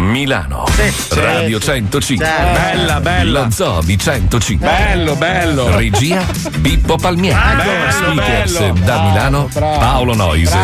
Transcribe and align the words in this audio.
Milano. 0.00 0.64
Sì, 0.70 0.92
Radio 1.20 1.60
sì, 1.60 1.66
105. 1.66 2.24
Sì. 2.26 2.32
Bella, 2.52 3.00
bella. 3.00 3.42
Lo 3.44 3.50
Zobi 3.50 3.98
105. 3.98 4.66
Bello, 4.66 5.14
bello. 5.16 5.76
Regia 5.76 6.24
Bippo 6.58 6.96
Palmieri. 6.96 7.38
Bello, 7.56 7.90
Speakers 7.92 8.58
bello. 8.58 8.74
da 8.84 9.02
Milano 9.02 9.48
bravo, 9.52 9.78
Paolo 9.78 10.14
Noise. 10.14 10.56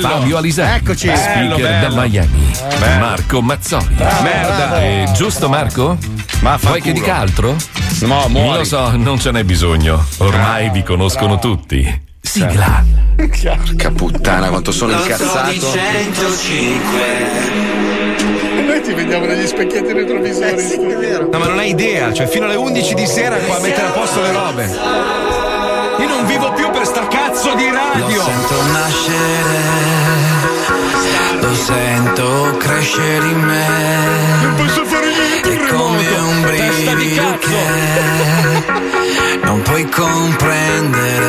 Fabio 0.00 0.36
Alisani. 0.36 0.76
Eccoci. 0.76 1.06
Bello, 1.06 1.56
Speaker 1.56 1.88
da 1.88 2.00
Miami. 2.00 2.50
Marco 2.98 3.40
Mazzoni 3.42 3.94
Merda. 4.22 4.56
Bravo, 4.66 4.74
e 4.76 5.08
giusto 5.14 5.48
Marco? 5.48 5.96
Ma 6.40 6.56
Vuoi 6.56 6.80
culo. 6.80 6.82
che 6.82 6.92
dica 6.92 7.16
altro? 7.16 7.56
No, 8.00 8.26
muori. 8.28 8.58
Lo 8.58 8.64
so, 8.64 8.96
non 8.96 9.18
ce 9.18 9.30
n'è 9.30 9.44
bisogno. 9.44 10.04
Ormai 10.18 10.70
vi 10.70 10.82
conoscono 10.82 11.38
tutti. 11.38 12.10
Sigla. 12.20 12.84
Certo. 13.32 13.62
Porca 13.64 13.90
puttana, 13.90 14.48
quanto 14.48 14.72
sono 14.72 14.92
Lo 14.92 15.02
incazzato. 15.02 15.52
105 15.52 17.91
ci 18.84 18.92
vediamo 18.94 19.26
negli 19.26 19.46
specchietti 19.46 19.92
retrovisori. 19.92 20.54
Eh 20.54 20.58
sì, 20.58 20.74
è 20.74 20.96
vero. 20.96 21.28
No, 21.30 21.38
ma 21.38 21.46
non 21.46 21.58
hai 21.58 21.70
idea, 21.70 22.12
cioè 22.12 22.26
fino 22.26 22.46
alle 22.46 22.56
11 22.56 22.94
di 22.94 23.06
sera 23.06 23.36
qua 23.36 23.56
a 23.56 23.60
mettere 23.60 23.86
a 23.86 23.90
posto 23.90 24.20
le 24.20 24.32
robe. 24.32 24.64
Io 25.98 26.08
non 26.08 26.26
vivo 26.26 26.52
più 26.52 26.70
per 26.70 26.84
sta 26.86 27.06
cazzo 27.06 27.54
di 27.54 27.70
radio. 27.70 28.16
Lo 28.16 28.22
sento 28.22 28.62
nascere. 28.72 29.60
Lo 31.40 31.54
sento 31.54 32.56
crescere 32.58 33.28
in 33.28 33.40
me. 33.40 33.66
Non 34.42 34.54
posso 34.56 34.84
fare 34.84 35.06
niente 35.06 35.48
più. 35.48 35.66
remoto. 35.66 35.84
Come 35.84 36.06
un 36.18 36.42
brivido 36.42 36.94
di 36.94 37.14
cazzo. 37.14 37.50
non 39.44 39.62
puoi 39.62 39.88
comprendere 39.88 41.22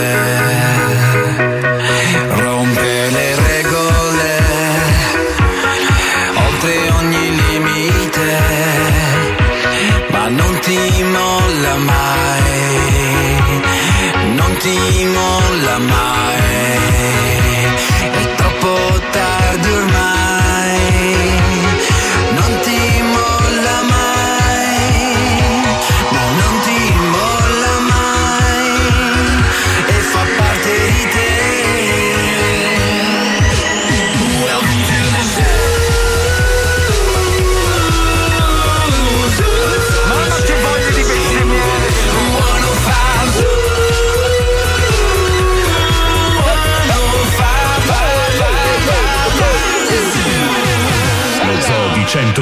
ti 14.63 15.03
molla 15.15 15.77
mai. 15.79 16.22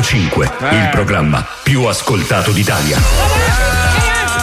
105, 0.01 0.51
eh. 0.62 0.75
il 0.75 0.89
programma 0.89 1.45
più 1.62 1.84
ascoltato 1.84 2.51
d'Italia. 2.51 2.97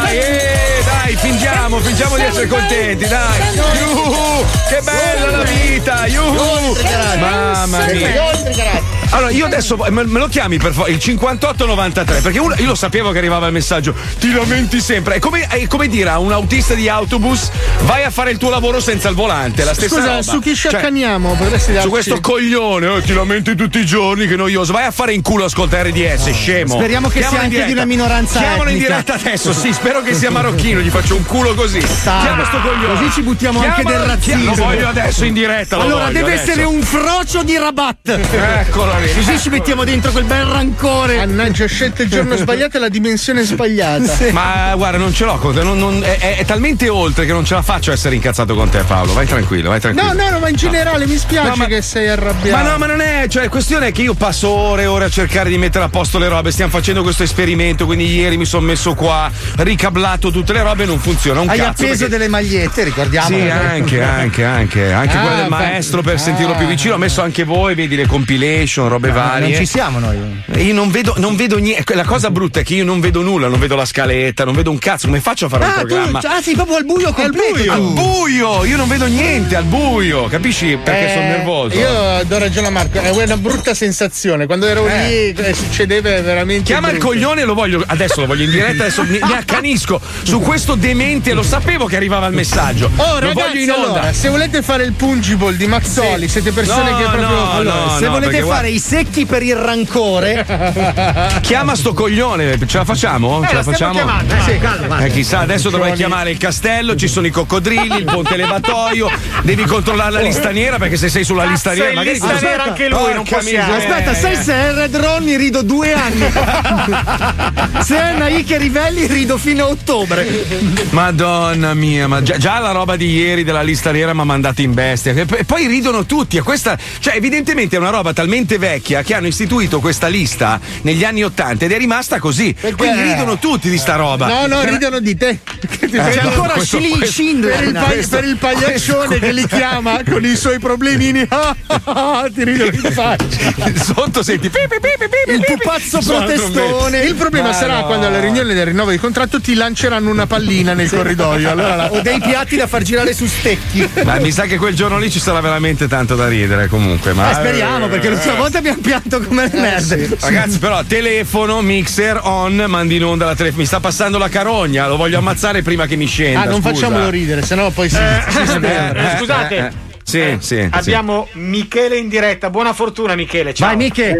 Eh, 0.08 0.82
dai, 0.84 1.16
fingiamo, 1.16 1.80
fingiamo 1.80 2.16
di 2.16 2.22
essere 2.22 2.46
contenti, 2.46 3.08
dai. 3.08 3.40
Yuhu, 3.56 4.44
che 4.68 4.80
bella 4.82 5.38
la 5.38 5.42
vita, 5.42 6.06
yuhu. 6.06 6.76
Mamma 7.18 7.86
mia. 7.86 8.87
Allora, 9.10 9.30
io 9.30 9.46
adesso 9.46 9.76
me, 9.76 10.04
me 10.04 10.18
lo 10.18 10.28
chiami 10.28 10.58
per 10.58 10.72
favore 10.72 10.90
il 10.92 10.98
5893, 10.98 12.20
perché 12.20 12.38
uno- 12.38 12.54
io 12.58 12.66
lo 12.66 12.74
sapevo 12.74 13.10
che 13.10 13.18
arrivava 13.18 13.46
il 13.46 13.52
messaggio, 13.52 13.94
ti 14.18 14.30
lamenti 14.32 14.80
sempre. 14.80 15.14
È 15.14 15.18
come, 15.18 15.46
è 15.48 15.66
come 15.66 15.88
dire 15.88 16.10
a 16.10 16.18
un 16.18 16.30
autista 16.30 16.74
di 16.74 16.88
autobus, 16.88 17.50
vai 17.84 18.04
a 18.04 18.10
fare 18.10 18.30
il 18.32 18.36
tuo 18.38 18.50
lavoro 18.50 18.80
senza 18.80 19.08
il 19.08 19.14
volante, 19.14 19.64
la 19.64 19.72
stessa 19.74 19.94
Scusa, 19.96 20.06
roba. 20.10 20.22
su 20.22 20.38
chi 20.40 20.54
Cioè, 20.54 20.70
sciaccaniamo? 20.72 21.36
Darci... 21.38 21.80
su 21.80 21.88
questo 21.88 22.20
coglione, 22.20 22.96
eh, 22.96 23.02
ti 23.02 23.12
lamenti 23.14 23.54
tutti 23.54 23.78
i 23.78 23.86
giorni, 23.86 24.26
che 24.26 24.36
noioso. 24.36 24.72
Vai 24.72 24.84
a 24.84 24.90
fare 24.90 25.14
in 25.14 25.22
culo 25.22 25.44
ascoltare 25.44 25.88
RDS, 25.90 26.30
scemo. 26.30 26.74
Speriamo 26.74 27.08
che 27.08 27.20
Chiamalo 27.20 27.38
sia 27.40 27.48
in 27.48 27.54
anche 27.54 27.66
di 27.66 27.72
una 27.72 27.84
minoranza 27.86 28.38
Chiamalo 28.40 28.68
in 28.70 28.76
etnica. 28.76 28.88
diretta 29.02 29.14
adesso, 29.14 29.52
sì, 29.54 29.72
spero 29.74 30.02
che 30.02 30.12
sia 30.14 30.30
marocchino, 30.30 30.80
gli 30.80 30.90
faccio 30.90 31.16
un 31.16 31.24
culo 31.24 31.54
così. 31.54 31.78
Chiama 31.78 32.44
sto 32.44 32.60
coglione. 32.60 32.98
Così 32.98 33.10
ci 33.12 33.22
buttiamo 33.22 33.60
anche 33.60 33.82
Chiamalo- 33.82 33.98
del 33.98 34.06
razzismo. 34.06 34.54
Lo 34.54 34.64
voglio 34.64 34.88
adesso 34.88 35.24
in 35.24 35.32
diretta. 35.32 35.76
lo 35.76 35.82
Allora, 35.82 36.06
deve 36.10 36.32
adesso. 36.34 36.42
essere 36.50 36.64
un 36.64 36.82
frocio 36.82 37.42
di 37.42 37.56
Rabat. 37.56 37.96
Eccolo 38.30 38.96
lì. 38.98 39.12
Così 39.14 39.38
ci 39.38 39.48
mettiamo 39.48 39.84
dentro 39.84 40.10
quel 40.12 40.24
bel 40.24 40.44
rancore. 40.44 41.16
Mannaggia, 41.16 41.64
ho 41.64 41.68
scelto 41.68 42.02
il 42.02 42.08
giorno 42.08 42.36
sbagliato 42.36 42.76
e 42.76 42.80
la 42.80 42.88
dimensione 42.88 43.42
sbagliata. 43.42 44.16
Ma 44.32 44.72
guarda, 44.76 44.98
non 44.98 45.12
ce 45.12 45.24
l'ho 45.24 45.36
non- 45.62 45.78
non- 45.78 46.02
è, 46.04 46.36
è- 46.38 46.44
talmente 46.44 46.88
oltre 46.88 47.24
che 47.26 47.32
non 47.32 47.44
ce 47.44 47.54
la 47.54 47.62
faccio 47.62 47.90
a 47.90 47.94
essere 47.94 48.14
incazzato 48.14 48.54
con 48.54 48.68
te, 48.68 48.82
Paolo. 48.82 49.12
Vai 49.12 49.26
tranquillo, 49.26 49.70
vai 49.70 49.80
tranquillo. 49.80 50.12
No, 50.12 50.22
no, 50.24 50.30
no, 50.30 50.38
ma 50.40 50.48
in 50.48 50.56
generale 50.56 51.06
mi 51.06 51.16
spiace 51.16 51.48
No, 51.48 51.56
ma- 51.56 51.66
che 51.66 51.82
sei 51.82 52.08
arrabbiato. 52.08 52.62
Ma 52.62 52.70
no, 52.70 52.78
ma 52.78 52.86
non 52.86 53.00
è, 53.00 53.26
cioè, 53.28 53.48
questione 53.48 53.88
è 53.88 53.92
che 53.92 54.02
io 54.02 54.14
passo 54.14 54.48
ore 54.48 54.82
e 54.82 54.86
ore 54.86 55.04
a 55.06 55.10
cercare 55.10 55.48
di 55.50 55.58
mettere 55.58 55.84
a 55.84 55.88
posto 55.88 56.18
le 56.18 56.28
robe. 56.28 56.50
Stiamo 56.50 56.70
facendo 56.70 57.02
questo 57.02 57.22
esperimento, 57.22 57.84
quindi 57.86 58.06
ieri 58.14 58.36
mi 58.36 58.44
sono 58.44 58.66
messo 58.66 58.94
qua, 58.94 59.30
ricablato 59.58 60.30
tutte 60.30 60.52
le 60.52 60.62
robe 60.62 60.84
e 60.84 60.86
non 60.86 60.98
funziona 60.98 61.40
un 61.40 61.48
Hai 61.48 61.58
cazzo. 61.58 61.70
appeso 61.82 61.88
perché- 62.04 62.08
delle 62.08 62.28
magliette, 62.28 62.84
ricordiamo. 62.84 63.26
Sì, 63.28 63.34
anche, 63.48 64.02
anche, 64.02 64.44
anche, 64.44 64.92
anche 64.92 65.16
Ah, 65.16 65.20
quella 65.20 65.36
del 65.36 65.44
beh. 65.44 65.48
maestro 65.50 66.02
per 66.02 66.14
Ah. 66.14 66.18
sentirlo 66.18 66.54
più 66.54 66.66
vicino. 66.66 66.94
Ho 66.94 66.98
messo 66.98 67.22
anche 67.22 67.44
voi, 67.44 67.74
vedi 67.74 67.96
le 67.96 68.06
compilation, 68.06 68.87
robe 68.88 69.10
varie. 69.10 69.48
Non 69.48 69.56
ci 69.58 69.66
siamo 69.66 69.98
noi. 69.98 70.42
Io 70.56 70.74
non 70.74 70.90
vedo, 70.90 71.14
non 71.18 71.36
vedo 71.36 71.58
niente. 71.58 71.94
La 71.94 72.04
cosa 72.04 72.30
brutta 72.30 72.60
è 72.60 72.62
che 72.64 72.74
io 72.74 72.84
non 72.84 73.00
vedo 73.00 73.22
nulla, 73.22 73.48
non 73.48 73.58
vedo 73.58 73.76
la 73.76 73.84
scaletta, 73.84 74.44
non 74.44 74.54
vedo 74.54 74.70
un 74.70 74.78
cazzo. 74.78 75.06
Come 75.06 75.20
faccio 75.20 75.46
a 75.46 75.48
fare 75.48 75.64
un 75.64 75.70
Ah, 75.70 75.74
tu, 75.80 75.86
programma? 75.86 76.18
ah, 76.22 76.40
sei 76.42 76.54
proprio 76.54 76.76
al 76.76 76.84
buio 76.84 77.12
completo. 77.12 77.72
Al 77.72 77.78
tu. 77.78 77.92
buio, 77.94 78.64
io 78.64 78.76
non 78.76 78.88
vedo 78.88 79.06
niente 79.06 79.56
al 79.56 79.64
buio, 79.64 80.24
capisci? 80.24 80.78
Perché 80.82 81.06
Eh, 81.06 81.12
sono 81.14 81.26
nervoso. 81.26 81.76
Io 81.78 82.24
do 82.24 82.38
ragione 82.38 82.66
a 82.66 82.70
Marco, 82.70 82.98
è 83.00 83.10
una 83.10 83.36
brutta 83.36 83.74
sensazione. 83.74 84.46
Quando 84.46 84.66
ero 84.66 84.86
Eh. 84.88 85.34
lì 85.36 85.54
succedeva 85.54 86.08
veramente. 86.20 86.64
Chiama 86.64 86.88
il 86.90 86.98
brutto. 86.98 87.08
coglione 87.12 87.42
e 87.42 87.44
lo 87.44 87.54
voglio. 87.54 87.82
Adesso 87.86 88.20
lo 88.20 88.26
voglio 88.26 88.44
in 88.44 88.50
diretta, 88.50 88.84
adesso 88.84 89.02
mi, 89.04 89.18
mi 89.22 89.32
accanisco 89.32 90.00
su 90.22 90.40
questo 90.40 90.74
demente. 90.74 91.32
Lo 91.32 91.42
sapevo 91.42 91.86
che 91.86 91.96
arrivava 91.96 92.26
il 92.26 92.34
messaggio. 92.34 92.90
Oh, 92.96 93.18
lo 93.20 93.32
voglio 93.32 93.40
ragazzi, 93.40 93.62
in 93.62 93.70
onda. 93.70 93.86
allora, 94.00 94.12
se 94.12 94.28
volete 94.28 94.62
fare 94.62 94.84
il 94.84 94.92
pungible 94.92 95.56
di 95.56 95.66
Mazzoli, 95.66 96.28
siete 96.28 96.52
persone 96.52 96.90
No, 96.90 96.96
che 96.96 97.02
proprio. 97.04 97.26
no, 97.28 97.50
allora, 97.52 97.84
no, 97.84 97.96
Se 97.98 98.04
no, 98.06 98.10
volete 98.12 98.30
fare 98.32 98.42
guarda- 98.44 98.68
i 98.78 98.80
secchi 98.80 99.26
per 99.26 99.42
il 99.42 99.56
rancore, 99.56 100.46
Chiama 101.42 101.74
sto 101.74 101.92
coglione, 101.92 102.56
ce 102.64 102.78
la 102.78 102.84
facciamo? 102.84 103.44
ce 103.44 103.54
la 103.54 103.62
facciamo? 103.64 103.98
sì, 104.44 104.56
calma. 104.58 104.98
Eh, 105.00 105.10
chissà, 105.10 105.40
adesso 105.40 105.68
dovrai 105.68 105.94
chiamare 105.94 106.30
il 106.30 106.38
castello, 106.38 106.94
ci 106.94 107.08
sono 107.08 107.26
i 107.26 107.30
coccodrilli, 107.30 107.96
il 107.98 108.04
ponte 108.04 108.36
levatoio, 108.36 109.10
devi 109.42 109.64
controllare 109.64 110.12
la 110.12 110.20
lista 110.20 110.50
nera 110.50 110.78
perché 110.78 110.96
se 110.96 111.08
sei 111.08 111.24
sulla 111.24 111.44
lista 111.44 111.72
nera 111.72 111.92
magari 111.92 112.18
lista 112.20 112.38
nera 112.40 112.62
anche 112.64 112.88
lui, 112.88 113.14
non 113.14 113.24
possiamo. 113.24 113.72
miseria. 113.72 113.76
Aspetta, 113.76 114.14
sai 114.14 114.36
se 114.36 114.52
è 114.52 114.72
Red 114.72 114.96
Ronnie 114.96 115.36
rido 115.36 115.62
due 115.62 115.92
anni. 115.92 116.30
se 117.82 117.96
è 117.96 118.16
Naike 118.16 118.58
Rivelli 118.58 119.06
rido 119.06 119.38
fino 119.38 119.64
a 119.64 119.68
ottobre. 119.68 120.46
Madonna 120.90 121.74
mia, 121.74 122.06
ma 122.06 122.22
già, 122.22 122.36
già 122.36 122.60
la 122.60 122.70
roba 122.70 122.94
di 122.94 123.10
ieri 123.10 123.42
della 123.42 123.62
lista 123.62 123.90
nera 123.90 124.14
mi 124.14 124.20
ha 124.20 124.24
mandato 124.24 124.62
in 124.62 124.72
bestia. 124.72 125.12
E 125.12 125.44
poi 125.44 125.66
ridono 125.66 126.06
tutti. 126.06 126.36
E 126.36 126.42
questa, 126.42 126.78
cioè, 127.00 127.16
evidentemente 127.16 127.74
è 127.74 127.78
una 127.80 127.90
roba 127.90 128.12
talmente 128.12 128.58
vecchia 128.68 129.02
che 129.02 129.14
hanno 129.14 129.26
istituito 129.28 129.80
questa 129.80 130.08
lista 130.08 130.60
negli 130.82 131.02
anni 131.04 131.24
Ottanta 131.24 131.64
ed 131.64 131.72
è 131.72 131.78
rimasta 131.78 132.18
così. 132.18 132.54
Quindi 132.76 133.00
ridono 133.02 133.38
tutti 133.38 133.70
di 133.70 133.78
sta 133.78 133.96
roba. 133.96 134.26
No, 134.26 134.46
no, 134.46 134.60
Per- 134.60 134.70
ridono 134.72 134.98
di 135.00 135.16
te. 135.16 135.38
Eh, 135.80 135.88
no, 135.90 136.02
ancora 136.28 136.52
questo- 136.54 136.78
Schindler. 137.06 137.56
per, 137.56 137.64
il 137.66 137.72
pa- 137.72 137.80
questo- 137.84 138.16
per 138.16 138.24
il 138.24 138.36
pagliaccione 138.36 139.06
questo- 139.06 139.26
che 139.26 139.32
li 139.32 139.46
chiama 139.46 140.00
con 140.08 140.24
i 140.24 140.36
suoi 140.36 140.58
problemini. 140.58 141.26
ti 142.34 142.44
ridono 142.44 142.70
in 142.72 142.92
faccia. 142.92 143.72
Sotto 143.74 144.22
senti 144.22 144.50
pi, 144.50 144.58
pi, 144.68 144.76
pi, 144.80 144.88
pi, 144.98 145.08
pi, 145.08 145.32
Il 145.32 145.44
pupazzo 145.46 146.00
protestone. 146.00 147.00
Il 147.00 147.14
problema 147.14 147.48
Ma 147.48 147.52
sarà 147.54 147.80
no. 147.80 147.86
quando 147.86 148.06
alla 148.06 148.20
riunione 148.20 148.52
del 148.52 148.66
rinnovo 148.66 148.90
di 148.90 148.98
contratto 148.98 149.40
ti 149.40 149.54
lanceranno 149.54 150.10
una 150.10 150.26
pallina 150.26 150.74
nel 150.74 150.90
corridoio. 150.90 151.50
Allora 151.50 151.74
la- 151.74 151.86
O 151.98 152.00
dei 152.02 152.20
piatti 152.20 152.56
da 152.56 152.66
far 152.66 152.82
girare 152.82 153.14
su 153.14 153.26
stecchi. 153.26 153.88
Ma 154.04 154.18
mi 154.20 154.30
sa 154.30 154.44
che 154.44 154.58
quel 154.58 154.74
giorno 154.74 154.98
lì 154.98 155.10
ci 155.10 155.20
sarà 155.20 155.40
veramente 155.40 155.88
tanto 155.88 156.14
da 156.16 156.28
ridere 156.28 156.68
comunque. 156.68 157.12
Ma 157.14 157.30
Eh, 157.30 157.34
speriamo, 157.34 157.88
perché 157.88 158.10
l'ultima 158.10 158.34
volta 158.34 158.57
vita 158.58 158.70
abbiamo 158.70 158.80
pianto 158.80 159.20
come 159.20 159.48
le 159.50 159.60
merde. 159.60 160.16
Ragazzi, 160.20 160.58
però, 160.58 160.82
telefono, 160.84 161.60
mixer, 161.62 162.20
on, 162.22 162.64
mandi 162.66 162.96
in 162.96 163.04
onda 163.04 163.24
la 163.26 163.34
telefono. 163.34 163.60
Mi 163.62 163.66
sta 163.66 163.80
passando 163.80 164.18
la 164.18 164.28
carogna, 164.28 164.86
lo 164.86 164.96
voglio 164.96 165.18
ammazzare 165.18 165.62
prima 165.62 165.86
che 165.86 165.96
mi 165.96 166.06
scenda. 166.06 166.40
Ah, 166.42 166.44
non 166.44 166.60
scusa. 166.60 166.74
facciamolo 166.74 167.10
ridere, 167.10 167.42
sennò 167.42 167.70
poi 167.70 167.88
si. 167.88 167.96
si 168.28 168.44
sberde. 168.46 169.12
eh, 169.12 169.16
Scusate. 169.16 169.86
Eh, 170.16 170.32
eh. 170.32 170.38
Sì, 170.40 170.46
sì, 170.46 170.56
sì. 170.56 170.68
Abbiamo 170.70 171.28
Michele 171.32 171.96
in 171.96 172.08
diretta. 172.08 172.50
Buona 172.50 172.72
fortuna, 172.72 173.14
Michele. 173.14 173.52
Ciao. 173.52 173.68
Vai, 173.68 173.76
Miche. 173.76 174.16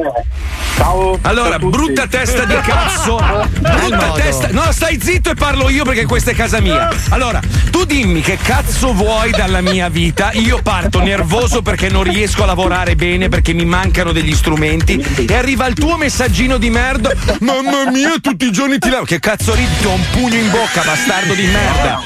Ciao. 0.76 1.19
Allora, 1.23 1.58
brutta 1.58 2.06
testa 2.06 2.44
di 2.44 2.55
cazzo. 2.61 3.17
Brutta 3.58 4.12
testa. 4.12 4.49
No, 4.50 4.70
stai 4.70 5.00
zitto 5.00 5.31
e 5.31 5.35
parlo 5.35 5.69
io 5.69 5.85
perché 5.85 6.05
questa 6.05 6.31
è 6.31 6.35
casa 6.35 6.61
mia. 6.61 6.88
Allora, 7.08 7.40
tu 7.70 7.85
dimmi 7.85 8.20
che 8.20 8.38
cazzo 8.40 8.93
vuoi 8.93 9.31
dalla 9.31 9.61
mia 9.61 9.88
vita. 9.88 10.31
Io 10.35 10.61
parto 10.62 11.00
nervoso 11.00 11.62
perché 11.62 11.88
non 11.88 12.05
riesco 12.05 12.44
a 12.44 12.46
lavorare 12.46 12.94
bene, 12.94 13.29
perché 13.29 13.52
mi 13.55 13.64
mancano 13.64 14.12
degli 14.12 14.34
strumenti. 14.34 15.05
E 15.29 15.34
arriva 15.34 15.67
il 15.67 15.75
tuo 15.75 15.96
messaggino 15.96 16.58
di 16.58 16.70
merda. 16.70 17.12
Mamma 17.41 17.91
mia, 17.91 18.14
tutti 18.20 18.46
i 18.46 18.52
giorni 18.52 18.79
ti 18.79 18.88
lavo. 18.88 19.05
Che 19.05 19.19
cazzo 19.19 19.55
ridi? 19.55 19.67
Ti 19.79 19.82
do 19.82 19.91
un 19.91 20.05
pugno 20.12 20.37
in 20.37 20.50
bocca, 20.50 20.82
bastardo 20.82 21.34
di 21.34 21.46
merda. 21.46 22.00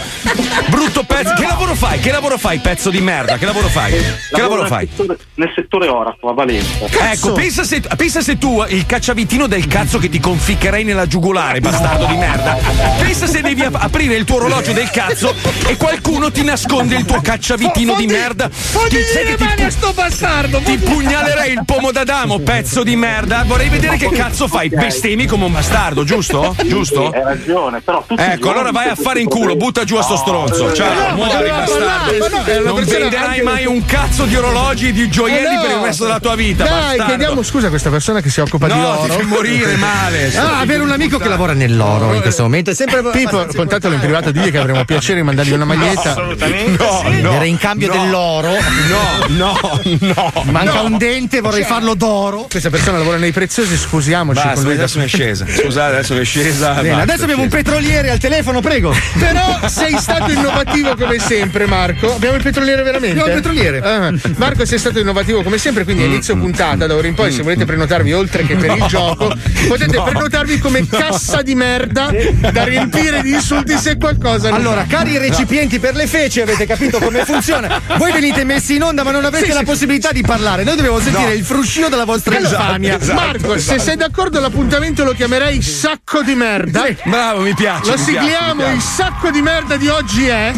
Brutto 0.68 1.02
pezzo. 1.04 1.34
Che 1.34 1.46
lavoro 1.46 1.74
fai? 1.74 2.00
Che 2.00 2.10
lavoro 2.10 2.38
fai, 2.38 2.58
pezzo 2.58 2.88
di 2.88 3.00
merda? 3.00 3.36
Che 3.36 3.44
lavoro 3.44 3.68
fai? 3.68 3.71
Che 3.72 4.40
lavoro 4.40 4.66
fai? 4.66 4.86
Settore, 4.94 5.18
nel 5.34 5.52
settore 5.54 5.88
Oracle 5.88 6.28
a 6.28 6.32
Valenza. 6.34 6.84
Ecco, 7.10 7.32
pensa 7.32 7.64
se, 7.64 7.80
pensa 7.96 8.20
se 8.20 8.36
tu, 8.36 8.62
il 8.68 8.84
cacciavitino 8.84 9.46
del 9.46 9.66
cazzo 9.66 9.98
che 9.98 10.10
ti 10.10 10.20
conficcherei 10.20 10.84
nella 10.84 11.06
giugulare, 11.06 11.60
bastardo 11.60 12.04
di 12.04 12.16
merda. 12.16 12.58
Pensa 13.00 13.26
se 13.26 13.40
devi 13.40 13.62
ap- 13.62 13.78
aprire 13.80 14.14
il 14.16 14.24
tuo 14.24 14.36
orologio 14.36 14.72
del 14.72 14.90
cazzo 14.90 15.34
e 15.66 15.76
qualcuno 15.78 16.30
ti 16.30 16.44
nasconde 16.44 16.96
il 16.96 17.06
tuo 17.06 17.20
cacciavitino 17.22 17.94
di 17.94 18.06
merda. 18.06 18.48
Ti, 18.48 19.02
sai 19.12 19.24
che 19.24 19.36
ti, 19.36 19.42
mani 19.44 19.64
a 19.64 19.70
sto 19.70 19.92
bastardo! 19.92 20.58
ti 20.58 20.76
pugnalerei 20.76 21.52
il 21.52 21.62
pomo 21.64 21.92
d'Adamo, 21.92 22.40
pezzo 22.40 22.82
di 22.82 22.94
merda. 22.96 23.44
Vorrei 23.46 23.70
vedere 23.70 23.96
che 23.96 24.10
cazzo 24.10 24.48
fai. 24.48 24.68
Bestemi 24.68 25.24
come 25.26 25.46
un 25.46 25.52
bastardo, 25.52 26.04
giusto? 26.04 26.54
Giusto? 26.64 27.10
Hai 27.10 27.22
ragione, 27.22 27.80
però 27.80 28.04
i 28.08 28.14
Ecco, 28.16 28.50
allora 28.50 28.70
vai 28.70 28.88
a 28.88 28.94
fare 28.94 29.20
in 29.20 29.28
culo, 29.28 29.56
butta 29.56 29.84
giù 29.84 29.96
a 29.96 30.02
sto 30.02 30.16
stronzo. 30.16 30.72
Ciao, 30.74 31.10
no, 31.10 31.14
muori, 31.16 31.48
bastardo. 31.48 32.18
ma 32.18 32.28
no, 32.28 32.72
Non 32.72 32.84
venderai 32.84 33.40
anche- 33.40 33.61
mai 33.62 33.66
un 33.66 33.84
cazzo 33.84 34.24
di 34.24 34.34
orologi 34.36 34.88
e 34.88 34.92
di 34.92 35.08
gioielli 35.08 35.46
Eh 35.46 35.54
no. 35.54 35.60
per 35.62 35.70
il 35.70 35.76
resto 35.82 36.04
della 36.04 36.20
tua 36.20 36.34
vita, 36.34 36.64
Dai, 36.64 36.72
bastardo. 36.72 37.04
chiediamo 37.04 37.42
scusa 37.42 37.66
a 37.66 37.70
questa 37.70 37.90
persona 37.90 38.20
che 38.20 38.30
si 38.30 38.40
occupa 38.40 38.66
di 38.66 38.72
No, 38.74 38.88
oro. 38.88 39.02
ti 39.02 39.10
fai 39.10 39.24
morire 39.24 39.76
male. 39.76 40.36
Ah, 40.36 40.58
avere 40.60 40.82
un 40.82 40.90
amico 40.90 41.18
che 41.18 41.28
lavora 41.28 41.52
nell'oro 41.52 42.14
in 42.14 42.20
questo 42.20 42.42
momento 42.42 42.70
è 42.70 42.74
sempre. 42.74 43.02
Pippo, 43.10 43.46
contatelo 43.54 43.94
in 43.94 44.00
privato, 44.00 44.30
digli 44.30 44.50
che 44.50 44.58
avremo 44.58 44.84
piacere 44.84 45.18
di 45.20 45.24
mandargli 45.24 45.52
una 45.52 45.64
maglietta. 45.64 46.10
Assolutamente. 46.10 46.82
No, 46.82 47.02
sì. 47.10 47.20
no. 47.20 47.32
Era 47.32 47.44
in 47.44 47.58
cambio 47.58 47.88
No. 47.92 48.02
dell'oro. 48.02 48.50
No, 48.88 49.26
no, 49.28 49.80
no. 50.00 50.32
Manca 50.50 50.80
un 50.82 50.96
dente, 50.98 51.40
vorrei 51.40 51.64
farlo 51.64 51.94
d'oro. 51.94 52.46
Questa 52.50 52.70
persona 52.70 52.98
lavora 52.98 53.16
nei 53.18 53.32
preziosi, 53.32 53.76
scusiamoci. 53.76 54.38
Basta, 54.40 54.54
con 54.54 54.64
lui. 54.64 54.72
adesso 54.74 54.98
mi 54.98 55.04
è 55.04 55.08
scesa. 55.08 55.46
Scusate, 55.46 55.94
adesso 55.96 56.14
mi 56.14 56.20
è 56.20 56.24
scesa. 56.24 56.72
Bene, 56.74 56.88
basta, 56.88 57.02
adesso 57.02 57.22
abbiamo 57.24 57.42
un 57.42 57.48
petroliere 57.48 58.10
al 58.10 58.18
telefono, 58.18 58.60
prego. 58.60 58.94
Però 59.18 59.60
sei 59.68 59.96
stato 59.98 60.30
innovativo 60.32 60.96
come 60.96 61.18
sempre, 61.18 61.66
Marco. 61.66 62.14
Abbiamo 62.14 62.36
il 62.36 62.42
petroliere 62.42 62.82
veramente? 62.82 63.20
Petroliere. 63.42 63.80
Ah, 63.80 64.12
Marco, 64.36 64.64
sei 64.64 64.78
stato 64.78 65.00
innovativo 65.00 65.42
come 65.42 65.58
sempre, 65.58 65.82
quindi 65.82 66.04
inizio 66.04 66.36
puntata, 66.36 66.86
da 66.86 66.94
ora 66.94 67.08
in 67.08 67.14
poi, 67.14 67.32
se 67.32 67.42
volete 67.42 67.64
prenotarvi 67.64 68.12
oltre 68.12 68.44
che 68.46 68.54
per 68.54 68.76
il 68.76 68.84
gioco, 68.86 69.34
potete 69.66 70.00
prenotarvi 70.00 70.58
come 70.58 70.86
cassa 70.86 71.42
di 71.42 71.54
merda 71.56 72.10
da 72.52 72.62
riempire 72.64 73.20
di 73.22 73.32
insulti 73.32 73.76
se 73.76 73.96
qualcosa 73.98 74.54
Allora, 74.54 74.84
cari 74.88 75.18
recipienti 75.18 75.78
per 75.80 75.94
le 75.96 76.06
feci, 76.06 76.40
avete 76.40 76.66
capito 76.66 76.98
come 77.00 77.24
funziona? 77.24 77.80
Voi 77.98 78.12
venite 78.12 78.44
messi 78.44 78.76
in 78.76 78.84
onda, 78.84 79.02
ma 79.02 79.10
non 79.10 79.24
avrete 79.24 79.46
Sì, 79.46 79.52
la 79.52 79.58
sì. 79.58 79.64
possibilità 79.64 80.12
di 80.12 80.22
parlare. 80.22 80.62
Noi 80.62 80.76
dobbiamo 80.76 81.00
sentire 81.00 81.34
il 81.34 81.44
fruscio 81.44 81.88
della 81.88 82.04
vostra 82.04 82.38
infamia. 82.38 82.98
Marco, 83.12 83.58
se 83.58 83.78
sei 83.80 83.96
d'accordo 83.96 84.38
l'appuntamento 84.40 85.02
lo 85.04 85.12
chiamerei 85.12 85.60
sacco 85.60 86.22
di 86.22 86.34
merda. 86.34 86.84
Bravo, 87.04 87.40
mi 87.40 87.54
piace. 87.54 87.90
Lo 87.90 87.96
mi 87.96 88.04
piace, 88.04 88.20
sigliamo, 88.28 88.66
mi 88.66 88.72
il 88.72 88.78
piace. 88.78 88.86
sacco 88.94 89.30
di 89.30 89.42
merda 89.42 89.76
di 89.76 89.88
oggi 89.88 90.26
è. 90.26 90.52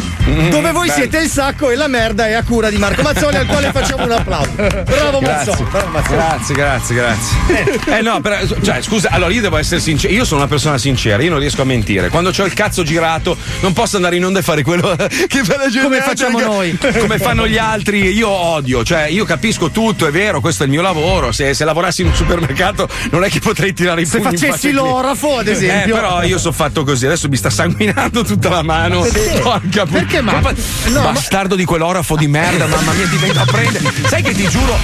Dove 0.49 0.71
voi 0.71 0.87
bello. 0.87 0.99
siete 0.99 1.17
il 1.19 1.29
sacco 1.29 1.69
e 1.69 1.75
la 1.75 1.87
merda 1.87 2.27
è 2.27 2.33
a 2.33 2.43
cura 2.43 2.69
di 2.69 2.74
Marco 2.77 3.01
Mazzoli, 3.01 3.35
al 3.37 3.45
quale 3.45 3.71
facciamo 3.71 4.03
un 4.05 4.11
applauso. 4.11 4.51
Bravo 4.55 5.21
Mazzoli, 5.21 5.63
bravo 5.69 5.87
Mazzoli. 5.89 6.15
Grazie, 6.15 6.55
grazie, 6.55 6.95
grazie. 6.95 7.97
Eh 7.97 8.01
no, 8.01 8.19
però, 8.21 8.37
cioè, 8.61 8.81
scusa, 8.81 9.09
allora 9.11 9.31
io 9.33 9.41
devo 9.41 9.57
essere 9.57 9.79
sincero. 9.79 10.13
Io 10.13 10.25
sono 10.25 10.41
una 10.41 10.49
persona 10.49 10.77
sincera, 10.77 11.21
io 11.21 11.29
non 11.29 11.39
riesco 11.39 11.61
a 11.61 11.65
mentire. 11.65 12.09
Quando 12.09 12.31
ho 12.37 12.43
il 12.45 12.53
cazzo 12.53 12.83
girato, 12.83 13.37
non 13.61 13.73
posso 13.73 13.95
andare 13.95 14.15
in 14.15 14.25
onda 14.25 14.39
e 14.39 14.41
fare 14.41 14.63
quello 14.63 14.95
che 15.27 15.43
fa 15.43 15.57
la 15.57 15.69
gente. 15.69 15.81
Come 15.81 16.01
facciamo 16.01 16.39
noi. 16.39 16.77
Come 16.99 17.17
fanno 17.19 17.47
gli 17.47 17.57
altri. 17.57 18.11
Io 18.15 18.29
odio, 18.29 18.83
cioè, 18.83 19.05
io 19.07 19.25
capisco 19.25 19.69
tutto, 19.71 20.07
è 20.07 20.11
vero, 20.11 20.39
questo 20.41 20.63
è 20.63 20.65
il 20.65 20.71
mio 20.71 20.81
lavoro. 20.81 21.31
Se, 21.31 21.53
se 21.53 21.65
lavorassi 21.65 22.01
in 22.01 22.07
un 22.07 22.15
supermercato, 22.15 22.87
non 23.11 23.23
è 23.23 23.29
che 23.29 23.39
potrei 23.39 23.73
tirare 23.73 24.01
i 24.01 24.05
Se 24.05 24.17
pugni 24.19 24.33
in 24.33 24.37
facessi 24.39 24.71
l'orafo, 24.71 25.37
ad 25.39 25.47
Eh, 25.47 25.51
esempio. 25.51 25.95
però 25.95 26.23
io 26.23 26.37
sono 26.37 26.53
fatto 26.53 26.83
così, 26.83 27.05
adesso 27.05 27.27
mi 27.29 27.35
sta 27.37 27.49
sanguinando 27.49 28.23
tutta 28.23 28.49
la 28.49 28.61
mano. 28.63 29.01
Perché? 29.01 29.39
Porca 29.39 29.85
puttana. 29.85 29.89
Perché, 30.05 30.21
ma- 30.21 31.11
Bastardo 31.11 31.55
di 31.55 31.65
quell'orafo 31.65 32.15
di 32.15 32.27
merda, 32.27 32.64
mamma 32.67 32.91
mia, 32.93 33.07
ti 33.07 33.17
vengo 33.17 33.39
a 33.39 33.45
prendere. 33.45 33.91
Sai 34.07 34.21
che 34.21 34.33
ti 34.33 34.47
giuro, 34.47 34.77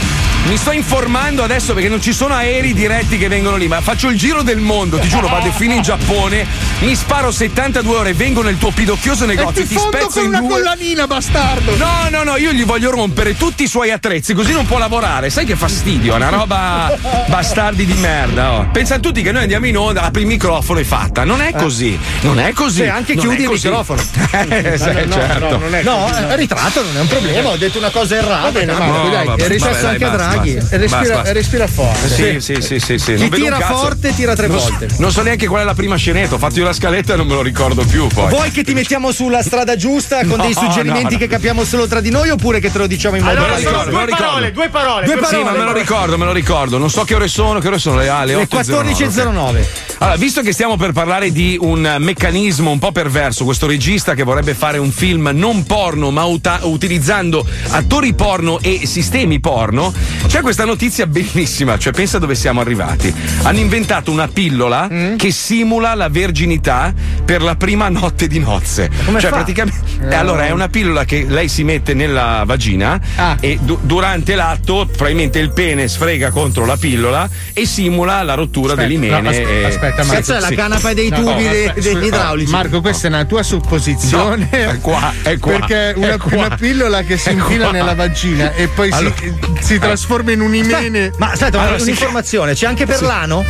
mi 0.47 0.57
sto 0.57 0.71
informando 0.71 1.43
adesso 1.43 1.73
perché 1.73 1.89
non 1.89 2.01
ci 2.01 2.13
sono 2.13 2.33
aerei 2.33 2.73
diretti 2.73 3.17
che 3.17 3.27
vengono 3.27 3.55
lì, 3.57 3.67
ma 3.67 3.81
faccio 3.81 4.07
il 4.09 4.17
giro 4.17 4.41
del 4.41 4.57
mondo, 4.59 4.97
ti 4.97 5.07
giuro, 5.07 5.27
vado 5.27 5.51
fino 5.51 5.73
in 5.73 5.81
Giappone, 5.81 6.45
mi 6.79 6.95
sparo 6.95 7.31
72 7.31 7.95
ore, 7.95 8.13
vengo 8.13 8.41
nel 8.41 8.57
tuo 8.57 8.71
pidocchioso 8.71 9.23
E 9.23 9.27
negozio, 9.27 9.61
ti 9.63 9.67
ti 9.69 9.75
fondo 9.75 9.97
spezzo 9.97 10.19
con 10.19 10.23
in 10.23 10.27
una 10.29 10.39
due. 10.39 10.49
collanina, 10.49 11.07
bastardo. 11.07 11.75
No, 11.77 12.07
no, 12.09 12.23
no, 12.23 12.37
io 12.37 12.51
gli 12.51 12.65
voglio 12.65 12.89
rompere 12.91 13.35
tutti 13.37 13.63
i 13.63 13.67
suoi 13.67 13.91
attrezzi, 13.91 14.33
così 14.33 14.51
non 14.51 14.65
può 14.65 14.77
lavorare. 14.77 15.29
Sai 15.29 15.45
che 15.45 15.55
fastidio, 15.55 16.13
è 16.13 16.15
una 16.15 16.29
roba 16.29 16.97
bastardi 17.27 17.85
di 17.85 17.93
merda. 17.93 18.51
Oh. 18.53 18.67
Pensano 18.71 18.99
tutti 19.01 19.21
che 19.21 19.31
noi 19.31 19.43
andiamo 19.43 19.67
in 19.67 19.77
onda, 19.77 20.01
apri 20.01 20.21
il 20.21 20.27
microfono 20.27 20.79
e 20.79 20.83
fatta. 20.83 21.23
Non 21.23 21.41
è 21.41 21.53
così, 21.53 21.97
non 22.21 22.39
è 22.39 22.51
così. 22.53 22.81
Sì, 22.81 22.87
anche 22.87 23.13
Non 23.15 23.23
chiudi 23.25 23.43
il 23.43 23.49
microfono. 23.49 24.01
Eh, 24.61 24.77
sì, 24.77 24.85
no, 25.05 25.13
certo. 25.13 25.49
no, 25.49 25.57
non 25.57 25.75
è 25.75 25.83
No, 25.83 26.05
così. 26.09 26.21
eh, 26.23 26.35
ritratto 26.35 26.81
non 26.83 26.97
è 26.97 26.99
un 27.01 27.07
problema, 27.07 27.49
ho 27.49 27.57
detto 27.57 27.70
una 27.77 27.89
cosa 27.89 28.15
errata. 28.15 28.41
Va 28.43 28.51
bene, 28.51 28.73
Marco, 28.73 28.85
No, 28.91 29.09
dai, 29.09 29.25
vabbè, 29.25 29.41
è 29.43 29.47
vabbè, 29.47 29.59
successo 29.59 29.81
dai, 29.81 29.91
anche 29.91 30.05
a 30.05 30.09
basta, 30.09 30.27
Draghi. 30.33 30.53
basta. 30.55 30.77
Respira, 30.77 31.01
Basta, 31.15 31.29
e 31.29 31.33
respira 31.33 31.67
forte. 31.67 32.07
Sì, 32.09 32.39
sì, 32.39 32.61
sì, 32.61 32.79
sì, 32.79 32.97
sì. 32.97 33.13
Chi 33.15 33.29
tira 33.29 33.57
cazzo. 33.57 33.77
forte 33.77 34.13
tira 34.15 34.35
tre 34.35 34.47
Non 34.47 34.59
so- 34.59 34.69
volte. 34.69 34.87
Non 34.97 35.11
so 35.11 35.21
neanche 35.21 35.47
qual 35.47 35.61
è 35.61 35.65
la 35.65 35.73
prima 35.73 35.95
scenetta. 35.95 36.35
Ho 36.35 36.37
fatto 36.37 36.59
io 36.59 36.65
la 36.65 36.73
scaletta 36.73 37.13
e 37.13 37.15
non 37.17 37.27
me 37.27 37.33
lo 37.35 37.41
ricordo 37.41 37.83
più. 37.85 38.07
Poi. 38.07 38.29
Vuoi 38.29 38.51
che 38.51 38.63
ti 38.63 38.73
mettiamo 38.73 39.11
sulla 39.11 39.41
strada 39.41 39.75
giusta 39.75 40.19
con 40.25 40.37
No, 40.37 40.43
dei 40.43 40.53
suggerimenti 40.53 41.03
no, 41.03 41.09
no. 41.11 41.17
che 41.17 41.27
capiamo 41.27 41.63
solo 41.63 41.87
tra 41.87 41.99
di 42.01 42.09
noi 42.09 42.29
oppure 42.29 42.59
che 42.59 42.71
te 42.71 42.77
lo 42.77 42.87
diciamo 42.87 43.15
in 43.17 43.23
modo 43.23 43.37
Allora, 43.37 43.55
ricordo, 43.55 43.89
due 43.91 44.05
parole, 44.07 44.51
due 44.51 44.69
parole. 44.69 45.05
Due 45.05 45.15
per- 45.15 45.25
Sì, 45.25 45.37
ma 45.43 45.51
me 45.51 45.63
lo 45.63 45.73
ricordo, 45.73 46.17
me 46.17 46.25
lo 46.25 46.33
ricordo. 46.33 46.77
Non 46.77 46.89
so 46.89 47.03
che 47.03 47.15
ore 47.15 47.27
sono, 47.27 47.59
che 47.59 47.67
ore 47.67 47.77
sono 47.79 47.97
le, 47.97 48.09
ah, 48.09 48.23
le 48.23 48.35
Le 48.35 48.47
8.09. 48.47 48.93
14.09. 48.95 49.65
Allora, 49.99 50.17
visto 50.17 50.41
che 50.41 50.51
stiamo 50.51 50.77
per 50.77 50.91
parlare 50.93 51.31
di 51.31 51.57
un 51.59 51.95
meccanismo 51.99 52.71
un 52.71 52.79
po' 52.79 52.91
perverso, 52.91 53.43
questo 53.45 53.67
regista 53.67 54.13
che 54.13 54.23
vorrebbe 54.23 54.53
fare 54.53 54.77
un 54.77 54.91
film 54.91 55.29
non 55.33 55.63
porno, 55.65 56.09
ma 56.11 56.23
uta- 56.23 56.59
utilizzando 56.63 57.45
attori 57.69 58.13
porno 58.13 58.59
e 58.61 58.81
sistemi 58.85 59.39
porno, 59.39 59.93
c'è 60.27 60.41
questa 60.41 60.65
notizia 60.65 61.05
bellissima, 61.07 61.77
cioè 61.77 61.93
pensa 61.93 62.17
dove 62.19 62.35
siamo 62.35 62.61
arrivati. 62.61 63.13
Hanno 63.43 63.59
inventato 63.59 64.11
una 64.11 64.27
pillola 64.27 64.87
Mm? 64.91 65.15
che 65.17 65.31
simula 65.31 65.93
la 65.95 66.09
verginità 66.09 66.93
per 67.23 67.41
la 67.41 67.55
prima 67.55 67.87
notte 67.89 68.27
di 68.27 68.39
nozze. 68.39 68.89
Come 69.05 69.19
cioè, 69.19 69.29
fa? 69.29 69.37
praticamente. 69.37 69.79
eh, 70.09 70.15
allora, 70.15 70.45
è 70.47 70.51
una 70.51 70.67
pillola 70.67 71.05
che 71.05 71.25
lei 71.27 71.47
si 71.47 71.63
mette 71.63 71.93
nella 71.93 72.43
vagina 72.45 72.99
Ah. 73.15 73.37
e 73.39 73.57
du- 73.61 73.79
durante 73.81 74.35
l'atto, 74.35 74.85
probabilmente 74.91 75.39
il 75.39 75.51
pene 75.51 75.87
sfrega 75.87 76.29
contro 76.31 76.65
la 76.65 76.77
pillola 76.77 77.29
e 77.53 77.65
simula 77.65 78.21
la 78.23 78.33
rottura 78.33 78.73
Aspetta, 78.73 78.87
dell'imene. 78.87 79.21
no, 79.21 79.29
aspe- 79.29 79.61
e- 79.61 79.63
aspetta, 79.65 80.03
Marco. 80.03 80.13
Cazzo 80.13 80.33
è 80.35 80.39
la 80.39 80.49
canapa 80.51 80.93
dei 80.93 81.09
No, 81.09 81.15
tubi 81.17 81.43
no, 81.43 81.51
de- 81.51 81.71
degli 81.75 81.83
scusa, 81.93 82.05
idraulici. 82.05 82.51
Marco, 82.51 82.81
questa 82.81 83.07
è 83.07 83.09
una 83.11 83.25
tua 83.25 83.43
supposizione. 83.43 84.47
No, 84.51 84.57
è 84.57 84.77
qua, 84.79 85.13
è 85.21 85.37
qua, 85.37 85.51
Perché 85.59 85.93
una, 85.95 86.13
è 86.13 86.17
qua. 86.17 86.37
una 86.37 86.55
pillola 86.57 87.01
che 87.03 87.17
si 87.17 87.29
Qua. 87.57 87.71
nella 87.71 87.95
vagina 87.95 88.53
e 88.53 88.67
poi 88.67 88.89
Allora- 88.91 89.15
si, 89.17 89.33
si 89.59 89.79
trasforma 89.79 90.31
in 90.31 90.41
un 90.41 90.53
imene. 90.55 91.11
Ma 91.17 91.31
aspetta, 91.31 91.57
ma 91.57 91.63
Allora, 91.63 91.77
sì. 91.77 91.83
un'informazione, 91.83 92.53
c'è 92.53 92.65
anche 92.67 92.85
per 92.85 93.01
l'ano? 93.01 93.43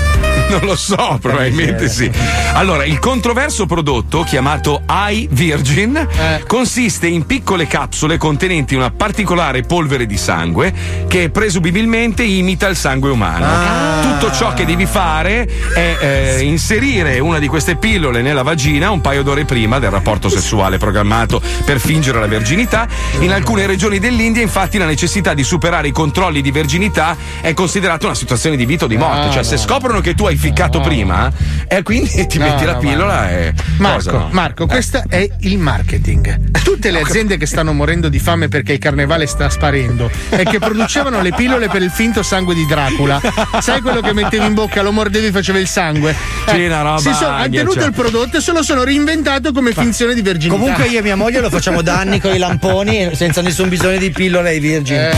Non 0.61 0.61
lo 0.65 0.75
so, 0.75 1.17
probabilmente 1.21 1.87
sì. 1.87 2.11
Allora, 2.53 2.83
il 2.83 2.99
controverso 2.99 3.65
prodotto 3.65 4.23
chiamato 4.23 4.81
iVirgin 4.85 5.95
Eh. 5.95 6.43
consiste 6.45 7.07
in 7.07 7.25
piccole 7.25 7.67
capsule 7.67 8.17
contenenti 8.17 8.75
una 8.75 8.91
particolare 8.91 9.61
polvere 9.61 10.05
di 10.05 10.17
sangue 10.17 10.73
che 11.07 11.29
presumibilmente 11.29 12.23
imita 12.23 12.67
il 12.67 12.75
sangue 12.75 13.09
umano. 13.11 13.45
Ah. 13.45 14.01
Tutto 14.19 14.33
ciò 14.33 14.53
che 14.53 14.65
devi 14.65 14.85
fare 14.85 15.47
è 15.73 15.97
eh, 15.99 16.41
inserire 16.41 17.19
una 17.19 17.39
di 17.39 17.47
queste 17.47 17.77
pillole 17.77 18.21
nella 18.21 18.43
vagina 18.43 18.91
un 18.91 18.99
paio 18.99 19.23
d'ore 19.23 19.45
prima 19.45 19.79
del 19.79 19.89
rapporto 19.89 20.27
sessuale 20.27 20.77
programmato 20.77 21.41
per 21.63 21.79
fingere 21.79 22.19
la 22.19 22.27
verginità. 22.27 22.87
In 23.19 23.31
alcune 23.31 23.65
regioni 23.65 23.99
dell'India, 23.99 24.41
infatti, 24.41 24.77
la 24.77 24.85
necessità 24.85 25.33
di 25.33 25.43
superare 25.43 25.87
i 25.87 25.91
controlli 25.91 26.41
di 26.41 26.51
verginità 26.51 27.15
è 27.39 27.53
considerata 27.53 28.05
una 28.05 28.15
situazione 28.15 28.55
di 28.57 28.65
vita 28.65 28.85
o 28.85 28.87
di 28.87 28.97
morte. 28.97 29.27
Ah, 29.27 29.31
cioè, 29.31 29.43
se 29.43 29.55
no. 29.55 29.61
scoprono 29.61 30.01
che 30.01 30.13
tu 30.13 30.25
hai 30.25 30.35
ficcato 30.41 30.79
prima 30.79 31.31
e 31.67 31.83
quindi 31.83 32.25
ti 32.25 32.39
No, 32.39 32.45
metti 32.45 32.65
la 32.65 32.73
no, 32.73 32.79
pillola 32.79 33.29
e. 33.29 33.53
Marco, 33.77 33.95
cosa, 33.97 34.11
no? 34.11 34.29
Marco, 34.31 34.65
questo 34.65 35.03
è 35.07 35.29
il 35.41 35.59
marketing. 35.59 36.61
Tutte 36.63 36.89
le 36.89 37.01
aziende 37.05 37.37
che 37.37 37.45
stanno 37.45 37.73
morendo 37.73 38.09
di 38.09 38.17
fame 38.17 38.47
perché 38.47 38.73
il 38.73 38.79
carnevale 38.79 39.27
sta 39.27 39.49
sparendo 39.49 40.09
e 40.29 40.43
che 40.43 40.57
producevano 40.57 41.21
le 41.21 41.31
pillole 41.33 41.69
per 41.69 41.83
il 41.83 41.91
finto 41.91 42.23
sangue 42.23 42.55
di 42.55 42.65
Dracula. 42.65 43.21
Sai 43.59 43.81
quello 43.81 44.01
che 44.01 44.13
mettevi 44.13 44.45
in 44.45 44.55
bocca, 44.55 44.81
lo 44.81 44.91
mordevi 44.91 45.27
e 45.27 45.31
faceva 45.31 45.59
il 45.59 45.67
sangue? 45.67 46.15
Eh, 46.47 46.67
roba 46.67 46.97
si 46.97 47.13
sono, 47.13 47.35
hanno 47.35 47.49
tenuto 47.49 47.79
cioè. 47.79 47.85
il 47.85 47.93
prodotto 47.93 48.37
e 48.37 48.41
se 48.41 48.51
lo 48.51 48.63
sono 48.63 48.83
reinventato 48.83 49.51
come 49.51 49.71
finzione 49.71 50.15
di 50.15 50.23
verginità. 50.23 50.59
Comunque 50.59 50.87
io 50.87 50.99
e 50.99 51.01
mia 51.03 51.15
moglie 51.15 51.39
lo 51.39 51.49
facciamo 51.51 51.83
da 51.83 51.99
anni 51.99 52.19
con 52.19 52.33
i 52.33 52.39
lamponi 52.39 53.11
senza 53.13 53.41
nessun 53.41 53.69
bisogno 53.69 53.99
di 53.99 54.09
pillole 54.09 54.49
ai 54.49 54.59
virgini. 54.59 55.09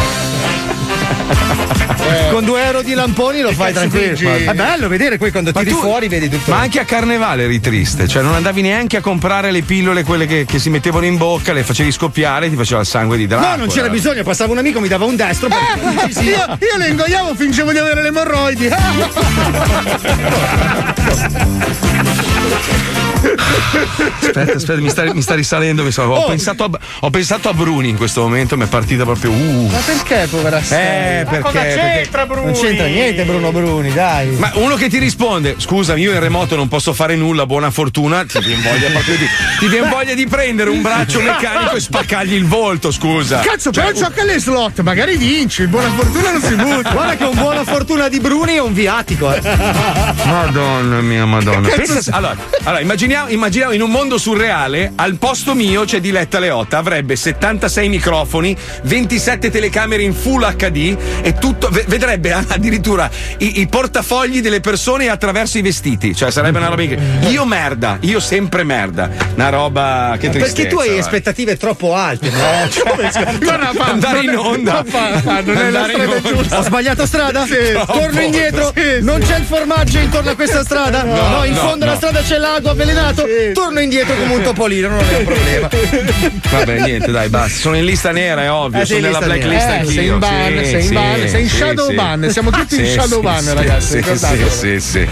Con 2.31 2.45
due 2.45 2.63
euro 2.63 2.81
di 2.81 2.93
lamponi 2.93 3.41
lo 3.41 3.51
fai 3.51 3.73
tranquillo. 3.73 4.33
È 4.33 4.53
bello 4.53 4.87
vedere 4.87 5.17
poi 5.17 5.31
quando 5.31 5.51
Ma 5.53 5.59
tiri 5.59 5.71
tu- 5.71 5.79
fuori 5.79 6.07
vedi 6.07 6.29
tutto. 6.29 6.51
Ma 6.51 6.59
anche 6.59 6.79
a 6.79 6.85
carnevale 6.85 7.43
eri 7.43 7.59
triste, 7.59 8.07
cioè 8.07 8.23
non 8.23 8.33
andavi 8.33 8.61
neanche 8.61 8.97
a 8.97 9.01
comprare 9.01 9.51
le 9.51 9.61
pillole, 9.61 10.03
quelle 10.03 10.25
che, 10.25 10.45
che 10.45 10.59
si 10.59 10.69
mettevano 10.69 11.05
in 11.05 11.17
bocca, 11.17 11.53
le 11.53 11.63
facevi 11.63 11.91
scoppiare 11.91 12.49
ti 12.49 12.55
faceva 12.55 12.81
il 12.81 12.87
sangue 12.87 13.17
di 13.17 13.27
Dracula. 13.27 13.51
No, 13.51 13.55
non 13.57 13.67
c'era 13.67 13.89
bisogno, 13.89 14.23
passava 14.23 14.51
un 14.51 14.57
amico, 14.59 14.79
mi 14.79 14.87
dava 14.87 15.05
un 15.05 15.15
destro. 15.15 15.47
Eh, 15.49 16.23
io, 16.23 16.57
io 16.59 16.77
le 16.77 16.87
ingoiavo, 16.89 17.35
fingevo 17.35 17.71
di 17.71 17.77
avere 17.77 18.01
le 18.01 18.07
emorroidi. 18.07 18.69
Aspetta, 23.23 24.53
aspetta, 24.55 24.81
mi 24.81 24.89
sta, 24.89 25.13
mi 25.13 25.21
sta 25.21 25.35
risalendo. 25.35 25.83
mi 25.83 25.91
sta- 25.91 26.07
ho, 26.07 26.13
Oh. 26.23 26.27
pensato 26.27 26.63
a, 26.65 26.69
ho 27.01 27.09
pensato 27.09 27.49
a 27.49 27.53
Bruni 27.53 27.89
in 27.89 27.97
questo 27.97 28.21
momento, 28.21 28.55
mi 28.57 28.63
è 28.63 28.67
partita 28.67 29.03
proprio. 29.03 29.31
Uh. 29.31 29.67
Ma 29.71 29.77
perché, 29.79 30.27
povera 30.29 30.57
Eh, 30.59 31.25
perché? 31.29 31.51
perché- 31.51 32.09
Non 32.43 32.53
c'entra 32.53 32.85
niente 32.87 33.23
Bruno 33.23 33.51
Bruni, 33.51 33.91
dai. 33.93 34.29
Ma 34.37 34.51
uno 34.55 34.75
che 34.75 34.89
ti 34.89 34.97
risponde, 34.99 35.55
scusami, 35.57 36.01
io 36.01 36.11
in 36.13 36.19
remoto 36.19 36.55
non 36.55 36.67
posso 36.67 36.93
fare 36.93 37.15
nulla, 37.15 37.45
buona 37.45 37.71
fortuna, 37.71 38.25
ti 38.25 38.39
viene 38.39 38.61
voglia 38.61 38.89
proprio 38.89 39.15
di, 39.17 39.25
ti 39.59 39.67
viene 39.67 39.87
voglia 39.89 40.13
di 40.13 40.27
prendere 40.27 40.69
un 40.69 40.81
braccio 40.81 41.19
meccanico 41.21 41.75
e 41.75 41.79
spaccargli 41.79 42.33
il 42.33 42.45
volto, 42.45 42.91
scusa. 42.91 43.39
Cazzo, 43.39 43.71
Cioè, 43.71 43.85
però 43.85 43.97
gioca 43.97 44.21
alle 44.21 44.39
slot, 44.39 44.81
magari 44.81 45.17
vinci, 45.17 45.65
buona 45.67 45.89
fortuna 45.89 46.31
non 46.31 46.41
si 46.41 46.55
butta. 46.55 46.91
Guarda 46.91 47.15
che 47.15 47.23
un 47.23 47.35
buona 47.35 47.63
fortuna 47.63 48.07
di 48.09 48.19
Bruni 48.19 48.53
è 48.55 48.59
un 48.61 48.73
viatico. 48.73 49.33
Eh. 49.33 49.41
Madonna 50.25 51.01
mia, 51.01 51.25
madonna. 51.25 51.67
Pensa- 51.69 52.11
allora, 52.15 52.35
allora, 52.63 52.81
immaginiamo, 52.81 53.11
immaginiamo 53.13 53.73
in 53.73 53.81
un 53.81 53.91
mondo 53.91 54.17
surreale, 54.17 54.91
al 54.95 55.15
posto 55.15 55.53
mio 55.53 55.85
c'è 55.85 55.99
Diletta 55.99 56.39
Leotta, 56.39 56.77
avrebbe 56.79 57.15
76 57.15 57.87
microfoni, 57.87 58.55
27 58.83 59.51
telecamere 59.51 60.01
in 60.01 60.13
full 60.13 60.43
HD 60.55 60.97
e 61.21 61.33
tutto, 61.35 61.69
ve- 61.69 61.85
vedrebbe 61.87 62.31
addirittura 62.33 63.09
i, 63.37 63.61
i 63.61 63.67
portafogli 63.67 64.41
delle 64.41 64.61
persone 64.61 65.09
attraverso 65.09 65.57
i 65.59 65.61
vestiti. 65.61 66.15
Cioè, 66.15 66.31
sarebbe 66.31 66.57
una 66.57 66.67
roba 66.69 66.83
che. 66.83 66.97
Io 67.29 67.45
merda, 67.45 67.97
io 68.01 68.19
sempre 68.19 68.63
merda. 68.63 69.09
Una 69.35 69.49
roba 69.49 70.15
che 70.19 70.29
tristezza. 70.29 70.53
Perché 70.53 70.67
tu 70.69 70.79
hai 70.79 70.97
aspettative 70.97 71.55
troppo 71.57 71.95
alte. 71.95 72.29
no? 72.31 72.39
Guarda, 73.39 73.71
fa- 73.77 73.85
Andare 73.85 74.21
in 74.21 74.35
onda. 74.35 74.73
no, 74.73 74.83
fa- 74.85 75.19
fa- 75.21 75.41
non 75.41 75.57
è 75.57 75.69
la 75.69 75.85
in 75.85 75.89
strada 75.93 76.21
giusta. 76.21 76.59
Ho 76.59 76.61
sbagliato 76.63 77.05
strada? 77.05 77.45
Sì. 77.45 77.53
Torno 77.85 78.21
indietro. 78.21 78.71
Sì, 78.75 78.81
sì. 78.81 79.03
Non 79.03 79.19
c'è 79.19 79.37
il 79.37 79.45
formaggio 79.45 79.99
intorno 79.99 80.31
a 80.31 80.35
questa 80.35 80.63
strada? 80.63 81.03
No, 81.03 81.43
in 81.43 81.53
no, 81.53 81.59
fondo 81.59 81.83
alla 81.83 81.93
no. 81.93 81.97
strada 81.99 82.21
c'è 82.21 82.37
l'ago 82.37 82.69
avvelenato. 82.71 83.01
Torno 83.53 83.79
indietro 83.79 84.15
come 84.15 84.33
un 84.35 84.41
topolino, 84.41 84.89
non 84.89 84.99
è 84.99 85.17
un 85.17 85.23
problema. 85.25 85.69
Vabbè, 86.49 86.79
niente, 86.81 87.11
dai, 87.11 87.29
basta. 87.29 87.59
Sono 87.59 87.75
in 87.77 87.85
lista 87.85 88.11
nera, 88.11 88.43
è 88.43 88.51
ovvio. 88.51 88.81
Eh, 88.81 88.85
sono 88.85 88.99
nella 89.01 89.19
blacklist. 89.19 89.67
Eh, 89.67 89.71
anch'io. 89.71 89.91
sei 89.91 90.07
in 90.07 90.19
ban, 90.19 90.57
Sì, 90.59 90.65
sei 90.65 90.73
in 90.81 90.87
sì, 90.87 90.93
ban, 90.93 91.27
sei 91.27 91.41
in 91.41 91.49
sì, 91.49 91.55
shadow 91.57 91.89
sì. 91.89 91.95
ban. 91.95 92.29
Siamo 92.31 92.49
tutti 92.51 92.75
in 92.79 92.85
Sì, 92.85 92.91
shadow 92.91 93.19
sì, 93.19 93.25
ban, 93.25 93.41
sì, 93.41 93.53
ragazzi, 93.53 94.03
Sì, 94.03 94.15
sì, 94.49 94.79
sì, 94.79 95.07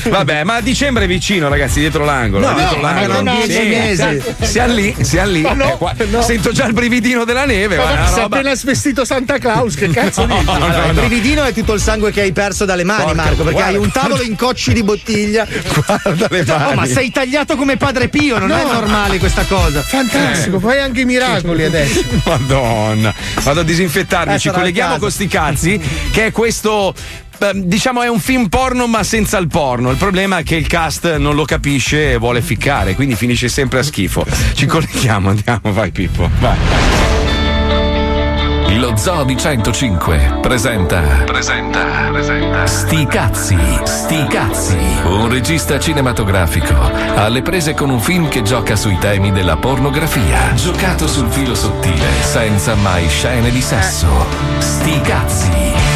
sì. 0.00 0.08
Vabbè, 0.08 0.44
ma 0.44 0.60
dicembre 0.60 1.04
è 1.04 1.06
vicino, 1.06 1.48
ragazzi, 1.48 1.80
dietro 1.80 2.04
l'angolo. 2.04 2.48
No, 2.48 2.54
dietro 2.54 2.76
no, 2.76 2.82
l'angolo. 2.82 3.22
mancano 3.22 3.44
dieci 3.46 3.68
mesi. 3.68 4.22
Siamo 4.42 4.74
lì, 4.74 4.94
siamo 5.00 5.30
lì. 5.30 5.40
no, 5.54 5.92
Eh, 5.96 6.04
no. 6.06 6.22
Sento 6.22 6.52
già 6.52 6.66
il 6.66 6.72
brividino 6.72 7.24
della 7.24 7.44
neve. 7.44 7.76
Ma 7.76 8.06
sei 8.06 8.22
roba- 8.22 8.36
appena 8.36 8.54
svestito 8.54 9.04
Santa 9.04 9.38
Claus, 9.38 9.74
che 9.74 9.88
cazzo 9.88 10.24
dici? 10.26 10.44
No, 10.44 10.52
Allora, 10.52 10.76
no, 10.82 10.86
il 10.88 10.94
no. 10.94 11.00
brividino 11.00 11.44
è 11.44 11.52
tutto 11.52 11.72
il 11.74 11.80
sangue 11.80 12.12
che 12.12 12.20
hai 12.20 12.32
perso 12.32 12.64
dalle 12.64 12.84
mani, 12.84 13.02
Porca- 13.04 13.16
Marco, 13.22 13.36
perché 13.42 13.52
guarda, 13.52 13.70
hai 13.70 13.76
un 13.76 13.90
tavolo 13.90 14.22
in 14.22 14.36
cocci 14.36 14.72
di 14.72 14.82
bottiglia. 14.82 15.46
Guarda 15.86 16.26
le 16.30 16.44
mani. 16.46 16.74
Ma 16.74 16.86
sei 16.86 17.10
tagliato 17.10 17.30
come 17.56 17.76
padre 17.76 18.08
Pio, 18.08 18.38
non 18.38 18.50
è 18.52 18.62
No. 18.62 18.72
normale 18.72 19.18
questa 19.18 19.44
cosa. 19.44 19.80
Fantastico, 19.82 20.58
fai 20.60 20.80
anche 20.80 21.00
i 21.00 21.04
miracoli 21.04 21.64
adesso. 21.64 22.02
Madonna, 22.24 23.12
vado 23.42 23.60
a 23.60 23.64
disinfettarmi. 23.64 24.34
Eh, 24.34 24.38
Ci 24.38 24.50
colleghiamo 24.50 24.98
con 24.98 25.10
sti 25.10 25.26
cazzi, 25.26 25.80
che 26.12 26.26
è 26.26 26.30
questo. 26.30 26.94
Diciamo 27.54 28.02
è 28.02 28.08
un 28.08 28.20
film 28.20 28.46
porno 28.48 28.86
ma 28.86 29.02
senza 29.02 29.36
il 29.38 29.48
porno. 29.48 29.90
Il 29.90 29.96
problema 29.96 30.38
è 30.38 30.42
che 30.44 30.54
il 30.54 30.68
cast 30.68 31.16
non 31.16 31.34
lo 31.34 31.44
capisce 31.44 32.12
e 32.12 32.16
vuole 32.16 32.40
ficcare, 32.40 32.94
quindi 32.94 33.16
finisce 33.16 33.48
sempre 33.48 33.80
a 33.80 33.82
schifo. 33.82 34.24
Ci 34.54 34.66
colleghiamo, 34.66 35.30
andiamo, 35.30 35.72
vai 35.72 35.90
Pippo. 35.90 36.30
Vai. 36.38 36.91
Lo 38.78 38.96
Zoo 38.96 39.24
di 39.24 39.36
105 39.36 40.38
presenta. 40.40 41.00
Presenta. 41.26 42.08
Presenta. 42.10 42.66
Sti 42.66 43.06
cazzi. 43.06 43.58
Sti 43.84 44.26
cazzi. 44.28 44.78
Un 45.04 45.28
regista 45.28 45.78
cinematografico 45.78 46.74
alle 47.14 47.42
prese 47.42 47.74
con 47.74 47.90
un 47.90 48.00
film 48.00 48.28
che 48.28 48.42
gioca 48.42 48.74
sui 48.74 48.96
temi 48.98 49.30
della 49.30 49.56
pornografia. 49.56 50.54
Giocato 50.54 51.06
sul 51.06 51.28
filo 51.28 51.54
sottile, 51.54 52.06
senza 52.22 52.74
mai 52.74 53.08
scene 53.08 53.50
di 53.50 53.60
sesso. 53.60 54.08
Sti 54.58 55.00
cazzi. 55.02 55.91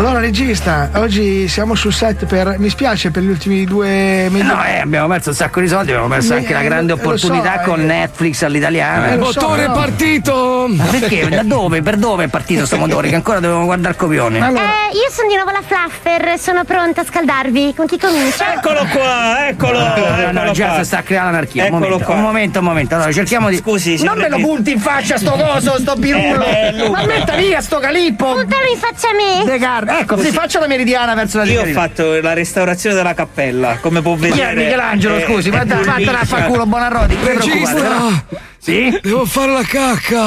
Allora, 0.00 0.18
regista, 0.18 0.88
oggi 0.94 1.46
siamo 1.46 1.74
sul 1.74 1.92
set 1.92 2.24
per. 2.24 2.54
Mi 2.56 2.70
spiace 2.70 3.10
per 3.10 3.22
gli 3.22 3.28
ultimi 3.28 3.66
due 3.66 4.28
mesi. 4.30 4.46
No, 4.46 4.64
eh, 4.64 4.78
abbiamo 4.78 5.06
perso 5.08 5.28
un 5.28 5.34
sacco 5.34 5.60
di 5.60 5.68
soldi, 5.68 5.90
abbiamo 5.90 6.08
perso 6.08 6.32
Eh, 6.32 6.36
anche 6.38 6.54
la 6.54 6.62
grande 6.62 6.92
lo 6.92 6.98
so, 6.98 7.04
opportunità 7.06 7.60
eh. 7.60 7.64
con 7.66 7.84
Netflix 7.84 8.40
all'italiana. 8.42 9.10
Eh, 9.10 9.16
lo 9.18 9.30
so, 9.30 9.40
Motore 9.42 9.66
no. 9.66 9.72
partito! 9.74 10.64
Ma 10.70 10.84
perché? 10.84 11.28
Da 11.28 11.42
dove? 11.42 11.82
Per 11.82 11.96
dove 11.96 12.24
è 12.24 12.28
partito 12.28 12.64
sto 12.64 12.78
motore? 12.78 13.10
Che 13.10 13.14
ancora 13.14 13.40
dobbiamo 13.40 13.66
guardare 13.66 13.90
il 13.92 14.00
copione. 14.00 14.40
Allora, 14.40 14.62
Eh, 14.62 14.94
io 14.96 15.10
sono 15.10 15.28
di 15.28 15.34
nuovo 15.34 15.50
la 15.50 15.60
Fluffer, 15.62 16.38
sono 16.38 16.64
pronta 16.64 17.02
a 17.02 17.04
scaldarvi. 17.04 17.74
Con 17.76 17.84
chi 17.86 17.98
comincia? 17.98 18.54
Eccolo 18.54 18.86
qua, 18.90 19.48
eccolo. 19.48 19.80
No, 19.80 19.86
no, 19.86 20.30
no, 20.32 20.38
eccolo 20.40 20.52
già 20.52 20.76
si 20.78 20.84
sta 20.86 21.02
creando 21.02 21.28
anarchia. 21.28 21.64
Un 21.64 21.68
Eccolo 21.74 21.84
momento, 21.90 22.04
qua. 22.06 22.14
un 22.14 22.22
momento, 22.22 22.58
un 22.60 22.64
momento. 22.64 22.94
Allora, 22.94 23.12
cerchiamo 23.12 23.50
di. 23.50 23.56
Scusi, 23.56 24.02
non 24.02 24.16
me 24.16 24.30
lo 24.30 24.38
punti 24.38 24.70
in 24.72 24.80
faccia 24.80 25.18
sto 25.18 25.32
coso, 25.32 25.78
sto 25.78 25.94
birullo! 25.96 26.42
Eh, 26.46 26.72
beh, 26.74 26.88
Ma 26.88 27.04
metta 27.04 27.34
via 27.36 27.60
sto 27.60 27.78
calippo! 27.80 28.32
Puntalo 28.32 28.64
in 28.72 28.78
faccia 28.78 29.08
a 29.10 29.12
me. 29.12 29.44
De 29.44 29.58
Gar- 29.58 29.88
ecco, 29.98 30.18
si 30.18 30.30
faccia 30.30 30.60
la 30.60 30.66
meridiana 30.66 31.14
verso 31.14 31.38
la 31.38 31.44
Io 31.44 31.62
ho 31.62 31.66
fatto 31.66 32.20
la 32.20 32.32
restaurazione 32.32 32.94
della 32.94 33.14
cappella, 33.14 33.78
come 33.80 34.00
può 34.02 34.14
Chi 34.14 34.28
vedere. 34.28 34.50
è 34.52 34.54
Michelangelo, 34.54 35.16
Eh, 35.16 35.24
scusi? 35.24 35.50
Ma 35.50 35.60
è 35.62 35.66
vattene 35.66 36.18
a 36.18 36.24
far 36.24 36.46
culo, 36.46 36.66
Bonarroti, 36.66 37.14
non 37.14 37.38
ti 37.38 37.48
preoccupare. 37.50 37.88
no? 37.88 38.24
Sì? 38.58 38.98
Devo 39.02 39.24
fare 39.24 39.52
la 39.52 39.62
cacca! 39.62 40.22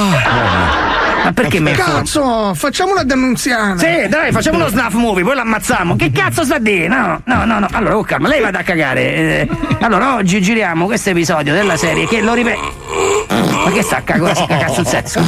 Ma 1.24 1.32
perché 1.32 1.60
me 1.62 1.72
cazzo, 1.72 2.53
facciamo 2.53 2.91
una 2.91 3.03
denunziana. 3.03 3.77
Sì, 3.77 4.08
dai, 4.10 4.32
facciamo 4.34 4.58
uno 4.58 4.67
snuff 4.67 4.93
movie, 4.93 5.24
poi 5.24 5.36
l'ammazziamo. 5.36 5.96
Che 5.96 6.12
cazzo 6.12 6.43
sta 6.43 6.55
a 6.55 6.60
dire? 6.60 6.88
No, 6.89 7.22
no, 7.24 7.46
no, 7.46 7.60
no. 7.60 7.67
Allora, 7.72 7.98
oh, 7.98 8.03
calma, 8.03 8.27
lei 8.27 8.41
vada 8.41 8.60
a 8.60 8.63
cagare. 8.63 9.01
Eh, 9.15 9.48
allora, 9.79 10.15
oggi 10.15 10.41
giriamo 10.41 10.86
questo 10.86 11.12
episodio 11.12 11.53
della 11.53 11.77
serie 11.77 12.08
che 12.08 12.20
lo 12.22 12.34
ripeto. 12.34 13.12
Ma 13.30 13.72
che 13.72 13.82
sta 13.82 13.98
a 13.98 14.01
cagare? 14.01 14.46
Cazzo 14.48 14.82
il 14.82 14.88
sesso? 14.88 15.20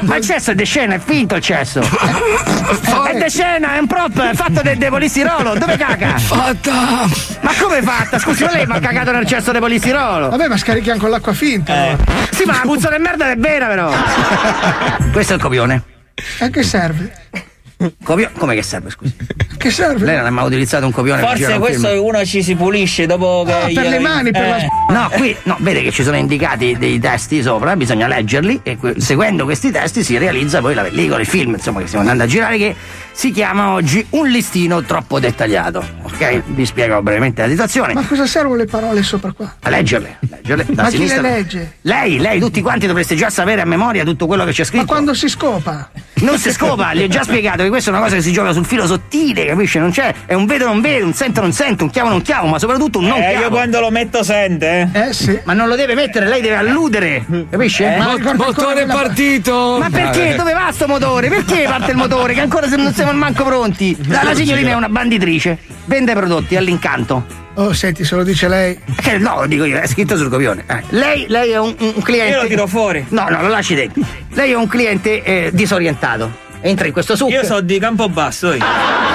Ma 0.00 0.16
il 0.16 0.24
cesso 0.24 0.50
è 0.50 0.54
de 0.54 0.64
scena, 0.64 0.94
è 0.94 0.98
finto 0.98 1.34
il 1.36 1.42
cesso. 1.42 1.80
È 1.80 3.16
de 3.16 3.28
scena, 3.28 3.74
è 3.74 3.78
un 3.78 3.86
prop, 3.86 4.20
è 4.20 4.34
fatto 4.34 4.62
del 4.62 4.76
de 4.78 4.88
polistirolo. 4.88 5.54
Dove 5.58 5.76
caga? 5.76 6.18
Fatta. 6.18 7.08
Ma 7.40 7.50
come 7.60 7.82
fatta? 7.82 8.18
Scusi, 8.18 8.44
ma 8.44 8.52
lei 8.52 8.66
mi 8.66 8.76
ha 8.76 8.80
cagato 8.80 9.12
nel 9.12 9.26
cesso 9.26 9.52
di 9.52 9.58
polistirolo? 9.58 10.28
Vabbè, 10.30 10.48
ma 10.48 10.56
scarichiamo 10.56 10.98
con 11.00 11.10
l'acqua 11.10 11.32
finta. 11.32 11.72
allora. 11.72 11.96
Sì, 12.30 12.44
ma 12.44 12.52
la 12.54 12.60
puzza 12.62 12.90
di 12.90 12.98
merda 13.02 13.30
è 13.30 13.36
vera, 13.36 13.66
però. 13.66 13.90
Questo 15.12 15.32
è 15.32 15.36
il 15.36 15.42
copione. 15.42 15.82
A 16.40 16.48
che 16.48 16.62
serve? 16.62 17.12
Copio- 18.02 18.30
Come 18.36 18.54
che 18.54 18.62
serve, 18.62 18.90
scusi? 18.90 19.14
Che 19.56 19.70
serve? 19.70 20.04
Lei 20.04 20.16
non 20.16 20.26
ha 20.26 20.30
mai 20.30 20.44
utilizzato 20.46 20.84
un 20.86 20.92
copione 20.92 21.20
per 21.22 21.34
girare 21.34 21.54
Forse 21.58 21.70
questo 21.78 21.88
film? 21.88 22.04
uno 22.08 22.24
ci 22.24 22.42
si 22.42 22.54
pulisce 22.54 23.06
dopo 23.06 23.42
che. 23.46 23.52
Ah, 23.52 23.66
per 23.72 23.88
le 23.90 23.98
mani, 23.98 24.30
per 24.30 24.48
la 24.48 24.56
Eh. 24.58 24.68
No, 24.90 25.08
qui 25.12 25.34
no, 25.44 25.56
vede 25.60 25.82
che 25.82 25.90
ci 25.90 26.02
sono 26.02 26.16
indicati 26.16 26.76
dei 26.78 26.98
testi 26.98 27.42
sopra, 27.42 27.76
bisogna 27.76 28.06
leggerli 28.06 28.60
e 28.62 28.76
que- 28.76 28.94
seguendo 29.00 29.44
questi 29.44 29.70
testi 29.70 30.02
si 30.02 30.18
realizza 30.18 30.60
poi 30.60 30.74
la 30.74 30.82
pellicola, 30.82 31.20
il 31.20 31.26
film, 31.26 31.54
insomma, 31.54 31.80
che 31.80 31.86
stiamo 31.86 32.02
andando 32.04 32.24
a 32.24 32.26
girare, 32.26 32.58
che 32.58 32.74
si 33.12 33.30
chiama 33.32 33.70
oggi 33.72 34.04
Un 34.10 34.28
listino 34.28 34.82
troppo 34.82 35.18
dettagliato. 35.20 35.82
Ok? 36.02 36.42
Vi 36.46 36.66
spiego 36.66 37.00
brevemente 37.02 37.42
la 37.42 37.48
situazione. 37.48 37.92
Ma 37.94 38.04
cosa 38.06 38.26
servono 38.26 38.56
le 38.56 38.66
parole 38.66 39.02
sopra 39.02 39.32
qua? 39.32 39.56
A 39.60 39.68
leggerle, 39.70 40.18
leggerle 40.28 40.66
da 40.68 40.82
Ma 40.82 40.88
chi 40.88 40.96
sinistra. 40.96 41.22
le 41.22 41.30
legge? 41.30 41.72
Lei, 41.82 42.18
lei, 42.18 42.40
tutti 42.40 42.60
quanti 42.60 42.86
dovreste 42.86 43.14
già 43.14 43.30
sapere 43.30 43.60
a 43.62 43.64
memoria 43.66 44.04
tutto 44.04 44.26
quello 44.26 44.44
che 44.44 44.52
c'è 44.52 44.62
Ma 44.62 44.66
scritto. 44.68 44.86
quando 44.86 45.14
si 45.14 45.28
scopa? 45.28 45.90
Non 46.22 46.38
si 46.38 46.52
scopa, 46.52 46.92
gli 46.94 47.02
ho 47.02 47.08
già 47.08 47.22
spiegato 47.22 47.62
che 47.62 47.69
questa 47.70 47.90
è 47.90 47.94
una 47.94 48.02
cosa 48.02 48.16
che 48.16 48.22
si 48.22 48.32
gioca 48.32 48.52
sul 48.52 48.66
filo 48.66 48.86
sottile, 48.86 49.46
capisci? 49.46 49.78
Non 49.78 49.90
c'è, 49.90 50.12
è 50.26 50.34
un 50.34 50.44
vedo 50.46 50.66
non 50.66 50.80
vedo, 50.82 51.06
un 51.06 51.14
sento 51.14 51.40
non 51.40 51.52
sento, 51.52 51.84
un 51.84 51.90
chiamo 51.90 52.10
non 52.10 52.20
chiamo, 52.22 52.48
ma 52.48 52.58
soprattutto 52.58 52.98
un 52.98 53.06
non 53.06 53.18
Eh, 53.22 53.28
chiamo. 53.30 53.40
io 53.44 53.50
quando 53.50 53.80
lo 53.80 53.90
metto 53.90 54.22
sente. 54.22 54.88
Eh 54.92 55.12
sì. 55.12 55.38
Ma 55.44 55.52
non 55.54 55.68
lo 55.68 55.76
deve 55.76 55.94
mettere, 55.94 56.26
lei 56.26 56.42
deve 56.42 56.56
alludere, 56.56 57.24
capisci? 57.48 57.82
Eh, 57.84 57.96
Ma, 57.96 58.10
ancora 58.10 58.34
Motore 58.34 58.72
quella- 58.84 58.94
partito! 58.94 59.76
ma 59.80 59.88
perché? 59.90 60.34
Dove 60.36 60.52
va 60.52 60.70
sto 60.72 60.86
motore? 60.86 61.28
Perché 61.28 61.62
parte 61.66 61.92
il 61.92 61.96
motore? 61.96 62.34
Che 62.34 62.40
ancora 62.40 62.68
se- 62.68 62.76
non 62.76 62.92
siamo 62.92 63.12
manco 63.12 63.44
pronti. 63.44 63.96
La, 64.08 64.22
la 64.22 64.34
signorina 64.34 64.70
è 64.70 64.74
una 64.74 64.88
banditrice, 64.88 65.58
vende 65.86 66.12
prodotti 66.14 66.56
all'incanto. 66.56 67.38
Oh, 67.54 67.72
senti, 67.72 68.04
se 68.04 68.14
lo 68.14 68.22
dice 68.22 68.48
lei. 68.48 68.78
Eh, 69.04 69.18
no, 69.18 69.44
dico 69.46 69.64
io, 69.64 69.78
è 69.78 69.86
scritto 69.86 70.16
sul 70.16 70.28
copione. 70.30 70.64
Eh, 70.66 70.82
lei, 70.90 71.26
lei 71.28 71.50
è 71.50 71.58
un, 71.58 71.74
un 71.78 72.00
cliente. 72.02 72.34
Io 72.36 72.42
lo 72.42 72.48
tiro 72.48 72.66
fuori. 72.66 73.04
No, 73.10 73.26
no, 73.28 73.42
lo 73.42 73.48
lasci 73.48 73.74
dentro. 73.74 74.02
Lei 74.32 74.52
è 74.52 74.54
un 74.54 74.66
cliente 74.68 75.22
eh, 75.22 75.50
disorientato. 75.52 76.48
Entra 76.62 76.86
in 76.86 76.92
questo 76.92 77.16
succo. 77.16 77.30
Io 77.30 77.44
so 77.44 77.60
di 77.60 77.78
Campobasso, 77.78 78.52
io. 78.52 78.64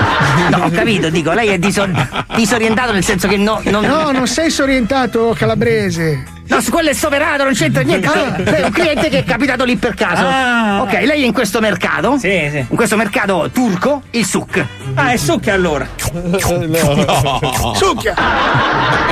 No, 0.50 0.66
ho 0.66 0.70
capito, 0.70 1.10
dico, 1.10 1.32
lei 1.32 1.50
è 1.50 1.58
disor- 1.58 2.26
disorientato 2.36 2.92
nel 2.92 3.04
senso 3.04 3.28
che 3.28 3.38
no, 3.38 3.62
non. 3.66 3.86
No, 3.86 4.12
non 4.12 4.28
sei 4.28 4.50
sorientato, 4.50 5.34
calabrese. 5.38 6.24
No, 6.48 6.62
su 6.62 6.72
quello 6.72 6.90
è 6.90 6.94
soverato, 6.94 7.44
non 7.44 7.54
c'entra 7.54 7.82
niente. 7.82 8.08
Lei 8.44 8.62
è 8.62 8.66
un 8.66 8.72
cliente 8.72 9.10
che 9.10 9.20
è 9.20 9.24
capitato 9.24 9.64
lì 9.64 9.76
per 9.78 9.94
caso. 9.96 10.26
Ah. 10.26 10.82
Ok, 10.82 10.92
lei 10.92 11.24
è 11.24 11.26
in 11.26 11.34
questo 11.34 11.60
mercato. 11.60 12.18
Sì, 12.20 12.48
sì. 12.52 12.66
In 12.70 12.76
questo 12.76 12.96
mercato 12.96 13.50
turco, 13.52 14.04
il 14.12 14.26
suk. 14.26 14.64
Ah, 14.94 15.12
è 15.12 15.18
succhi 15.18 15.50
allora. 15.50 15.88
Succhia! 17.76 18.14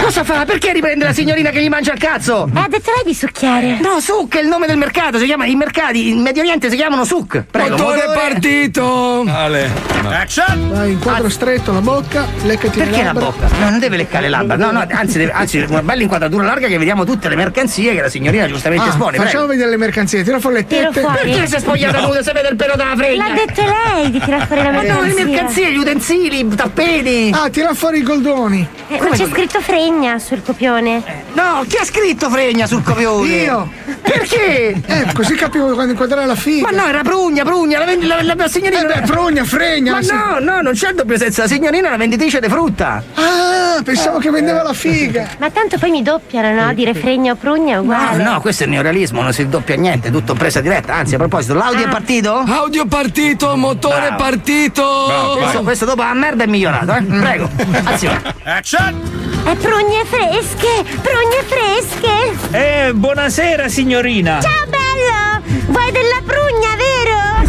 Cosa 0.01 0.23
fa? 0.23 0.45
Perché 0.45 0.73
riprende 0.73 1.05
la 1.05 1.13
signorina 1.13 1.49
che 1.49 1.61
gli 1.61 1.69
mangia 1.69 1.93
il 1.93 1.99
cazzo? 1.99 2.49
Ha 2.53 2.67
detto 2.69 2.91
lei 2.95 3.03
di 3.05 3.13
succhiare. 3.13 3.79
No, 3.81 3.99
suk 3.99 4.37
è 4.37 4.41
il 4.41 4.47
nome 4.47 4.67
del 4.67 4.77
mercato, 4.77 5.17
si 5.17 5.25
chiama, 5.25 5.45
i 5.45 5.55
mercati 5.55 6.09
in 6.09 6.21
Medio 6.21 6.41
Oriente 6.41 6.69
si 6.69 6.75
chiamano 6.75 7.03
suk. 7.03 7.45
Prego. 7.49 7.77
Motore 7.77 8.11
partito! 8.13 9.25
Ale. 9.27 9.71
Vai, 10.03 10.91
inquadro 10.91 11.29
stretto 11.29 11.71
la 11.71 11.81
bocca, 11.81 12.25
leccati 12.43 12.77
le 12.77 12.85
Perché 12.85 13.03
la 13.03 13.13
labbra. 13.13 13.25
bocca? 13.25 13.47
No, 13.59 13.69
non 13.69 13.79
deve 13.79 13.97
leccare 13.97 14.23
le 14.23 14.29
labbra. 14.29 14.55
No, 14.55 14.71
no, 14.71 14.85
anzi, 14.89 15.17
deve, 15.17 15.31
anzi, 15.31 15.59
una 15.59 15.81
bella 15.81 16.01
inquadratura 16.01 16.43
larga 16.43 16.67
che 16.67 16.77
vediamo 16.77 17.03
tutte 17.23 17.29
le 17.29 17.35
mercanzie 17.41 17.95
che 17.95 18.01
la 18.01 18.09
signorina 18.09 18.47
giustamente 18.47 18.85
Ah, 18.85 18.89
espone. 18.89 19.15
facciamo 19.17 19.29
prego. 19.45 19.47
vedere 19.47 19.69
le 19.69 19.77
mercanzie, 19.77 20.23
tira 20.23 20.39
fuori 20.39 20.57
le 20.57 20.65
Tiro 20.67 20.89
tette. 20.89 20.99
fuori. 20.99 21.31
Perché 21.31 21.47
si 21.47 21.55
è 21.55 21.59
spogliata 21.59 21.99
No. 22.01 22.07
nuda 22.07 22.21
se 22.21 22.31
vede 22.33 22.49
il 22.49 22.55
pelo 22.57 22.75
dalla 22.75 22.95
fregna? 22.97 23.27
L'ha 23.29 23.33
detto 23.45 23.61
lei 23.63 24.11
di 24.11 24.19
tirar 24.19 24.45
fuori 24.45 24.61
la 24.63 24.71
Ma 24.71 24.81
no, 24.81 24.81
le 24.81 24.89
mercanzia. 25.13 25.25
mercanzie, 25.25 25.71
gli 25.71 25.77
utensili, 25.77 26.39
i 26.39 26.47
tappeti. 26.49 27.31
Ah, 27.33 27.49
tira 27.49 27.73
fuori 27.73 27.99
i 27.99 28.03
goldoni. 28.03 28.67
Eh, 28.89 28.99
ma 29.01 29.09
c'è 29.15 29.25
scritto 29.27 29.61
fregna 29.61 30.19
sul 30.19 30.41
copione. 30.43 31.01
No, 31.33 31.63
chi 31.67 31.77
ha 31.77 31.85
scritto 31.85 32.29
fregna 32.29 32.67
sul 32.67 32.83
copione? 32.83 33.27
Io. 33.27 33.71
Perché? 34.01 34.81
Eh, 34.85 35.05
così 35.13 35.35
capivo 35.35 35.73
quando 35.73 35.91
inquadrare 35.91 36.25
la 36.25 36.35
figa. 36.35 36.69
Ma 36.69 36.77
no, 36.81 36.87
era 36.89 37.01
prugna, 37.03 37.43
prugna, 37.43 37.79
la, 37.79 37.85
vendi- 37.85 38.05
la, 38.05 38.21
la, 38.21 38.33
la 38.35 38.47
signorina. 38.49 38.81
Eh 38.81 38.99
beh, 38.99 39.07
prugna, 39.07 39.43
fregna. 39.45 39.93
Ma 39.93 39.99
no, 40.01 40.39
no, 40.39 40.61
non 40.61 40.73
c'è 40.73 40.89
il 40.89 40.95
doppio 40.95 41.17
senso, 41.17 41.41
la 41.41 41.47
signorina 41.47 41.85
è 41.85 41.87
una 41.87 41.97
venditrice 41.97 42.41
di 42.41 42.49
frutta. 42.49 43.01
Ah, 43.15 43.81
pensavo 43.81 44.17
che 44.19 44.29
vendeva 44.29 44.61
la 44.61 44.73
figa. 44.73 45.29
Ma 45.39 45.49
tanto 45.49 45.77
poi 45.77 45.89
mi 45.91 46.01
doppiano, 46.03 46.51
no? 46.65 46.73
Dire 46.73 46.93
fregna 46.93 47.11
o 47.31 47.35
prugna 47.35 47.71
è 47.73 47.75
No, 47.75 47.81
uguale. 47.81 48.23
no, 48.23 48.39
questo 48.41 48.63
è 48.63 48.65
il 48.65 48.71
neorealismo, 48.73 49.21
non 49.21 49.33
si 49.33 49.47
doppia 49.47 49.75
niente, 49.75 50.11
tutto 50.11 50.33
presa 50.33 50.61
diretta. 50.61 50.93
Anzi, 50.95 51.15
a 51.15 51.17
proposito, 51.17 51.53
l'audio 51.53 51.85
è 51.85 51.89
partito? 51.89 52.43
Audio 52.47 52.85
partito, 52.85 53.55
motore 53.55 54.07
Bravo. 54.07 54.15
partito! 54.23 55.35
Questo, 55.37 55.61
questo 55.63 55.85
dopo 55.85 56.01
la 56.01 56.13
merda 56.13 56.43
è 56.43 56.47
migliorato, 56.47 56.93
eh? 56.95 57.01
Prego, 57.03 57.49
azione. 57.85 58.21
È 58.43 59.55
prugne 59.55 60.05
fresche, 60.05 60.83
prugne 61.01 61.43
fresche. 61.45 62.87
Eh, 62.87 62.93
buonasera 62.93 63.67
signorina. 63.67 64.39
Ciao 64.41 64.65
bello! 64.67 65.41
Vuoi 65.67 65.91
della 65.91 66.21
prugna, 66.25 66.75
vero? 66.77 66.92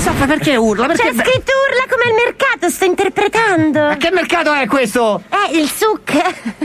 Soffa, 0.04 0.26
perché 0.26 0.56
urla? 0.56 0.86
Perché 0.86 1.02
C'è 1.02 1.12
scritto 1.14 1.52
urla 1.70 1.84
come 1.88 2.04
al 2.08 2.14
mercato, 2.26 2.68
sto 2.68 2.84
interpretando. 2.84 3.80
Ma 3.88 3.96
che 3.96 4.10
mercato 4.12 4.52
è 4.52 4.66
questo? 4.66 5.22
Eh, 5.30 5.56
il 5.58 5.66
suc. 5.68 6.12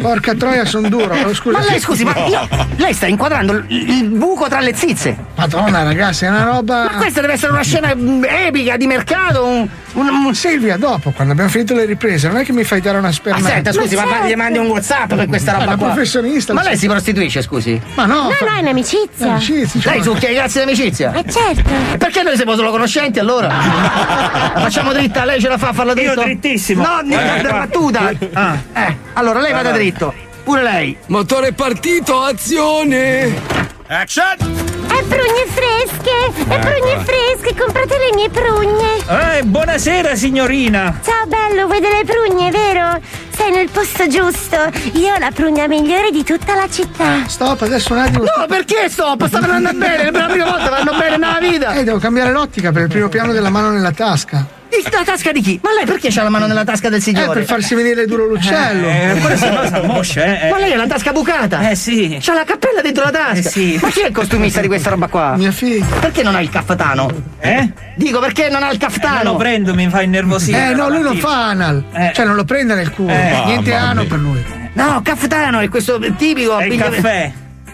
Porca 0.02 0.34
troia, 0.34 0.66
sono 0.66 0.90
duro. 0.90 1.16
Oh, 1.16 1.34
scusa. 1.34 1.58
Ma 1.58 1.64
lei, 1.66 1.80
scusi, 1.80 2.04
ma 2.04 2.14
io- 2.26 2.48
lei 2.76 2.94
sta 2.94 3.06
inquadrando 3.08 3.54
il, 3.54 3.66
il 3.70 4.10
buco 4.10 4.50
tra 4.50 4.60
le 4.60 4.76
zizze. 4.76 5.16
Madonna, 5.36 5.84
ragazzi, 5.84 6.26
è 6.26 6.30
una 6.30 6.44
roba. 6.44 6.84
Ma 6.92 6.98
questa 6.98 7.22
deve 7.22 7.34
essere 7.34 7.54
una 7.54 7.64
scena 7.64 7.94
mm, 7.96 8.24
epica 8.26 8.76
di 8.76 8.88
mercato. 8.88 9.46
Un, 9.46 9.68
un- 9.94 10.08
un- 10.10 10.36
Silvia, 10.36 10.76
dopo, 10.78 11.12
quando 11.12 11.32
abbiamo 11.34 11.50
finito 11.50 11.74
le 11.74 11.86
riprese, 11.86 12.28
non 12.28 12.38
è 12.38 12.44
che 12.46 12.52
mi 12.52 12.64
fai 12.66 12.82
dare 12.82 12.98
una 12.98 13.08
Ah, 13.08 13.12
spermata. 13.14 13.48
senta, 13.54 13.72
scusi, 13.72 13.96
ma, 13.96 14.06
certo. 14.06 14.28
gli 14.28 14.36
mandi 14.36 14.58
un 14.60 14.68
WhatsApp 14.68 15.14
per 15.14 15.26
questa 15.28 15.52
È 15.52 15.54
roba 15.56 15.66
una 15.66 15.78
qua. 15.78 15.88
professionista. 15.88 16.54
Ma 16.54 16.62
lei 16.64 16.78
si 16.78 16.88
prostituisce, 16.88 17.42
scusi? 17.42 17.80
Ma 17.96 18.06
no, 18.06 18.24
No, 18.24 18.30
fa- 18.32 18.46
no, 18.46 18.56
è 18.58 18.60
un'amicizia. 18.60 19.32
amicizia, 19.32 19.80
cioè- 19.82 19.94
Lei 19.94 20.04
succhia 20.04 20.30
i 20.30 20.36
cazzi 20.36 20.60
d'amicizia? 20.60 21.14
Eh, 21.14 21.24
certo. 21.32 21.70
E 21.94 21.98
perché 21.98 22.22
noi 22.22 22.36
siamo 22.36 22.56
solo 22.56 22.70
conoscenti 22.70 23.18
allora? 23.20 23.28
La 23.38 24.52
facciamo 24.56 24.92
dritta, 24.92 25.26
lei 25.26 25.40
ce 25.40 25.48
la 25.48 25.58
fa 25.58 25.70
a 25.70 25.74
farla 25.74 25.94
dritto? 25.94 26.14
Io 26.14 26.22
drittissimo. 26.22 26.86
No, 26.86 27.00
niente, 27.02 27.40
Eh. 27.40 27.42
da 27.42 27.52
battuta. 27.52 28.12
Ah. 28.34 28.58
Eh, 28.74 28.98
allora 29.14 29.40
lei 29.40 29.54
vada 29.54 29.72
dritto. 29.72 30.14
Pure 30.44 30.64
lei. 30.64 30.98
Motore 31.08 31.54
partito, 31.54 32.22
azione! 32.22 34.69
È 35.00 35.04
prugne 35.04 35.46
fresche, 35.48 36.44
prugne 36.44 36.92
Ecco. 36.92 37.04
fresche, 37.06 37.56
comprate 37.58 37.96
le 37.98 38.16
mie 38.16 38.30
prugne. 38.30 39.38
Eh, 39.38 39.44
buonasera 39.44 40.14
signorina. 40.14 41.00
Ciao 41.02 41.26
bello, 41.26 41.68
vuoi 41.68 41.80
delle 41.80 42.04
prugne, 42.04 42.52
vero? 42.52 43.00
Sei 43.30 43.50
nel 43.50 43.70
posto 43.70 44.08
giusto. 44.08 44.58
Io 44.96 45.14
ho 45.14 45.18
la 45.18 45.32
prugna 45.32 45.68
migliore 45.68 46.12
di 46.12 46.26
tutta 46.26 46.54
la 46.54 46.68
città. 46.70 47.26
Stop, 47.28 47.62
adesso 47.62 47.94
un 47.94 48.00
attimo. 48.00 48.24
No, 48.26 48.46
perché 48.46 48.90
stop? 48.90 49.26
Sta 49.28 49.38
andando 49.38 49.72
bene, 49.74 50.12
per 50.12 50.22
la 50.22 50.28
prima 50.28 50.46
volta 50.50 50.70
vanno 50.70 50.92
bene 50.98 51.16
nella 51.18 51.40
vita. 51.40 51.72
Eh, 51.76 51.84
devo 51.86 52.00
cambiare 52.00 52.34
l'ottica 52.34 52.74
per 52.74 52.82
il 52.82 52.88
primo 52.90 53.08
piano 53.08 53.32
della 53.32 53.50
mano 53.50 53.70
nella 53.70 53.92
tasca. 53.94 54.46
La 54.92 55.04
tasca 55.04 55.32
di 55.32 55.42
chi? 55.42 55.60
Ma 55.64 55.72
lei 55.74 55.86
perché 55.86 56.10
c'ha 56.12 56.24
la 56.24 56.30
mano 56.30 56.46
nella 56.46 56.64
tasca 56.64 56.90
del 56.90 57.00
Eh, 57.00 57.02
signore? 57.02 57.34
per 57.40 57.46
farsi 57.46 57.74
venire 57.74 58.06
duro 58.06 58.26
l'uccello. 58.28 58.88
Eh, 58.88 59.14
no 59.20 59.66
s'ammoscia, 59.68 60.24
eh. 60.26 60.48
eh. 60.48 60.50
Ma 60.52 60.58
lei 60.60 60.74
ha 60.74 60.78
la 60.78 60.88
tasca 60.88 61.12
bucata? 61.12 61.70
Eh 61.70 61.76
sì. 61.76 62.18
C'ha 62.22 62.34
la 62.34 62.44
cappella 62.44 62.82
dentro 62.82 63.04
la 63.06 63.12
tasca? 63.12 63.34
Eh 63.40 63.42
sì. 63.52 63.80
Ma 63.82 63.90
chi 63.90 64.02
è 64.02 64.08
il 64.08 64.14
costumista 64.14 64.62
di 64.62 64.68
questa 64.68 64.90
roba 64.92 65.08
qua? 65.08 65.36
Mia 65.38 65.52
figlia. 65.52 65.86
Perché 66.00 66.22
non 66.24 66.36
ha 66.36 66.42
il 66.42 66.50
caffatano? 66.50 67.10
Eh? 67.40 67.72
Dico 67.96 68.20
perché 68.20 68.50
non 68.50 68.62
ha 68.64 68.72
il 68.72 68.78
Non 68.80 68.90
caftano? 68.90 69.32
lo 69.32 69.38
prendo, 69.38 69.74
mi 69.74 69.90
fa 69.90 70.02
innervosire. 70.02 70.70
Eh, 70.70 70.74
no, 70.74 70.90
lui 70.90 71.02
non 71.02 71.18
fa 71.18 71.48
anal. 71.48 71.84
Eh. 71.94 72.12
Cioè, 72.14 72.26
non 72.26 72.36
lo 72.36 72.44
prende 72.44 72.74
nel 72.76 72.92
culo. 72.92 73.12
Eh. 73.12 73.42
Niente 73.46 73.72
Mamma 73.72 73.88
ano 73.90 74.00
mia. 74.02 74.10
per 74.10 74.20
lui. 74.20 74.46
No, 74.74 75.02
caftano 75.04 75.60
è 75.60 75.70
questo 75.70 76.00
tipico 76.18 76.58
È 76.58 76.66
il 76.66 76.72
abbigliamento- 76.72 77.02
caffè. 77.02 77.32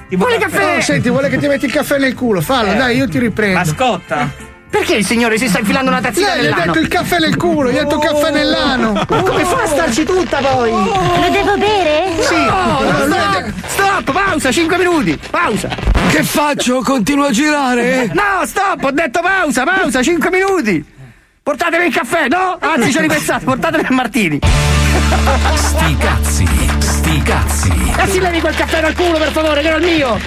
Tipo 0.10 0.24
Quale 0.24 0.40
caffè? 0.40 0.78
Oh, 0.78 0.82
senti, 0.82 1.10
vuole 1.10 1.30
che 1.30 1.38
ti 1.38 1.48
metti 1.48 1.66
il 1.66 1.72
caffè 1.72 1.98
nel 1.98 2.14
culo. 2.14 2.42
Fallo, 2.42 2.72
Eh. 2.72 2.76
dai, 2.76 2.98
io 2.98 3.08
ti 3.10 3.20
riprendo. 3.20 3.58
Mascotta. 3.58 4.54
Perché 4.70 4.96
il 4.96 5.06
signore 5.06 5.38
si 5.38 5.48
sta 5.48 5.60
infilando 5.60 5.90
una 5.90 6.02
tazzina 6.02 6.36
Lei 6.36 6.36
gli 6.36 6.40
ha 6.48 6.50
nell'ano? 6.50 6.66
detto 6.74 6.80
il 6.80 6.88
caffè 6.90 7.20
nel 7.20 7.38
culo, 7.38 7.72
gli 7.72 7.78
ha 7.78 7.84
detto 7.84 7.98
caffè 7.98 8.32
nell'ano. 8.32 8.92
Ma 8.94 9.22
come 9.22 9.46
fa 9.46 9.62
a 9.64 9.68
starci 9.68 10.04
tutta 10.04 10.38
poi? 10.40 10.70
Lo 10.72 11.30
devo 11.32 11.58
bere? 11.58 12.12
Sì, 12.22 12.36
No, 12.36 12.80
stop, 13.06 13.54
stop, 13.68 14.12
pausa, 14.12 14.52
5 14.52 14.78
minuti, 14.78 15.18
pausa. 15.30 15.70
Che 16.10 16.24
faccio? 16.24 16.82
Continuo 16.82 17.26
a 17.26 17.32
girare? 17.32 18.12
No, 18.14 18.46
stop, 18.46 18.84
ho 18.84 18.92
detto 18.92 19.22
pausa, 19.22 19.64
pausa, 19.64 20.04
5 20.04 20.30
minuti. 20.30 20.94
Portatemi 21.42 21.86
il 21.86 21.94
caffè, 21.94 22.28
no? 22.28 22.58
Anzi, 22.60 22.92
ce 22.92 23.02
li 23.02 23.08
pensate, 23.08 23.46
portatemi 23.46 23.84
il 23.88 23.96
martini. 23.96 24.40
Sti 25.54 25.98
cazzi, 25.98 26.46
sti 26.80 27.22
cazzi. 27.22 27.94
E 27.98 28.08
si 28.10 28.20
levi 28.20 28.40
quel 28.42 28.56
caffè 28.56 28.82
dal 28.82 28.96
culo, 28.96 29.18
per 29.20 29.32
favore, 29.32 29.62
che 29.62 29.68
era 29.68 29.78
il 29.78 29.84
mio. 29.86 30.20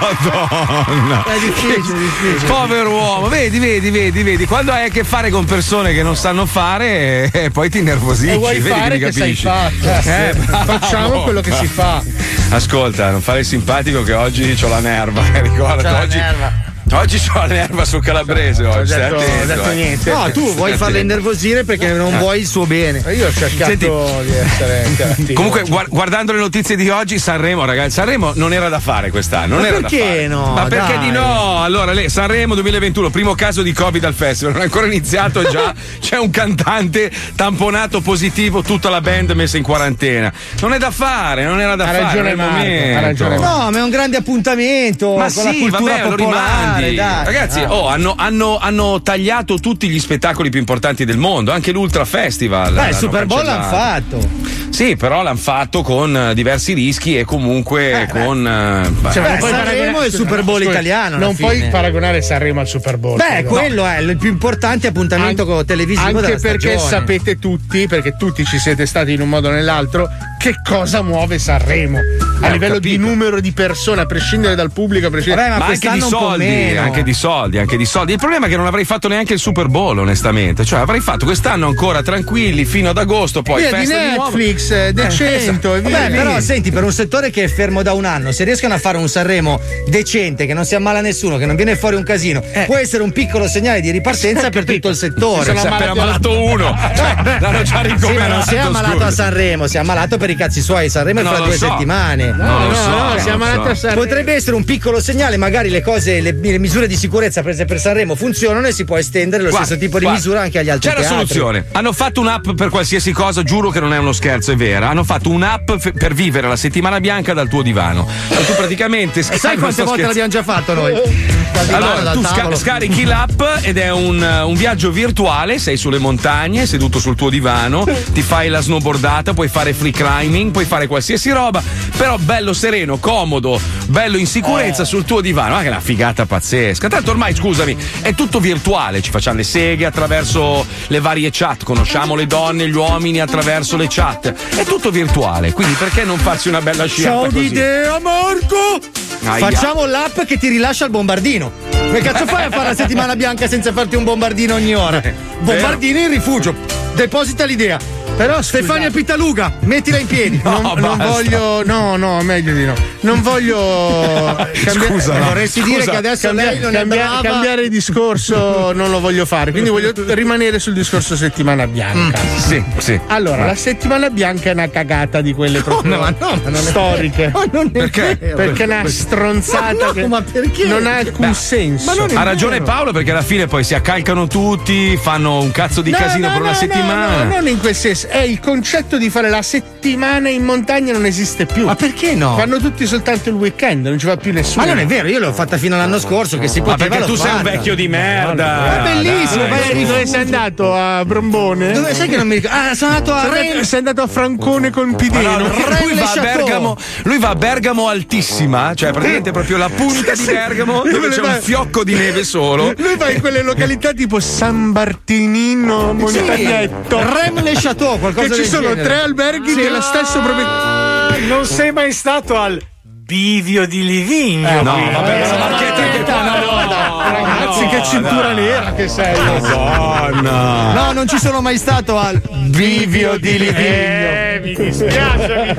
Madonna! 0.00 1.24
È 1.24 1.38
difficile, 1.38 1.98
difficile. 1.98 2.46
Povero 2.46 2.90
uomo, 2.90 3.28
vedi, 3.28 3.58
vedi, 3.58 3.90
vedi, 3.90 4.22
vedi, 4.22 4.46
quando 4.46 4.72
hai 4.72 4.86
a 4.86 4.88
che 4.88 5.04
fare 5.04 5.30
con 5.30 5.44
persone 5.44 5.92
che 5.92 6.02
non 6.02 6.16
sanno 6.16 6.46
fare, 6.46 7.30
eh, 7.30 7.50
poi 7.50 7.68
ti 7.68 7.78
innervosisci. 7.78 8.32
E 8.34 8.36
vuoi 8.36 8.58
vedi 8.58 8.78
fare 8.78 8.98
mi 8.98 9.00
che 9.00 9.12
sai. 9.12 9.38
Eh. 9.82 10.34
Facciamo 10.64 11.22
quello 11.22 11.40
che 11.40 11.52
si 11.52 11.66
fa. 11.66 12.02
Ascolta, 12.50 13.10
non 13.10 13.20
fare 13.20 13.40
il 13.40 13.46
simpatico 13.46 14.02
che 14.02 14.14
oggi 14.14 14.56
ho 14.60 14.68
la 14.68 14.80
nerva, 14.80 15.22
ricorda, 15.40 15.82
C'ha 15.82 15.90
la 15.90 16.00
oggi, 16.00 16.16
nerva. 16.16 16.74
Oggi 16.92 17.20
ho 17.34 17.38
la 17.38 17.46
nerva 17.46 17.84
sul 17.84 18.02
calabrese, 18.02 18.64
Ho 18.64 18.70
oggi, 18.76 18.94
detto, 18.94 19.16
attento, 19.16 19.46
detto 19.46 19.70
eh. 19.70 19.74
niente. 19.74 20.12
No, 20.12 20.30
tu 20.30 20.54
vuoi 20.54 20.70
farla 20.72 20.84
attento. 20.86 20.98
innervosire 20.98 21.64
perché 21.64 21.92
non 21.92 22.16
vuoi 22.18 22.40
il 22.40 22.46
suo 22.46 22.64
bene. 22.66 23.02
Io 23.12 23.26
ho 23.26 23.32
cercato 23.32 23.70
Senti. 23.70 23.86
di 24.30 24.36
essere. 24.36 25.32
Comunque, 25.34 25.62
guar- 25.62 25.88
guardando 25.88 26.32
le 26.32 26.38
notizie 26.38 26.76
di 26.76 26.88
oggi, 26.88 27.18
Sanremo, 27.18 27.64
ragazzi, 27.64 27.90
Sanremo 27.92 28.32
non 28.36 28.52
era 28.52 28.68
da 28.68 28.78
fare 28.80 29.10
quest'anno. 29.10 29.54
Non 29.54 29.62
Ma 29.62 29.68
era 29.68 29.80
perché 29.80 29.98
da 29.98 30.04
fare. 30.04 30.26
no? 30.28 30.52
Ma 30.54 30.64
perché 30.64 30.94
Dai. 30.96 31.04
di 31.06 31.10
no? 31.10 31.62
Allora, 31.62 31.92
lei, 31.92 32.08
Sanremo 32.08 32.54
2021, 32.54 33.10
primo 33.10 33.34
caso 33.34 33.62
di 33.62 33.72
Covid 33.72 34.04
al 34.04 34.14
festival. 34.14 34.52
Non 34.52 34.62
è 34.62 34.64
ancora 34.66 34.86
iniziato 34.86 35.40
e 35.40 35.50
già 35.50 35.74
c'è 36.00 36.18
un 36.18 36.30
cantante 36.30 37.10
tamponato 37.34 38.00
positivo, 38.00 38.62
tutta 38.62 38.90
la 38.90 39.00
band 39.00 39.30
messa 39.32 39.56
in 39.56 39.62
quarantena. 39.64 40.32
Non 40.60 40.72
è 40.72 40.78
da 40.78 40.90
fare, 40.90 41.44
non 41.44 41.60
era 41.60 41.74
da 41.76 41.84
Ha 41.84 41.86
fare. 41.88 42.00
ragione 42.02 42.34
non 42.34 42.36
Marco, 42.46 42.54
ha 42.54 42.58
momento. 42.58 43.00
ragione 43.00 43.38
Marco. 43.38 43.56
No, 43.62 43.70
ma 43.70 43.78
è 43.78 43.82
un 43.82 43.90
grande 43.90 44.16
appuntamento 44.18 45.16
Ma 45.16 45.32
con 45.32 45.44
la 45.44 45.50
sì, 45.50 45.58
cultura 45.58 45.82
vabbè, 45.82 46.02
lo 46.02 46.14
popolare. 46.16 46.75
Di. 46.80 46.94
dai. 46.94 47.24
Ragazzi, 47.24 47.60
Ah. 47.60 47.72
oh, 47.72 47.88
hanno, 47.88 48.14
hanno- 48.16 48.58
hanno 48.58 49.00
tagliato 49.02 49.58
tutti 49.58 49.88
gli 49.88 49.98
spettacoli 49.98 50.50
più 50.50 50.58
importanti 50.60 51.04
del 51.04 51.16
mondo, 51.18 51.52
anche 51.52 51.72
l'Ultra 51.72 52.04
Festival. 52.04 52.72
Beh, 52.74 52.88
il 52.88 52.94
Super 52.94 53.26
Bowl 53.26 53.44
l'hanno 53.44 53.64
fatto. 53.68 54.54
Sì, 54.70 54.94
però 54.96 55.22
l'hanno 55.22 55.38
fatto 55.38 55.80
con 55.82 56.14
eh, 56.14 56.34
diversi 56.34 56.74
rischi 56.74 57.16
e 57.18 57.24
comunque 57.24 58.06
con. 58.10 58.46
eh, 58.46 58.88
beh. 58.90 59.12
Cioè, 59.12 59.28
non 59.28 59.38
puoi 59.38 59.50
Sanremo 59.50 59.64
paragonare- 59.64 60.02
è 60.02 60.06
il 60.06 60.12
Super 60.12 60.42
Bowl 60.42 60.58
Scusa, 60.58 60.70
italiano, 60.70 61.16
Non 61.18 61.34
fine. 61.34 61.48
puoi 61.48 61.68
paragonare 61.70 62.20
Sanremo 62.22 62.60
al 62.60 62.68
Super 62.68 62.96
Bowl. 62.98 63.16
Beh, 63.16 63.24
credo. 63.28 63.48
quello 63.48 63.86
è 63.86 63.98
il 64.00 64.16
più 64.18 64.28
importante 64.30 64.86
appuntamento 64.88 65.64
televisivo 65.64 66.06
Anche 66.06 66.20
della 66.20 66.38
perché 66.38 66.72
stagione. 66.78 66.88
sapete 66.90 67.38
tutti, 67.38 67.86
perché 67.86 68.16
tutti 68.18 68.44
ci 68.44 68.58
siete 68.58 68.84
stati 68.86 69.12
in 69.12 69.20
un 69.22 69.28
modo 69.28 69.48
o 69.48 69.52
nell'altro, 69.52 70.08
che 70.38 70.52
cosa 70.62 71.02
muove 71.02 71.38
Sanremo. 71.38 71.98
A 72.38 72.48
Eh, 72.48 72.52
livello 72.52 72.78
di 72.78 72.96
numero 72.96 73.40
di 73.40 73.52
persone, 73.52 74.02
a 74.02 74.06
prescindere 74.06 74.54
dal 74.54 74.70
pubblico, 74.70 75.06
a 75.06 75.10
prescindere 75.10 75.48
ma 75.48 75.66
anche 75.66 75.90
di 75.90 76.00
soldi, 76.00 76.76
anche 76.76 77.02
di 77.02 77.12
soldi, 77.14 77.58
anche 77.58 77.76
di 77.76 77.84
soldi. 77.86 78.12
Il 78.12 78.18
problema 78.18 78.46
è 78.46 78.48
che 78.48 78.56
non 78.56 78.66
avrei 78.66 78.84
fatto 78.84 79.08
neanche 79.08 79.32
il 79.32 79.38
Super 79.38 79.68
Bowl, 79.68 79.98
onestamente. 79.98 80.64
Cioè, 80.64 80.80
avrei 80.80 81.00
fatto 81.00 81.24
quest'anno 81.24 81.66
ancora 81.66 82.02
tranquilli 82.02 82.64
fino 82.64 82.90
ad 82.90 82.98
agosto, 82.98 83.42
poi 83.42 83.62
Via 83.62 83.70
di 83.70 83.76
festa 83.86 83.98
di. 83.98 84.04
Netflix, 84.06 84.70
eh, 84.70 84.92
decento, 84.92 85.74
e 85.74 85.80
via 85.80 85.98
Beh, 85.98 86.08
lì. 86.10 86.16
però 86.16 86.38
senti, 86.40 86.70
per 86.70 86.84
un 86.84 86.92
settore 86.92 87.30
che 87.30 87.44
è 87.44 87.48
fermo 87.48 87.82
da 87.82 87.94
un 87.94 88.04
anno, 88.04 88.32
se 88.32 88.44
riescono 88.44 88.74
a 88.74 88.78
fare 88.78 88.98
un 88.98 89.08
Sanremo 89.08 89.60
decente, 89.88 90.46
che 90.46 90.54
non 90.54 90.64
si 90.64 90.74
ammala 90.74 91.00
nessuno, 91.00 91.38
che 91.38 91.46
non 91.46 91.56
viene 91.56 91.74
fuori 91.76 91.96
un 91.96 92.04
casino, 92.04 92.42
può 92.66 92.76
essere 92.76 93.02
un 93.02 93.12
piccolo 93.12 93.48
segnale 93.48 93.80
di 93.80 93.90
ripartenza 93.90 94.50
per 94.50 94.64
tutto 94.64 94.88
il 94.88 94.96
settore. 94.96 95.52
Si 95.52 95.56
sono 95.58 95.74
appena 95.74 95.92
ammalato 95.92 96.44
uno. 96.44 96.74
Cioè, 96.96 97.38
l'hanno 97.40 97.62
già 97.62 97.64
Sì, 97.64 97.72
ma 97.74 97.80
ricoverato. 97.82 98.32
non 98.32 98.42
si 98.42 98.54
è 98.54 98.58
ammalato 98.58 98.94
scusa. 98.94 99.06
a 99.06 99.10
Sanremo, 99.10 99.66
si 99.66 99.76
è 99.76 99.80
ammalato 99.80 100.16
per 100.18 100.30
i 100.30 100.36
cazzi 100.36 100.60
suoi. 100.60 100.88
Sanremo 100.88 101.20
è 101.20 101.22
Non 101.22 101.34
fra 101.34 101.44
due 101.44 101.56
so. 101.56 101.66
settimane. 101.66 102.25
Lo 102.32 102.74
so, 102.74 102.88
No, 102.88 102.96
no, 102.96 103.08
non 103.08 103.18
si 103.18 103.26
è 103.26 103.28
lo 103.30 103.34
ammalato 103.34 103.62
so. 103.64 103.68
a 103.70 103.74
Sanremo. 103.74 104.02
Potrebbe 104.02 104.32
essere 104.34 104.56
un 104.56 104.64
piccolo 104.64 105.00
segnale, 105.00 105.36
magari 105.36 105.68
le 105.70 105.82
cose, 105.82 106.20
le, 106.20 106.32
le 106.40 106.58
misure 106.58 106.86
di 106.86 106.96
sicurezza 106.96 107.42
prese 107.42 107.64
per 107.64 107.78
Sanremo 107.80 108.14
funzionano 108.14 108.66
e 108.66 108.72
si 108.72 108.84
può 108.84 108.96
estendere 108.96 109.42
lo 109.42 109.48
Guarda, 109.50 109.66
stesso 109.66 109.80
tipo 109.80 109.98
di 109.98 110.04
guarda, 110.04 110.20
misura 110.20 110.40
anche 110.40 110.58
agli 110.58 110.70
altri 110.70 110.88
C'è 110.90 110.94
la 110.96 111.00
teatri. 111.02 111.16
soluzione. 111.26 111.64
Hanno 111.72 111.92
fatto 111.92 112.20
un'app 112.20 112.50
per 112.56 112.68
qualsiasi 112.70 113.12
cosa, 113.12 113.42
giuro 113.42 113.70
che 113.70 113.80
non 113.80 113.92
è 113.92 113.98
uno 113.98 114.12
scherzo, 114.12 114.52
è 114.52 114.56
vera. 114.56 114.88
Hanno 114.88 115.04
fatto 115.04 115.30
un'app 115.30 115.70
f- 115.72 115.92
per 115.92 116.14
vivere 116.14 116.48
la 116.48 116.56
settimana 116.56 117.00
bianca 117.00 117.32
dal 117.34 117.48
tuo 117.48 117.62
divano. 117.62 118.06
Tu 118.28 118.54
praticamente 118.56 119.20
E 119.20 119.22
sai 119.38 119.56
quante 119.56 119.82
volte 119.82 120.02
l'abbiamo 120.02 120.28
già 120.28 120.42
fatto 120.42 120.74
noi? 120.74 120.92
Dal 120.92 121.64
divano, 121.66 121.86
Allora, 121.92 122.12
tu 122.12 122.22
sca- 122.22 122.54
scarichi 122.54 123.04
l'app 123.04 123.40
ed 123.62 123.78
è 123.78 123.90
un, 123.90 124.20
un 124.46 124.54
viaggio 124.54 124.90
virtuale, 124.90 125.58
sei 125.58 125.76
sulle 125.76 125.98
montagne, 125.98 126.66
seduto 126.66 126.98
sul 126.98 127.16
tuo 127.16 127.30
divano, 127.30 127.84
ti 128.12 128.22
fai 128.22 128.48
la 128.48 128.60
snowboardata, 128.60 129.34
puoi 129.34 129.48
fare 129.48 129.72
free 129.72 129.92
climbing, 129.92 130.50
puoi 130.50 130.64
fare 130.64 130.86
qualsiasi 130.86 131.30
roba, 131.30 131.62
però 131.96 132.15
bello 132.18 132.52
sereno, 132.52 132.98
comodo, 132.98 133.60
bello 133.86 134.16
in 134.16 134.26
sicurezza 134.26 134.84
sul 134.84 135.04
tuo 135.04 135.20
divano. 135.20 135.54
Ma 135.54 135.62
che 135.62 135.68
una 135.68 135.80
figata 135.80 136.26
pazzesca. 136.26 136.88
Tanto 136.88 137.10
ormai, 137.10 137.34
scusami, 137.34 137.76
è 138.02 138.14
tutto 138.14 138.40
virtuale, 138.40 139.02
ci 139.02 139.10
facciamo 139.10 139.36
le 139.36 139.44
seghe 139.44 139.84
attraverso 139.84 140.64
le 140.88 141.00
varie 141.00 141.30
chat, 141.32 141.64
conosciamo 141.64 142.14
le 142.14 142.26
donne 142.26 142.64
e 142.64 142.68
gli 142.68 142.74
uomini 142.74 143.20
attraverso 143.20 143.76
le 143.76 143.86
chat. 143.88 144.32
È 144.56 144.64
tutto 144.64 144.90
virtuale, 144.90 145.52
quindi 145.52 145.74
perché 145.74 146.04
non 146.04 146.18
farsi 146.18 146.48
una 146.48 146.60
bella 146.60 146.86
sciata 146.86 147.10
Ciao 147.10 147.24
così? 147.24 147.38
d'idea, 147.48 147.98
Marco! 147.98 148.80
Aia. 149.24 149.48
Facciamo 149.50 149.86
l'app 149.86 150.20
che 150.20 150.38
ti 150.38 150.48
rilascia 150.48 150.84
il 150.84 150.90
bombardino. 150.90 151.52
Che 151.70 152.00
cazzo 152.00 152.26
fai 152.26 152.44
a 152.44 152.50
fare 152.50 152.68
la 152.68 152.74
settimana 152.74 153.14
bianca 153.16 153.48
senza 153.48 153.72
farti 153.72 153.96
un 153.96 154.04
bombardino 154.04 154.54
ogni 154.54 154.74
ora? 154.74 155.00
Bombardino 155.40 155.98
in 155.98 156.08
rifugio. 156.08 156.54
Deposita 156.94 157.44
l'idea. 157.44 157.95
Però 158.16 158.40
Stefania 158.40 158.90
Pittaluga, 158.90 159.52
mettila 159.60 159.98
in 159.98 160.06
piedi. 160.06 160.40
non, 160.42 160.62
non 160.62 160.96
basta. 160.96 161.04
voglio, 161.04 161.62
no, 161.66 161.96
no, 161.96 162.22
meglio 162.22 162.54
di 162.54 162.64
no. 162.64 162.72
Non 163.00 163.20
voglio 163.20 163.56
cambiare. 164.64 164.86
Scusa, 164.88 165.18
no. 165.18 165.24
Vorresti 165.26 165.62
dire 165.62 165.84
che 165.84 165.96
adesso 165.96 166.32
lei 166.32 166.58
non 166.58 166.74
è 166.76 166.84
brava? 166.86 167.20
cambiare 167.20 167.68
discorso 167.68 168.72
non 168.72 168.90
lo 168.90 169.00
voglio 169.00 169.26
fare. 169.26 169.50
Quindi 169.50 169.68
voglio 169.68 169.92
rimanere 170.14 170.58
sul 170.58 170.72
discorso 170.72 171.14
settimana 171.14 171.66
bianca. 171.66 172.18
Mm, 172.22 172.36
Sì, 172.38 172.64
sì. 172.78 172.98
Allora, 173.08 173.44
la 173.44 173.54
settimana 173.54 174.08
bianca 174.08 174.48
è 174.48 174.52
una 174.54 174.70
cagata 174.70 175.20
di 175.20 175.34
quelle 175.34 175.60
proprio 175.60 175.98
ma 175.98 176.08
no, 176.18 176.30
ma 176.30 176.40
non 176.44 176.54
è 176.54 176.58
storiche. 176.58 177.26
vero. 177.26 177.38
Ma 177.38 177.44
non 177.52 177.66
è 177.66 177.70
Perché? 177.78 178.16
vero. 178.18 178.36
Perché 178.36 178.62
è 178.62 178.66
una 178.66 178.88
stronzata 178.88 179.72
Ma 179.74 179.84
no, 179.86 179.92
che 179.92 180.06
ma 180.06 180.22
perché? 180.22 180.64
non 180.66 180.86
ha 180.86 180.96
alcun 180.96 181.34
senso. 181.34 181.90
Ha 182.14 182.22
ragione 182.22 182.62
Paolo 182.62 182.92
perché 182.92 183.10
alla 183.10 183.22
fine 183.22 183.46
poi 183.46 183.62
si 183.62 183.74
accalcano 183.74 184.26
tutti, 184.26 184.96
fanno 184.96 185.38
un 185.40 185.50
cazzo 185.50 185.82
di 185.82 185.90
No, 185.90 185.98
casino 185.98 186.26
no, 186.28 186.32
per 186.32 186.42
una 186.42 186.50
no, 186.52 186.56
settimana. 186.56 187.16
No, 187.16 187.24
no, 187.24 187.34
non 187.34 187.48
in 187.48 187.58
quel 187.58 187.74
senso. 187.74 188.05
È 188.08 188.18
il 188.18 188.40
concetto 188.40 188.96
di 188.98 189.10
fare 189.10 189.28
la 189.28 189.42
settimana 189.42 190.28
in 190.28 190.44
montagna 190.44 190.92
non 190.92 191.04
esiste 191.06 191.46
più. 191.46 191.64
Ma 191.66 191.74
perché 191.74 192.14
no? 192.14 192.36
Fanno 192.36 192.58
tutti 192.58 192.86
soltanto 192.86 193.28
il 193.28 193.34
weekend, 193.34 193.86
non 193.86 193.98
ci 193.98 194.06
va 194.06 194.16
più 194.16 194.32
nessuno. 194.32 194.64
Ma 194.64 194.72
non 194.72 194.80
è 194.80 194.86
vero, 194.86 195.08
io 195.08 195.18
l'ho 195.18 195.32
fatta 195.32 195.56
fino 195.58 195.74
all'anno 195.74 195.98
scorso 195.98 196.38
che 196.38 196.48
si 196.48 196.60
Ma 196.60 196.66
poteva 196.72 196.88
perché 196.96 197.04
tu 197.04 197.10
l'ho 197.12 197.16
sei 197.18 197.30
un 197.30 197.36
fatta. 197.38 197.50
vecchio 197.50 197.74
di 197.74 197.88
merda. 197.88 198.78
È 198.78 198.82
bellissimo, 198.82 199.42
Dai, 199.42 199.50
vai 199.50 199.58
a 199.58 199.62
su. 199.62 199.68
rifugio. 199.72 199.86
dove 199.92 200.06
sei 200.06 200.20
andato 200.22 200.74
a 200.74 201.04
Brombone? 201.04 201.72
Dove 201.72 201.94
sai 201.94 202.08
che 202.08 202.16
non 202.16 202.26
mi 202.26 202.34
ricordo? 202.36 202.56
Ah, 202.56 202.74
sono 202.74 202.90
andato 202.92 203.14
a 203.14 203.20
sei, 203.22 203.30
Ren- 203.30 203.46
andato, 203.48 203.64
sei 203.64 203.78
andato 203.78 204.02
a 204.02 204.06
Francone 204.06 204.70
con 204.70 204.88
Ma 204.90 204.96
Pideno. 204.96 205.36
no, 205.38 205.48
lui, 205.82 205.94
va 205.94 206.12
a. 206.12 206.20
Bergamo, 206.20 206.76
lui 207.04 207.18
va 207.18 207.28
a 207.30 207.34
Bergamo 207.34 207.88
altissima, 207.88 208.74
cioè 208.74 208.90
praticamente 208.90 209.30
proprio 209.32 209.56
la 209.58 209.68
punta 209.68 210.12
di 210.14 210.24
Bergamo 210.24 210.82
dove 210.82 211.08
c'è 211.08 211.20
un 211.20 211.38
fiocco 211.40 211.84
di 211.84 211.94
neve 211.94 212.24
solo. 212.24 212.72
Lui 212.76 212.96
va 212.96 213.10
in 213.10 213.20
quelle 213.20 213.42
località 213.42 213.92
tipo 213.92 214.18
San 214.20 214.72
Bartinino, 214.72 215.92
Montagnetto. 215.92 216.98
Rem 216.98 217.42
Le 217.42 217.52
Chateau, 217.54 217.95
qualcosa 217.98 218.28
Che 218.28 218.34
ci 218.34 218.40
del 218.42 218.50
sono 218.50 218.68
genere. 218.68 218.82
tre 218.84 219.00
alberghi 219.00 219.48
Sì. 219.50 219.54
dello 219.56 219.80
stesso 219.80 220.20
proprietario. 220.20 221.26
Non 221.26 221.44
sei 221.44 221.72
mai 221.72 221.92
stato 221.92 222.36
al 222.38 222.60
bivio 222.82 223.66
di 223.66 223.84
Livigno? 223.84 224.48
Eh, 224.48 224.62
no, 224.62 224.72
qui? 224.74 224.90
vabbè, 224.92 225.22
Eh, 225.32 225.38
ma 225.38 225.56
che 225.56 225.72
te 225.74 225.90
che 225.90 226.04
Ragazzi, 226.06 227.62
no, 227.64 227.68
che 227.70 227.82
cintura 227.84 228.32
nera 228.32 228.72
che 228.74 228.88
sei. 228.88 229.14
Madonna. 229.20 230.72
No, 230.72 230.92
non 230.92 231.06
ci 231.08 231.18
sono 231.18 231.40
mai 231.40 231.56
stato 231.58 231.96
al 231.98 232.20
Bivio 232.48 233.16
di 233.18 233.38
Livigno. 233.38 233.58
Eh, 233.58 234.25
mi 234.40 234.54
dispiace. 234.54 235.56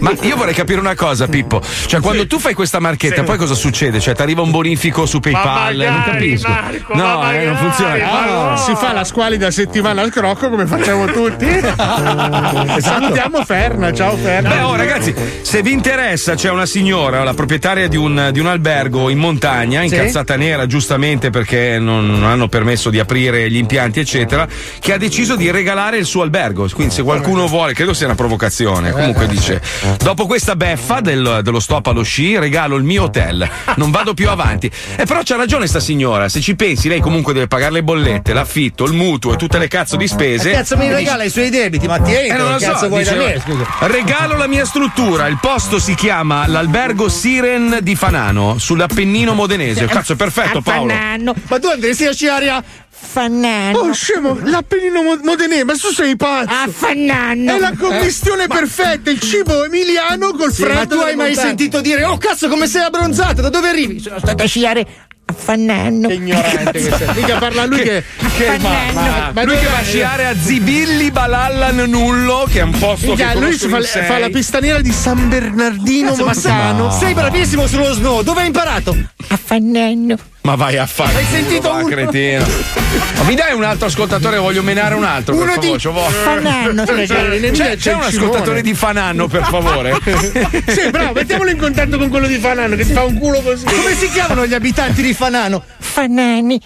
Ma 0.00 0.12
io 0.22 0.36
vorrei 0.36 0.54
capire 0.54 0.80
una 0.80 0.94
cosa, 0.94 1.26
Pippo. 1.26 1.60
Cioè, 1.86 2.00
quando 2.00 2.26
tu 2.26 2.38
fai 2.38 2.54
questa 2.54 2.78
marchetta, 2.80 3.20
Sì. 3.20 3.22
poi 3.22 3.36
cosa 3.38 3.54
succede? 3.54 4.00
Cioè, 4.00 4.14
ti 4.14 4.22
arriva 4.22 4.42
un 4.42 4.50
bonifico 4.50 5.06
su 5.06 5.20
PayPal? 5.20 5.76
non 5.76 5.94
magari, 5.94 6.10
capisco. 6.10 6.48
Marco, 6.48 6.94
ma 6.94 7.02
no, 7.02 7.12
eh, 7.12 7.24
magari, 7.24 7.46
non 7.46 7.56
funziona. 7.56 7.96
ma 7.96 8.20
Ah. 8.20 8.50
no. 8.50 8.56
Si 8.56 8.74
fa 8.74 8.92
la 8.92 9.04
squalida 9.04 9.50
settimana 9.50 10.02
al 10.02 10.10
crocco 10.10 10.48
come 10.48 10.66
facciamo 10.66 11.06
tutti. 11.06 11.46
Salutiamo 12.80 13.44
Ferna, 13.44 13.92
ciao 13.92 14.16
Ferna. 14.16 14.48
Beh, 14.48 14.60
oh, 14.62 14.76
ragazzi, 14.76 15.14
se 15.42 15.62
vi 15.62 15.72
interessa, 15.72 16.34
c'è 16.34 16.50
una 16.50 16.66
signora, 16.66 17.22
la 17.24 17.34
proprietaria 17.34 17.88
di 17.88 17.96
un, 17.96 18.30
di 18.32 18.40
un 18.40 18.46
albergo 18.46 19.08
in 19.08 19.18
montagna, 19.18 19.82
incazzata 19.82 20.36
nera, 20.36 20.66
giustamente 20.66 21.30
perché 21.30 21.78
non, 21.78 22.06
non 22.06 22.24
hanno 22.24 22.48
permesso 22.48 22.90
di 22.90 22.98
aprire 22.98 23.50
gli 23.50 23.56
impianti, 23.56 24.00
eccetera, 24.00 24.46
che 24.80 24.92
ha 24.92 24.98
deciso 24.98 25.36
di 25.36 25.50
regalare 25.50 25.98
il 25.98 26.04
suo 26.04 26.22
albergo. 26.22 26.68
Quindi, 26.72 26.94
se 26.94 27.02
qualcuno 27.02 27.46
vuole, 27.46 27.72
credo 27.76 27.92
sia 27.92 28.06
una 28.06 28.14
provocazione. 28.14 28.90
Comunque 28.90 29.26
dice: 29.26 29.60
Dopo 29.98 30.26
questa 30.26 30.56
beffa 30.56 31.00
del- 31.02 31.40
dello 31.42 31.60
stop 31.60 31.86
allo 31.88 32.02
sci, 32.02 32.38
regalo 32.38 32.76
il 32.76 32.84
mio 32.84 33.04
hotel. 33.04 33.46
Non 33.76 33.90
vado 33.90 34.14
più 34.14 34.30
avanti. 34.30 34.70
E 34.96 35.04
però 35.04 35.20
c'ha 35.22 35.36
ragione 35.36 35.66
sta 35.66 35.78
signora. 35.78 36.30
Se 36.30 36.40
ci 36.40 36.56
pensi, 36.56 36.88
lei 36.88 37.00
comunque 37.00 37.34
deve 37.34 37.48
pagare 37.48 37.72
le 37.72 37.82
bollette, 37.82 38.32
l'affitto, 38.32 38.84
il 38.86 38.94
mutuo 38.94 39.34
e 39.34 39.36
tutte 39.36 39.58
le 39.58 39.68
cazzo 39.68 39.96
di 39.96 40.08
spese. 40.08 40.50
Che 40.50 40.56
cazzo 40.56 40.76
mi 40.78 40.84
dice- 40.84 40.94
regala 40.94 41.24
i 41.24 41.30
suoi 41.30 41.50
debiti? 41.50 41.86
Ma 41.86 42.00
tieni, 42.00 42.28
eh, 42.28 42.32
non 42.36 42.52
lo 42.52 42.58
so, 42.58 42.70
cazzo 42.70 42.88
vuoi 42.88 43.04
da 43.04 43.12
dice, 43.12 43.24
me? 43.24 43.40
Scusa. 43.40 43.66
Regalo 43.86 44.36
la 44.38 44.46
mia 44.46 44.64
struttura. 44.64 45.26
Il 45.26 45.38
posto 45.38 45.78
si 45.78 45.94
chiama 45.94 46.46
l'albergo 46.46 47.10
Siren 47.10 47.78
di 47.82 47.94
Fanano, 47.94 48.56
sull'Appennino 48.58 49.34
modenese. 49.34 49.84
Cazzo, 49.84 50.14
è 50.14 50.16
perfetto, 50.16 50.62
Paolo. 50.62 50.94
Ma 51.48 51.58
tu 51.58 51.66
andresti 51.68 52.06
a 52.06 52.12
sciare 52.14 52.48
a 52.48 52.62
Fannano. 52.98 53.78
Oh, 53.78 53.92
scemo, 53.92 54.38
l'Appennino 54.44 55.02
Mo- 55.02 55.18
Modenese, 55.22 55.64
ma 55.64 55.72
tu 55.74 55.88
sei 55.92 56.16
pazzo! 56.16 56.50
A 56.50 56.66
Fannano. 56.70 57.54
È 57.54 57.58
la 57.58 57.72
commistione 57.78 58.46
perfetta, 58.46 59.10
il 59.10 59.20
cibo 59.20 59.64
emiliano 59.64 60.32
col 60.32 60.52
Sì, 60.52 60.62
freddo. 60.62 60.78
ma 60.78 60.86
tu 60.86 60.94
hai 60.96 61.14
mai 61.16 61.26
montagne. 61.28 61.34
sentito 61.48 61.80
dire 61.80 62.04
Oh 62.04 62.18
cazzo 62.18 62.48
come 62.48 62.66
sei 62.66 62.82
abbronzato? 62.82 63.42
Da 63.42 63.48
dove 63.50 63.68
arrivi? 63.68 64.00
Sono 64.00 64.18
stato 64.18 64.42
a 64.42 64.46
sciare 64.46 64.86
a 65.28 65.32
Fannano. 65.32 66.08
Che 66.08 66.14
ignorante 66.14 66.70
che 66.72 66.80
sei. 66.96 67.08
Mica 67.14 67.38
parla 67.38 67.64
lui 67.66 67.80
che. 67.82 68.04
che 68.36 68.58
ma, 68.60 68.92
ma, 68.92 69.30
ma 69.34 69.42
Lui 69.44 69.58
che 69.58 69.66
va 69.66 69.78
a 69.78 69.82
sciare 69.82 70.26
a 70.26 70.34
Zibilli 70.38 71.10
Balallan 71.10 71.76
Nullo, 71.88 72.46
che 72.50 72.60
è 72.60 72.62
un 72.62 72.70
posto 72.78 73.06
Minchia, 73.08 73.30
che 73.32 73.38
lui 73.38 73.52
fa, 73.52 73.80
fa 73.82 74.18
la 74.18 74.28
pistaniera 74.28 74.80
di 74.80 74.92
San 74.92 75.28
Bernardino 75.28 76.10
Cazzo, 76.10 76.24
ma 76.24 76.34
sei, 76.34 76.52
Montano. 76.52 76.90
sei 76.92 77.14
bravissimo 77.14 77.66
sullo 77.66 77.92
snow. 77.92 78.22
Dove 78.22 78.40
hai 78.40 78.46
imparato? 78.46 78.96
A 79.28 79.36
Fannano. 79.42 80.16
Ma 80.46 80.54
vai 80.54 80.76
a 80.76 80.86
fare. 80.86 81.12
Hai 81.12 81.24
sentito 81.24 81.68
va, 81.70 81.78
uno? 81.78 81.88
cretino. 81.88 82.46
Ma 83.16 83.24
mi 83.24 83.34
dai 83.34 83.52
un 83.52 83.64
altro 83.64 83.88
ascoltatore? 83.88 84.38
Voglio 84.38 84.62
menare 84.62 84.94
un 84.94 85.02
altro. 85.02 85.34
Uno 85.34 85.42
per 85.44 85.54
favore, 85.54 85.76
di 85.76 85.82
c'ho 85.82 85.90
voglia. 85.90 86.10
Fannano. 86.10 86.84
C'è, 86.84 87.76
c'è 87.76 87.94
un 87.94 88.02
ascoltatore 88.02 88.62
di 88.62 88.72
Fananno, 88.72 89.26
per 89.26 89.42
favore? 89.42 89.98
Sì, 90.66 90.90
bravo, 90.90 91.14
mettiamolo 91.14 91.50
in 91.50 91.58
contatto 91.58 91.98
con 91.98 92.08
quello 92.08 92.28
di 92.28 92.38
Fanano 92.38 92.76
che 92.76 92.84
ti 92.86 92.92
fa 92.92 93.02
un 93.02 93.18
culo 93.18 93.40
così. 93.40 93.64
Come 93.64 93.94
si 93.96 94.08
chiamano 94.10 94.46
gli 94.46 94.54
abitanti 94.54 95.02
di 95.02 95.14
Fanano? 95.14 95.64
Fanani. 95.78 96.60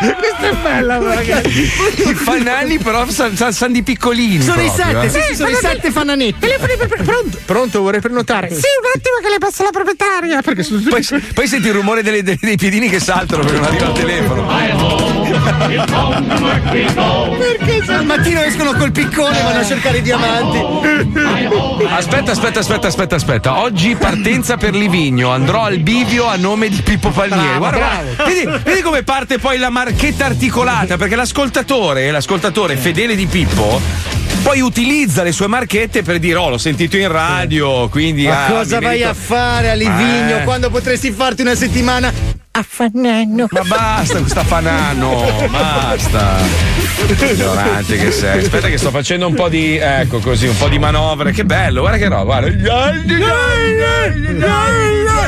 Questo 0.00 0.46
è 0.46 0.54
bella, 0.62 0.98
ragazzi. 0.98 1.48
I 1.50 2.14
fanali, 2.14 2.78
però 2.78 3.06
sanno 3.08 3.72
di 3.72 3.82
piccolini. 3.82 4.42
Sono 4.42 4.62
i 4.62 4.66
proprio, 4.66 4.84
sette, 4.84 5.06
eh. 5.06 5.10
sì, 5.10 5.28
sì, 5.28 5.34
sono 5.34 5.50
i 5.50 5.54
sette 5.54 5.90
fananetti. 5.90 6.48
Pronto, 7.04 7.38
pronto, 7.44 7.82
vorrei 7.82 8.00
prenotare. 8.00 8.48
Sì, 8.48 8.54
un 8.54 8.90
attimo 8.94 9.16
che 9.22 9.28
le 9.28 9.38
passa 9.50 9.64
la 9.64 9.70
proprietaria. 9.70 10.40
Perché 10.42 10.62
sono 10.62 10.80
Poi, 10.88 11.04
poi 11.34 11.48
senti 11.48 11.68
il 11.68 11.74
rumore 11.74 12.02
delle- 12.02 12.22
dei, 12.22 12.38
dei 12.40 12.56
piedini 12.56 12.88
che 12.88 13.00
saltano 13.00 13.42
perché 13.42 13.58
non 13.58 13.66
arriva 13.66 13.86
il 13.86 13.92
telefono. 13.92 14.46
Perché 17.36 17.84
se 17.84 17.92
al 17.92 18.04
mattino 18.04 18.40
escono 18.40 18.72
col 18.74 18.92
piccone 18.92 19.38
e 19.38 19.42
vanno 19.42 19.60
a 19.60 19.64
cercare 19.64 19.98
i 19.98 20.02
diamanti? 20.02 20.58
Aspetta, 21.88 22.30
aspetta, 22.32 22.60
aspetta, 22.60 22.86
aspetta, 22.86 23.14
aspetta. 23.16 23.58
Oggi 23.60 23.96
partenza 23.96 24.56
per 24.56 24.74
Livigno. 24.74 25.30
Andrò 25.30 25.64
al 25.64 25.78
bivio 25.78 26.26
a 26.26 26.36
nome 26.36 26.68
di 26.68 26.80
Pippo 26.82 27.10
Palmieri. 27.10 27.42
Bravo, 27.42 27.58
guarda, 27.58 27.78
bravo. 27.78 28.02
guarda. 28.14 28.24
Vedi, 28.24 28.62
vedi 28.64 28.82
come 28.82 29.02
parte 29.02 29.38
poi 29.38 29.58
la 29.58 29.70
marchetta 29.70 30.26
articolata? 30.26 30.96
Perché 30.96 31.16
l'ascoltatore, 31.16 32.10
l'ascoltatore 32.10 32.76
fedele 32.76 33.14
di 33.16 33.26
Pippo. 33.26 33.80
Poi 34.42 34.60
utilizza 34.60 35.22
le 35.22 35.32
sue 35.32 35.46
marchette 35.46 36.02
per 36.02 36.18
dire: 36.18 36.36
Oh, 36.38 36.48
l'ho 36.48 36.58
sentito 36.58 36.96
in 36.96 37.08
radio. 37.08 37.88
Quindi. 37.88 38.26
Ma 38.26 38.46
ah, 38.46 38.50
cosa 38.50 38.80
vai 38.80 38.98
merito- 38.98 39.08
a 39.10 39.14
fare 39.14 39.70
a 39.70 39.74
Livigno 39.74 40.38
Eh. 40.38 40.44
quando 40.44 40.70
potresti 40.70 41.10
farti 41.12 41.42
una 41.42 41.54
settimana 41.54 42.12
a 42.52 42.64
Fanano? 42.66 43.46
Ma 43.50 43.62
basta 43.62 44.18
questa 44.18 44.42
fanano, 44.44 45.24
basta. 45.50 46.79
Ignorante 47.32 47.96
che 47.96 48.10
sei. 48.12 48.38
Aspetta 48.40 48.68
che 48.68 48.78
sto 48.78 48.90
facendo 48.90 49.26
un 49.26 49.34
po' 49.34 49.48
di. 49.48 49.76
Ecco 49.76 50.18
così, 50.18 50.46
un 50.46 50.56
po' 50.56 50.68
di 50.68 50.78
manovre. 50.78 51.32
Che 51.32 51.44
bello, 51.44 51.80
guarda 51.80 51.98
che 51.98 52.08
roba, 52.08 52.22
guarda. 52.40 52.92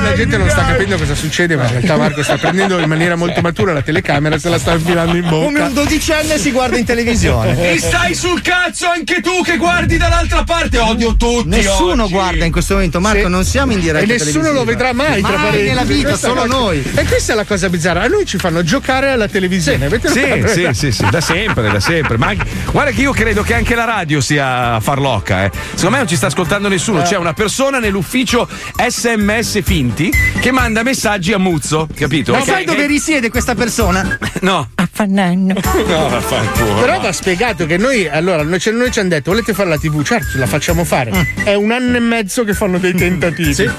La 0.02 0.14
gente 0.14 0.36
non 0.36 0.48
sta 0.50 0.64
capendo 0.66 0.96
cosa 0.96 1.14
succede, 1.14 1.56
ma 1.56 1.64
in 1.64 1.70
realtà 1.70 1.96
Marco 1.96 2.22
sta 2.22 2.36
prendendo 2.36 2.78
in 2.78 2.88
maniera 2.88 3.14
molto 3.16 3.40
matura 3.40 3.72
la 3.72 3.82
telecamera 3.82 4.34
e 4.34 4.38
se 4.38 4.48
la 4.48 4.58
sta 4.58 4.72
infilando 4.72 5.16
in 5.16 5.28
bocca. 5.28 5.44
Come 5.44 5.60
un 5.60 5.72
dodicenne 5.74 6.38
si 6.38 6.50
guarda 6.50 6.76
in 6.76 6.84
televisione. 6.84 7.54
Mi 7.54 7.78
stai 7.78 8.14
sul 8.14 8.42
cazzo 8.42 8.86
anche 8.88 9.20
tu 9.20 9.42
che 9.42 9.56
guardi 9.56 9.96
dall'altra 9.96 10.42
parte. 10.44 10.78
Odio 10.78 11.14
tutti. 11.16 11.48
Nessuno 11.48 12.04
oggi. 12.04 12.12
guarda 12.12 12.44
in 12.44 12.52
questo 12.52 12.74
momento, 12.74 13.00
Marco, 13.00 13.22
Sì. 13.24 13.28
non 13.30 13.44
siamo 13.44 13.72
in 13.72 13.80
diretta. 13.80 14.04
E 14.04 14.06
nessuno 14.18 14.52
lo 14.52 14.64
vedrà 14.64 14.92
mai, 14.92 15.20
tra 15.22 15.30
Mai 15.30 15.36
parentesi. 15.44 15.68
nella 15.68 15.84
vita, 15.84 16.08
Questa 16.08 16.28
solo 16.28 16.46
noi. 16.46 16.82
E 16.94 17.04
questa 17.04 17.32
è 17.32 17.36
la 17.36 17.44
cosa 17.44 17.68
bizzarra. 17.68 18.02
A 18.02 18.08
noi 18.08 18.26
ci 18.26 18.38
fanno 18.38 18.62
giocare 18.64 19.10
alla 19.10 19.28
televisione. 19.28 19.84
Avete 19.86 20.08
Sì, 20.08 20.44
sì, 20.48 20.68
sì, 20.74 20.92
sì, 20.92 21.06
da 21.10 21.20
sempre, 21.20 21.51
da 21.60 21.80
sempre. 21.80 22.16
Ma 22.16 22.28
anche- 22.28 22.46
guarda 22.70 22.90
che 22.92 23.00
io 23.02 23.12
credo 23.12 23.42
che 23.42 23.54
anche 23.54 23.74
la 23.74 23.84
radio 23.84 24.20
sia 24.20 24.80
farlocca, 24.80 25.44
eh. 25.44 25.50
Secondo 25.70 25.90
me 25.90 25.96
non 25.98 26.08
ci 26.08 26.16
sta 26.16 26.26
ascoltando 26.28 26.68
nessuno. 26.68 27.02
C'è 27.02 27.16
una 27.16 27.32
persona 27.34 27.78
nell'ufficio 27.78 28.48
SMS 28.76 29.62
finti 29.62 30.10
che 30.40 30.50
manda 30.50 30.82
messaggi 30.82 31.32
a 31.32 31.38
Muzzo, 31.38 31.88
capito? 31.94 32.32
Ma 32.32 32.38
Che- 32.38 32.44
sai 32.44 32.64
dove 32.64 32.86
risiede 32.86 33.28
questa 33.30 33.54
persona? 33.54 34.18
No. 34.42 34.68
A 34.74 34.88
Fanano. 34.90 35.54
No, 35.86 36.08
vaffanculo. 36.08 36.74
Però 36.80 36.98
va 37.00 37.12
spiegato 37.12 37.64
che 37.64 37.76
noi, 37.76 38.08
allora, 38.08 38.42
noi, 38.42 38.58
noi 38.72 38.90
ci 38.90 38.98
hanno 38.98 39.08
detto: 39.10 39.30
volete 39.30 39.54
fare 39.54 39.68
la 39.68 39.78
TV? 39.78 40.02
Certo, 40.02 40.36
la 40.38 40.46
facciamo 40.46 40.82
fare. 40.84 41.34
È 41.44 41.54
un 41.54 41.70
anno 41.70 41.96
e 41.96 42.00
mezzo 42.00 42.42
che 42.42 42.52
fanno 42.52 42.78
dei 42.78 42.92
tentativi. 42.92 43.70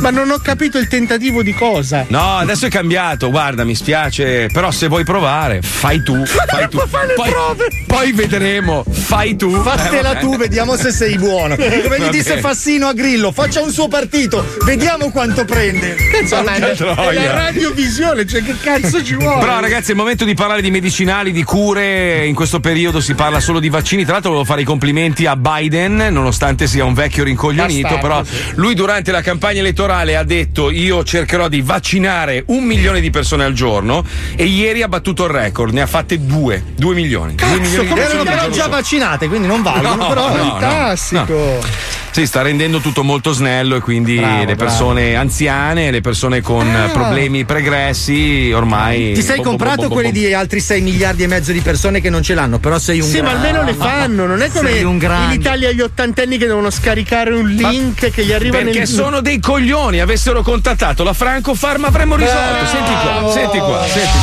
Ma 0.00 0.10
non 0.10 0.30
ho 0.30 0.38
capito 0.38 0.76
il 0.76 0.86
tentativo 0.86 1.42
di 1.42 1.54
cosa. 1.54 2.04
No, 2.08 2.36
adesso 2.36 2.66
è 2.66 2.68
cambiato, 2.68 3.30
guarda, 3.30 3.64
mi 3.64 3.74
spiace, 3.74 4.48
però 4.52 4.70
se 4.70 4.86
vuoi 4.88 5.02
provare, 5.04 5.62
fai 5.62 6.02
tu, 6.02 6.24
fai 6.26 6.68
tu. 6.68 6.78
fare 6.96 7.06
le 7.06 7.14
poi, 7.14 7.30
prove? 7.30 7.68
poi 7.86 8.12
vedremo, 8.12 8.84
fai 8.88 9.36
tu. 9.36 9.50
Fatela 9.62 10.18
Eh, 10.18 10.20
tu, 10.20 10.36
vediamo 10.36 10.76
se 10.76 10.90
sei 10.90 11.16
buono. 11.18 11.56
Come 11.56 12.00
gli 12.00 12.08
disse. 12.08 12.38
Fassino 12.38 12.86
a 12.88 12.92
Grillo, 12.92 13.32
faccia 13.32 13.60
un 13.60 13.70
suo 13.70 13.88
partito, 13.88 14.44
vediamo 14.64 15.10
quanto 15.10 15.44
prende. 15.44 15.94
Cazzo, 15.94 16.44
è, 16.44 16.74
troia. 16.74 17.22
la 17.22 17.34
radiovisione, 17.34 18.26
cioè 18.26 18.42
che 18.42 18.54
cazzo 18.60 19.02
ci 19.02 19.14
vuole? 19.14 19.40
Però 19.40 19.60
ragazzi 19.60 19.88
è 19.88 19.90
il 19.92 19.98
momento 19.98 20.24
di 20.24 20.34
parlare 20.34 20.62
di 20.62 20.70
medicinali, 20.70 21.32
di 21.32 21.42
cure, 21.42 22.26
in 22.26 22.34
questo 22.34 22.60
periodo 22.60 23.00
si 23.00 23.14
parla 23.14 23.40
solo 23.40 23.58
di 23.58 23.68
vaccini, 23.68 24.04
tra 24.04 24.14
l'altro 24.14 24.30
volevo 24.30 24.48
fare 24.48 24.62
i 24.62 24.64
complimenti 24.64 25.26
a 25.26 25.36
Biden, 25.36 26.08
nonostante 26.10 26.66
sia 26.66 26.84
un 26.84 26.94
vecchio 26.94 27.24
rincoglionito, 27.24 27.88
Bastardo, 27.88 28.06
però 28.06 28.24
sì. 28.24 28.52
lui 28.56 28.74
durante 28.74 29.10
la 29.10 29.22
campagna 29.22 29.60
elettorale 29.60 30.16
ha 30.16 30.24
detto 30.24 30.70
io 30.70 31.02
cercherò 31.02 31.48
di 31.48 31.62
vaccinare 31.62 32.44
un 32.46 32.64
milione 32.64 33.00
di 33.00 33.10
persone 33.10 33.44
al 33.44 33.52
giorno 33.52 34.04
e 34.36 34.44
ieri 34.44 34.82
ha 34.82 34.88
battuto 34.88 35.24
il 35.24 35.30
record, 35.30 35.72
ne 35.72 35.82
ha 35.82 35.86
fatte 35.86 36.24
due, 36.24 36.62
due 36.76 36.85
milioni. 36.94 37.34
due 37.34 37.58
milioni 37.60 37.86
di 37.86 37.92
Erano 37.92 37.94
persone 37.94 38.18
al 38.20 38.24
però 38.26 38.40
giorno 38.42 38.54
già 38.56 38.68
vaccinate, 38.68 39.28
quindi 39.28 39.46
non 39.46 39.62
valgono. 39.62 39.94
No, 39.94 40.08
però 40.08 40.28
no, 40.28 40.36
no. 40.36 40.50
Fantastico. 40.58 41.94
Sì, 42.10 42.24
sta 42.24 42.40
rendendo 42.40 42.78
tutto 42.78 43.02
molto 43.04 43.32
snello 43.32 43.76
e 43.76 43.80
quindi 43.80 44.16
Bravo, 44.16 44.44
le 44.46 44.54
persone 44.54 45.16
anziane, 45.16 45.90
le 45.90 46.00
persone 46.00 46.40
con 46.40 46.66
Ah. 46.66 46.88
problemi 46.88 47.44
pregressi 47.44 48.50
ormai... 48.54 49.12
Ti 49.12 49.20
sei 49.20 49.36
bom, 49.36 49.44
comprato 49.44 49.76
bom, 49.82 49.88
bom, 49.88 49.96
quelli 49.98 50.12
di 50.12 50.32
altri 50.32 50.60
6 50.60 50.80
miliardi 50.80 51.24
e 51.24 51.26
mezzo 51.26 51.52
di 51.52 51.60
persone 51.60 52.00
che 52.00 52.08
non 52.08 52.22
ce 52.22 52.32
l'hanno, 52.32 52.58
però 52.58 52.78
sei 52.78 53.00
un 53.00 53.06
Sì, 53.06 53.20
ma 53.20 53.32
grande. 53.32 53.48
almeno 53.48 53.64
le 53.66 53.74
fanno, 53.74 54.24
non 54.24 54.40
è 54.40 54.48
come 54.48 54.78
in. 54.78 54.98
Italia 55.32 55.70
gli 55.72 55.82
ottantenni 55.82 56.38
che 56.38 56.46
devono 56.46 56.70
scaricare 56.70 57.34
un 57.34 57.48
link 57.48 58.08
che 58.10 58.24
gli 58.24 58.32
arriva 58.32 58.56
Perché 58.58 58.78
nel 58.78 58.88
sono 58.88 59.20
dei 59.20 59.38
coglioni, 59.38 60.00
avessero 60.00 60.40
contattato 60.40 61.04
la 61.04 61.12
Franco 61.12 61.54
Farma 61.54 61.88
avremmo 61.88 62.16
risolto. 62.16 62.66
Senti 62.66 62.92
qua, 62.92 63.30
senti 63.30 63.58
qua, 63.58 63.86
senti 63.86 64.18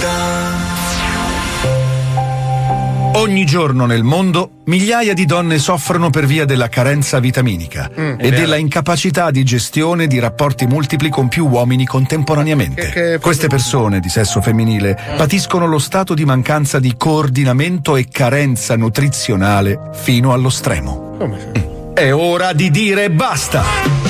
qua. 0.00 0.31
Ogni 3.14 3.44
giorno 3.44 3.84
nel 3.84 4.02
mondo 4.02 4.50
migliaia 4.64 5.12
di 5.12 5.26
donne 5.26 5.58
soffrono 5.58 6.08
per 6.10 6.24
via 6.24 6.44
della 6.44 6.68
carenza 6.68 7.18
vitaminica 7.20 7.90
Mm, 7.98 8.14
e 8.18 8.30
della 8.30 8.56
incapacità 8.56 9.30
di 9.30 9.44
gestione 9.44 10.06
di 10.06 10.18
rapporti 10.18 10.66
multipli 10.66 11.08
con 11.10 11.28
più 11.28 11.46
uomini 11.46 11.84
contemporaneamente. 11.84 12.88
Che- 12.90 12.90
che- 13.12 13.18
Queste 13.20 13.48
persone 13.48 14.00
di 14.00 14.08
sesso 14.08 14.40
femminile 14.40 14.98
patiscono 15.16 15.66
lo 15.66 15.78
stato 15.78 16.14
di 16.14 16.24
mancanza 16.24 16.78
di 16.78 16.94
coordinamento 16.96 17.96
e 17.96 18.08
carenza 18.10 18.76
nutrizionale 18.76 19.90
fino 19.92 20.32
allo 20.32 20.48
stremo. 20.50 21.16
Come? 21.18 21.92
È 21.94 22.12
ora 22.12 22.52
di 22.54 22.70
dire 22.70 23.10
basta! 23.10 24.01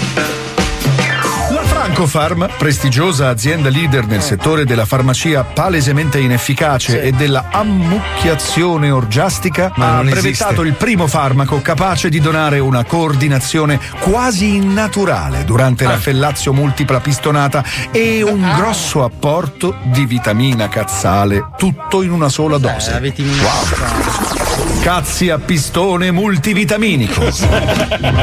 Francofarm, 1.92 2.48
prestigiosa 2.56 3.28
azienda 3.28 3.68
leader 3.68 4.06
nel 4.06 4.22
settore 4.22 4.64
della 4.64 4.86
farmacia 4.86 5.44
palesemente 5.44 6.18
inefficace 6.18 7.02
e 7.02 7.12
della 7.12 7.48
ammucchiazione 7.50 8.90
orgiastica, 8.90 9.70
Ma 9.76 9.98
ha 9.98 10.02
brevettato 10.02 10.52
esiste. 10.52 10.68
il 10.68 10.72
primo 10.72 11.06
farmaco 11.06 11.60
capace 11.60 12.08
di 12.08 12.18
donare 12.18 12.60
una 12.60 12.84
coordinazione 12.84 13.78
quasi 14.00 14.54
innaturale 14.56 15.44
durante 15.44 15.84
la 15.84 15.98
fellazio 15.98 16.54
multipla 16.54 16.98
pistonata 17.00 17.62
e 17.90 18.22
un 18.22 18.40
grosso 18.56 19.04
apporto 19.04 19.76
di 19.82 20.06
vitamina 20.06 20.68
cazzale, 20.68 21.48
tutto 21.58 22.00
in 22.00 22.10
una 22.10 22.30
sola 22.30 22.56
dose. 22.56 24.31
Cazzi 24.80 25.30
a 25.30 25.38
pistone 25.38 26.10
multivitaminico. 26.10 27.20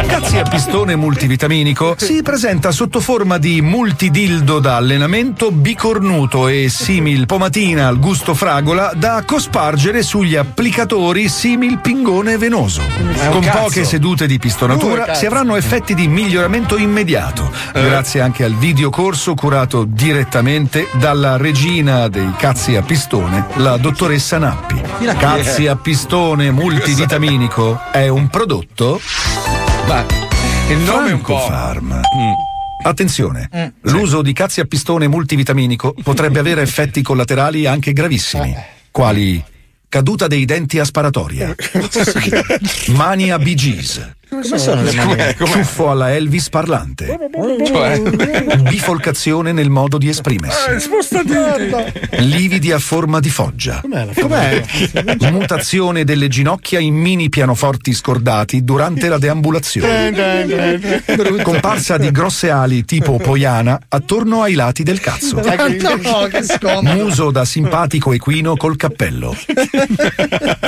Cazzi 0.08 0.38
a 0.38 0.44
pistone 0.44 0.96
multivitaminico 0.96 1.96
si 1.98 2.22
presenta 2.22 2.72
sotto 2.72 3.00
forma 3.00 3.38
di 3.38 3.62
multidildo 3.62 4.60
da 4.60 4.76
allenamento 4.76 5.52
bicornuto 5.52 6.48
e 6.48 6.68
simil 6.70 7.26
pomatina 7.26 7.88
al 7.88 7.98
gusto 7.98 8.36
fragola 8.36 8.92
da 8.96 9.24
cospargere 9.26 10.04
sugli 10.04 10.36
applicatori 10.36 11.30
simil 11.30 11.80
pingone 11.80 12.38
venoso. 12.38 12.82
Con 13.32 13.42
cazzo. 13.42 13.58
poche 13.58 13.86
sedute 13.86 14.28
di 14.28 14.38
pistonatura 14.38 15.16
si 15.16 15.26
avranno 15.26 15.56
effetti 15.56 15.96
di 15.96 16.08
miglioramento 16.08 16.78
immediato, 16.78 17.50
grazie 17.72 18.22
anche 18.22 18.44
al 18.44 18.54
videocorso 18.54 19.34
curato 19.34 19.86
direttamente 19.88 20.90
dalla 20.94 21.38
regina 21.38 22.08
dei 22.10 22.34
cazzi 22.38 22.76
a 22.76 22.82
pistone, 22.82 23.48
la 23.56 23.78
dottoressa 23.78 24.38
Nappi. 24.38 24.82
Cazzi 25.18 25.68
a 25.68 25.76
pistone 25.76 26.18
multivitaminico 26.20 27.80
è 27.94 28.10
un 28.10 28.28
prodotto 28.28 29.00
Ma 29.88 30.06
il 30.70 30.78
nome 30.80 31.12
è 31.12 31.14
un 31.14 31.22
po'. 31.22 31.40
Francofarm. 31.40 32.02
Attenzione, 32.84 33.74
l'uso 33.84 34.22
di 34.22 34.34
cazzi 34.34 34.60
a 34.60 34.66
pistone 34.66 35.08
multivitaminico 35.08 35.96
potrebbe 36.04 36.40
avere 36.40 36.62
effetti 36.62 37.02
collaterali 37.02 37.66
anche 37.66 37.94
gravissimi, 37.94 38.54
quali 38.92 39.42
caduta 39.88 40.28
dei 40.28 40.44
denti 40.44 40.78
a 40.78 40.84
sparatoria, 40.84 41.56
mania 42.96 43.40
Bee 43.40 43.56
Gees, 43.56 44.12
Come 44.30 44.44
sono 44.60 44.84
le 44.84 44.94
mani? 44.94 45.10
Com'è? 45.16 45.36
Com'è? 45.36 45.52
ciuffo 45.52 45.90
alla 45.90 46.14
Elvis 46.14 46.50
parlante, 46.50 47.18
Cioè, 47.66 48.00
bifolcazione 48.62 49.52
nel 49.52 49.70
modo 49.72 49.98
di 49.98 50.08
esprimersi, 50.08 50.88
lividi 52.20 52.72
a 52.72 52.78
forma 52.78 53.20
di 53.20 53.30
foggia, 53.30 53.82
Com'è? 53.82 54.64
mutazione 55.32 56.04
delle 56.04 56.28
ginocchia 56.28 56.80
in 56.80 56.94
mini 56.94 57.30
pianoforti 57.30 57.92
scordati 57.94 58.64
durante 58.64 59.08
la 59.10 59.18
deambulazione. 59.18 60.14
Comparsa 61.42 61.98
di 61.98 62.12
grosse 62.12 62.52
ali 62.52 62.86
tipo 62.86 63.18
poiana 63.18 63.80
attorno 63.88 64.44
ai 64.44 64.54
lati 64.54 64.84
del 64.84 65.00
cazzo. 65.00 65.42
Muso 66.82 67.32
da 67.32 67.46
simpatico 67.46 68.14
equino 68.14 68.56
col 68.58 68.76
cappello. 68.76 69.36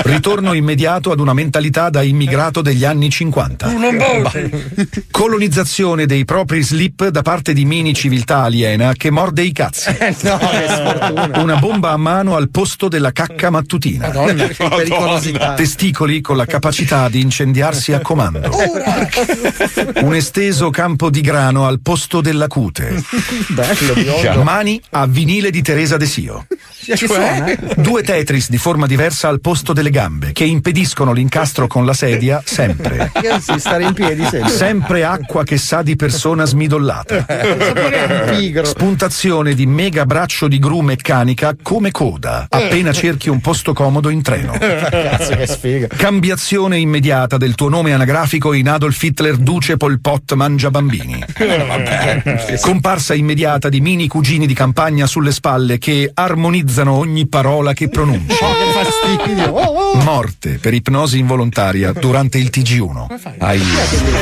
Ritorno 0.04 0.54
immediato 0.54 1.12
ad 1.12 1.19
una 1.19 1.34
mentalità 1.34 1.89
da 1.91 2.02
immigrato 2.02 2.62
degli 2.62 2.86
anni 2.86 3.10
50. 3.10 3.50
90. 3.51 3.67
Una 3.67 3.91
bomba. 3.91 4.31
Colonizzazione 5.11 6.05
dei 6.05 6.25
propri 6.25 6.61
slip 6.61 7.07
da 7.07 7.21
parte 7.21 7.53
di 7.53 7.65
mini 7.65 7.93
civiltà 7.93 8.43
aliena 8.43 8.93
che 8.93 9.11
morde 9.11 9.43
i 9.43 9.51
cazzi. 9.51 9.89
Eh, 9.89 10.15
no, 10.21 10.37
che 10.37 10.65
sfortuna. 10.67 11.39
Una 11.41 11.55
bomba 11.57 11.91
a 11.91 11.97
mano 11.97 12.35
al 12.35 12.49
posto 12.49 12.87
della 12.87 13.11
cacca 13.11 13.49
mattutina. 13.49 14.07
Madonna, 14.07 14.47
che 14.47 14.67
pericolosità. 14.67 15.53
Testicoli 15.53 16.21
con 16.21 16.37
la 16.37 16.45
capacità 16.45 17.09
di 17.09 17.21
incendiarsi 17.21 17.93
a 17.93 17.99
comando. 17.99 18.49
Un 20.01 20.15
esteso 20.15 20.69
campo 20.69 21.09
di 21.09 21.21
grano 21.21 21.65
al 21.67 21.81
posto 21.81 22.21
della 22.21 22.47
cute. 22.47 23.03
Bello, 23.49 23.93
biondo. 23.93 24.43
Mani 24.43 24.81
a 24.91 25.05
vinile 25.07 25.49
di 25.51 25.61
Teresa 25.61 25.97
De 25.97 26.05
Sio. 26.05 26.45
Che 26.83 26.97
suona? 26.97 27.53
Due 27.75 28.01
Tetris 28.01 28.49
di 28.49 28.57
forma 28.57 28.87
diversa 28.87 29.27
al 29.27 29.39
posto 29.39 29.73
delle 29.73 29.91
gambe 29.91 30.31
che 30.31 30.45
impediscono 30.45 31.13
l'incastro 31.13 31.67
con 31.67 31.85
la 31.85 31.93
sedia 31.93 32.41
sempre. 32.43 33.11
Ragazzi, 33.41 33.60
stare 33.60 33.84
in 33.84 33.93
piedi 33.93 34.23
sempre. 34.23 34.49
Sempre 34.49 35.04
acqua 35.04 35.43
che 35.43 35.58
sa 35.58 35.82
di 35.82 35.95
persona 35.95 36.45
smidollata. 36.45 37.25
Spuntazione 38.63 39.54
di 39.56 39.65
mega 39.65 40.06
braccio 40.06 40.47
di 40.47 40.60
gru 40.60 40.82
meccanica 40.82 41.56
come 41.62 41.91
coda, 41.91 42.45
appena 42.47 42.91
cerchi 42.93 43.30
un 43.30 43.41
posto 43.41 43.73
comodo 43.73 44.10
in 44.10 44.21
treno. 44.21 44.54
Cazzo, 44.58 45.36
che 45.36 45.47
sfiga. 45.47 45.88
Cambiazione 45.88 46.77
immediata 46.77 47.38
del 47.38 47.56
tuo 47.56 47.69
nome 47.69 47.93
anagrafico 47.93 48.54
in 48.54 48.69
Adolf 48.69 49.01
Hitler 49.01 49.38
Duce 49.38 49.77
Pol 49.77 49.99
Pot 49.99 50.34
Mangia 50.34 50.69
Bambini. 50.69 51.23
Comparsa 52.62 53.15
immediata 53.15 53.69
di 53.69 53.82
mini 53.82 54.08
cugini 54.08 54.45
di 54.45 54.54
campagna 54.54 55.08
sulle 55.08 55.32
spalle 55.32 55.80
che 55.80 56.12
armonizzano 56.13 56.91
ogni 56.91 57.27
parola 57.27 57.73
che 57.73 57.89
pronunci. 57.89 58.36
Fastidio. 58.83 59.51
Oh, 59.51 59.93
oh. 59.93 60.01
Morte 60.01 60.57
per 60.59 60.73
ipnosi 60.73 61.19
involontaria 61.19 61.91
durante 61.91 62.37
il 62.37 62.49
TG1. 62.51 63.37
Aia. 63.37 63.63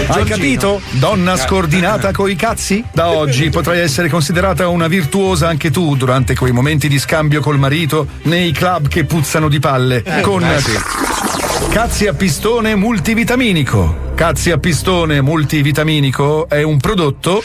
Hai 0.08 0.24
capito? 0.26 0.82
Donna 0.92 1.38
scordinata 1.38 2.12
coi 2.12 2.36
cazzi? 2.36 2.84
Da 2.92 3.10
oggi 3.10 3.50
potrai 3.50 3.80
essere 3.80 4.10
considerata 4.10 4.68
una 4.68 4.88
virtuosa 4.88 5.48
anche 5.48 5.72
tu 5.72 5.96
durante 5.96 6.36
quei 6.36 6.52
momenti 6.52 6.88
di 6.88 7.00
scambio 7.00 7.42
col 7.42 7.58
marito 7.58 8.08
nei 8.24 8.52
club 8.52 8.88
che 8.88 9.06
puzzano 9.06 9.48
di 9.48 9.60
palle 9.60 10.04
con 10.22 10.44
eh 10.44 10.60
sì. 10.60 10.78
Cazzi 11.70 12.08
a 12.08 12.14
pistone 12.14 12.76
multivitaminico. 12.76 14.12
Cazzi 14.16 14.52
a 14.52 14.58
pistone 14.58 15.22
multivitaminico 15.22 16.50
è 16.50 16.64
un 16.64 16.78
prodotto 16.80 17.42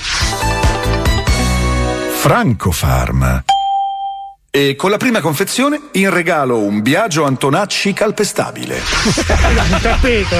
Francofarm. 2.20 3.44
E 4.56 4.76
con 4.76 4.90
la 4.92 4.98
prima 4.98 5.18
confezione 5.20 5.80
in 5.94 6.10
regalo 6.10 6.58
un 6.60 6.80
Biagio 6.80 7.24
Antonacci 7.24 7.92
calpestabile. 7.92 8.76
Un 8.76 9.78
tappeto. 9.82 10.36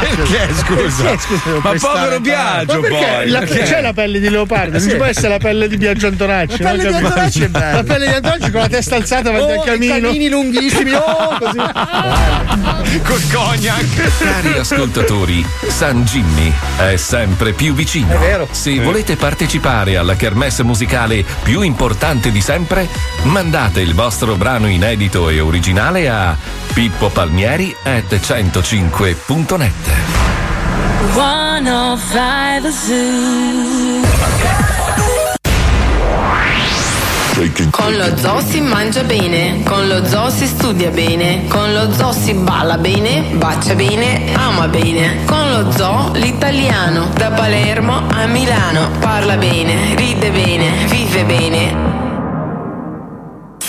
Perché, 0.00 0.48
scusa? 0.52 1.02
Perché, 1.04 1.18
scusa, 1.20 1.58
Ma 1.62 1.72
povero 1.78 2.18
Biagio, 2.18 2.80
Ma 2.80 2.88
poi, 2.88 3.28
La- 3.28 3.38
perché? 3.38 3.62
C'è 3.62 3.80
la 3.80 3.92
pelle 3.92 4.18
di 4.18 4.28
leopardo, 4.30 4.72
non 4.72 4.80
Sì. 4.80 4.90
ci 4.90 4.96
può 4.96 5.04
essere 5.04 5.28
la 5.28 5.38
pelle 5.38 5.68
di 5.68 5.76
Biagio 5.76 6.08
Antonacci. 6.08 6.60
La 6.60 6.70
pelle 6.70 6.82
non 6.90 6.98
di. 7.00 7.06
Antonacci 7.06 7.42
è 7.44 7.48
bella. 7.48 7.72
La 7.72 7.82
pelle 7.84 8.06
di 8.08 8.12
Antonacci 8.14 8.50
con 8.50 8.60
la 8.62 8.68
testa 8.68 8.96
alzata 8.96 9.30
davanti 9.30 9.52
Oh, 9.52 9.60
al 9.60 9.66
i 9.68 9.70
camino. 9.70 9.92
canini 10.08 10.28
lunghissimi, 10.28 10.92
oh, 10.94 11.38
così. 11.38 11.58
Col 13.06 13.22
cognac. 13.32 14.18
Cari 14.18 14.58
ascoltatori, 14.58 15.46
San 15.68 16.02
Jimmy 16.04 16.52
è 16.78 16.96
sempre 16.96 17.52
più 17.52 17.74
vicino. 17.74 18.12
È 18.12 18.18
vero. 18.18 18.48
Se 18.50 18.76
volete 18.80 19.14
partecipare 19.14 19.96
alla 19.96 20.16
kermesse 20.16 20.64
musicale 20.64 21.24
più 21.44 21.60
importante 21.60 22.32
di 22.32 22.40
sempre, 22.40 22.88
mandate 23.22 23.50
il 23.80 23.94
vostro 23.94 24.36
brano 24.36 24.66
inedito 24.66 25.28
e 25.28 25.38
originale 25.38 26.08
a 26.08 26.34
pippopalmieri 26.72 27.76
at 27.82 28.18
105.net. 28.18 29.72
105 31.12 32.72
Zoo. 32.72 34.10
Con 37.70 37.94
lo 37.94 38.16
zoo 38.16 38.40
si 38.40 38.62
mangia 38.62 39.02
bene, 39.02 39.62
con 39.64 39.86
lo 39.86 40.06
zoo 40.06 40.30
si 40.30 40.46
studia 40.46 40.88
bene, 40.88 41.46
con 41.48 41.74
lo 41.74 41.92
zoo 41.92 42.12
si 42.12 42.32
balla 42.32 42.78
bene, 42.78 43.34
bacia 43.34 43.74
bene, 43.74 44.32
ama 44.34 44.66
bene. 44.68 45.24
Con 45.26 45.50
lo 45.50 45.70
zoo 45.72 46.12
l'italiano, 46.14 47.10
da 47.14 47.30
Palermo 47.32 48.06
a 48.08 48.24
Milano, 48.26 48.88
parla 49.00 49.36
bene, 49.36 49.94
ride 49.94 50.30
bene, 50.30 50.86
vive 50.86 51.24
bene. 51.24 52.11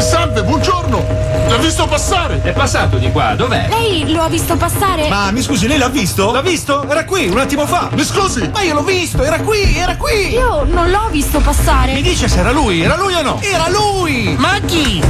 Salve, 0.00 0.42
buongiorno! 0.42 1.06
L'ha 1.48 1.56
visto 1.58 1.86
passare! 1.86 2.40
È 2.42 2.52
passato 2.52 2.96
di 2.96 3.10
qua, 3.12 3.34
dov'è? 3.34 3.68
Lei 3.68 4.10
lo 4.10 4.22
ha 4.22 4.28
visto 4.28 4.56
passare? 4.56 5.08
Ma 5.08 5.30
mi 5.30 5.42
scusi, 5.42 5.66
lei 5.68 5.78
l'ha 5.78 5.88
visto? 5.88 6.32
L'ha 6.32 6.40
visto? 6.40 6.88
Era 6.88 7.04
qui, 7.04 7.28
un 7.28 7.38
attimo 7.38 7.66
fa. 7.66 7.90
Mi 7.92 8.04
scusi? 8.04 8.48
Ma 8.52 8.62
io 8.62 8.74
l'ho 8.74 8.82
visto, 8.82 9.22
era 9.22 9.38
qui, 9.40 9.76
era 9.76 9.96
qui. 9.96 10.30
Io 10.32 10.64
non 10.64 10.90
l'ho 10.90 11.08
visto 11.10 11.38
passare. 11.40 11.92
Mi 11.92 12.02
dice 12.02 12.28
se 12.28 12.40
era 12.40 12.50
lui, 12.50 12.80
era 12.80 12.96
lui 12.96 13.14
o 13.14 13.22
no? 13.22 13.40
Era 13.42 13.68
lui! 13.68 14.34
Ma 14.38 14.58
chi? 14.64 15.02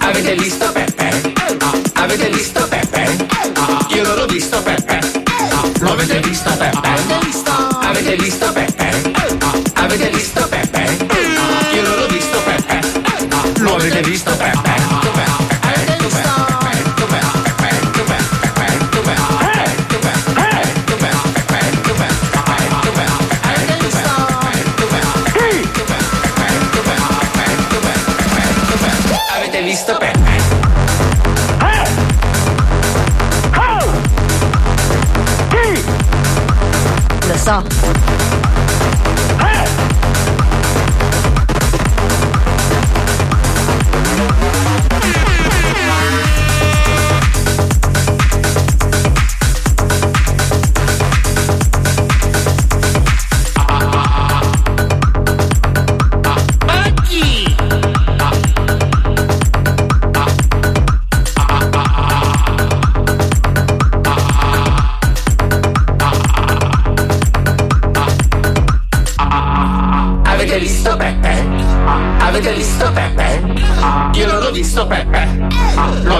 Avete 0.00 0.34
visto 0.34 0.70
Peppe? 0.72 1.32
Avete 1.94 2.28
visto 2.28 2.68
Peppe? 2.68 3.26
Io 3.88 4.02
non 4.06 4.16
l'ho 4.16 4.26
visto 4.26 4.62
Peppe. 4.62 5.00
Lo 5.80 5.92
avete 5.92 6.20
visto 6.20 6.50
Peppe? 6.56 6.88
Avete 7.82 8.16
visto 8.16 8.52
Peppe? 8.52 9.12
Avete 9.74 10.08
visto 10.10 10.46
Peppe? 10.48 11.25
Lo 13.88 13.92
avete 13.92 14.95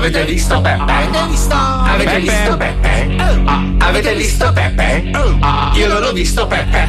avete 0.07 0.25
visto 0.25 0.61
Peppe? 0.61 0.92
Avete 0.92 2.21
visto 2.21 2.57
Peppe? 2.57 3.16
Avete 3.79 4.14
visto 4.14 4.53
Peppe? 4.53 5.11
Io 5.75 5.88
non 5.88 6.01
l'ho 6.01 6.12
visto 6.12 6.47
Peppe. 6.47 6.88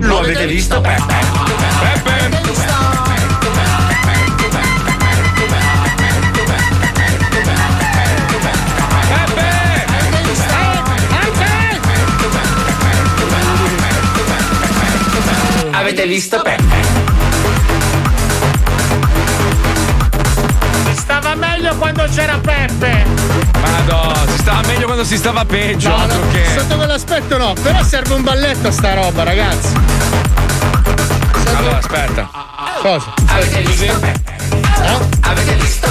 Lo 0.00 0.18
avete 0.18 0.46
visto 0.46 0.80
Peppe? 0.80 1.14
Avete 15.72 16.06
visto 16.06 16.42
Peppe? 16.42 17.05
Stava 21.26 21.44
meglio 21.44 21.74
quando 21.74 22.04
c'era 22.14 22.38
Peppe. 22.38 23.04
Madò, 23.60 24.14
si 24.28 24.38
stava 24.38 24.60
meglio 24.68 24.84
quando 24.84 25.02
si 25.02 25.16
stava 25.16 25.44
peggio. 25.44 25.88
No, 25.88 26.06
no, 26.06 26.28
che. 26.30 26.44
sotto 26.56 26.76
quell'aspetto 26.76 27.36
no, 27.36 27.52
però 27.60 27.82
serve 27.82 28.14
un 28.14 28.22
balletto 28.22 28.68
a 28.68 28.70
sta 28.70 28.94
roba, 28.94 29.24
ragazzi. 29.24 29.74
Allora, 31.56 31.78
aspetta. 31.78 32.30
Cosa? 32.80 33.12
Avete 33.26 33.60
visto 33.62 33.98
Peppe? 33.98 34.36
Avete 35.22 35.54
visto 35.56 35.85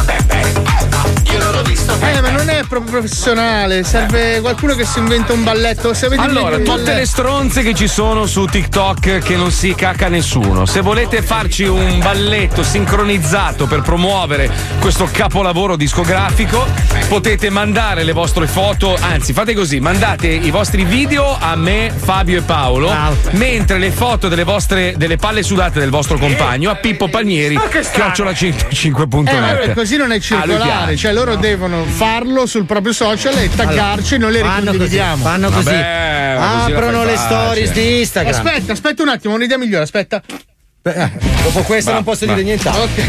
proprio 2.80 3.00
professionale, 3.00 3.84
serve 3.84 4.42
qualcuno 4.42 4.76
che 4.76 4.84
si 4.86 5.00
inventa 5.00 5.32
un 5.34 5.44
balletto. 5.44 5.94
Se 5.94 6.08
avete 6.08 6.22
Allora, 6.22 6.58
tutte 6.58 6.70
balletto- 6.72 6.92
le 6.98 7.06
stronze 7.06 7.62
che 7.64 7.74
ci 7.74 7.88
sono 7.88 8.26
su 8.26 8.46
TikTok 8.46 9.20
che 9.20 9.36
non 9.38 9.52
si 9.52 9.74
cacca 9.76 10.10
nessuno. 10.10 10.66
Se 10.66 10.82
volete 10.82 11.22
farci 11.22 11.64
un 11.64 12.00
balletto 12.00 12.64
sincronizzato 12.64 13.66
per 13.68 13.82
promuovere 13.82 14.50
questo 14.80 15.08
capolavoro 15.12 15.76
discografico, 15.78 16.66
potete 17.08 17.50
mandare 17.50 18.04
le 18.04 18.12
vostre 18.12 18.46
foto, 18.48 18.98
anzi 19.00 19.32
fate 19.32 19.54
così, 19.54 19.80
mandate 19.80 20.28
i 20.28 20.50
vostri 20.52 20.84
video 20.84 21.38
a 21.40 21.56
me, 21.56 21.92
Fabio 21.96 22.40
e 22.40 22.42
Paolo, 22.42 22.94
mentre 23.32 23.78
le 23.78 23.92
foto 23.92 24.28
delle 24.28 24.44
vostre 24.44 24.96
delle 24.98 25.16
palle 25.18 25.44
sudate 25.44 25.80
del 25.80 25.90
vostro 25.90 26.18
compagno 26.18 26.70
a 26.72 26.76
Pippo 26.76 27.08
Palmieri, 27.08 27.58
chiocciola 27.94 28.32
105.net. 28.32 29.70
Eh, 29.70 29.74
così 29.74 29.96
non 29.98 30.12
è 30.12 30.18
Ah, 30.18 30.20
circolare, 30.20 30.64
piace. 30.88 30.98
cioè 30.98 31.14
loro 31.14 31.36
devono 31.36 31.84
farlo 31.86 32.46
sul 32.46 32.65
proprio 32.66 32.94
social 32.94 33.38
e 33.38 33.50
taggarci 33.50 34.16
e 34.16 34.18
noi 34.18 34.32
le 34.34 34.40
fanno 34.40 34.72
ricondividiamo. 34.72 35.12
così, 35.14 35.24
fanno 35.24 35.50
così. 35.50 35.64
Vabbè, 35.66 36.36
ma 36.38 36.48
così 36.60 36.72
la 36.72 36.78
Aprono 36.78 36.98
fai 36.98 37.06
le 37.08 37.16
facile. 37.16 37.36
stories 37.44 37.72
di 37.72 38.00
Instagram. 38.00 38.34
Aspetta, 38.34 38.72
aspetta 38.74 39.04
un 39.04 39.10
attimo, 39.10 39.34
ho 39.34 39.38
un'idea 39.38 39.58
migliore, 39.58 39.84
aspetta. 39.84 40.22
Dopo 40.88 41.62
questo 41.64 41.90
Va, 41.90 41.96
non 41.96 42.04
posso 42.04 42.28
va. 42.28 42.34
dire 42.34 42.46
nient'altro. 42.46 43.02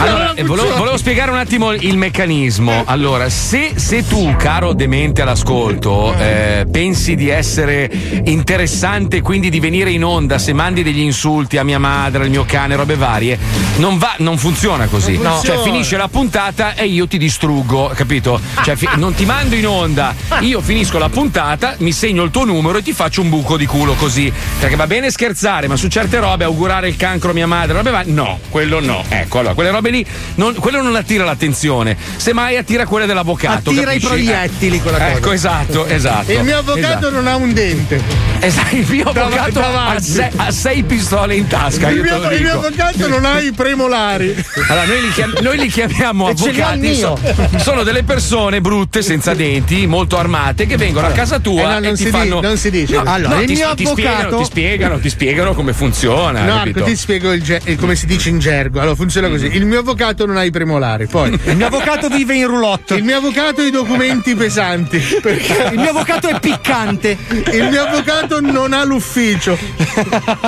Allora, 0.00 0.34
eh, 0.34 0.44
volevo, 0.44 0.76
volevo 0.76 0.98
spiegare 0.98 1.30
un 1.30 1.38
attimo 1.38 1.72
il 1.72 1.96
meccanismo. 1.96 2.82
Allora, 2.84 3.30
se, 3.30 3.72
se 3.76 4.06
tu, 4.06 4.36
caro 4.36 4.74
demente 4.74 5.22
all'ascolto, 5.22 6.14
eh, 6.14 6.66
pensi 6.70 7.14
di 7.14 7.30
essere 7.30 7.90
interessante 8.24 9.16
e 9.16 9.20
quindi 9.22 9.48
di 9.48 9.60
venire 9.60 9.90
in 9.92 10.04
onda 10.04 10.36
se 10.36 10.52
mandi 10.52 10.82
degli 10.82 11.00
insulti 11.00 11.56
a 11.56 11.64
mia 11.64 11.78
madre, 11.78 12.24
al 12.24 12.28
mio 12.28 12.44
cane, 12.46 12.76
robe 12.76 12.96
varie, 12.96 13.38
non 13.76 13.96
va, 13.96 14.14
non 14.18 14.36
funziona 14.36 14.84
così. 14.88 15.16
Non 15.16 15.32
funziona. 15.32 15.54
Cioè, 15.56 15.64
finisce 15.64 15.96
la 15.96 16.08
puntata 16.08 16.74
e 16.74 16.84
io 16.84 17.08
ti 17.08 17.16
distruggo, 17.16 17.92
capito? 17.94 18.38
Cioè, 18.62 18.76
fi- 18.76 18.90
non 18.96 19.14
ti 19.14 19.24
mando 19.24 19.54
in 19.54 19.66
onda, 19.66 20.14
io 20.40 20.60
finisco 20.60 20.98
la 20.98 21.08
puntata, 21.08 21.76
mi 21.78 21.92
segno 21.92 22.24
il 22.24 22.30
tuo 22.30 22.44
numero 22.44 22.76
e 22.76 22.82
ti 22.82 22.92
faccio 22.92 23.22
un 23.22 23.30
buco 23.30 23.56
di 23.56 23.64
culo 23.64 23.94
così. 23.94 24.30
Perché 24.60 24.76
va 24.76 24.86
bene 24.86 25.10
scherzare, 25.10 25.66
ma 25.66 25.76
su 25.76 25.88
certe 25.88 26.18
robe, 26.18 26.44
augurare 26.44 26.88
il 26.88 26.96
cancro 26.96 27.20
a 27.30 27.34
mia 27.34 27.46
madre, 27.46 27.74
robe 27.74 28.02
no, 28.06 28.38
quello 28.50 28.80
no. 28.80 29.04
Ecco, 29.08 29.38
allora, 29.38 29.54
quelle 29.54 29.70
robe 29.70 29.90
lì, 29.90 30.04
non- 30.36 30.54
quello 30.54 30.82
non 30.82 30.94
attira 30.96 31.24
l'attenzione. 31.24 31.96
Semmai 32.16 32.56
attira 32.56 32.86
quelle 32.86 33.06
dell'avvocato. 33.06 33.70
Attira 33.70 33.92
i 33.92 34.00
capisci? 34.00 34.06
proiettili 34.24 34.80
quella 34.80 34.98
cosa. 34.98 35.10
Ecco, 35.12 35.32
esatto, 35.32 35.86
esatto. 35.88 36.32
Il 36.32 36.42
mio 36.42 36.58
avvocato 36.58 36.80
esatto. 36.84 37.10
non 37.10 37.26
ha 37.26 37.36
un 37.36 37.52
dente. 37.52 38.00
Esatto, 38.40 38.74
il 38.76 38.86
mio 38.88 39.04
Dav- 39.04 39.18
avvocato 39.32 39.58
ha, 39.60 39.62
davanti. 39.62 40.02
se- 40.04 40.30
ha 40.36 40.50
sei 40.50 40.82
pistole 40.82 41.34
in 41.36 41.46
tasca. 41.46 41.88
Il 41.90 42.00
mio, 42.02 42.30
il 42.30 42.42
mio 42.42 42.54
avvocato 42.54 43.06
non 43.08 43.24
ha 43.24 43.40
i 43.40 43.52
premolari. 43.52 44.34
Allora, 44.68 44.86
noi 44.86 45.00
li, 45.02 45.12
chiam- 45.12 45.38
noi 45.40 45.58
li 45.58 45.68
chiamiamo 45.68 46.26
avvocati. 46.28 46.94
so- 46.96 47.18
mio. 47.22 47.58
sono 47.58 47.82
delle 47.84 48.02
persone 48.02 48.60
brutte, 48.60 49.02
senza 49.02 49.34
denti, 49.34 49.86
molto 49.86 50.18
armate, 50.18 50.66
che 50.66 50.76
vengono 50.76 51.06
a 51.06 51.10
casa 51.10 51.36
Eh, 51.36 51.40
tua 51.40 51.62
no, 51.62 51.72
non 51.74 51.84
e 51.84 51.90
ti 51.90 51.96
si 51.98 52.04
di- 52.04 52.10
fanno. 52.10 52.40
non 52.40 52.56
si 52.56 52.70
dice. 52.70 52.94
No, 52.94 53.02
Allora, 53.06 53.34
no, 53.36 53.40
il 53.40 53.46
ti, 53.46 53.54
mio 53.54 53.74
ti 53.74 53.86
spiegano, 53.86 54.14
avvocato- 54.16 54.36
ti 54.38 54.44
spiegano, 54.44 54.98
ti 54.98 55.08
spiegano 55.08 55.54
come 55.54 55.72
funziona. 55.72 56.42
No, 56.44 56.62
ti 56.72 56.96
spiego 57.12 57.32
il 57.34 57.42
ge- 57.42 57.60
il- 57.66 57.76
come 57.78 57.94
si 57.94 58.06
dice 58.06 58.30
in 58.30 58.38
gergo. 58.38 58.80
Allora, 58.80 58.94
funziona 58.94 59.28
così: 59.28 59.46
il 59.54 59.66
mio 59.66 59.80
avvocato 59.80 60.24
non 60.24 60.36
ha 60.38 60.44
i 60.44 60.50
premolari. 60.50 61.06
Poi, 61.06 61.38
Il 61.44 61.56
mio 61.56 61.66
avvocato 61.66 62.08
vive 62.08 62.34
in 62.34 62.46
roulotte. 62.46 62.94
il 62.94 63.04
mio 63.04 63.18
avvocato 63.18 63.60
ha 63.60 63.64
i 63.64 63.70
documenti 63.70 64.34
pesanti. 64.34 64.98
Perché 65.20 65.70
Il 65.72 65.78
mio 65.78 65.90
avvocato 65.90 66.28
è 66.28 66.40
piccante. 66.40 67.16
il 67.52 67.68
mio 67.68 67.82
avvocato 67.82 68.40
non 68.40 68.72
ha 68.72 68.82
l'ufficio. 68.84 69.58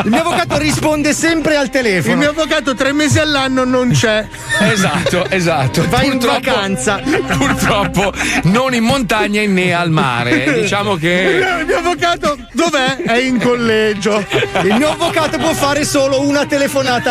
Il 0.04 0.10
mio 0.10 0.20
avvocato 0.20 0.56
risponde 0.58 1.12
sempre 1.12 1.56
al 1.56 1.64
Il 1.64 1.70
telefono. 1.70 2.16
mio 2.16 2.30
avvocato 2.30 2.74
tre 2.74 2.92
mesi 2.92 3.18
all'anno 3.18 3.64
non 3.64 3.90
c'è. 3.90 4.26
Esatto, 4.60 5.28
esatto. 5.28 5.86
Va 5.88 6.02
in 6.02 6.18
vacanza. 6.18 7.00
Purtroppo 7.36 8.12
non 8.44 8.72
in 8.74 8.84
montagna 8.84 9.42
né 9.46 9.72
al 9.74 9.90
mare. 9.90 10.60
Diciamo 10.62 10.94
che. 10.96 11.42
Il 11.60 11.66
mio 11.66 11.78
avvocato 11.78 12.38
dov'è? 12.52 12.96
È 13.02 13.16
in 13.18 13.38
collegio. 13.40 14.24
Il 14.62 14.74
mio 14.78 14.90
avvocato 14.92 15.36
può 15.36 15.52
fare 15.52 15.84
solo 15.84 16.20
una 16.22 16.46
telefonata 16.46 16.52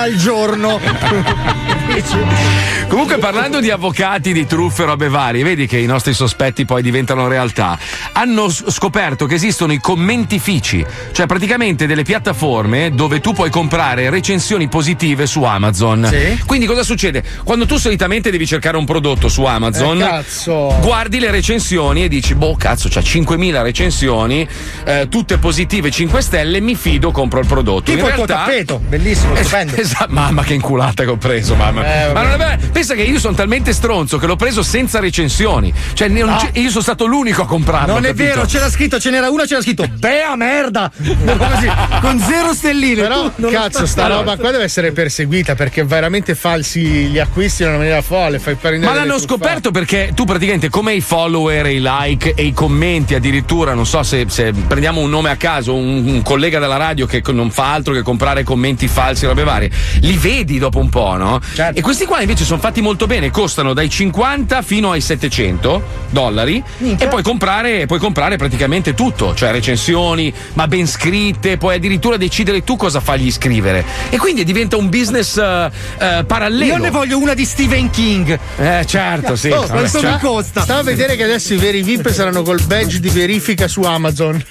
al 0.02 0.16
giorno. 0.16 0.80
Comunque, 2.94 3.18
parlando 3.18 3.60
di 3.60 3.72
avvocati, 3.72 4.34
di 4.34 4.46
truffe 4.46 4.86
robe 4.86 5.10
varie, 5.10 5.42
vedi 5.44 5.66
che 5.66 5.80
i 5.80 5.88
nostri 5.88 6.14
sospetti 6.14 6.64
poi 6.64 6.84
diventano 6.84 7.28
realtà. 7.28 7.76
Hanno 8.12 8.48
scoperto 8.52 9.26
che 9.26 9.34
esistono 9.34 9.74
i 9.74 9.80
commentifici, 9.80 10.86
cioè 11.12 11.26
praticamente 11.26 11.88
delle 11.88 12.04
piattaforme 12.04 12.92
dove 12.94 13.20
tu 13.20 13.34
puoi 13.34 13.50
comprare 13.50 14.12
recensioni 14.12 14.68
positive 14.68 15.26
su 15.26 15.42
Amazon. 15.42 16.08
Sì. 16.08 16.40
Quindi 16.46 16.68
cosa 16.68 16.84
succede? 16.84 17.24
Quando 17.44 17.66
tu 17.66 17.78
solitamente 17.78 18.30
devi 18.30 18.46
cercare 18.46 18.78
un 18.78 18.86
prodotto 18.86 19.28
su 19.28 19.44
Amazon, 19.44 20.00
Eh, 20.00 20.06
cazzo. 20.06 20.78
guardi 20.82 21.18
le 21.18 21.32
recensioni 21.32 22.04
e 22.04 22.08
dici, 22.08 22.36
boh, 22.36 22.56
cazzo, 22.56 22.90
c'ha 22.92 23.02
5.000 23.02 23.64
recensioni, 23.64 24.48
eh, 24.86 25.08
tutte 25.10 25.40
positive 25.40 25.90
5 25.90 26.22
stelle, 26.22 26.60
mi 26.60 26.76
fido, 26.76 27.10
compro 27.10 27.40
il 27.40 27.48
prodotto. 27.48 27.92
Tipo 27.92 28.02
In 28.02 28.06
il 28.10 28.14
tuo 28.14 28.26
realtà- 28.28 28.46
tappeto, 28.46 28.78
bellissimo, 28.88 29.34
stupendo. 29.42 29.78
Esatto, 29.82 30.14
mamma 30.14 30.44
che 30.44 30.54
inculata 30.54 31.04
che 31.04 31.10
ho 31.10 31.18
preso, 31.18 31.56
mamma. 31.56 31.82
Eh. 32.10 32.14
Ma 32.14 32.22
non 32.22 32.32
è 32.34 32.38
vero. 32.38 32.82
Pensa 32.84 33.02
che 33.02 33.10
io 33.10 33.18
sono 33.18 33.34
talmente 33.34 33.72
stronzo 33.72 34.18
che 34.18 34.26
l'ho 34.28 34.36
preso 34.36 34.62
senza 34.62 35.00
recensioni. 35.00 35.74
Cioè, 35.94 36.10
No. 36.10 36.38
io 36.52 36.70
sono 36.70 36.82
stato 36.82 37.06
l'unico 37.06 37.44
a 37.44 37.46
comprarlo. 37.46 37.94
Non 37.94 38.04
è 38.04 38.08
capito? 38.10 38.24
vero, 38.26 38.46
c'era 38.46 38.70
scritto, 38.70 39.00
ce 39.00 39.10
n'era 39.10 39.30
una, 39.30 39.46
c'era 39.46 39.62
scritto 39.62 39.88
Bea 39.88 40.36
merda! 40.36 40.92
Così, 40.98 41.72
con 42.02 42.20
zero 42.20 42.54
stelline. 42.54 43.02
Però, 43.04 43.32
cazzo, 43.50 43.86
sta 43.86 44.04
Allora- 44.04 44.20
roba 44.20 44.36
qua 44.38 44.52
deve 44.52 44.66
essere 44.66 44.92
perseguita 44.92 45.56
perché 45.56 45.86
veramente 45.86 46.36
falsi 46.36 46.82
gli 46.82 47.20
acquisti 47.20 47.62
in 47.64 47.70
una 47.70 47.78
maniera 47.78 48.02
folle. 48.02 48.40
Fai 48.40 48.56
prendere 48.56 48.92
Ma 48.92 49.00
l'hanno 49.00 49.18
scoperto 49.18 49.72
perché 49.72 50.12
tu 50.14 50.26
praticamente 50.26 50.68
come 50.70 50.94
i 50.94 51.00
follower, 51.00 51.66
i 51.68 51.80
like 51.82 52.34
e 52.36 52.44
i 52.44 52.52
commenti 52.52 53.16
addirittura, 53.16 53.74
non 53.74 53.86
so 53.86 54.04
se, 54.04 54.26
se 54.28 54.52
prendiamo 54.52 55.00
un 55.00 55.10
nome 55.10 55.30
a 55.30 55.38
caso, 55.38 55.74
un, 55.74 56.06
un 56.06 56.22
collega 56.22 56.60
della 56.60 56.76
radio 56.78 57.06
che 57.06 57.22
non 57.32 57.50
fa 57.50 57.72
altro 57.72 57.94
che 57.94 58.02
comprare 58.02 58.44
commenti 58.44 58.88
falsi 58.90 59.24
e 59.24 59.28
robe 59.30 59.46
varie, 59.46 59.72
li 60.02 60.18
vedi 60.18 60.60
dopo 60.60 60.80
un 60.80 60.90
po', 60.90 61.16
no? 61.16 61.40
Certo. 61.54 61.80
E 61.80 61.82
questi 61.82 62.04
qua 62.06 62.20
invece 62.20 62.44
sono 62.44 62.60
fatti 62.64 62.80
molto 62.80 63.08
bene, 63.08 63.30
costano 63.30 63.74
dai 63.74 63.90
50 63.90 64.62
fino 64.62 64.92
ai 64.92 65.02
700 65.02 65.84
dollari 66.12 66.64
e 66.98 67.08
puoi 67.10 67.22
comprare, 67.22 67.88
puoi 67.88 68.00
comprare 68.00 68.38
praticamente 68.38 68.94
tutto, 68.94 69.36
cioè 69.36 69.52
recensioni, 69.52 70.34
ma 70.54 70.66
ben 70.70 70.88
scritte, 70.88 71.58
puoi 71.58 71.76
addirittura 71.76 72.16
decidere 72.16 72.64
tu 72.64 72.78
cosa 72.78 73.02
fargli 73.02 73.30
scrivere. 73.34 73.84
E 74.10 74.18
quindi 74.18 74.46
diventa 74.46 74.78
un 74.78 74.88
business 74.88 75.36
eh, 75.36 75.70
eh, 76.00 76.24
parallelo. 76.26 76.76
Io 76.76 76.78
ne 76.78 76.90
voglio 76.90 77.18
una 77.18 77.34
di 77.34 77.44
Stephen 77.44 77.90
King. 77.90 78.40
Eh, 78.58 78.86
certo, 78.88 79.36
sì. 79.36 79.50
Oh, 79.50 79.60
vabbè, 79.60 79.70
quanto 79.70 80.00
cioè- 80.00 80.12
mi 80.14 80.20
costa? 80.20 80.62
Stavo 80.62 80.80
a 80.80 80.84
vedere 80.84 81.18
che 81.18 81.24
adesso 81.24 81.54
i 81.54 81.58
veri 81.58 81.82
VIP 81.82 82.12
saranno 82.12 82.44
col 82.44 82.62
badge 82.66 83.02
di 83.02 83.10
verifica 83.10 83.68
su 83.68 83.82
Amazon. 83.82 84.42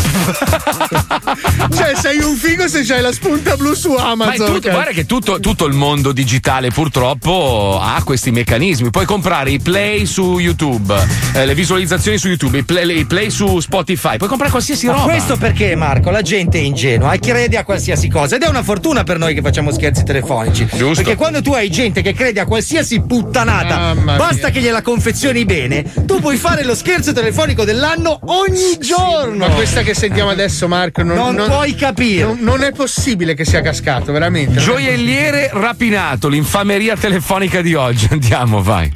cioè, 1.74 1.92
sei 2.00 2.18
un 2.18 2.34
figo 2.36 2.68
se 2.68 2.82
c'hai 2.84 3.00
la 3.00 3.12
spunta 3.12 3.56
blu 3.56 3.74
su 3.74 3.92
Ma 3.92 4.10
Amazon. 4.10 4.46
tutto, 4.46 4.60
cazzo. 4.60 4.70
guarda 4.70 4.90
che 4.92 5.06
tutto, 5.06 5.40
tutto 5.40 5.64
il 5.66 5.74
mondo 5.74 6.12
digitale 6.12 6.70
purtroppo 6.70 7.78
ha 7.82 8.00
questi 8.04 8.30
meccanismi. 8.30 8.90
Puoi 8.90 9.04
comprare 9.04 9.50
i 9.50 9.58
play 9.58 10.06
su 10.06 10.38
YouTube, 10.38 10.94
eh, 11.34 11.46
le 11.46 11.54
visualizzazioni 11.54 12.18
su 12.18 12.28
YouTube, 12.28 12.58
i 12.58 12.64
play, 12.64 12.98
i 13.00 13.04
play 13.04 13.30
su 13.30 13.60
Spotify, 13.60 14.16
puoi 14.16 14.28
comprare 14.28 14.50
qualsiasi 14.50 14.86
Ma 14.86 14.92
roba. 14.92 15.04
questo 15.04 15.36
perché, 15.36 15.74
Marco? 15.74 16.10
La 16.10 16.22
gente 16.22 16.58
è 16.58 16.62
ingenua 16.62 17.12
e 17.12 17.18
crede 17.18 17.56
a 17.56 17.64
qualsiasi 17.64 18.08
cosa. 18.08 18.36
Ed 18.36 18.42
è 18.42 18.48
una 18.48 18.62
fortuna 18.62 19.02
per 19.04 19.18
noi 19.18 19.34
che 19.34 19.40
facciamo 19.40 19.72
scherzi 19.72 20.04
telefonici. 20.04 20.66
Giusto. 20.72 21.02
Perché 21.02 21.16
quando 21.16 21.42
tu 21.42 21.52
hai 21.52 21.70
gente 21.70 22.02
che 22.02 22.12
crede 22.12 22.40
a 22.40 22.46
qualsiasi 22.46 23.00
puttanata, 23.00 23.76
Mamma 23.94 24.16
basta 24.16 24.46
mia. 24.46 24.50
che 24.50 24.60
gliela 24.60 24.82
confezioni 24.82 25.44
bene, 25.44 25.84
tu 26.06 26.20
puoi 26.20 26.36
fare 26.36 26.64
lo 26.64 26.74
scherzo 26.74 27.12
telefonico 27.12 27.64
dell'anno 27.64 28.18
ogni 28.26 28.78
giorno. 28.80 29.46
Ma 29.46 29.54
questa 29.54 29.82
che 29.82 29.94
sentiamo 30.12 30.30
adesso, 30.30 30.68
Marco, 30.68 31.02
non, 31.02 31.34
Non 31.34 31.46
puoi 31.48 31.74
capire. 31.74 32.24
Non, 32.26 32.38
non 32.40 32.62
è 32.62 32.72
possibile 32.72 33.32
che 33.34 33.46
sia 33.46 33.62
cascato, 33.62 34.12
veramente. 34.12 34.60
Gioielliere 34.60 35.48
rapinato, 35.52 36.28
l'infameria 36.28 36.96
telefonica 36.96 37.62
di 37.62 37.74
oggi. 37.74 38.08
Andiamo, 38.12 38.62
vai. 38.62 38.92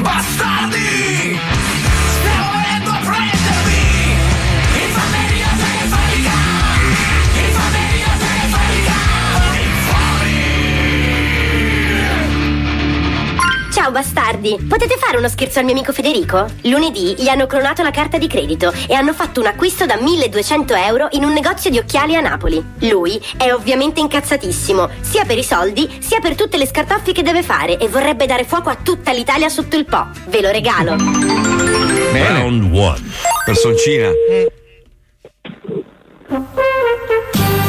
Bastardi! 0.00 1.07
Ciao 13.88 13.96
bastardi, 13.96 14.66
potete 14.68 14.98
fare 14.98 15.16
uno 15.16 15.30
scherzo 15.30 15.60
al 15.60 15.64
mio 15.64 15.72
amico 15.72 15.94
Federico? 15.94 16.46
Lunedì 16.64 17.14
gli 17.16 17.26
hanno 17.28 17.46
clonato 17.46 17.82
la 17.82 17.90
carta 17.90 18.18
di 18.18 18.26
credito 18.26 18.70
e 18.86 18.92
hanno 18.92 19.14
fatto 19.14 19.40
un 19.40 19.46
acquisto 19.46 19.86
da 19.86 19.96
1200 19.96 20.74
euro 20.74 21.08
in 21.12 21.24
un 21.24 21.32
negozio 21.32 21.70
di 21.70 21.78
occhiali 21.78 22.14
a 22.14 22.20
Napoli. 22.20 22.62
Lui 22.80 23.18
è 23.38 23.50
ovviamente 23.50 24.00
incazzatissimo, 24.00 24.90
sia 25.00 25.24
per 25.24 25.38
i 25.38 25.42
soldi 25.42 25.88
sia 26.00 26.20
per 26.20 26.34
tutte 26.34 26.58
le 26.58 26.66
scartoffie 26.66 27.14
che 27.14 27.22
deve 27.22 27.42
fare 27.42 27.78
e 27.78 27.88
vorrebbe 27.88 28.26
dare 28.26 28.44
fuoco 28.44 28.68
a 28.68 28.76
tutta 28.76 29.10
l'Italia 29.12 29.48
sotto 29.48 29.78
il 29.78 29.86
po'. 29.86 30.06
Ve 30.26 30.42
lo 30.42 30.50
regalo. 30.50 30.94
Bene. 32.12 32.40
Round 32.40 32.70
one. 32.76 33.00
Personcina. 33.46 34.10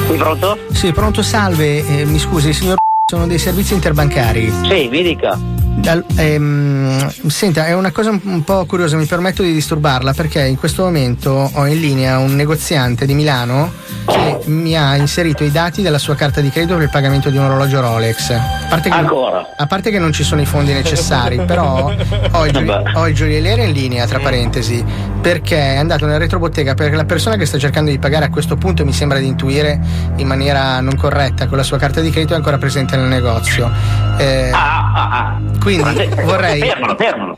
Sei 0.05 0.17
pronto? 0.17 0.57
Sì, 0.73 0.91
pronto, 0.91 1.21
salve. 1.21 1.77
Eh, 1.77 2.03
mi 2.03 2.19
scusi, 2.19 2.51
signor. 2.51 2.75
Sono 3.09 3.25
dei 3.25 3.39
servizi 3.39 3.73
interbancari. 3.73 4.51
Sì, 4.67 4.89
mi 4.89 5.01
dica. 5.01 5.68
Al- 5.85 6.03
ehm, 6.17 7.09
senta, 7.27 7.65
è 7.65 7.73
una 7.73 7.91
cosa 7.91 8.09
un- 8.11 8.43
po' 8.43 8.65
curiosa, 8.65 8.95
mi 8.95 9.05
permetto 9.05 9.41
di 9.41 9.53
disturbarla 9.53 10.13
perché 10.13 10.45
in 10.45 10.57
questo 10.57 10.83
momento 10.83 11.49
ho 11.51 11.65
in 11.65 11.79
linea 11.79 12.19
un 12.19 12.35
negoziante 12.35 13.05
di 13.05 13.13
Milano 13.15 13.71
che 14.05 14.39
mi 14.45 14.75
ha 14.77 14.95
inserito 14.95 15.43
i 15.43 15.51
dati 15.51 15.81
della 15.81 15.97
sua 15.97 16.15
carta 16.15 16.41
di 16.41 16.49
credito 16.49 16.75
per 16.75 16.83
il 16.83 16.89
pagamento 16.89 17.29
di 17.29 17.37
un 17.37 17.45
orologio 17.45 17.79
Rolex. 17.81 18.29
A 18.31 18.65
parte 18.69 18.89
che, 18.89 18.95
Ancora? 18.95 19.47
a 19.57 19.65
parte 19.65 19.89
che 19.89 19.97
non 19.99 20.11
ci 20.11 20.23
sono 20.23 20.41
i 20.41 20.45
fondi 20.45 20.73
necessari, 20.73 21.37
però 21.45 21.91
ho 22.31 22.45
il, 22.45 22.51
gioi- 22.51 22.69
ho 22.93 23.07
il 23.07 23.15
gioielliere 23.15 23.63
in 23.65 23.71
linea, 23.71 24.05
tra 24.05 24.19
parentesi, 24.19 24.83
perché 25.21 25.73
è 25.73 25.77
andato 25.77 26.05
nel 26.05 26.19
retrobottega 26.19 26.73
perché 26.75 26.95
la 26.95 27.05
persona 27.05 27.35
che 27.35 27.45
sta 27.45 27.57
cercando 27.57 27.89
di 27.89 27.97
pagare 27.99 28.25
a 28.25 28.29
questo 28.29 28.55
punto 28.57 28.85
mi 28.85 28.93
sembra 28.93 29.17
di 29.17 29.25
intuire 29.27 29.79
in 30.17 30.27
maniera 30.27 30.79
non 30.81 30.95
corretta 30.95 31.47
con 31.47 31.57
la 31.57 31.63
sua 31.63 31.77
carta 31.77 31.99
di 32.01 32.09
credito 32.11 32.33
è 32.33 32.35
ancora 32.35 32.57
presente 32.57 32.95
nel 32.95 33.07
negozio. 33.07 33.71
Eh, 34.17 34.49
Ah, 34.51 34.91
ah, 34.93 35.09
ah. 35.11 35.39
Quindi 35.77 36.09
vorrei. 36.23 36.59
Fermalo, 36.61 36.95
fermalo. 36.95 37.37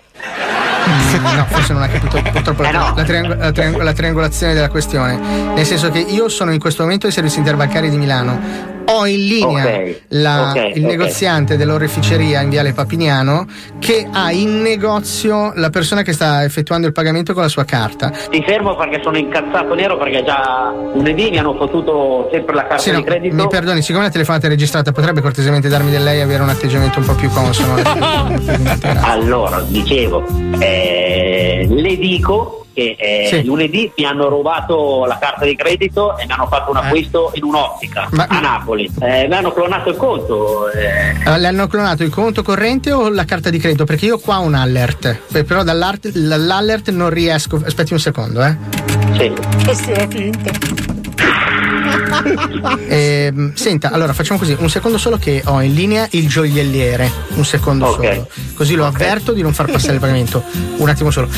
No, 1.36 1.46
forse 1.50 1.74
non 1.74 1.82
ha 1.84 1.88
capito 1.88 2.22
purtroppo 2.32 2.64
Eh, 2.64 2.72
la, 2.72 2.94
la 2.96 3.04
triang- 3.04 3.38
la 3.38 3.52
triang- 3.52 3.82
la 3.82 3.94
triangolazione 3.94 4.54
della 4.54 4.70
questione. 4.70 5.18
Nel 5.54 5.66
senso 5.66 5.90
che 5.92 6.00
io 6.00 6.28
sono 6.30 6.52
in 6.52 6.60
questo 6.60 6.84
momento 6.84 7.06
ai 7.08 7.12
servizi 7.12 7.38
interbancari 7.40 7.90
di 7.90 7.98
Milano. 7.98 8.71
Ho 8.94 9.06
in 9.08 9.26
linea 9.28 9.66
Ok, 9.66 10.02
la- 10.10 10.50
ok, 10.50 10.72
il 10.76 10.84
ok. 10.84 10.90
negoziante 10.92 11.58
dell'oreficeria 11.58 12.42
in 12.42 12.50
Viale 12.50 12.74
Papignano 12.74 13.46
che 13.80 14.08
ha 14.12 14.32
in 14.32 14.62
negozio 14.62 15.52
la 15.56 15.70
persona 15.70 16.02
che 16.02 16.14
sta 16.14 16.44
effettuando 16.44 16.88
il 16.88 16.94
pagamento 16.94 17.34
con 17.34 17.42
la 17.44 17.48
sua 17.50 17.64
carta. 17.64 18.12
Ti 18.30 18.44
fermo 18.46 18.76
perché 18.76 19.00
sono 19.04 19.18
incazzato 19.18 19.74
nero 19.74 19.98
perché 19.98 20.24
già 20.24 20.74
lunedì 20.94 21.30
mi 21.30 21.38
hanno 21.38 21.56
fottuto 21.56 22.30
sempre 22.32 22.56
la 22.56 22.62
carta 22.64 22.78
Sì, 22.80 22.92
no, 22.92 22.98
di 22.98 23.04
credito. 23.04 23.36
mi 23.36 23.48
perdoni, 23.48 23.82
siccome 23.82 24.06
la 24.06 24.12
telefonata 24.12 24.48
è 24.48 24.50
registrata, 24.50 24.92
potrebbe 24.92 25.22
cortesemente 25.22 25.68
darmi 25.70 25.90
del 25.90 26.04
lei 26.04 26.20
e 26.20 26.22
avere 26.22 26.44
un 26.44 26.50
atteggiamento 26.50 27.00
un 27.00 27.06
po' 27.06 27.16
più 27.16 27.30
consono. 27.30 27.76
Allora, 29.04 29.62
dicevo, 29.68 30.24
eh, 30.60 31.66
le 31.70 31.98
dico 31.98 32.61
che 32.74 32.96
eh, 32.98 33.28
Sì. 33.30 33.44
lunedì 33.44 33.92
mi 33.98 34.06
hanno 34.06 34.30
rubato 34.30 35.06
la 35.06 35.18
carta 35.20 35.46
di 35.46 35.56
credito 35.56 36.18
e 36.18 36.26
mi 36.26 36.32
hanno 36.32 36.48
fatto 36.48 36.72
un 36.72 36.78
acquisto 36.78 37.32
in 37.36 37.44
un'ottica 37.44 38.08
Ma- 38.12 38.28
a 38.30 38.40
Napoli. 38.40 38.90
Eh, 39.02 39.28
mi 39.28 39.34
hanno 39.36 39.52
clonato 39.52 39.90
il 39.90 39.98
conto. 39.98 40.70
eh, 40.72 41.16
Eh, 41.26 41.38
Le 41.40 41.48
hanno 41.48 41.68
clonato 41.68 42.04
il 42.04 42.10
conto 42.10 42.44
corrente 42.44 42.92
o 42.92 43.10
la 43.10 43.26
carta 43.26 43.50
di 43.50 43.58
credito? 43.60 43.84
Perché 43.86 44.06
io 44.06 44.20
qua 44.20 44.40
ho 44.40 44.44
un 44.44 44.54
alert, 44.56 45.20
eh, 45.34 45.44
però 45.44 45.64
dall'alert 45.64 46.90
non 46.92 47.10
riesco. 47.10 47.62
Aspetti 47.66 47.94
un 47.94 48.00
secondo, 48.00 48.44
eh. 48.44 48.56
Sì. 49.18 49.32
Fossero 49.64 50.08
finte. 50.10 50.52
Ehm, 52.88 53.54
senta, 53.54 53.92
allora 53.92 54.14
facciamo 54.14 54.38
così, 54.40 54.56
un 54.60 54.70
secondo 54.70 54.98
solo 54.98 55.18
che 55.18 55.42
ho 55.46 55.62
in 55.62 55.74
linea 55.74 56.08
il 56.12 56.28
gioielliere, 56.28 57.10
un 57.36 57.46
secondo 57.46 57.88
Ok. 57.88 57.96
solo. 58.06 58.28
Così 58.54 58.76
lo 58.76 58.86
avverto 58.86 59.32
di 59.34 59.42
non 59.42 59.54
far 59.54 59.70
passare 59.72 59.94
il 59.94 60.00
pagamento. 60.00 60.44
Un 60.78 60.90
attimo 60.90 61.10
solo. 61.12 61.30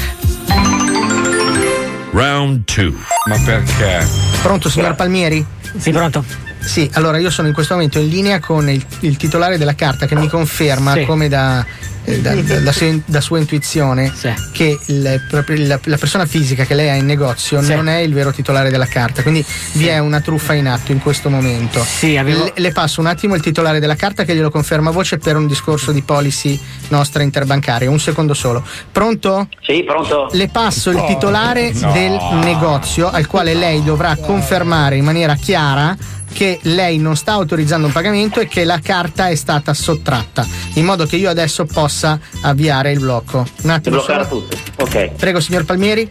Round 2.14 2.64
2. 2.66 2.94
Ma 3.28 3.40
perché? 3.44 4.06
Pronto, 4.42 4.70
signor 4.70 4.96
Palmieri? 4.96 5.44
Sì, 5.78 5.92
pronto. 5.92 6.24
Sì, 6.60 6.90
allora 6.94 7.18
io 7.18 7.30
sono 7.30 7.48
in 7.48 7.54
questo 7.54 7.74
momento 7.74 8.00
in 8.00 8.08
linea 8.08 8.40
con 8.40 8.70
il, 8.70 8.84
il 9.02 9.18
titolare 9.18 9.58
della 9.58 9.76
carta 9.76 10.06
che 10.06 10.16
mi 10.16 10.30
conferma, 10.30 10.94
Sì. 10.94 11.06
come 11.06 11.28
da, 11.28 11.66
da- 12.06 12.36
da- 12.36 12.60
da 12.60 12.72
sua, 12.72 12.88
da 13.06 13.22
sua 13.22 13.40
intuizione, 13.40 14.12
che 14.52 14.78
il- 14.88 15.22
la, 15.68 15.80
la 15.84 15.98
persona 15.98 16.26
fisica 16.26 16.66
che 16.66 16.74
lei 16.74 16.90
ha 16.90 16.96
in 16.96 17.06
negozio 17.06 17.62
Sì. 17.62 17.74
non 17.74 17.88
è 17.88 17.98
il 18.00 18.14
vero 18.14 18.32
titolare 18.32 18.70
della 18.70 18.86
carta, 18.86 19.22
quindi 19.22 19.44
vi 19.74 19.88
è 19.88 20.00
una 20.00 20.20
truffa 20.22 20.54
in 20.54 20.68
atto 20.68 20.92
in 20.92 21.00
questo 21.00 21.30
momento. 21.30 21.84
avevo- 22.18 22.44
le, 22.46 22.54
le 22.56 22.72
passo 22.72 23.00
un 23.02 23.08
attimo 23.08 23.36
il 23.36 23.42
titolare 23.42 23.80
della 23.80 23.96
carta 23.96 24.24
che 24.24 24.36
glielo 24.36 24.50
conferma 24.52 24.90
a 24.90 24.94
voce 24.94 25.18
per 25.18 25.36
un 25.38 25.48
discorso 25.48 25.92
di 25.92 26.02
policy 26.02 26.60
nostra 26.90 27.24
interbancaria. 27.24 27.90
Un 27.90 28.00
secondo 28.00 28.34
solo. 28.34 28.64
Pronto? 28.92 29.48
Sì, 29.62 29.84
pronto? 29.84 30.30
Le 30.34 30.48
passo 30.50 30.90
il 30.90 30.98
Oh, 30.98 31.08
titolare 31.08 31.72
no. 31.74 31.92
del 31.92 32.20
negozio 32.44 33.10
al 33.10 33.28
quale 33.28 33.54
lei 33.54 33.84
dovrà 33.84 34.16
confermare 34.18 34.96
in 34.98 35.04
maniera 35.06 35.36
chiara 35.36 35.96
che 36.34 36.60
lei 36.64 36.98
non 36.98 37.16
sta 37.16 37.34
autorizzando 37.34 37.88
un 37.88 37.94
pagamento 37.94 38.40
e 38.42 38.48
che 38.48 38.66
la 38.66 38.80
carta 38.84 39.30
è 39.30 39.36
stata 39.36 39.74
sottratta, 39.74 40.46
in 40.74 40.84
modo 40.86 41.06
che 41.06 41.16
io 41.16 41.30
adesso 41.30 41.66
possa 41.66 42.20
avviare 42.42 42.92
il 42.92 43.00
blocco. 43.00 43.46
Un 43.62 43.70
attimo 43.70 43.98
bloccare 43.98 44.26
solo. 44.28 44.48
tutto. 44.48 44.58
Ok. 44.84 45.12
Prego, 45.16 45.40
signor 45.40 45.64
Palmieri. 45.64 46.10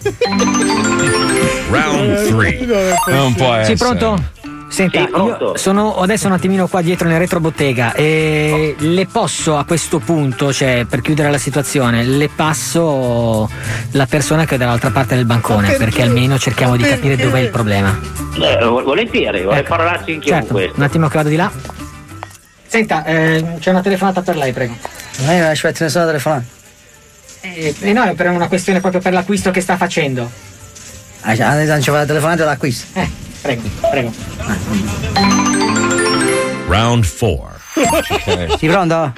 Round 1.71 2.29
3. 2.29 2.67
Non 3.09 3.35
può 3.35 3.63
Sì, 3.65 3.75
pronto? 3.75 4.41
Senta, 4.73 5.05
Sì, 5.05 5.11
io 5.21 5.55
sono 5.59 5.97
adesso 6.01 6.29
un 6.29 6.33
attimino 6.33 6.67
qua 6.67 6.81
dietro 6.81 7.07
nel 7.07 7.19
retrobottega 7.19 7.93
e 7.93 8.75
le 8.79 9.07
posso 9.07 9.59
a 9.59 9.65
questo 9.67 9.99
punto, 9.99 10.51
cioè 10.51 10.87
per 10.89 11.03
chiudere 11.03 11.31
la 11.31 11.37
situazione, 11.37 12.03
le 12.05 12.31
passo 12.35 13.51
la 13.91 14.07
persona 14.07 14.47
che 14.47 14.55
è 14.55 14.59
dall'altra 14.59 14.91
parte 14.91 15.15
del 15.15 15.27
bancone, 15.27 15.73
perché 15.75 16.01
almeno 16.01 16.39
cerchiamo 16.39 16.77
di 16.77 16.85
capire 16.85 17.17
dov'è 17.17 17.41
il 17.41 17.51
problema. 17.51 18.01
Eh, 18.41 18.65
vol- 18.65 18.83
volentieri, 18.85 19.43
vorrei 19.43 19.63
parlarci 19.63 20.13
anch'io 20.15 20.33
Certo, 20.33 20.47
con 20.47 20.57
questo. 20.57 20.77
un 20.79 20.83
attimo 20.85 21.09
che 21.09 21.17
vado 21.19 21.29
di 21.29 21.37
là. 21.37 21.53
Senta, 22.67 23.05
eh, 23.05 23.45
c'è 23.61 23.69
una 23.71 23.83
telefonata 23.83 24.23
per 24.23 24.37
lei, 24.37 24.53
prego. 24.55 24.75
Lei 25.27 25.39
non 25.39 25.49
aspetta 25.51 25.85
nessuna 25.85 26.07
telefonata. 26.07 26.45
Eh, 27.43 27.75
eh, 27.79 27.93
no, 27.93 28.05
è 28.05 28.15
per 28.15 28.31
una 28.31 28.49
questione 28.49 28.81
proprio 28.81 29.03
per 29.03 29.13
l'acquisto 29.13 29.51
che 29.51 29.61
sta 29.61 29.77
facendo. 29.77 30.31
Ah, 31.21 31.33
adesso 31.33 31.73
non 31.73 31.83
ci 31.83 31.91
fa 31.91 31.99
la 31.99 32.07
telefonata 32.07 32.45
d'acquisto. 32.47 32.99
Eh, 32.99 33.09
prego, 33.43 33.63
prego. 33.91 34.13
Round 36.69 37.07
4. 37.07 38.59
Sì, 38.59 38.67
pronto? 38.69 39.13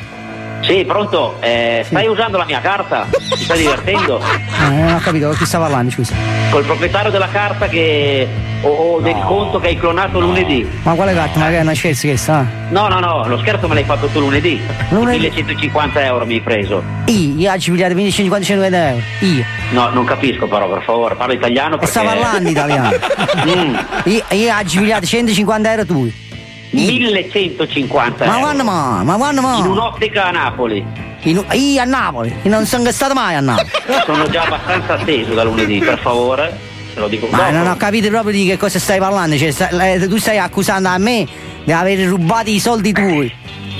Sì, 0.66 0.84
pronto? 0.86 1.36
Eh, 1.40 1.82
Stai 1.84 2.06
usando 2.06 2.38
la 2.38 2.44
mia 2.46 2.60
carta? 2.60 3.06
Ti 3.10 3.44
stai 3.44 3.58
divertendo? 3.58 4.18
Ah, 4.58 4.68
non 4.70 4.94
ho 4.94 4.98
capito, 4.98 5.28
chi 5.30 5.44
sta 5.44 5.58
parlando, 5.58 5.90
scusa. 5.90 6.14
Col 6.50 6.64
proprietario 6.64 7.10
della 7.10 7.28
carta 7.28 7.66
che. 7.68 8.26
o, 8.62 8.68
o 8.68 9.00
del 9.00 9.16
conto 9.26 9.60
che 9.60 9.68
hai 9.68 9.78
clonato 9.78 10.20
lunedì? 10.20 10.66
Ma 10.82 10.94
quale 10.94 11.12
carta? 11.12 11.38
Ma 11.40 11.48
che 11.48 11.58
è 11.58 11.60
una 11.60 11.74
scherzo 11.74 12.06
che 12.08 12.16
sta? 12.16 12.46
No, 12.70 12.88
no, 12.88 12.98
no, 12.98 13.26
lo 13.26 13.38
scherzo 13.38 13.68
me 13.68 13.74
l'hai 13.74 13.84
fatto 13.84 14.06
tu 14.06 14.20
lunedì. 14.20 14.58
Lunedì? 14.88 15.18
1150 15.18 16.02
euro 16.04 16.24
mi 16.24 16.34
hai 16.34 16.40
preso. 16.40 16.82
Io, 17.06 17.34
io 17.36 17.52
oggi 17.52 17.70
pigliate 17.70 17.94
1550 17.94 18.88
euro. 18.88 19.02
Io. 19.20 19.44
No, 19.72 19.88
non 19.90 20.04
capisco 20.04 20.46
però, 20.46 20.68
per 20.70 20.82
favore, 20.82 21.14
parla 21.14 21.34
italiano 21.34 21.74
E 21.74 21.78
perché. 21.78 21.92
sta 21.92 22.02
parlando 22.02 22.48
italiano. 22.48 22.90
Mm, 23.44 23.74
Io, 24.04 24.22
io 24.30 24.56
oggi 24.56 24.78
pigliate 24.78 25.04
150 25.06 25.70
euro 25.70 25.84
tu. 25.84 26.10
1150 26.74 28.24
Ma 28.24 28.30
euro. 28.32 28.40
quando 28.40 28.64
ma? 28.64 29.02
Ma 29.02 29.16
quando 29.16 29.40
ma? 29.40 29.56
In 29.56 29.66
un'ottica 29.66 30.26
a 30.26 30.30
Napoli. 30.30 30.84
In- 31.22 31.44
io 31.52 31.80
a 31.80 31.84
Napoli. 31.84 32.34
Io 32.42 32.50
non 32.50 32.66
sono 32.66 32.90
stato 32.90 33.14
mai 33.14 33.34
a 33.34 33.40
Napoli. 33.40 33.68
Sono 34.04 34.28
già 34.28 34.42
abbastanza 34.42 34.94
atteso 34.94 35.32
da 35.34 35.42
lunedì, 35.44 35.78
per 35.78 35.98
favore. 35.98 36.72
Te 36.94 37.00
lo 37.00 37.08
dico 37.08 37.26
Ma 37.30 37.38
dopo. 37.38 37.50
non 37.50 37.66
ho 37.68 37.76
capito 37.76 38.08
proprio 38.08 38.32
di 38.32 38.46
che 38.46 38.56
cosa 38.56 38.78
stai 38.78 38.98
parlando. 38.98 39.36
Cioè, 39.36 39.52
eh, 39.72 40.06
tu 40.08 40.16
stai 40.18 40.38
accusando 40.38 40.88
a 40.88 40.98
me 40.98 41.26
di 41.64 41.72
aver 41.72 41.98
rubato 42.08 42.50
i 42.50 42.58
soldi 42.60 42.92
tuoi. 42.92 43.32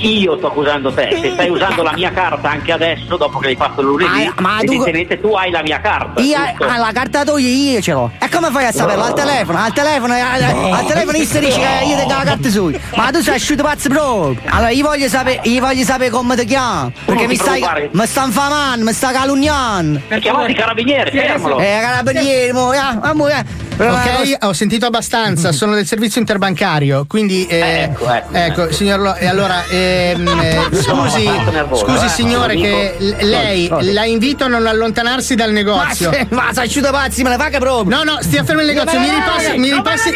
Io 0.05 0.37
sto 0.37 0.47
accusando 0.47 0.91
te, 0.93 1.17
se 1.19 1.31
stai 1.31 1.49
usando 1.49 1.81
la 1.81 1.93
mia 1.93 2.11
carta 2.11 2.49
anche 2.49 2.71
adesso, 2.71 3.17
dopo 3.17 3.39
che 3.39 3.47
l'hai 3.47 3.55
fatto 3.55 3.81
lunedì, 3.81 4.25
Ma- 4.25 4.33
ma 4.41 4.57
tu- 4.59 4.65
evidentemente 4.65 5.19
tu 5.19 5.33
hai 5.33 5.49
la 5.49 5.61
mia 5.63 5.79
carta. 5.81 6.21
Io, 6.21 6.37
ah, 6.37 6.77
la 6.77 6.91
carta 6.93 7.23
tua 7.23 7.39
io 7.39 7.81
ce 7.81 7.91
l'ho. 7.91 8.11
E 8.19 8.29
come 8.29 8.49
fai 8.51 8.65
a 8.67 8.71
saperlo? 8.71 9.03
Al 9.03 9.13
telefono, 9.15 9.57
al 9.59 9.73
telefono, 9.73 10.15
eh, 10.15 10.19
al, 10.19 10.43
al 10.43 10.85
telefono 10.85 11.17
io 11.17 11.23
dice 11.23 11.39
che 11.39 11.85
io 11.85 11.95
tengo 11.97 12.13
la 12.13 12.23
carta 12.23 12.49
sua. 12.49 12.71
Ma 12.95 13.09
tu 13.11 13.21
sei 13.21 13.35
asciutto 13.35 13.63
pazzo 13.63 13.89
proprio. 13.89 14.41
Allora 14.49 14.69
io 14.69 14.85
voglio 14.85 15.07
sapere, 15.07 15.39
io 15.43 15.59
voglio 15.61 15.83
sapere 15.83 16.09
come 16.11 16.35
ti 16.35 16.45
chiami. 16.45 16.91
Perché 17.05 17.27
mi 17.27 17.35
stai. 17.35 17.89
Mi 17.91 18.05
sta 18.05 18.25
infamando, 18.25 18.85
mi 18.85 18.93
sta 18.93 19.11
calunniando. 19.11 20.01
Chiamate 20.19 20.51
i 20.51 20.55
carabinieri, 20.55 21.11
fermalo. 21.17 21.57
Eh, 21.59 21.79
carabinieri, 21.81 22.51
mo, 22.53 22.73
eh, 22.73 22.77
ah, 22.77 23.13
mo, 23.13 23.27
eh. 23.27 23.43
Però, 23.75 23.93
Ok, 23.93 24.37
ho 24.41 24.53
sentito 24.53 24.85
abbastanza, 24.85 25.51
sono 25.51 25.73
del 25.75 25.85
servizio 25.85 26.19
interbancario, 26.21 27.05
quindi 27.07 27.45
eh, 27.47 27.83
Ecco, 27.83 28.07
ecco, 28.31 28.71
signor 28.71 28.99
Lo, 28.99 29.15
e 29.15 29.27
allora 29.27 29.65
ehm, 29.67 30.27
eh, 30.41 30.59
scusi, 30.71 31.23
nervoso, 31.51 31.85
scusi 31.85 32.05
eh, 32.05 32.09
signore 32.09 32.55
che 32.55 32.95
l- 32.97 33.15
lei 33.27 33.67
Cosa? 33.67 33.91
la 33.91 34.05
invito 34.05 34.45
a 34.45 34.47
non 34.47 34.65
allontanarsi 34.65 35.35
dal 35.35 35.51
negozio. 35.51 36.09
Ma 36.09 36.15
se- 36.15 36.27
ma 36.29 36.49
sei 36.53 36.65
asciutto 36.67 36.91
pazzi, 36.91 37.23
me 37.23 37.35
fa 37.37 37.49
che 37.49 37.57
proprio. 37.59 37.95
No, 37.97 38.03
no, 38.03 38.17
stia 38.21 38.43
fermo 38.43 38.61
il 38.61 38.67
negozio, 38.67 38.99
mi 38.99 39.09
ripassi, 39.09 39.57
mi 39.57 39.71
ripassi, 39.73 40.13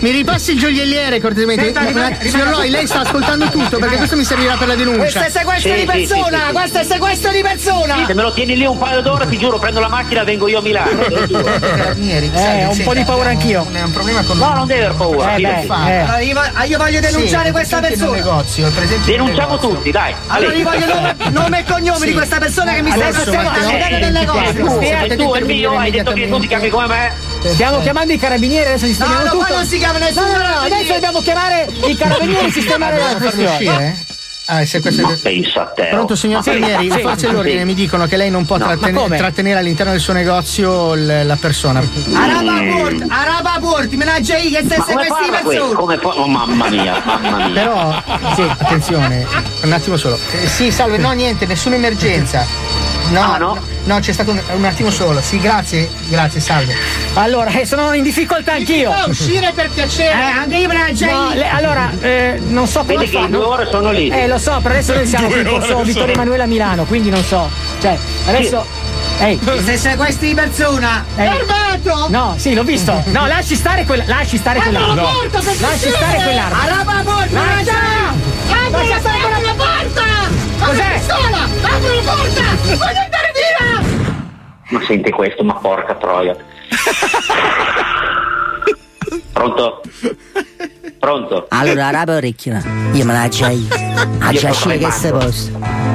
mi 0.00 0.10
ripassi 0.10 0.52
il 0.52 0.58
gioielliere 0.58 1.20
cortesemente. 1.20 1.64
Senta, 1.64 1.80
rimane- 1.84 2.14
att- 2.16 2.26
Signor 2.26 2.48
Loi, 2.48 2.70
lei 2.70 2.86
sta 2.86 3.00
ascoltando 3.00 3.46
tutto 3.50 3.78
perché 3.78 3.96
questo 3.96 4.16
mi 4.16 4.24
servirà 4.24 4.56
per 4.56 4.68
la 4.68 4.74
denuncia. 4.74 5.00
Questo 5.00 5.20
è 5.20 5.30
sequestro 5.30 5.72
Sì, 5.74 5.80
di 5.80 5.84
persona, 5.86 6.24
sì, 6.24 6.32
sì, 6.40 6.46
sì. 6.46 6.52
questo 6.52 6.78
è 6.78 6.84
sequestro 6.84 7.30
di 7.30 7.40
persona. 7.42 8.06
Se 8.06 8.14
me 8.14 8.22
lo 8.22 8.32
tieni 8.32 8.56
lì 8.56 8.64
un 8.64 8.78
paio 8.78 9.02
d'ore, 9.02 9.28
ti 9.28 9.36
giuro, 9.38 9.58
prendo 9.58 9.80
la 9.80 9.88
macchina 9.88 10.22
e 10.22 10.24
vengo 10.24 10.48
io 10.48 10.58
a 10.58 10.62
Milano. 10.62 11.00
Carabinieri, 11.02 12.30
Eh, 12.42 12.66
un 12.66 12.80
po' 12.82 12.94
di 12.94 13.01
paura 13.04 13.30
anch'io. 13.30 13.66
È 13.72 13.82
un 13.82 13.90
problema 13.92 14.22
con 14.22 14.36
No, 14.38 14.52
non 14.54 14.66
devi 14.66 14.80
aver 14.82 14.96
paura. 14.96 15.34
Eh, 15.34 15.40
beh, 15.40 15.60
eh. 15.60 16.00
Allora, 16.00 16.18
io, 16.20 16.34
vo- 16.34 16.62
io 16.64 16.78
voglio 16.78 17.00
denunciare 17.00 17.46
Sì, 17.46 17.52
questa 17.52 17.80
persona. 17.80 18.12
negozio, 18.16 18.70
Denunciamo 19.04 19.52
negozio. 19.54 19.68
tutti, 19.68 19.90
dai. 19.90 20.14
Allora 20.28 20.54
io 20.54 20.64
voglio 20.64 20.86
nome, 20.94 21.16
nome 21.30 21.58
e 21.60 21.64
cognome 21.64 21.98
Sì. 21.98 22.06
di 22.06 22.12
questa 22.12 22.38
persona 22.38 22.72
che 22.72 22.82
mi 22.82 22.90
sta 22.90 23.10
Matteo, 23.12 23.40
all'interno 23.40 23.98
del 23.98 24.12
negozio. 24.12 24.64
tu, 24.66 24.78
E 24.80 25.16
tu 25.16 25.34
e 25.34 25.38
il 25.38 25.44
mio 25.44 25.78
hai 25.78 25.90
detto 25.90 26.12
che 26.12 26.28
tu 26.28 26.38
ti 26.38 26.46
chiami 26.48 26.68
come 26.68 26.86
me? 26.86 27.12
Stiamo 27.52 27.80
chiamando 27.80 28.12
i 28.12 28.18
carabinieri, 28.18 28.68
adesso 28.68 28.86
sistemiamo 28.86 29.18
No, 29.18 29.24
no, 29.24 29.30
tutto. 29.32 29.46
qua 29.46 29.56
non 29.56 29.66
si 29.66 29.78
chiama 29.78 29.98
nessuno 29.98 30.26
No, 30.26 30.32
no, 30.36 30.48
no, 30.48 30.60
adesso 30.60 30.92
dobbiamo 30.92 31.20
chiamare 31.20 31.68
i 31.86 31.96
carabinieri 31.96 32.46
e 32.46 32.52
sistemare 32.52 32.98
la 32.98 33.16
questione. 33.16 34.04
Ah, 34.54 34.66
se 34.66 34.80
questo 34.80 35.00
Ma 35.02 35.16
pensa 35.22 35.62
a 35.62 35.66
te. 35.66 35.86
Pronto 35.90 36.14
signor 36.14 36.44
Ma 36.44 36.52
Palmieri, 36.52 36.88
pensa- 36.88 36.98
forze 37.08 37.26
dell'ordine 37.28 37.64
mi 37.64 37.72
dicono 37.72 38.06
che 38.06 38.16
lei 38.18 38.28
non 38.30 38.44
può 38.44 38.58
No, 38.58 38.66
trattene- 38.66 39.16
trattenere 39.16 39.58
all'interno 39.60 39.92
del 39.92 40.00
suo 40.00 40.12
negozio 40.12 40.94
l- 40.94 41.24
la 41.24 41.36
persona. 41.36 41.78
Araba 42.12 42.60
Porti, 42.70 43.04
Araba 43.08 43.56
Porti, 43.60 43.96
menaggia 43.96 44.36
io 44.36 44.50
che 44.60 44.64
stai 44.66 44.94
pezzo. 45.42 45.72
Come 45.74 45.96
fa- 45.96 46.08
oh, 46.08 46.26
mamma 46.26 46.68
mia, 46.68 47.00
mamma 47.02 47.48
mia. 47.48 47.62
Però, 47.62 48.34
sì, 48.34 48.42
attenzione, 48.42 49.26
un 49.62 49.72
attimo 49.72 49.96
solo. 49.96 50.18
Eh, 50.42 50.46
sì, 50.46 50.70
salve, 50.70 50.98
no, 50.98 51.10
niente, 51.12 51.46
nessuna 51.46 51.76
emergenza. 51.76 52.44
No, 53.10 53.20
Ah, 53.20 53.36
no? 53.36 53.58
no, 53.84 53.98
c'è 53.98 54.12
stato 54.12 54.30
un, 54.30 54.40
un 54.54 54.64
attimo 54.64 54.90
solo. 54.90 55.20
Sì, 55.20 55.38
grazie, 55.38 55.90
grazie, 56.08 56.40
salve. 56.40 56.74
Allora, 57.14 57.50
eh, 57.50 57.66
sono 57.66 57.92
in 57.92 58.02
difficoltà 58.02 58.52
anch'io. 58.54 58.90
può 58.90 59.04
uscire 59.08 59.52
per 59.54 59.68
piacere? 59.70 60.12
Eh, 60.12 60.22
anche 60.22 60.56
io 60.56 60.68
No, 61.10 61.30
le- 61.34 61.48
allora, 61.48 61.90
eh, 62.00 62.40
non 62.48 62.66
so 62.66 62.80
come 62.80 62.96
Vedi 63.04 63.10
fa. 63.10 63.26
due 63.26 63.44
ore 63.44 63.68
sono 63.70 63.90
lì. 63.90 64.08
Eh, 64.08 64.26
lo 64.26 64.38
so, 64.38 64.58
però 64.62 64.74
adesso 64.74 64.94
noi 64.94 65.06
siamo 65.06 65.28
qui 65.28 65.42
corso 65.44 65.82
Vittorio. 65.82 66.14
Emanuele 66.14 66.42
a 66.42 66.46
Milano, 66.46 66.84
quindi 66.84 67.10
non 67.10 67.22
so. 67.22 67.50
Cioè, 67.80 67.98
adesso. 68.26 68.64
Ehi. 69.18 69.38
Se 69.64 69.76
sequestri 69.76 70.28
di 70.28 70.34
persona. 70.34 71.04
Ehi. 71.16 71.28
Fermato. 71.28 72.08
No, 72.08 72.34
sì, 72.38 72.54
l'ho 72.54 72.64
visto. 72.64 73.02
No, 73.12 73.26
lasci 73.26 73.54
stare 73.56 73.84
quella. 73.84 74.04
Lasci 74.06 74.36
stare 74.38 74.60
quell'arma. 74.60 74.94
la 74.94 75.02
porta, 75.02 75.38
per 75.40 75.60
Lasci 75.60 75.88
stare 75.90 76.22
quell'arma. 76.22 76.62
Araba 76.62 77.02
Porti, 77.04 77.32
Lascia! 77.34 77.74
Lascia 78.70 78.98
stare 79.00 79.18
quella 79.20 79.40
la 79.40 79.54
porta. 79.54 80.41
Cos'è? 80.64 80.82
la 80.82 80.90
pistola. 80.94 81.42
Apri 81.44 81.94
la 81.94 82.02
porta. 82.02 82.42
Voglio 82.62 83.02
andare 83.04 83.32
via. 83.34 83.82
Ma 84.68 84.80
senti 84.84 85.10
questo, 85.10 85.42
ma 85.44 85.54
porca 85.54 85.94
troia. 85.94 86.36
Pronto? 89.32 89.80
Pronto? 90.98 91.46
Allora, 91.50 91.86
araba 91.88 92.16
orecchio. 92.16 92.60
Io 92.92 93.04
me 93.04 93.12
la 93.12 93.24
io. 93.24 93.48
Io 93.48 94.38
già 94.38 94.48
potrei 94.48 94.52
scegli 94.52 94.78
che 94.78 94.86
manco. 95.10 95.18
posto. 95.18 95.50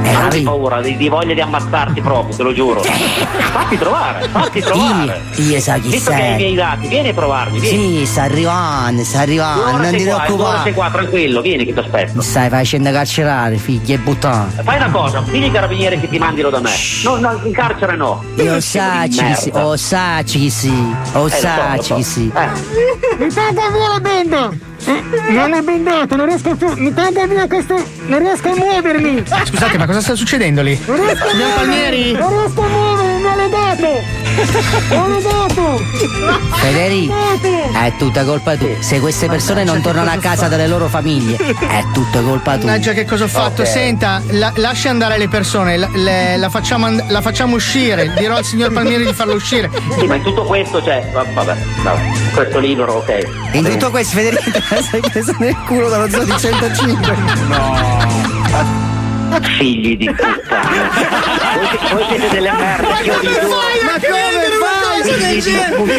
Eh, 0.08 0.12
Non 0.14 0.32
hai 0.32 0.42
paura, 0.44 0.82
di, 0.82 0.96
di 0.98 1.10
voglia 1.10 1.34
di 1.34 1.42
ammazzarti 1.42 2.02
proprio, 2.02 2.36
te 2.36 2.44
lo 2.44 2.54
giuro. 2.54 2.82
Fatti 2.82 3.78
trovare, 3.78 4.28
fatti 4.30 4.62
trovare. 4.62 5.22
Io, 5.36 5.44
io 5.46 5.60
so 5.60 5.74
chi 5.74 5.90
Visto 5.90 6.10
che 6.12 6.16
hai 6.16 6.22
i 6.22 6.26
sei. 6.28 6.36
miei 6.38 6.56
dati, 6.56 6.88
vieni 6.88 7.10
a 7.10 7.14
provarmi, 7.14 7.60
vieni. 7.60 8.00
Sì, 8.00 8.06
sta 8.06 8.24
arrivando, 8.24 9.04
sta 9.04 9.20
arrivando, 9.20 9.72
non 9.72 9.84
sei 9.90 9.98
ti 10.00 10.04
qua, 10.06 10.16
ore 10.16 10.24
sei 10.24 10.26
preoccupare. 10.26 10.74
qua, 10.74 10.90
tranquillo, 10.92 11.42
vieni 11.42 11.66
che 11.66 11.74
ti 11.74 11.80
aspetto. 11.80 12.12
Mi 12.16 12.22
stai 12.24 12.50
facendo 12.50 12.92
carcerare, 12.92 13.58
figli 13.58 13.92
e 13.94 13.98
buttone. 13.98 14.50
Fai 14.64 14.78
una 14.78 14.90
cosa, 14.92 15.20
digli 15.30 15.44
ai 15.44 15.52
carabinieri 15.52 16.00
che 16.00 16.08
ti 16.10 16.18
mandino 16.18 16.50
da 16.50 16.60
me. 16.62 16.72
No, 17.04 17.16
no, 17.18 17.40
in 17.44 17.52
carcere 17.52 17.96
no. 17.98 18.24
Io 18.36 18.60
sacci 18.62 19.24
chi 19.26 19.36
si, 19.36 19.52
oh 19.54 19.76
sacci 19.76 20.40
chi 20.40 20.50
si, 20.50 20.96
oh 21.14 21.28
so, 21.28 21.36
sacci 21.38 21.94
chi 21.96 22.04
si. 22.04 22.32
Mi 23.18 23.28
taglia 23.34 23.70
via 23.70 23.88
la 23.94 24.00
benda! 24.00 24.76
Eh, 24.86 25.32
non 25.32 25.54
è 25.54 25.62
bendato, 25.62 26.16
non 26.16 26.28
riesco 26.28 26.56
più. 26.56 26.72
Mi 26.76 26.94
taglia 26.94 27.26
via 27.26 27.48
questo. 27.48 27.76
Non 28.06 28.20
riesco 28.20 28.50
a 28.50 28.56
muovermi! 28.56 29.24
Scusate, 29.46 29.78
ma 29.78 29.86
cosa 29.86 30.02
sta 30.02 30.16
succedendo 30.16 30.62
lì? 30.62 30.80
Non 30.86 30.96
riesco 30.96 31.28
a 31.28 31.34
muovermi! 31.36 32.12
Non 32.14 32.30
riesco 32.30 32.62
a 32.62 32.68
muovermi, 32.68 33.17
maledato! 33.18 34.02
Maledato! 34.90 35.78
Federico, 36.56 37.14
è 37.74 37.94
tutta 37.98 38.24
colpa 38.24 38.56
tua. 38.56 38.70
Se 38.80 39.00
queste 39.00 39.28
persone 39.28 39.64
non 39.64 39.82
tornano 39.82 40.10
a 40.12 40.18
casa 40.18 40.48
dalle 40.48 40.68
loro 40.68 40.88
famiglie, 40.88 41.36
è 41.38 41.84
tutta 41.94 42.22
colpa 42.22 42.56
tua. 42.58 42.66
Mannaggia 42.66 42.94
che 42.94 43.06
cosa 43.06 43.26
ho 43.26 43.28
fatto? 43.28 43.62
Ok. 43.64 43.68
Senta, 43.68 44.22
la- 44.32 44.52
lascia 44.56 44.90
andare 44.90 45.18
le 45.18 45.28
persone, 45.28 45.78
la, 45.78 45.90
le- 45.94 46.38
la 46.38 46.50
facciamo 46.50 46.88
la 47.08 47.22
facciamo 47.22 47.56
uscire. 47.56 48.14
Dirò 48.18 48.36
al 48.36 48.46
signor 48.46 48.72
Palmieri 48.72 49.06
di 49.06 49.14
farla 49.14 49.34
uscire. 49.34 49.70
Sì, 49.98 50.06
ma 50.06 50.16
in 50.16 50.24
tutto 50.24 50.44
questo 50.44 50.82
c'è. 50.82 51.10
va- 51.14 51.26
Vabbè, 51.34 51.56
no, 51.84 51.96
questo 52.34 52.60
libro, 52.60 52.94
ok. 52.94 53.28
In 53.54 53.64
tutto 53.64 53.90
questo, 53.92 54.16
Federico, 54.18 54.50
te 54.52 54.64
la 54.70 54.82
sei 54.90 55.00
presa 55.02 55.36
nel 55.40 55.56
culo 55.66 55.90
dallo 55.90 56.10
zoo 56.10 56.24
di 56.24 56.34
105. 56.38 58.87
Figli 59.42 59.98
di 59.98 60.10
puttana. 60.14 60.90
voi, 61.54 61.80
voi 61.92 62.06
siete 62.10 62.30
delle 62.30 62.52
merde, 62.52 62.88
che 62.96 63.04
io 63.04 63.20
vi 63.20 63.28
giuro. 63.28 63.58
Ma 63.84 64.00
come 64.00 64.22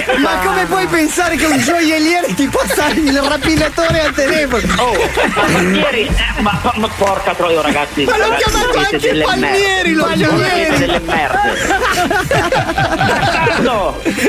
fai? 0.03 0.19
Ma 0.21 0.39
come 0.45 0.65
puoi 0.67 0.87
pensare 0.87 1.37
che 1.37 1.47
un 1.47 1.59
gioielliere 1.59 2.35
ti 2.35 2.47
possa 2.49 2.89
il 2.89 3.19
rapinatore 3.21 4.01
al 4.01 4.13
telefono? 4.15 4.75
Oh, 4.83 4.97
Palmieri, 5.35 6.07
eh, 6.07 6.41
ma, 6.43 6.59
ma- 6.63 6.73
ma 6.77 6.89
porca 6.97 7.35
troia 7.35 7.61
ragazzi. 7.61 8.05
Ma 8.05 8.17
l'ho 8.17 8.35
chiamato 8.37 8.79
anche 8.79 8.99
delle 8.99 9.25
Palmieri, 9.25 9.93
lo. 9.93 10.05
Palmieri. 10.05 10.79
Delle 10.79 11.01
merde. 11.01 11.57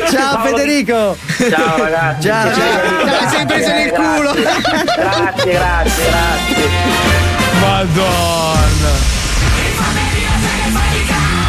Ciao 0.09 0.35
Paolo- 0.35 0.57
Federico! 0.57 1.15
Ciao 1.49 1.77
ragazzi. 1.77 2.27
Ciao, 2.27 2.53
ciao. 2.53 3.05
Te 3.05 3.11
la 3.11 3.27
sei 3.29 3.45
presa 3.45 3.73
nel 3.73 3.91
culo. 3.91 4.33
Grazie, 4.33 5.51
grazie, 5.53 6.09
grazie. 6.09 7.18
Madonna. 7.59 8.91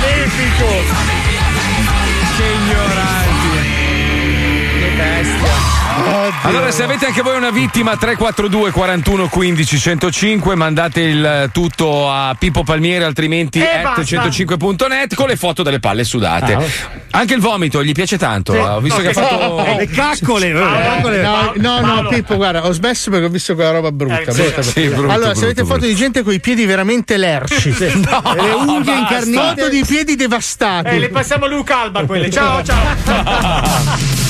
Epico. 0.02 0.68
Che 2.36 2.44
ignoranti. 2.44 3.09
Che 6.02 6.10
bestia. 6.10 6.48
Allora, 6.48 6.70
se 6.70 6.82
avete 6.82 7.06
anche 7.06 7.22
voi 7.22 7.36
una 7.36 7.50
vittima, 7.50 7.96
342 7.96 8.70
41 8.70 9.28
15 9.28 9.78
105, 9.78 10.54
mandate 10.54 11.00
il 11.00 11.50
tutto 11.52 12.10
a 12.10 12.34
Pippo 12.38 12.62
Palmieri, 12.64 13.04
altrimenti 13.04 13.60
at 13.60 13.82
basta. 13.82 14.02
105.net 14.02 15.14
con 15.14 15.28
le 15.28 15.36
foto 15.36 15.62
delle 15.62 15.80
palle 15.80 16.04
sudate. 16.04 16.54
Ah, 16.54 16.62
Anche 17.12 17.34
il 17.34 17.40
vomito 17.40 17.82
gli 17.82 17.92
piace 17.92 18.16
tanto. 18.18 18.52
Ho 18.52 18.80
visto 18.80 19.00
No, 19.00 19.02
che 19.02 19.08
ha 19.10 19.12
fatto. 19.12 19.74
Le 19.76 19.86
caccole. 19.88 20.48
No, 20.50 21.52
no, 21.56 21.80
no, 21.80 22.08
Pippo, 22.08 22.36
guarda, 22.36 22.64
ho 22.66 22.72
smesso 22.72 23.10
perché 23.10 23.26
ho 23.26 23.30
visto 23.30 23.54
quella 23.54 23.70
roba 23.70 23.90
brutta. 23.92 24.18
Eh, 24.20 24.24
brutta, 24.24 24.32
sì, 24.32 24.42
brutta. 24.42 24.62
sì, 24.62 24.86
brutto, 24.88 25.12
allora, 25.12 25.34
se 25.34 25.40
brutto, 25.40 25.44
avete 25.44 25.60
foto 25.62 25.72
brutto. 25.78 25.86
di 25.86 25.94
gente 25.94 26.22
con 26.22 26.32
i 26.32 26.40
piedi 26.40 26.64
veramente 26.64 27.16
lerci, 27.16 27.70
No, 28.10 28.34
e 28.36 28.42
le 28.42 28.50
unghie 28.52 28.94
basta. 28.94 29.16
incarnite, 29.16 29.38
foto 29.40 29.68
di 29.68 29.84
piedi 29.86 30.16
devastati. 30.16 30.88
Eh, 30.88 30.98
le 30.98 31.08
passiamo 31.08 31.46
Luca 31.46 31.80
Alba 31.80 32.04
quelle. 32.04 32.30
Ciao, 32.30 32.62
ciao. 32.62 34.28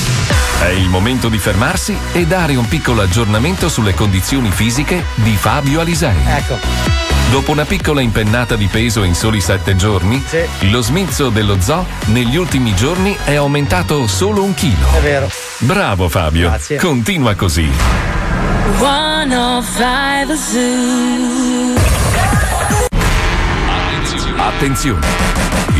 È 0.61 0.67
il 0.67 0.89
momento 0.89 1.27
di 1.27 1.39
fermarsi 1.39 1.97
e 2.13 2.27
dare 2.27 2.55
un 2.55 2.67
piccolo 2.67 3.01
aggiornamento 3.01 3.67
sulle 3.67 3.95
condizioni 3.95 4.51
fisiche 4.51 5.03
di 5.15 5.35
Fabio 5.35 5.79
Alisei. 5.79 6.15
Ecco. 6.23 6.59
Dopo 7.31 7.49
una 7.49 7.65
piccola 7.65 7.99
impennata 7.99 8.55
di 8.55 8.67
peso 8.67 9.01
in 9.01 9.15
soli 9.15 9.41
sette 9.41 9.75
giorni, 9.75 10.23
lo 10.69 10.81
smizzo 10.81 11.29
dello 11.29 11.59
zoo 11.59 11.83
negli 12.05 12.35
ultimi 12.35 12.75
giorni 12.75 13.17
è 13.23 13.33
aumentato 13.33 14.05
solo 14.05 14.43
un 14.43 14.53
chilo. 14.53 14.85
È 14.93 14.99
vero. 14.99 15.31
Bravo 15.57 16.07
Fabio, 16.07 16.49
Grazie. 16.49 16.77
continua 16.77 17.33
così. 17.33 17.67
105 18.77 20.37
Zoo. 20.37 21.75
Attenzione! 24.37 25.50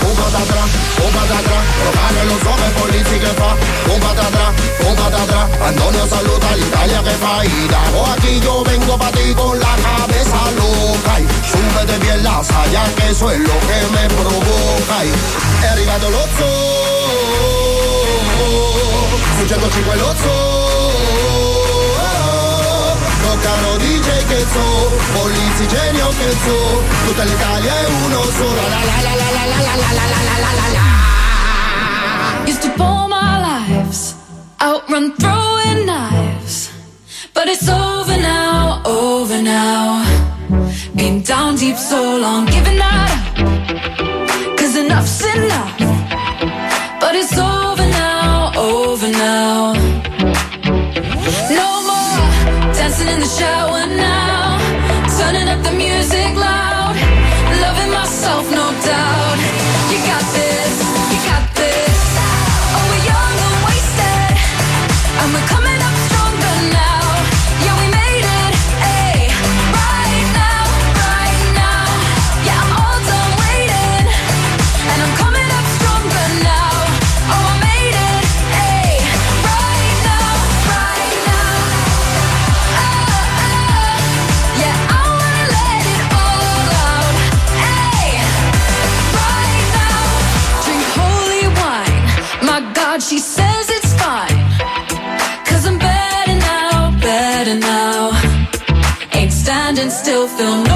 Un 0.00 0.14
patatra, 0.14 0.62
un 1.04 1.10
patatra, 1.10 1.58
locale 1.84 2.24
lo 2.24 2.38
so 2.42 2.54
che 2.54 2.70
polizi 2.78 3.18
che 3.18 3.32
fa 3.34 3.56
Un 3.92 3.98
patatra, 3.98 4.52
un 4.86 4.94
patatra, 4.94 5.48
Antonio 5.60 6.06
saluta 6.06 6.54
l'Italia 6.54 7.02
che 7.02 7.16
fa 7.22 7.42
Y 7.44 7.68
dago 7.68 8.04
aquí 8.12 8.40
yo 8.40 8.62
vengo 8.62 8.96
pa' 8.96 9.10
ti 9.10 9.34
con 9.34 9.58
la 9.58 9.74
cabeza 9.82 10.50
loca 10.56 11.18
Y 11.18 11.26
súbete 11.50 11.98
bien 11.98 12.22
la 12.22 12.42
saya 12.42 12.84
que 12.96 13.10
eso 13.10 13.30
es 13.30 13.38
lo 13.40 13.58
que 13.68 13.78
me 13.94 14.06
provoca 14.14 15.04
Y 15.04 15.10
è 15.62 15.66
arrivato 15.66 16.08
lo 16.10 16.26
zoo 16.36 17.58
Su 19.38 19.46
105 19.46 20.67
DJ 24.08 24.26
che 24.26 24.46
so, 24.52 24.90
Polizzi 25.12 25.68
genio 25.68 26.08
che 26.08 26.30
so 26.44 26.82
Tutta 27.06 27.24
l'Italia 27.24 27.72
è 27.78 27.86
uno 28.04 28.22
solo 28.22 28.54
la 28.54 28.68
la 28.68 29.00
la 29.06 29.14
la 29.20 29.28
la 29.36 29.44
la 29.44 29.60
la 29.66 29.74
la 29.76 29.92
la 29.92 30.06
la 30.08 30.22
la 30.28 30.52
la 30.58 30.68
la 30.76 30.86
Used 32.46 32.62
to 32.62 32.70
pull 32.78 33.08
my 33.08 33.38
lives, 33.48 34.14
outrun 34.62 35.12
throwing 35.18 35.84
knives. 35.84 36.70
But 37.34 37.48
it's 37.48 37.68
over 37.68 38.16
now, 38.16 38.80
over 38.86 39.42
now. 39.42 40.02
Been 40.94 41.22
down 41.22 41.56
deep 41.56 41.76
so 41.76 42.16
long, 42.16 42.46
giving 42.46 42.78
that 42.78 43.10
up. 43.16 44.56
Cause 44.56 44.74
enough's 44.76 45.20
enough. 45.36 45.78
But 47.00 47.14
it's 47.14 47.36
over 47.36 47.86
now, 47.86 48.52
over 48.56 49.10
now. 49.10 49.74
No 51.60 51.68
more 51.90 52.72
dancing 52.72 53.08
in 53.08 53.20
the 53.20 53.30
shower 53.38 53.77
she 93.08 93.18
says 93.18 93.70
it's 93.70 93.94
fine. 93.94 94.38
Cause 95.46 95.64
I'm 95.66 95.78
better 95.78 96.34
now, 96.34 96.90
better 97.00 97.54
now. 97.54 98.10
Ain't 99.14 99.32
standing 99.32 99.88
still, 99.88 100.28
feel 100.28 100.67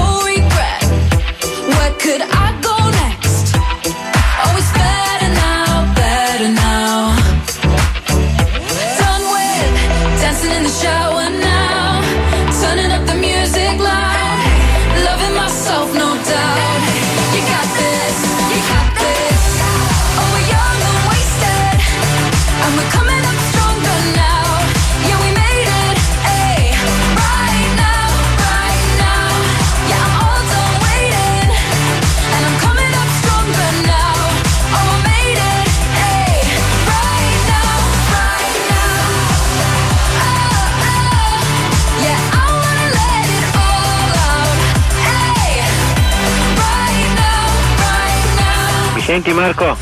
senti 49.13 49.31
Marco? 49.31 49.77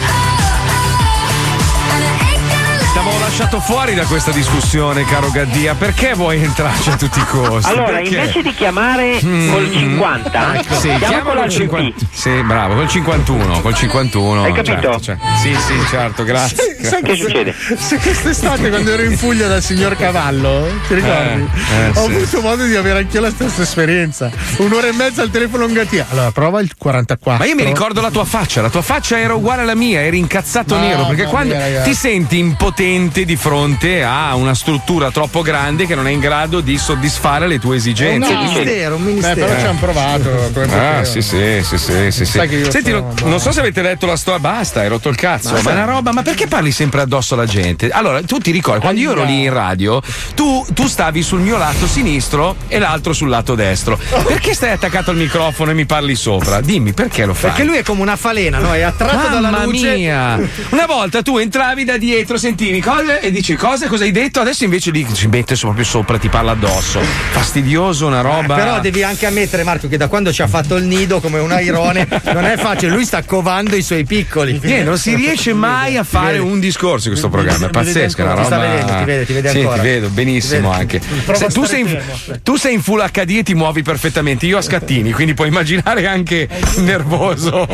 Ti 2.92 2.98
avevo 2.98 3.18
lasciato 3.20 3.62
fuori 3.62 3.94
da 3.94 4.04
questa 4.04 4.32
discussione, 4.32 5.06
caro 5.06 5.32
Gaddia. 5.32 5.74
Perché 5.74 6.14
vuoi 6.16 6.44
entrarci 6.44 6.90
a 6.90 6.98
tutti 6.98 7.20
i 7.20 7.26
costi? 7.26 7.72
Allora, 7.72 7.92
Perché? 8.00 8.10
invece 8.16 8.42
di 8.42 8.54
chiamare 8.54 9.20
Mm, 9.24 9.52
col 9.52 9.72
50, 9.72 10.56
ecco, 10.56 10.74
sì, 10.76 10.90
chiama 10.98 11.20
col 11.22 11.36
l'altro 11.36 11.52
50. 11.60 12.06
Sì, 12.22 12.30
bravo, 12.44 12.76
col 12.76 12.88
51, 12.88 13.62
col 13.62 13.74
51. 13.74 14.44
Hai 14.44 14.54
capito? 14.54 14.74
certo, 14.80 15.00
certo. 15.00 15.26
Sì, 15.42 15.56
sì, 15.56 15.74
certo, 15.90 16.24
grazie. 16.24 16.78
Sai 16.80 17.02
Che 17.02 17.16
succede? 17.16 17.52
Se 17.76 17.98
quest'estate 17.98 18.70
quando 18.70 18.92
ero 18.94 19.02
in 19.02 19.18
Puglia 19.18 19.48
dal 19.48 19.64
signor 19.64 19.96
Cavallo, 19.98 20.68
ti 20.88 20.94
ricordi? 20.94 21.42
Eh, 21.42 21.86
eh, 21.86 21.90
Ho 21.96 22.06
sì. 22.08 22.14
avuto 22.14 22.42
modo 22.42 22.66
di 22.66 22.76
avere 22.76 23.00
anch'io 23.00 23.22
la 23.22 23.32
stessa 23.32 23.64
esperienza. 23.64 24.30
Un'ora 24.58 24.86
e 24.90 24.92
mezza 24.92 25.24
al 25.24 25.32
telefono 25.32 25.66
in 25.66 25.74
Gattia. 25.74 26.06
Allora, 26.12 26.30
prova 26.30 26.62
il 26.62 26.72
44. 26.78 27.44
Ma 27.44 27.50
io 27.50 27.56
mi 27.56 27.64
ricordo 27.64 28.02
la 28.02 28.12
tua 28.12 28.26
faccia, 28.26 28.62
la 28.62 28.70
tua 28.70 28.84
faccia 28.84 29.18
era 29.18 29.34
uguale 29.34 29.64
alla 29.64 29.74
mia, 29.74 30.02
eri 30.02 30.20
incazzato 30.20 30.76
Mamma 30.76 30.88
nero, 30.90 31.06
perché 31.08 31.22
mia, 31.24 31.30
quando 31.32 31.54
ragazzi. 31.56 31.90
ti 31.90 31.96
senti 31.96 32.38
impotente 32.38 33.26
di 33.26 33.36
fronte 33.36 34.04
a 34.04 34.36
una 34.36 34.54
struttura 34.54 35.10
troppo 35.10 35.42
grande 35.42 35.88
che 35.88 35.96
non 35.96 36.06
è 36.06 36.12
in 36.12 36.20
grado 36.20 36.60
di 36.60 36.78
soddisfare 36.78 37.48
le 37.48 37.58
tue 37.58 37.78
esigenze. 37.78 38.32
un 38.32 38.44
ministero, 38.44 38.96
un 38.98 39.02
ministero. 39.02 39.32
Eh, 39.32 39.42
Beh, 39.42 39.48
però 39.48 39.60
ci 39.60 39.66
hanno 39.66 39.80
provato, 39.80 40.50
Ah, 40.70 41.04
sì, 41.04 41.24
sì, 41.24 41.62
sì, 41.64 41.78
sì, 41.80 42.11
sì, 42.12 42.26
sì. 42.26 42.40
Senti, 42.70 42.92
non, 42.92 43.14
non 43.24 43.40
so 43.40 43.52
se 43.52 43.60
avete 43.60 43.82
letto 43.82 44.06
la 44.06 44.16
storia, 44.16 44.40
basta, 44.40 44.82
hai 44.82 44.88
rotto 44.88 45.10
il 45.10 45.16
cazzo. 45.16 45.54
Ma 45.54 45.62
Ma, 45.62 45.70
è 45.72 45.74
una 45.74 45.86
roba, 45.86 46.12
ma 46.12 46.22
perché 46.22 46.48
parli 46.48 46.72
sempre 46.72 47.02
addosso 47.02 47.34
alla 47.34 47.46
gente? 47.46 47.90
Allora, 47.90 48.22
tu 48.22 48.38
ti 48.38 48.52
ricordi, 48.52 48.82
quando 48.82 49.00
io 49.00 49.12
ero 49.12 49.24
lì 49.24 49.44
in 49.44 49.54
radio, 49.54 50.02
tu, 50.36 50.66
tu 50.74 50.88
stavi 50.88 51.22
sul 51.24 51.40
mio 51.40 51.58
lato 51.58 51.88
sinistro 51.88 52.56
e 52.68 52.80
l'altro 52.80 53.14
sul 53.14 53.30
lato 53.30 53.56
destro. 53.56 53.98
Perché 54.26 54.54
stai 54.54 54.72
attaccato 54.72 55.12
al 55.12 55.18
microfono 55.18 55.72
e 55.72 55.74
mi 55.74 55.86
parli 55.86 56.16
sopra? 56.16 56.62
Dimmi, 56.62 56.94
perché 56.94 57.26
lo 57.26 57.34
fai? 57.34 57.50
Perché 57.52 57.66
lui 57.66 57.78
è 57.78 57.84
come 57.84 58.02
una 58.02 58.16
falena, 58.16 58.60
no? 58.60 58.74
È 58.74 58.82
attratto 58.82 59.16
Mamma 59.16 59.30
dalla 59.50 59.64
luce. 59.64 59.96
mia! 59.96 60.40
Una 60.70 60.86
volta 60.86 61.22
tu 61.22 61.38
entravi 61.38 61.84
da 61.84 61.98
dietro, 61.98 62.38
sentivi 62.38 62.80
cose 62.82 63.20
e 63.22 63.32
dici 63.32 63.56
cosa, 63.56 63.88
cosa 63.88 64.04
hai 64.04 64.12
detto? 64.12 64.40
Adesso 64.40 64.64
invece 64.64 64.92
lì 64.92 65.06
ci 65.14 65.28
mette 65.28 65.56
proprio 65.56 65.86
sopra, 65.86 66.18
ti 66.18 66.30
parla 66.30 66.52
addosso. 66.52 67.00
Fastidioso, 67.32 68.08
una 68.08 68.22
roba. 68.22 68.56
Però 68.56 68.80
devi 68.80 69.04
anche 69.04 69.26
ammettere, 69.26 69.64
Marco, 69.64 69.88
che 69.88 69.98
da 69.98 70.08
quando 70.08 70.32
ci 70.34 70.42
ha 70.42 70.48
fatto 70.48 70.76
il 70.76 70.84
nido 70.86 71.20
come 71.20 71.40
un 71.40 71.52
airone 71.52 72.01
non 72.34 72.46
è 72.46 72.58
facile. 72.58 72.92
Lui 72.92 73.06
sta 73.06 73.24
covando 73.24 73.76
i 73.76 73.82
suoi 73.82 74.04
piccoli. 74.06 74.60
Niente, 74.62 74.84
non 74.84 74.98
si 74.98 75.14
riesce 75.16 75.54
mai 75.54 75.98
a 75.98 76.04
fare 76.04 76.38
un 76.40 76.60
discorso 76.60 77.06
in 77.08 77.12
questo 77.14 77.30
programma, 77.30 77.68
è 77.68 77.70
pazzesco, 77.70 78.22
una 78.24 78.34
Ti 78.36 78.44
sta 78.46 78.56
roba. 78.56 78.68
vedendo, 78.68 78.94
ti 78.98 79.04
vede, 79.04 79.26
ti 79.26 79.34
vede 79.34 79.50
Sì, 79.50 79.58
ancora. 79.60 79.76
ti 79.76 79.82
vedo 79.88 80.10
benissimo 80.10 80.72
Ti 80.72 80.80
anche. 80.80 81.02
Se- 81.34 81.48
tu, 81.48 81.64
sei 81.66 81.82
in, 81.82 82.02
tu 82.44 82.56
sei 82.58 82.74
in 82.74 82.82
full 82.82 83.04
HD 83.12 83.30
e 83.38 83.44
ti 83.44 83.54
muovi 83.54 83.82
perfettamente, 83.82 84.46
io 84.46 84.58
a 84.58 84.62
scattini, 84.62 85.12
quindi 85.12 85.34
puoi 85.34 85.48
immaginare 85.50 86.08
anche 86.08 86.48
nervoso. 86.78 87.68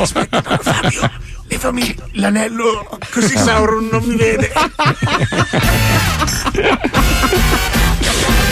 Levami 1.49 1.95
l'anello, 2.13 2.87
così 3.11 3.35
Sauron 3.39 3.87
non 3.91 4.03
mi 4.03 4.15
vede. 4.15 4.51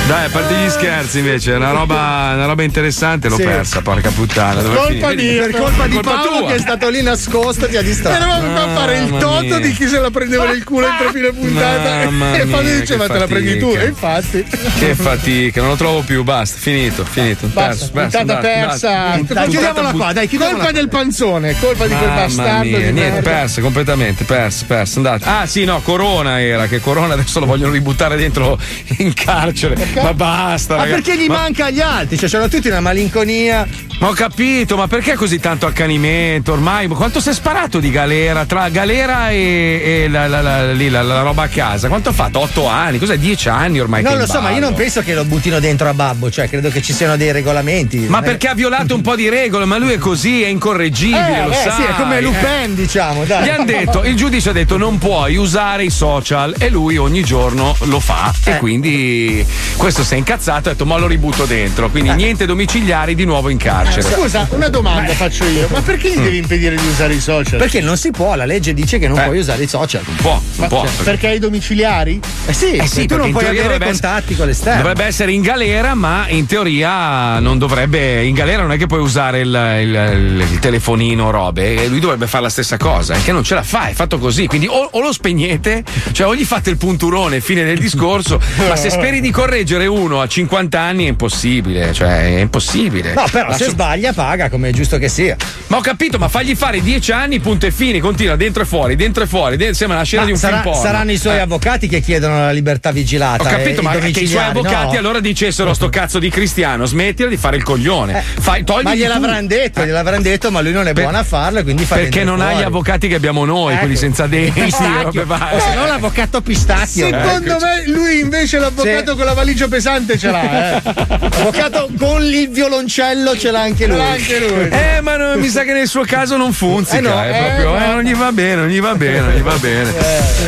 Dai, 0.08 0.26
a 0.26 0.30
parte 0.30 0.54
gli 0.54 0.70
scherzi 0.70 1.18
invece, 1.18 1.54
è 1.54 1.56
una 1.56 1.72
roba, 1.72 2.32
una 2.36 2.46
roba 2.46 2.62
interessante, 2.62 3.28
l'ho 3.28 3.38
Sì. 3.38 3.44
persa, 3.44 3.82
porca 3.82 4.12
puttana. 4.12 4.62
Colpa 4.62 5.16
di, 5.16 5.26
per 5.40 5.50
colpa 5.52 5.88
di 5.88 5.94
Colpa 5.96 6.12
Paolo 6.12 6.38
tua. 6.38 6.48
che 6.50 6.54
È 6.56 6.60
stato 6.60 6.90
lì 6.90 7.02
nascosto, 7.02 7.68
ti 7.68 7.76
ha 7.76 7.82
distratto. 7.82 8.16
Eravamo 8.24 8.52
qua 8.52 8.64
a 8.64 8.76
fare 8.76 8.98
il 9.00 9.10
toto 9.18 9.42
mia. 9.42 9.60
di 9.60 9.74
chi 9.74 9.88
se 9.88 9.98
la 10.00 10.12
prendeva 10.12 10.46
nel 10.46 10.64
culo 10.64 10.86
entro 10.86 11.10
fine 11.12 11.32
puntata 11.34 11.90
Mamma 12.12 12.36
e 12.36 12.46
Fabio 12.46 12.80
diceva 12.80 13.08
te 13.08 13.18
la 13.18 13.26
prendi 13.26 13.58
tu 13.58 13.74
e 13.76 13.86
infatti 13.86 14.46
Che 14.78 14.94
fatica, 14.94 15.62
non 15.62 15.72
lo 15.72 15.76
trovo 15.76 16.02
più, 16.02 16.24
basta, 16.24 16.58
finito, 16.60 17.04
finito. 17.04 17.48
Basta, 17.48 17.88
perso, 17.92 18.18
puntata 18.20 18.36
persa. 18.42 19.12
Puntata 19.16 19.46
chiudiamola 19.48 19.92
qua, 19.92 20.14
dai, 20.14 20.28
chiudiamola 20.28 20.64
colpa 20.64 20.72
qua. 20.72 20.80
del 20.82 20.90
panzone 20.90 21.56
colpa 21.60 21.88
di 21.88 21.96
quel 21.96 22.08
Mamma 22.10 22.26
bastardo 22.26 22.70
mia, 22.70 22.78
di 22.80 22.92
niente, 22.92 23.22
persa 23.22 23.62
completamente, 23.62 24.24
persa, 24.24 24.66
persa, 24.68 24.98
andate. 24.98 25.26
Ah 25.28 25.46
sì, 25.48 25.64
no, 25.66 25.82
Corona 25.82 26.40
era, 26.40 26.68
che 26.68 26.80
Corona 26.80 27.14
adesso 27.16 27.40
lo 27.40 27.48
vogliono 27.48 27.72
ributtare 27.72 28.16
dentro 28.18 28.60
in 28.98 29.12
carcere. 29.14 29.94
Ma 30.02 30.14
basta, 30.14 30.76
Ma 30.76 30.84
ragazzi. 30.84 31.02
perché 31.02 31.22
gli 31.24 31.28
Ma- 31.28 31.36
manca 31.36 31.66
agli 31.66 31.82
altri? 31.82 32.18
Cioè, 32.18 32.30
c'hanno 32.30 32.48
tutti 32.50 32.68
una 32.68 32.80
malinconia. 32.80 33.68
Ma 34.00 34.10
ho 34.10 34.14
capito, 34.14 34.76
ma 34.76 34.88
perché 34.88 35.14
così 35.16 35.40
tanto 35.40 35.66
accanimento? 35.68 36.52
Ormai 36.52 36.88
quanto 36.88 37.22
si 37.22 37.30
è 37.30 37.34
sparato 37.34 37.80
di 37.80 37.90
galera? 37.90 38.46
Tra 38.46 38.68
galera 38.70 39.30
e, 39.30 40.04
e 40.04 40.08
la, 40.10 40.28
la- 40.28 40.42
la- 40.42 40.74
la- 40.74 41.22
roba 41.22 41.44
a 41.44 41.48
casa? 41.48 41.88
Quanto 41.88 42.10
ha 42.10 42.12
fatto? 42.12 42.40
Otto 42.42 42.68
anni? 42.68 43.00
Cos'è? 43.00 43.18
Dieci 43.18 43.48
anni 43.48 43.80
ormai? 43.80 44.04
non 44.04 44.18
lo 44.18 44.26
so, 44.28 44.42
ma 44.42 44.52
io 44.52 44.60
non 44.60 44.74
penso 44.74 45.02
che 45.02 45.14
lo 45.14 45.24
buttino 45.24 45.60
dentro 45.60 45.88
a 45.88 45.94
babbo. 45.94 46.30
Cioè, 46.30 46.50
credo 46.50 46.70
che 46.70 46.82
ci 46.82 46.92
siano 46.94 47.16
dei 47.16 47.32
regolamenti. 47.32 48.00
Ma 48.00 48.22
perché 48.22 48.48
ha 48.50 48.54
violato 48.54 48.96
un 48.96 49.02
po' 49.02 49.16
di 49.16 49.30
regole? 49.30 49.64
Ma 49.66 49.78
lui 49.78 49.94
è 49.94 49.98
così, 49.98 50.44
è 50.44 50.48
incorreggibile, 50.48 51.38
Eh, 51.40 51.44
lo 51.44 51.50
beh, 51.50 51.56
sai. 51.56 51.72
sì, 51.72 51.82
è 51.84 51.96
come 51.96 52.18
eh. 52.18 52.22
Lupin, 52.22 52.76
diciamo, 52.76 53.24
dai. 53.24 53.44
Gli 53.46 53.50
hanno 53.50 53.66
detto, 53.66 54.04
il 54.04 54.16
giudice 54.16 54.50
ha 54.50 54.54
detto 54.54 54.78
non 54.78 54.98
puoi 54.98 55.38
usare 55.38 55.86
i 55.86 55.90
social 55.90 56.54
e 56.60 56.70
lui 56.70 56.98
ogni 56.98 57.24
giorno 57.24 57.76
lo 57.84 58.00
fa 58.02 58.34
Eh. 58.44 58.52
e 58.52 58.58
quindi 58.58 59.46
questo 59.86 60.04
si 60.04 60.16
è 60.16 60.18
incazzato 60.18 60.70
e 60.70 60.72
ha 60.72 60.74
detto 60.74 60.84
ma 60.88 60.98
lo 60.98 61.06
ributto 61.06 61.46
dentro, 61.46 61.92
quindi 61.92 62.10
Eh. 62.10 62.16
niente 62.16 62.48
domiciliari 62.48 63.14
di 63.14 63.24
nuovo 63.24 63.50
in 63.50 63.58
carcere. 63.60 64.02
scusa 64.02 64.48
una 64.50 64.68
domanda 64.68 65.14
faccio 65.14 65.46
io 65.46 65.68
ma 65.72 65.80
perché 65.82 66.10
gli 66.10 66.18
devi 66.18 66.38
impedire 66.38 66.76
di 66.76 66.88
usare 66.88 67.14
i 67.14 67.20
social 67.20 67.60
Perché 67.60 67.82
non 67.82 67.96
si 67.96 68.10
può, 68.10 68.34
la 68.34 68.46
legge 68.46 68.74
dice 68.74 68.98
che 68.98 69.08
non 69.08 69.20
Eh. 69.20 69.26
puoi 69.26 69.38
usare 69.38 69.62
i 69.62 69.68
social. 69.68 70.02
Un 70.08 70.16
po', 70.16 70.42
un 70.42 70.42
Ma- 70.56 70.68
po'. 70.68 70.88
cioè, 70.88 71.04
perché 71.04 71.28
hai 71.28 71.36
i 71.36 71.40
domiciliari? 71.40 72.20
Eh 72.48 72.54
sì, 72.54 72.72
Eh 72.78 72.88
sì, 72.88 73.06
tu 73.06 73.16
non 73.16 73.30
puoi 73.32 73.46
avere 73.46 73.78
contatti 73.78 74.36
con 74.36 74.48
l'esterno. 74.48 74.82
Dovrebbe 74.82 75.04
essere 75.06 75.32
in 75.34 75.42
galera, 75.44 75.94
ma 75.94 76.26
in 76.30 76.48
teoria 76.48 77.38
non 77.40 77.60
dovrebbe. 77.60 78.24
In 78.26 78.34
galera 78.34 78.64
non 78.64 78.72
è 78.72 78.78
che 78.78 78.88
puoi 78.88 79.02
usare 79.02 79.42
il, 79.42 79.48
il- 79.84 80.48
il 80.52 80.60
telefonino, 80.60 81.30
robe. 81.30 81.84
E 81.84 81.88
lui 81.88 82.00
dovrebbe 82.00 82.26
fare 82.26 82.42
la 82.44 82.50
stessa 82.50 82.78
cosa. 82.78 83.14
È 83.14 83.22
che 83.24 83.32
non 83.32 83.44
ce 83.44 83.54
la 83.54 83.62
fa, 83.64 83.88
è 83.90 83.94
fatto 83.94 84.18
così. 84.18 84.48
Quindi 84.48 84.66
o, 84.68 84.90
o 84.92 85.00
lo 85.00 85.12
spegnete, 85.14 85.84
cioè 86.12 86.26
o 86.28 86.36
gli 86.36 86.44
fate 86.44 86.72
il 86.72 86.78
punturone, 86.78 87.40
fine 87.40 87.64
del 87.64 87.78
discorso. 87.78 88.42
ma 88.68 88.76
se 88.76 88.90
speri 88.90 89.22
di 89.22 89.30
correggere 89.30 89.75
uno 89.86 90.22
a 90.22 90.28
50 90.28 90.80
anni 90.80 91.06
è 91.06 91.10
impossibile. 91.10 91.92
Cioè, 91.94 92.36
è 92.38 92.40
impossibile. 92.40 93.14
No, 93.14 93.26
però 93.32 93.50
Ma 93.50 93.56
se 93.58 93.66
sbaglia 93.70 94.14
paga, 94.14 94.50
come 94.50 94.70
è 94.70 94.72
giusto 94.72 94.98
che 94.98 95.10
sia. 95.10 95.36
Ma 95.68 95.78
ho 95.78 95.82
capito, 95.82 96.18
ma 96.18 96.28
fagli 96.30 96.56
fare 96.56 96.82
10 96.82 97.12
anni, 97.12 97.40
punto 97.40 97.66
e 97.66 97.72
fine. 97.72 98.00
Continua 98.00 98.36
dentro 98.36 98.64
e 98.64 98.66
fuori, 98.66 98.96
dentro 98.96 99.24
e 99.24 99.28
fuori. 99.28 99.58
de- 99.58 99.74
Sembra 99.74 99.98
una 99.98 100.06
scena 100.06 100.22
Ma 100.22 100.28
di 100.28 100.34
un 100.34 100.40
sarà- 100.40 100.62
film 100.62 100.72
porno. 100.74 100.82
saranno 100.88 101.12
i 101.12 101.18
suoi 101.18 101.36
Eh. 101.36 101.40
avvocati 101.40 101.88
che 101.88 102.00
chiedono 102.02 102.38
la 102.40 102.52
libertà 102.52 102.92
vigilata. 102.92 103.44
Ho 103.44 103.46
capito, 103.48 103.82
e 103.82 103.84
ma 103.84 103.94
i 103.96 104.12
che 104.12 104.22
i 104.22 104.28
suoi 104.28 104.44
avvocati 104.44 104.94
no? 104.94 105.00
allora 105.00 105.20
dicessero 105.20 105.74
sto 105.74 105.90
cazzo 105.90 106.20
di 106.20 106.30
cristiano, 106.30 106.86
smettila 106.86 107.28
di 107.30 107.38
fare 107.38 107.58
il 107.58 107.64
coglione. 107.64 108.24
Fai, 108.40 108.64
togli 108.64 108.84
Ma 108.84 108.96
gliel'avranno 108.96 109.48
detto, 109.48 109.84
gliel'avranno 109.86 110.22
detto, 110.22 110.52
ma 110.52 110.62
lui 110.62 110.72
non 110.72 110.88
è 110.88 110.94
buono 110.94 111.18
a 111.18 111.24
farlo 111.24 111.62
quindi 111.64 111.84
fa 111.84 111.96
Perché 111.96 112.20
dentro 112.20 112.36
non 112.36 112.42
ha 112.46 112.50
gli 112.50 112.52
fuori. 112.54 112.66
avvocati 112.66 113.08
che 113.08 113.16
abbiamo 113.16 113.46
noi, 113.46 113.72
Ecco. 113.74 113.80
quelli 113.82 113.96
senza 113.96 114.28
denti. 114.28 114.70
Robe 115.04 115.26
varie. 115.26 115.58
O 115.58 115.60
se 115.60 115.74
no 115.76 115.86
l'avvocatto 115.86 116.42
pistacchio. 116.42 117.08
Secondo 117.08 117.54
Ecco. 117.56 117.66
me 117.66 117.84
lui 117.88 118.20
invece 118.20 118.58
è 118.58 118.60
l'avvocato 118.60 119.12
Sì. 119.12 119.16
con 119.18 119.26
la 119.26 119.34
valigia 119.34 119.65
braccio 119.66 119.68
pesante 119.68 120.18
ce 120.18 120.32
l'ha, 120.32 120.78
eh. 120.78 120.82
Avvocato 121.36 121.90
con 121.98 122.24
il 122.24 122.50
violoncello 122.50 123.38
ce 123.38 123.52
l'ha 123.52 123.62
anche 123.62 123.88
lui. 123.88 123.98
L'ha 123.98 124.10
anche 124.12 124.40
lui. 124.40 124.70
Eh, 124.70 125.02
ma 125.02 125.18
no, 125.18 125.38
mi 125.38 125.48
sa 125.50 125.64
che 125.64 125.74
nel 125.74 125.88
suo 125.88 126.04
caso 126.04 126.38
non 126.38 126.54
funziona. 126.54 127.26
Eh 127.26 127.30
no, 127.30 127.36
eh, 127.36 127.40
proprio, 127.40 127.76
eh, 127.76 127.88
no. 127.88 127.94
non 127.94 128.04
gli 128.04 128.16
va 128.16 128.32
bene, 128.32 128.56
non 128.56 128.68
gli 128.68 128.80
va 128.80 128.96
bene, 128.96 129.20
non 129.20 129.32
gli 129.32 129.42
va 129.42 129.58
bene. 129.58 129.94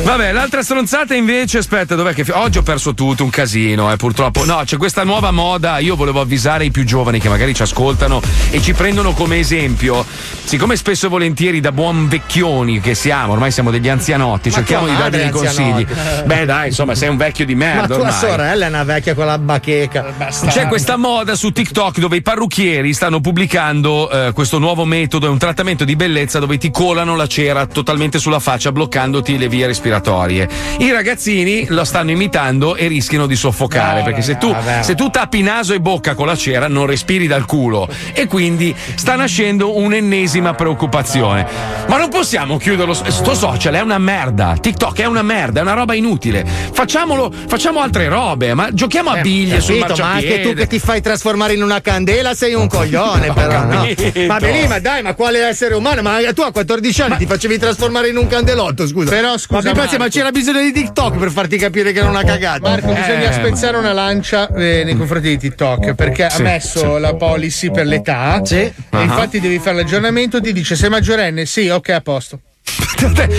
Vabbè, 0.03 0.31
l'altra 0.31 0.61
stronzata 0.61 1.13
invece, 1.13 1.57
aspetta, 1.57 1.95
dov'è 1.95 2.13
che. 2.13 2.25
Oggi 2.31 2.59
ho 2.59 2.63
perso 2.63 2.93
tutto, 2.93 3.23
un 3.23 3.29
casino, 3.29 3.91
eh, 3.91 3.95
purtroppo. 3.97 4.45
No, 4.45 4.61
c'è 4.63 4.77
questa 4.77 5.03
nuova 5.03 5.31
moda. 5.31 5.79
Io 5.79 5.95
volevo 5.95 6.21
avvisare 6.21 6.65
i 6.65 6.71
più 6.71 6.83
giovani 6.85 7.19
che 7.19 7.29
magari 7.29 7.53
ci 7.53 7.63
ascoltano 7.63 8.21
e 8.49 8.61
ci 8.61 8.73
prendono 8.73 9.13
come 9.13 9.39
esempio. 9.39 10.05
Siccome 10.43 10.77
spesso 10.77 11.07
e 11.07 11.09
volentieri 11.09 11.59
da 11.59 11.73
buon 11.73 12.07
vecchioni 12.07 12.79
che 12.79 12.95
siamo, 12.95 13.33
ormai 13.33 13.51
siamo 13.51 13.69
degli 13.69 13.89
anzianotti, 13.89 14.49
Ma 14.49 14.55
cerchiamo 14.55 14.87
di 14.87 14.95
dare 14.95 15.09
dei 15.09 15.29
consigli. 15.29 15.85
Beh, 16.25 16.45
dai, 16.45 16.67
insomma, 16.67 16.95
sei 16.95 17.09
un 17.09 17.17
vecchio 17.17 17.45
di 17.45 17.55
merda. 17.55 17.81
Ma 17.81 17.87
tua 17.87 17.95
ormai. 17.97 18.13
sorella 18.13 18.65
è 18.65 18.69
una 18.69 18.83
vecchia 18.83 19.06
con 19.13 19.25
la 19.25 19.37
bacheca. 19.37 20.13
C'è 20.47 20.67
questa 20.67 20.97
moda 20.97 21.35
su 21.35 21.51
TikTok 21.51 21.99
dove 21.99 22.17
i 22.17 22.21
parrucchieri 22.21 22.93
stanno 22.93 23.19
pubblicando 23.19 24.09
eh, 24.09 24.31
questo 24.33 24.59
nuovo 24.59 24.85
metodo, 24.85 25.27
è 25.27 25.29
un 25.29 25.37
trattamento 25.37 25.83
di 25.83 25.95
bellezza 25.95 26.39
dove 26.39 26.57
ti 26.57 26.71
colano 26.71 27.15
la 27.15 27.27
cera 27.27 27.65
totalmente 27.65 28.19
sulla 28.19 28.39
faccia 28.39 28.71
bloccandoti 28.71 29.37
le 29.37 29.47
vie 29.47 29.67
respiratorie. 29.67 30.49
I 30.79 30.91
ragazzini 30.91 31.65
lo 31.69 31.83
stanno 31.83 32.11
imitando 32.11 32.75
e 32.75 32.87
rischiano 32.87 33.25
di 33.27 33.35
soffocare 33.35 33.99
No, 33.99 34.05
perché 34.05 34.21
se 34.21 34.37
tu, 34.37 34.51
vabbè. 34.51 34.83
se 34.83 34.95
tu 34.95 35.09
tappi 35.09 35.41
naso 35.41 35.73
e 35.73 35.79
bocca 35.79 36.13
con 36.15 36.27
la 36.27 36.35
cera 36.35 36.67
non 36.67 36.85
respiri 36.85 37.27
dal 37.27 37.45
culo 37.45 37.87
e 38.13 38.27
quindi 38.27 38.75
sta 38.95 39.15
nascendo 39.15 39.77
un'ennesima 39.77 40.53
preoccupazione. 40.53 41.45
Ma 41.87 41.97
non 41.97 42.09
possiamo 42.09 42.57
chiuderlo, 42.57 42.93
sto 42.93 43.33
social 43.33 43.73
è 43.75 43.81
una 43.81 43.97
merda, 43.97 44.55
TikTok 44.59 44.99
è 44.99 45.05
una 45.05 45.21
merda, 45.21 45.59
è 45.59 45.63
una 45.63 45.73
roba 45.73 45.93
inutile. 45.93 46.45
Facciamolo, 46.45 47.31
facciamo 47.47 47.81
altre 47.81 48.07
robe, 48.07 48.53
ma 48.53 48.71
giochiamo 48.71 48.96
a 49.05 49.21
biglie 49.21 49.61
sul 49.61 49.75
Eh, 49.75 49.79
Capito, 49.79 50.01
ma 50.01 50.11
anche 50.13 50.41
tu 50.41 50.53
che 50.53 50.67
ti 50.67 50.79
fai 50.79 51.01
trasformare 51.01 51.53
in 51.53 51.61
una 51.63 51.81
candela 51.81 52.33
sei 52.33 52.53
un 52.53 52.67
coglione, 52.69 53.31
però, 53.33 53.63
no? 53.65 53.87
Ma 54.27 54.37
lì, 54.37 54.67
ma 54.67 54.79
dai, 54.79 55.01
ma 55.01 55.13
quale 55.13 55.45
essere 55.45 55.75
umano? 55.75 56.01
Ma 56.01 56.17
tu 56.33 56.41
a 56.41 56.51
14 56.51 57.01
anni 57.01 57.17
ti 57.17 57.25
facevi 57.25 57.57
trasformare 57.57 58.09
in 58.09 58.17
un 58.17 58.27
candelotto, 58.27 58.87
scusa. 58.87 59.09
Però, 59.09 59.37
scusa, 59.37 59.71
Ma, 59.73 59.79
Marco. 59.79 59.97
ma 59.97 60.07
c'era 60.09 60.31
bisogno 60.31 60.61
di 60.61 60.71
TikTok 60.71 61.17
per 61.17 61.31
farti 61.31 61.57
capire 61.57 61.91
che 61.91 61.99
era 61.99 62.09
una 62.09 62.23
cagata. 62.23 62.67
Marco, 62.69 62.87
bisogna 62.87 63.29
Eh, 63.29 63.33
spezzare 63.33 63.77
una 63.77 63.93
lancia 63.93 64.47
eh, 64.53 64.83
nei 64.83 64.95
confronti 64.95 65.29
di 65.29 65.37
TikTok 65.37 65.93
perché 65.93 66.29
Sì, 66.29 66.41
ha 66.41 66.43
messo 66.43 66.95
sì. 66.95 66.99
la 66.99 67.13
policy 67.15 67.71
per 67.71 67.85
l'età. 67.85 68.41
Sì. 68.43 68.55
E 68.55 68.73
Ah. 68.89 69.01
infatti 69.03 69.39
devi 69.39 69.59
fare 69.59 69.75
l'aggiornamento. 69.77 70.39
Ti 70.41 70.53
dice 70.53 70.75
sei 70.75 70.89
maggiorenne? 70.89 71.45
Sì, 71.45 71.67
ok, 71.69 71.89
a 71.89 72.01
posto. 72.01 72.39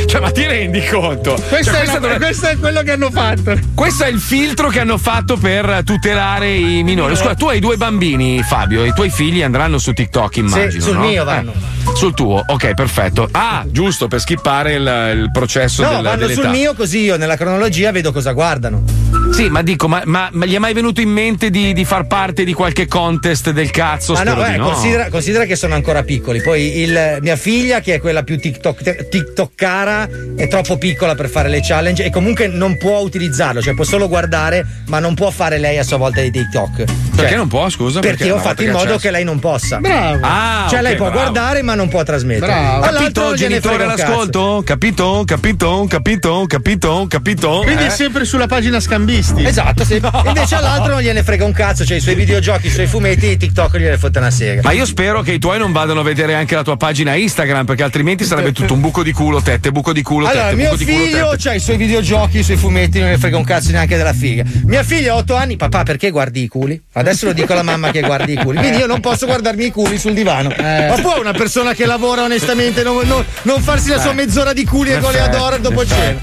Cioè, 0.07 0.21
ma 0.21 0.31
ti 0.31 0.47
rendi 0.47 0.85
conto? 0.87 1.41
Questo, 1.49 1.73
Cioè, 1.73 1.83
è, 1.83 1.87
la- 1.87 1.93
dovrebbe- 1.95 2.25
questo 2.27 2.47
è 2.47 2.59
quello 2.59 2.83
che 2.83 2.93
hanno 2.93 3.11
fatto. 3.11 3.59
Questo 3.75 4.05
è 4.05 4.09
il 4.09 4.21
filtro 4.21 4.69
che 4.69 4.81
hanno 4.81 4.99
fatto 4.99 5.37
per 5.37 5.83
tutelare 5.85 6.55
i 6.55 6.83
minori. 6.83 7.17
Scusa, 7.17 7.35
tu 7.35 7.49
hai 7.49 7.61
due 7.61 7.77
bambini, 7.77 8.43
Fabio, 8.43 8.83
e 8.85 8.89
i 8.89 8.93
tuoi 8.95 9.11
figli 9.11 9.43
andranno 9.43 9.79
su 9.79 9.93
TikTok, 9.93 10.37
immagino. 10.37 10.83
sul 10.83 10.95
no? 10.97 11.07
mio 11.07 11.25
vanno. 11.25 11.53
Eh, 11.53 11.97
sul 11.97 12.15
tuo, 12.15 12.43
ok, 12.47 12.75
perfetto. 12.75 13.29
Ah, 13.33 13.65
giusto, 13.67 14.09
per 14.09 14.21
skippare 14.21 14.75
il, 14.75 15.13
il 15.23 15.31
processo 15.33 15.83
No, 15.83 15.89
del, 15.95 16.03
vanno 16.03 16.17
dell'età. 16.17 16.41
sul 16.43 16.51
mio 16.51 16.75
così 16.75 17.01
io 17.01 17.17
nella 17.17 17.37
cronologia 17.37 17.91
vedo 17.93 18.13
cosa 18.13 18.33
guardano. 18.33 18.85
Sì, 19.33 19.49
ma 19.49 19.63
dico, 19.63 19.89
ma, 19.89 20.03
ma- 20.05 20.29
ma 20.33 20.45
gli 20.47 20.55
è 20.55 20.59
mai 20.59 20.73
venuto 20.73 21.01
in 21.01 21.11
mente 21.11 21.51
di, 21.51 21.73
di 21.73 21.85
far 21.85 22.07
parte 22.07 22.45
di 22.45 22.53
qualche 22.53 22.87
contest 22.87 23.51
del 23.51 23.71
cazzo? 23.71 24.13
Ma 24.15 24.23
no, 24.23 24.35
beh, 24.35 24.59
considera, 24.59 25.09
considera 25.11 25.45
che 25.45 25.57
sono 25.57 25.75
ancora 25.75 26.03
piccoli. 26.03 26.41
Poi 26.41 26.79
il- 26.81 27.19
mia 27.21 27.37
figlia, 27.37 27.81
che 27.81 27.95
è 27.95 28.01
quella 28.01 28.23
più 28.23 28.39
TikTok, 28.39 29.09
TikTokara, 29.23 30.09
è 30.37 30.49
troppo 30.49 30.79
piccola 30.79 31.15
per 31.15 31.29
fare 31.29 31.49
le 31.49 31.61
challenge 31.63 32.05
e 32.05 32.11
comunque 32.11 32.47
non 32.47 32.77
può 32.77 32.99
utilizzarlo, 33.01 33.61
cioè 33.61 33.75
può 33.75 33.85
solo 33.85 34.09
guardare, 34.09 34.65
ma 34.87 34.99
non 34.99 35.15
può 35.15 35.31
fare 35.31 35.59
lei 35.59 35.79
a 35.79 35.83
sua 35.83 35.97
volta 35.97 36.21
dei 36.21 36.31
TikTok. 36.31 36.85
Perché 37.19 37.31
Cioè, 37.31 37.37
non 37.37 37.49
può, 37.49 37.69
scusa? 37.69 38.01
Perché, 38.01 38.25
una 38.31 38.35
ho 38.35 38.39
fatto 38.39 38.63
in 38.63 38.71
modo 38.71 38.97
che 38.99 39.11
lei 39.11 39.25
non 39.25 39.39
possa. 39.41 39.79
Bravo. 39.79 40.19
Ah, 40.23 40.67
cioè, 40.71 40.83
lei 40.83 40.93
ok, 40.93 40.99
può 40.99 41.07
bravo. 41.11 41.21
guardare, 41.21 41.63
ma 41.63 41.75
non 41.75 41.89
può 41.89 42.03
trasmettere. 42.05 42.47
Bravo. 42.47 42.83
All'altro 42.85 43.23
Capito, 43.25 43.35
genitore 43.35 43.83
all'ascolto? 43.85 44.63
Capito? 44.65 45.23
Capito? 45.27 45.87
Capito? 45.89 46.45
Capito? 46.47 47.07
Capito? 47.09 47.61
Quindi 47.65 47.83
Eh? 47.83 47.87
è 47.87 47.91
sempre 47.91 48.25
sulla 48.25 48.47
pagina 48.47 48.79
scambisti. 48.81 49.45
Esatto, 49.45 49.85
sì. 49.85 50.01
Invece 50.27 50.55
all'altro 50.55 50.93
non 50.93 51.03
gliene 51.03 51.23
frega 51.25 51.45
un 51.45 51.53
cazzo, 51.53 51.85
cioè 51.85 51.97
i 51.97 52.01
suoi 52.01 52.15
videogiochi, 52.15 52.69
i 52.69 52.71
suoi 52.71 52.87
fumetti, 52.87 53.37
TikTok 53.37 53.77
gliene 53.79 53.99
fotte 53.99 54.19
una 54.19 54.31
sega. 54.31 54.61
Ma 54.63 54.73
io 54.73 54.87
spero 54.87 55.23
che 55.23 55.33
i 55.33 55.39
tuoi 55.39 55.59
non 55.59 55.73
vadano 55.73 56.01
a 56.01 56.05
vedere 56.05 56.35
anche 56.35 56.55
la 56.55 56.63
tua 56.63 56.77
pagina 56.77 57.15
Instagram, 57.15 57.65
perché 57.67 57.83
altrimenti 57.83 58.25
sarebbe 58.25 58.53
tutto 58.53 58.75
un 58.75 58.81
buco 58.81 59.03
di 59.03 59.08
culo, 59.13 59.41
tette, 59.43 59.71
buco 59.73 59.93
di 59.93 60.03
culo, 60.03 60.27
Allora, 60.27 60.45
tette, 60.47 60.57
mio 60.57 60.71
buco 60.71 60.77
di 60.77 60.85
culo, 60.85 61.05
figlio 61.05 61.31
tette. 61.31 61.49
ha 61.51 61.55
i 61.55 61.61
suoi 61.61 61.77
videogiochi, 61.77 62.39
i 62.39 62.43
suoi 62.43 62.57
fumetti, 62.57 62.99
non 63.01 63.09
ne 63.11 63.19
frega 63.19 63.37
un 63.37 63.45
cazzo 63.45 63.71
neanche 63.71 63.97
della 63.97 64.13
figa. 64.13 64.43
Mia 64.65 64.83
figlia 64.83 65.13
ha 65.13 65.17
8 65.17 65.35
anni, 65.37 65.57
papà, 65.57 65.83
perché 65.83 66.11
guardi 66.11 66.43
i 66.43 66.49
culi? 66.49 66.81
Adesso 66.93 67.27
lo 67.27 67.33
dico 67.33 67.53
alla 67.53 67.63
mamma 67.63 67.91
che 67.91 68.01
guardi 68.01 68.33
i 68.33 68.37
culi. 68.37 68.59
Quindi 68.59 68.79
io 68.79 68.87
non 68.87 69.01
posso 69.01 69.27
guardarmi 69.27 69.67
i 69.67 69.71
culi 69.71 69.99
sul 69.99 70.13
divano. 70.15 70.49
Ma 70.59 70.95
può 71.01 71.19
una 71.21 71.33
persona 71.33 71.75
che 71.75 71.87
lavora 71.87 72.23
onestamente 72.23 72.83
non, 72.83 73.07
non- 73.07 73.25
non 73.43 73.61
farsi 73.63 73.89
la 73.91 74.01
sua 74.01 74.11
Eh. 74.11 74.15
mezz'ora 74.15 74.53
di 74.53 74.65
culi 74.65 74.93
e 74.93 74.99
goleador 75.01 75.59
dopo 75.61 75.85
cena? 75.87 76.21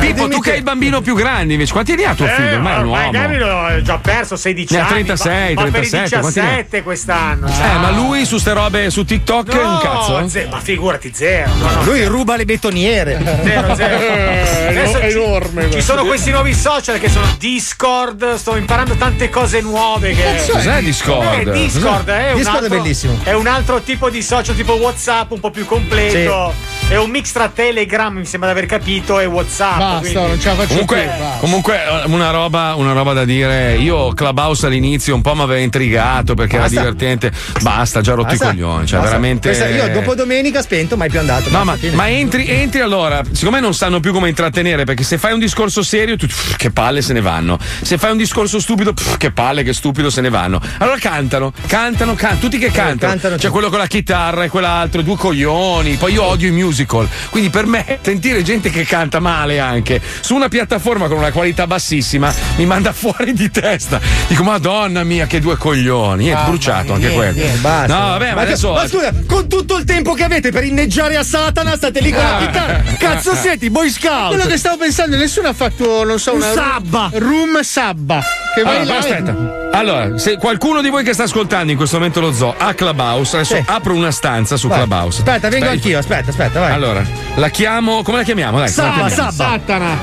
Pippo, 0.00 0.22
Dimmi 0.24 0.34
tu 0.34 0.40
che 0.40 0.50
hai 0.52 0.56
il 0.58 0.62
bambino 0.62 1.00
più 1.00 1.14
grande 1.14 1.52
invece, 1.54 1.72
quanti 1.72 1.92
anni 1.92 2.04
ha 2.04 2.14
tuo 2.14 2.26
figlio? 2.26 2.54
Ormai 2.54 2.74
è 2.74 2.78
un 2.78 2.86
uomo. 2.86 3.02
Magari 3.10 3.38
l'ho 3.38 3.82
già 3.82 3.98
perso 3.98 4.36
16 4.36 4.72
Ne 4.74 4.80
ha 4.80 4.82
anni. 4.84 4.92
36, 5.04 5.54
ma, 5.54 5.62
ma 5.64 5.70
per 5.70 5.82
i 5.84 5.88
37, 5.88 6.20
quanti 6.20 6.40
ne 6.40 6.44
ha? 6.46 6.48
17 6.50 6.82
quest'anno. 6.82 7.46
Eh, 7.48 7.78
ma 7.78 7.90
lui 7.90 8.24
su 8.24 8.38
ste 8.38 8.52
robe 8.52 8.90
su 8.90 9.04
TikTok 9.04 9.50
è 9.56 9.62
un 9.64 9.78
cazzo? 9.82 10.28
ze- 10.28 10.46
ma 10.50 10.60
figurati, 10.60 11.10
zero. 11.14 11.50
No, 11.58 11.70
no. 11.70 11.84
Lui 11.84 12.04
ruba 12.04 12.23
le 12.36 12.44
betoniere. 12.44 13.18
Zero, 13.44 13.74
zero. 13.74 13.96
Adesso 14.68 14.98
è 14.98 15.10
ci- 15.10 15.16
enorme. 15.18 15.70
Ci 15.70 15.82
sono 15.82 16.04
questi 16.04 16.30
nuovi 16.30 16.54
social 16.54 16.98
che 16.98 17.08
sono 17.08 17.26
Discord, 17.38 18.34
sto 18.34 18.56
imparando 18.56 18.94
tante 18.94 19.28
cose 19.30 19.60
nuove. 19.60 20.14
Che... 20.14 20.44
È? 20.44 20.50
Cos'è 20.50 20.82
Discord? 20.82 21.46
Eh, 21.46 21.52
Discord 21.52 22.08
è 22.08 22.30
un, 22.32 22.36
Discord 22.36 22.60
è 22.60 22.64
altro, 22.64 22.68
bellissimo. 22.68 23.18
è 23.22 23.32
un 23.32 23.46
altro 23.46 23.80
tipo 23.82 24.10
di 24.10 24.22
social 24.22 24.54
tipo 24.56 24.74
WhatsApp 24.74 25.30
un 25.30 25.40
po' 25.40 25.50
più 25.50 25.64
completo. 25.66 26.52
È 26.86 26.96
un 26.98 27.08
mix 27.10 27.32
tra 27.32 27.48
Telegram, 27.48 28.14
mi 28.14 28.26
sembra 28.26 28.52
di 28.52 28.58
aver 28.58 28.68
capito, 28.70 29.18
e 29.18 29.24
WhatsApp. 29.24 29.78
Basta, 29.78 29.98
quindi- 30.00 30.28
non 30.28 30.38
ce 30.40 30.48
la 30.48 30.54
faccio 30.54 30.68
Comunque, 30.68 30.96
più. 31.00 31.06
basta. 31.24 31.38
comunque 31.40 31.74
eh, 31.82 32.02
una, 32.08 32.30
roba, 32.30 32.74
una 32.76 32.92
roba 32.92 33.14
da 33.14 33.24
dire. 33.24 33.76
Io 33.78 34.12
Clubhouse 34.12 34.66
all'inizio 34.66 35.14
un 35.14 35.22
po' 35.22 35.34
mi 35.34 35.40
aveva 35.42 35.60
intrigato 35.60 36.34
perché 36.34 36.58
Basta. 36.58 36.80
era 36.80 36.90
divertente. 36.92 37.32
Basta, 37.62 38.00
già 38.00 38.12
rotto 38.12 38.28
Basta. 38.28 38.44
i 38.44 38.48
coglioni. 38.50 38.86
Cioè, 38.86 38.98
Basta. 39.00 39.04
veramente. 39.16 39.48
Questa- 39.48 39.68
io 39.68 39.88
dopo 39.92 40.14
domenica 40.14 40.60
spento, 40.62 40.96
mai 40.96 41.08
più 41.08 41.18
andato. 41.18 41.48
No, 41.50 41.64
ma, 41.64 41.76
ma 41.94 42.08
entri, 42.10 42.46
entri 42.48 42.80
allora, 42.80 43.22
siccome 43.32 43.58
non 43.60 43.74
sanno 43.74 43.98
più 43.98 44.12
come 44.12 44.28
intrattenere, 44.28 44.84
perché 44.84 45.02
se 45.02 45.16
fai 45.18 45.32
un 45.32 45.40
discorso 45.40 45.82
serio, 45.82 46.16
tu, 46.16 46.26
pff, 46.26 46.54
che 46.56 46.70
palle 46.70 47.00
se 47.02 47.12
ne 47.14 47.22
vanno. 47.22 47.58
Se 47.82 47.96
fai 47.98 48.12
un 48.12 48.18
discorso 48.18 48.60
stupido, 48.60 48.92
pff, 48.92 49.16
che 49.16 49.32
palle, 49.32 49.62
che 49.64 49.72
stupido 49.72 50.10
se 50.10 50.20
ne 50.20 50.28
vanno. 50.28 50.60
Allora 50.78 50.98
cantano, 50.98 51.50
cantano, 51.66 52.14
cantano, 52.14 52.40
tutti 52.40 52.58
che 52.58 52.70
cantano. 52.70 53.12
cantano 53.12 53.34
C'è 53.36 53.40
tutti. 53.40 53.52
quello 53.52 53.70
con 53.70 53.78
la 53.78 53.86
chitarra 53.86 54.44
e 54.44 54.48
quell'altro, 54.48 55.00
due 55.02 55.16
coglioni. 55.16 55.94
Poi 55.96 56.12
io 56.12 56.22
odio 56.22 56.46
i 56.46 56.52
musical. 56.74 57.08
Quindi 57.30 57.50
per 57.50 57.66
me 57.66 57.98
sentire 58.02 58.42
gente 58.42 58.68
che 58.70 58.84
canta 58.84 59.20
male 59.20 59.60
anche 59.60 60.00
su 60.20 60.34
una 60.34 60.48
piattaforma 60.48 61.06
con 61.06 61.18
una 61.18 61.30
qualità 61.30 61.66
bassissima 61.68 62.32
mi 62.56 62.66
manda 62.66 62.92
fuori 62.92 63.32
di 63.32 63.50
testa. 63.50 64.00
Dico, 64.26 64.42
madonna 64.42 65.04
mia, 65.04 65.26
che 65.26 65.40
due 65.40 65.56
coglioni. 65.56 66.24
Niente, 66.24 66.42
bruciato 66.44 66.94
anche 66.94 67.08
Niente, 67.08 67.14
quello. 67.16 67.32
niente, 67.40 67.58
basta. 67.60 67.94
No, 67.98 68.06
vabbè, 68.08 68.28
ma, 68.30 68.34
Ma 68.34 68.40
che- 68.42 68.46
adesso. 68.48 68.72
ma 68.72 68.86
scusa, 68.88 69.12
con 69.26 69.48
tutto 69.48 69.76
il 69.76 69.84
tempo 69.84 70.12
che 70.14 70.24
avete 70.24 70.50
per 70.50 70.64
inneggiare 70.64 71.16
a 71.16 71.22
Satana, 71.22 71.76
state 71.76 72.00
lì 72.00 72.10
con 72.10 72.22
la 72.22 72.36
Ah. 72.36 72.38
chitarra. 72.46 72.82
Cazzo 72.98 73.34
siete, 73.36 73.66
i 73.66 73.70
Boy 73.70 73.88
Scout? 73.90 74.28
Quello 74.34 74.46
che 74.46 74.56
stavo 74.56 74.78
pensando, 74.78 75.16
nessuno 75.16 75.48
ha 75.48 75.52
fatto, 75.52 76.04
non 76.04 76.18
so, 76.18 76.32
Un 76.32 76.38
una 76.42 76.52
sabba. 76.52 77.10
room 77.14 77.62
sabba. 77.62 78.22
Che 78.54 78.62
vai 78.62 78.76
Allora, 78.80 78.94
là 78.98 79.06
e- 79.06 79.10
aspetta. 79.10 79.63
Allora, 79.76 80.18
se 80.18 80.36
qualcuno 80.36 80.80
di 80.80 80.88
voi 80.88 81.02
che 81.02 81.12
sta 81.12 81.24
ascoltando 81.24 81.72
in 81.72 81.76
questo 81.76 81.96
momento 81.96 82.20
lo 82.20 82.32
zoo 82.32 82.54
ha 82.56 82.74
Clubhouse, 82.74 83.36
adesso 83.36 83.56
Sì. 83.56 83.62
apro 83.66 83.94
una 83.94 84.10
stanza 84.12 84.56
su 84.56 84.68
Vai. 84.68 84.78
Clubhouse. 84.78 85.18
Aspetta, 85.18 85.48
vengo 85.48 85.64
Dai, 85.66 85.74
anch'io, 85.74 85.98
aspetta, 85.98 86.30
aspetta, 86.30 86.60
vai. 86.60 86.72
Allora, 86.72 87.02
la 87.34 87.48
chiamo. 87.48 88.02
Come 88.02 88.18
la 88.18 88.22
chiamiamo? 88.24 88.58
Dai, 88.58 88.72
come 88.72 88.86
la 88.88 88.92
chiamiamo? 89.08 89.30
Sabba. 89.32 89.50
Satana. 89.58 89.96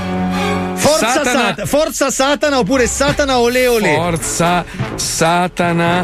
Forza 0.76 1.08
Satana. 1.08 1.40
Satana. 1.40 1.66
Forza 1.66 2.12
Satana 2.12 2.58
oppure 2.60 2.88
Satana 2.88 3.40
ole 3.40 3.68
ole. 3.68 3.94
Forza 3.96 4.66
Satana. 4.96 6.04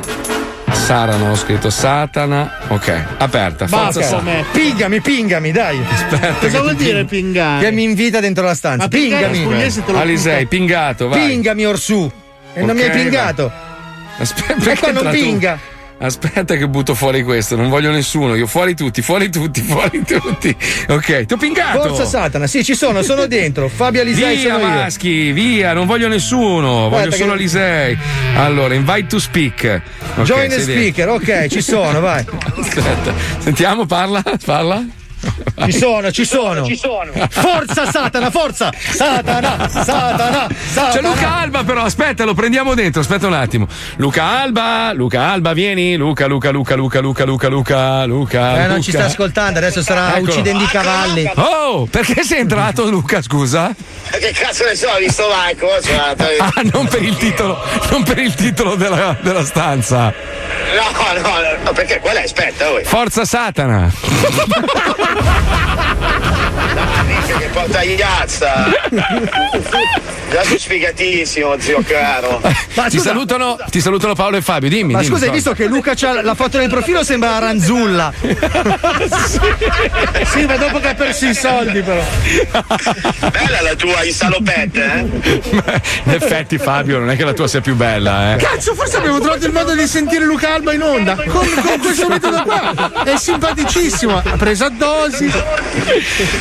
Sarano 0.72 1.32
ho 1.32 1.36
scritto 1.36 1.70
Satana. 1.70 2.59
Ok, 2.70 3.03
aperta. 3.18 3.68
Forza 3.68 3.86
Basta, 3.86 4.01
Satana. 4.03 4.22
me. 4.32 4.45
Pingami, 4.51 5.01
pingami, 5.01 5.51
dai. 5.51 5.80
Aspetta. 5.91 6.34
Cosa 6.39 6.61
vuol 6.61 6.76
dire 6.76 7.03
ping- 7.03 7.24
pingare? 7.34 7.65
Che 7.65 7.72
mi 7.72 7.84
invita 7.84 8.20
dentro 8.22 8.45
la 8.45 8.55
stanza. 8.55 8.84
Ma 8.84 8.88
Pingami. 8.88 9.43
lo 9.43 9.97
Alisei, 9.99 10.45
pingato, 10.45 11.07
vai. 11.09 11.28
Pingami 11.28 11.65
Orsù. 11.65 12.11
E 12.57 12.61
non 12.65 12.75
mi 12.75 12.81
hai 12.83 12.89
pingato. 12.91 13.51
Aspetta, 14.17 14.53
E 14.55 14.59
perché 14.63 14.79
qua 14.79 14.91
non 14.91 15.03
tu? 15.03 15.09
pinga. 15.11 15.59
Aspetta 15.99 16.55
che 16.55 16.67
butto 16.67 16.93
fuori 16.93 17.23
questo, 17.23 17.55
non 17.55 17.69
voglio 17.69 17.89
nessuno, 17.89 18.35
io 18.35 18.45
fuori 18.45 18.75
tutti, 18.75 19.01
fuori 19.01 19.31
tutti, 19.31 19.61
fuori 19.65 20.03
tutti. 20.03 20.55
Ok, 20.89 21.25
ti 21.25 21.33
ho 21.33 21.37
pingato. 21.37 21.81
Forza 21.87 22.05
Satana, 22.05 22.45
sì, 22.45 22.63
ci 22.63 22.75
sono, 22.75 23.01
sono 23.01 23.25
dentro. 23.27 23.67
Fabio 23.67 24.01
Alisei 24.01 24.37
Via 24.37 24.51
sono 24.53 24.67
io. 24.67 24.73
maschi, 24.73 25.31
via, 25.31 25.73
non 25.73 25.87
voglio 25.87 26.07
nessuno, 26.07 26.87
voglio 26.89 27.09
che- 27.09 27.15
solo 27.15 27.31
Alisei. 27.33 27.97
Allora, 28.35 28.75
invite 28.75 29.07
to 29.07 29.19
speak. 29.19 29.81
Ok, 30.17 30.21
Join 30.23 30.49
the 30.49 30.59
sei 30.61 30.65
dentro. 30.65 30.73
speaker, 30.73 31.09
ok, 31.09 31.47
ci 31.47 31.61
sono, 31.63 31.99
vai. 31.99 32.23
Aspetta, 32.59 33.13
sentiamo, 33.39 33.85
parla, 33.87 34.21
parla. 34.45 34.85
Ci 35.65 35.71
sono, 35.73 36.11
ci 36.11 36.25
sono. 36.25 36.65
Ci 36.65 36.78
sono. 36.78 37.11
Forza 37.30 37.89
Satana, 37.89 38.30
forza! 38.30 38.71
Satana, 38.78 39.67
Satana, 39.69 40.47
Satana. 40.71 40.91
C'è 40.91 41.01
Luca 41.01 41.36
Alba 41.36 41.63
però, 41.63 41.82
aspetta, 41.84 42.23
lo 42.25 42.34
prendiamo 42.34 42.73
dentro, 42.73 43.01
aspetta 43.01 43.28
un 43.28 43.34
attimo. 43.34 43.67
Luca 43.97 44.23
Alba, 44.23 44.91
Luca 44.93 45.23
Alba, 45.30 45.53
vieni. 45.53 45.95
Luca, 45.95 46.28
Luca, 46.28 46.51
Luca, 46.51 46.75
Luca, 46.75 46.99
Luca, 46.99 47.23
Luca, 47.25 47.47
Luca, 47.49 48.05
Luca. 48.05 48.63
Eh, 48.63 48.67
non 48.67 48.82
ci 48.82 48.91
sta 48.91 49.05
ascoltando, 49.05 49.59
adesso 49.59 49.82
starà 49.82 50.15
Eccolo. 50.15 50.32
uccidendo 50.32 50.63
i 50.63 50.67
cavalli. 50.67 51.32
Oh, 51.36 51.86
perché 51.86 52.23
sei 52.23 52.39
entrato 52.41 52.89
Luca, 52.89 53.21
scusa? 53.21 53.73
Che 54.09 54.32
cazzo 54.32 54.63
ne 54.63 54.75
so, 54.75 54.88
ho 54.89 54.97
visto 54.97 55.28
Marco. 55.28 55.67
Cioè, 55.82 56.15
Ah, 56.39 56.61
non 56.71 56.88
per 56.88 57.01
il 57.01 57.17
titolo, 57.17 57.61
non 57.89 58.03
per 58.03 58.19
il 58.19 58.34
titolo 58.34 58.75
della, 58.75 59.15
della 59.21 59.43
stanza. 59.43 60.13
no, 60.75 61.21
no, 61.21 61.30
no, 61.63 61.71
perché 61.73 61.99
quella 61.99 62.19
è, 62.21 62.23
aspetta, 62.23 62.71
oh. 62.71 62.80
Forza 62.84 63.25
Satana. 63.25 63.91
Minchia 67.05 67.38
che 67.38 67.47
porta 67.47 67.82
iazza. 67.82 68.65
Già 70.30 70.43
sei 70.43 70.59
sfigatissimo, 70.59 71.57
zio 71.57 71.82
caro. 71.88 72.41
ti, 72.89 72.99
salutano, 72.99 73.55
ti 73.70 73.80
salutano 73.80 74.13
Paolo 74.13 74.36
e 74.38 74.41
Fabio, 74.41 74.68
dimmi. 74.68 74.91
Ma 74.93 74.99
dimmi, 74.99 75.13
scusa, 75.13 75.26
hai 75.26 75.32
visto 75.32 75.53
che 75.53 75.65
Luca 75.68 75.93
c'ha 75.95 76.22
la 76.22 76.36
foto 76.36 76.57
nel 76.57 76.70
profilo 76.70 77.03
sembra 77.03 77.39
Ranzulla. 77.39 78.11
sì, 80.26 80.45
ma 80.45 80.57
dopo 80.57 80.80
che 80.80 80.89
ha 80.89 80.95
perso 80.95 81.28
i 81.28 81.34
soldi, 81.34 81.82
però. 81.82 82.03
Bella 83.32 83.61
la 83.61 83.76
tua 83.76 84.03
insalopette, 84.03 84.84
eh? 84.84 84.99
In 86.03 86.11
effetti, 86.11 86.57
Fabio, 86.57 86.99
non 86.99 87.09
è 87.09 87.15
che 87.15 87.24
la 87.24 87.34
tua 87.34 87.47
sia 87.47 87.61
più 87.61 87.76
bella, 87.76 88.34
eh. 88.34 88.38
Cazzo, 88.38 88.76
forse 88.76 88.97
abbiamo 88.97 89.20
trovato 89.20 89.45
il 89.45 89.53
modo 89.53 89.74
di 89.74 89.88
sentire 89.88 90.26
Luca 90.26 90.55
Alba 90.55 90.74
in 90.74 90.82
onda. 90.82 91.15
Con, 91.15 91.49
con 91.53 91.80
questo 91.80 92.09
metodo 92.09 92.43
qua. 92.43 93.03
È 93.03 93.15
simpaticissimo. 93.15 94.18
Ha 94.18 94.36
preso 94.38 94.65
a 94.65 94.70
dosi. 95.09 95.31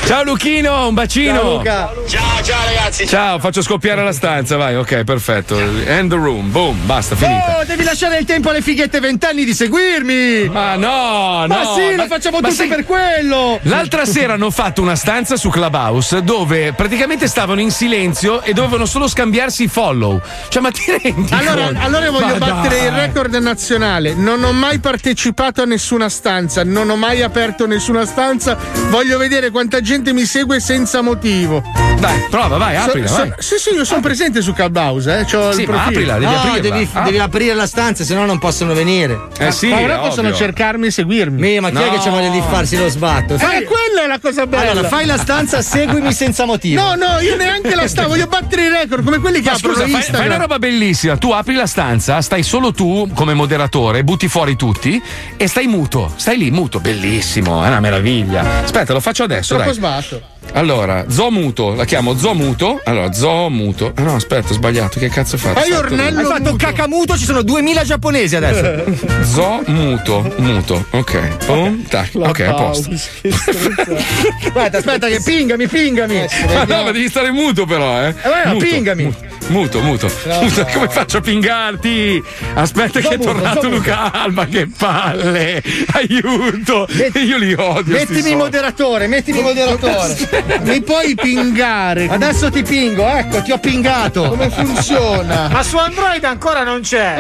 Ciao 0.07 0.23
Luchino, 0.25 0.89
un 0.89 0.95
bacino. 0.95 1.39
Ciao, 1.41 1.57
Luca. 1.57 1.93
Ciao, 2.07 2.43
ciao 2.43 2.65
ragazzi. 2.65 3.07
Ciao, 3.07 3.39
faccio 3.39 3.63
scoppiare 3.63 4.03
la 4.03 4.13
stanza, 4.13 4.57
vai, 4.57 4.77
ok, 4.77 5.05
perfetto. 5.05 5.59
End 5.59 6.11
the 6.11 6.17
room, 6.17 6.51
boom, 6.51 6.85
basta, 6.87 7.15
finita. 7.17 7.59
Oh, 7.61 7.65
devi 7.65 7.85
lasciare 7.85 8.19
il 8.19 8.25
tempo 8.25 8.51
alle 8.51 8.63
fighette 8.63 9.01
vent'anni 9.01 9.45
di 9.45 9.55
seguirmi! 9.55 10.49
Ma 10.49 10.77
no, 10.77 11.45
Ma 11.47 11.63
no, 11.63 11.75
sì, 11.75 11.95
ma- 11.95 12.03
lo 12.03 12.07
facciamo 12.07 12.39
ma 12.41 12.49
tutti 12.49 12.61
sai- 12.61 12.69
per 12.69 12.85
quello! 12.85 13.59
L'altra 13.63 14.05
sera 14.05 14.35
hanno 14.35 14.51
fatto 14.51 14.83
una 14.83 14.97
stanza 14.97 15.37
su 15.37 15.49
Clubhouse 15.49 16.23
dove 16.23 16.73
praticamente 16.73 17.27
stavano 17.29 17.61
in 17.61 17.71
silenzio 17.71 18.43
e 18.43 18.53
dovevano 18.53 18.87
solo 18.87 19.09
scambiarsi 19.09 19.65
i 19.65 19.69
follow. 19.69 20.21
Cioè, 20.49 20.63
ma 20.63 20.71
ti 20.71 20.83
rendi 21.03 21.33
Allora, 21.33 21.65
conto? 21.67 21.81
allora 21.81 22.05
io 22.05 22.13
voglio 22.13 22.37
Ma 22.39 22.47
battere 22.47 22.77
dai. 22.79 22.87
il 22.87 22.93
record 22.93 23.35
nazionale. 23.37 24.15
Non 24.15 24.43
ho 24.45 24.53
mai 24.53 24.79
partecipato 24.79 25.63
a 25.63 25.65
nessuna 25.65 26.09
stanza, 26.09 26.65
non 26.65 26.89
ho 26.91 26.97
mai 26.97 27.23
aperto 27.23 27.67
nessuna 27.67 28.05
stanza. 28.07 28.46
Voglio 28.91 29.19
vedere 29.19 29.51
quanta 29.51 29.81
gente 29.81 30.13
mi 30.13 30.25
segue 30.25 30.61
senza 30.61 31.01
motivo. 31.01 31.63
Dai, 31.99 32.25
prova, 32.31 32.59
vai, 32.59 32.77
So- 32.77 32.83
aprila, 32.83 33.07
so- 33.07 33.17
vai. 33.17 33.33
Sì, 33.39 33.55
sì, 33.59 33.71
io 33.71 33.85
sono 33.85 34.01
presente 34.01 34.43
su 34.43 34.53
Clubhouse, 34.53 35.19
eh. 35.21 35.25
C'ho 35.25 35.53
Sì, 35.53 35.63
il 35.63 35.69
ma 35.71 35.83
profilo. 35.83 36.13
aprila, 36.13 36.13
devi 36.19 36.25
No, 36.33 36.39
aprirla. 36.39 36.61
devi, 36.61 36.89
Ah. 36.93 37.01
devi 37.03 37.19
aprire 37.19 37.55
la 37.55 37.67
stanza, 37.67 38.05
se 38.05 38.15
no 38.15 38.27
non 38.27 38.39
possono 38.39 38.75
venire. 38.75 39.19
Eh 39.39 39.51
sì, 39.51 39.69
ma 39.69 39.81
ora 39.81 39.99
possono 39.99 40.33
cercarmi 40.33 40.87
e 40.87 40.91
seguirmi. 40.91 41.41
Mi, 41.41 41.61
ma 41.61 41.71
chi 41.71 41.77
è 41.83 41.91
che 41.91 42.01
ci 42.01 42.09
voglia 42.11 42.29
di 42.29 42.43
farsi 42.49 42.77
lo 42.77 42.89
sbatto? 42.89 43.35
Eh, 43.35 43.39
Fai- 43.39 43.65
quella 43.65 44.05
è 44.05 44.07
la 44.07 44.19
cosa 44.21 44.47
bella. 44.47 44.71
Allora, 44.73 44.89
fai 44.89 45.07
la 45.07 45.17
stanza, 45.19 45.63
seguimi 45.63 46.13
senza 46.13 46.45
motivo. 46.45 46.81
No, 46.83 46.95
no, 46.95 47.19
io 47.21 47.35
neanche 47.37 47.75
la 47.75 47.89
stavo, 47.89 48.09
voglio 48.09 48.27
battere 48.27 48.67
il 48.67 48.71
record 48.73 49.03
come 49.05 49.19
quelli 49.19 49.41
che 49.41 49.51
Ma 49.51 49.57
aprono 49.57 49.75
scusa, 49.77 49.89
fai, 49.89 50.03
fai 50.03 50.27
una 50.27 50.37
roba 50.37 50.59
bellissima. 50.59 51.17
Tu 51.17 51.31
apri 51.31 51.55
la 51.55 51.67
stanza, 51.67 52.21
stai 52.21 52.43
solo 52.43 52.73
tu 52.73 53.09
come 53.15 53.33
moderatore, 53.35 54.05
butti 54.05 54.29
fuori 54.29 54.55
tutti 54.57 55.01
e 55.37 55.47
stai 55.49 55.67
muto. 55.67 56.13
Stai 56.17 56.37
lì, 56.37 56.51
muto. 56.51 56.79
Bellissimo, 56.81 57.65
è 57.65 57.69
una 57.69 57.81
meraviglia. 57.81 58.36
Aspetta, 58.41 58.93
lo 58.93 59.01
faccio 59.01 59.25
adesso. 59.25 59.55
Troppo 59.55 59.71
Dai. 59.71 59.75
sbatto. 59.75 60.23
Allora, 60.53 61.05
Zo 61.09 61.31
muto, 61.31 61.75
la 61.75 61.85
chiamo 61.85 62.17
Zo 62.17 62.33
muto. 62.35 62.81
Allora, 62.85 63.13
Zo 63.13 63.49
muto. 63.51 63.93
Ah 63.95 64.03
no, 64.03 64.15
aspetta, 64.15 64.51
ho 64.53 64.55
sbagliato. 64.55 64.99
Che 64.99 65.09
cazzo 65.09 65.37
fatto? 65.37 65.61
Fai 65.61 65.73
Ornello 65.73 66.21
Hai 66.21 66.25
fatto 66.25 66.57
cacamuto, 66.57 67.17
ci 67.17 67.25
sono 67.25 67.43
2000 67.43 67.85
giapponesi 67.85 68.37
adesso. 68.37 68.85
Zo 69.23 69.63
muto, 69.67 70.33
muto. 70.39 70.85
Ok. 70.91 71.45
Boom, 71.47 71.87
tac. 71.87 72.11
Ok, 72.15 72.41
a 72.41 72.55
posto. 72.55 72.91
aspetta, 72.93 74.79
aspetta, 74.79 75.09
che 75.09 75.21
pingami, 75.23 75.67
pingami. 75.69 76.27
Ma 76.55 76.65
no, 76.65 76.83
ma 76.85 76.91
devi 76.91 77.09
stare 77.09 77.31
muto 77.31 77.67
però, 77.67 78.03
eh. 78.07 78.13
vai, 78.25 78.53
muto, 78.55 78.65
pingami. 78.65 79.03
mu- 79.05 79.15
Muto, 79.49 79.81
muto. 79.81 80.11
No, 80.25 80.41
Muto, 80.43 80.61
no. 80.63 80.67
Come 80.73 80.89
faccio 80.89 81.19
a 81.19 81.21
pingarti? 81.21 82.21
Aspetta 82.55 82.99
Sto 82.99 83.09
che 83.11 83.15
è 83.15 83.17
muto, 83.19 83.31
tornato 83.33 83.59
sto 83.61 83.69
muto. 83.69 83.77
Luca 83.79 84.11
Alba, 84.13 84.47
che 84.47 84.67
palle! 84.77 85.63
Aiuto! 85.93 86.89
Io 87.25 87.37
li 87.39 87.55
odio. 87.57 87.95
Mettimi 87.95 88.35
moderatore, 88.35 89.07
mettimi 89.07 89.43
moderatore. 89.43 90.17
Mi 90.63 90.81
puoi 90.83 91.15
pingare. 91.15 92.09
Adesso 92.09 92.51
ti 92.51 92.63
pingo, 92.63 93.07
ecco, 93.07 93.43
ti 93.43 93.53
ho 93.53 93.59
pingato. 93.59 94.29
Come 94.29 94.51
funziona? 94.51 95.49
Ma 95.51 95.63
su 95.63 95.77
Android 95.77 96.23
ancora 96.25 96.63
non 96.65 96.81
c'è. 96.81 97.15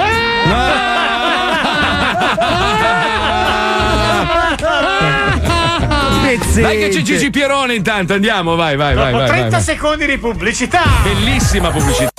Dai 6.54 6.78
che 6.78 6.88
c'è 6.88 7.02
Gigi 7.02 7.30
Pierone 7.30 7.74
intanto, 7.74 8.14
andiamo, 8.14 8.56
vai, 8.56 8.76
vai, 8.76 8.94
vai. 8.94 9.12
Dopo 9.12 9.18
vai, 9.18 9.26
30 9.28 9.42
vai, 9.42 9.50
vai. 9.50 9.62
secondi 9.62 10.06
di 10.06 10.18
pubblicità. 10.18 10.82
Bellissima 11.02 11.70
pubblicità. 11.70 12.10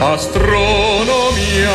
Astronomia, 0.00 0.81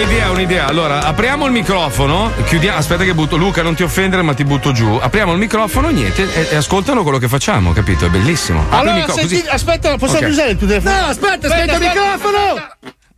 Un'idea, 0.00 0.30
un'idea. 0.30 0.66
Allora, 0.66 1.02
apriamo 1.02 1.44
il 1.44 1.52
microfono, 1.52 2.32
chiudiamo. 2.46 2.78
Aspetta 2.78 3.04
che 3.04 3.12
butto. 3.12 3.36
Luca, 3.36 3.60
non 3.60 3.74
ti 3.74 3.82
offendere, 3.82 4.22
ma 4.22 4.32
ti 4.32 4.44
butto 4.44 4.72
giù. 4.72 4.98
Apriamo 4.98 5.32
il 5.32 5.38
microfono, 5.38 5.90
niente, 5.90 6.22
e, 6.32 6.48
e 6.52 6.56
ascoltano 6.56 7.02
quello 7.02 7.18
che 7.18 7.28
facciamo, 7.28 7.72
capito? 7.72 8.06
È 8.06 8.08
bellissimo. 8.08 8.60
Apri 8.62 8.76
Allora, 8.78 8.94
microfono, 8.94 9.28
senti, 9.28 9.42
così- 9.42 9.54
aspetta, 9.54 9.96
possiamo 9.98 10.24
Ok. 10.26 10.32
usare 10.32 10.50
il 10.52 10.56
tuo 10.56 10.66
telefono? 10.66 10.94
No, 10.96 11.04
aspetta, 11.04 11.46
aspetta 11.48 11.74
il 11.74 11.80
microfono! 11.80 12.68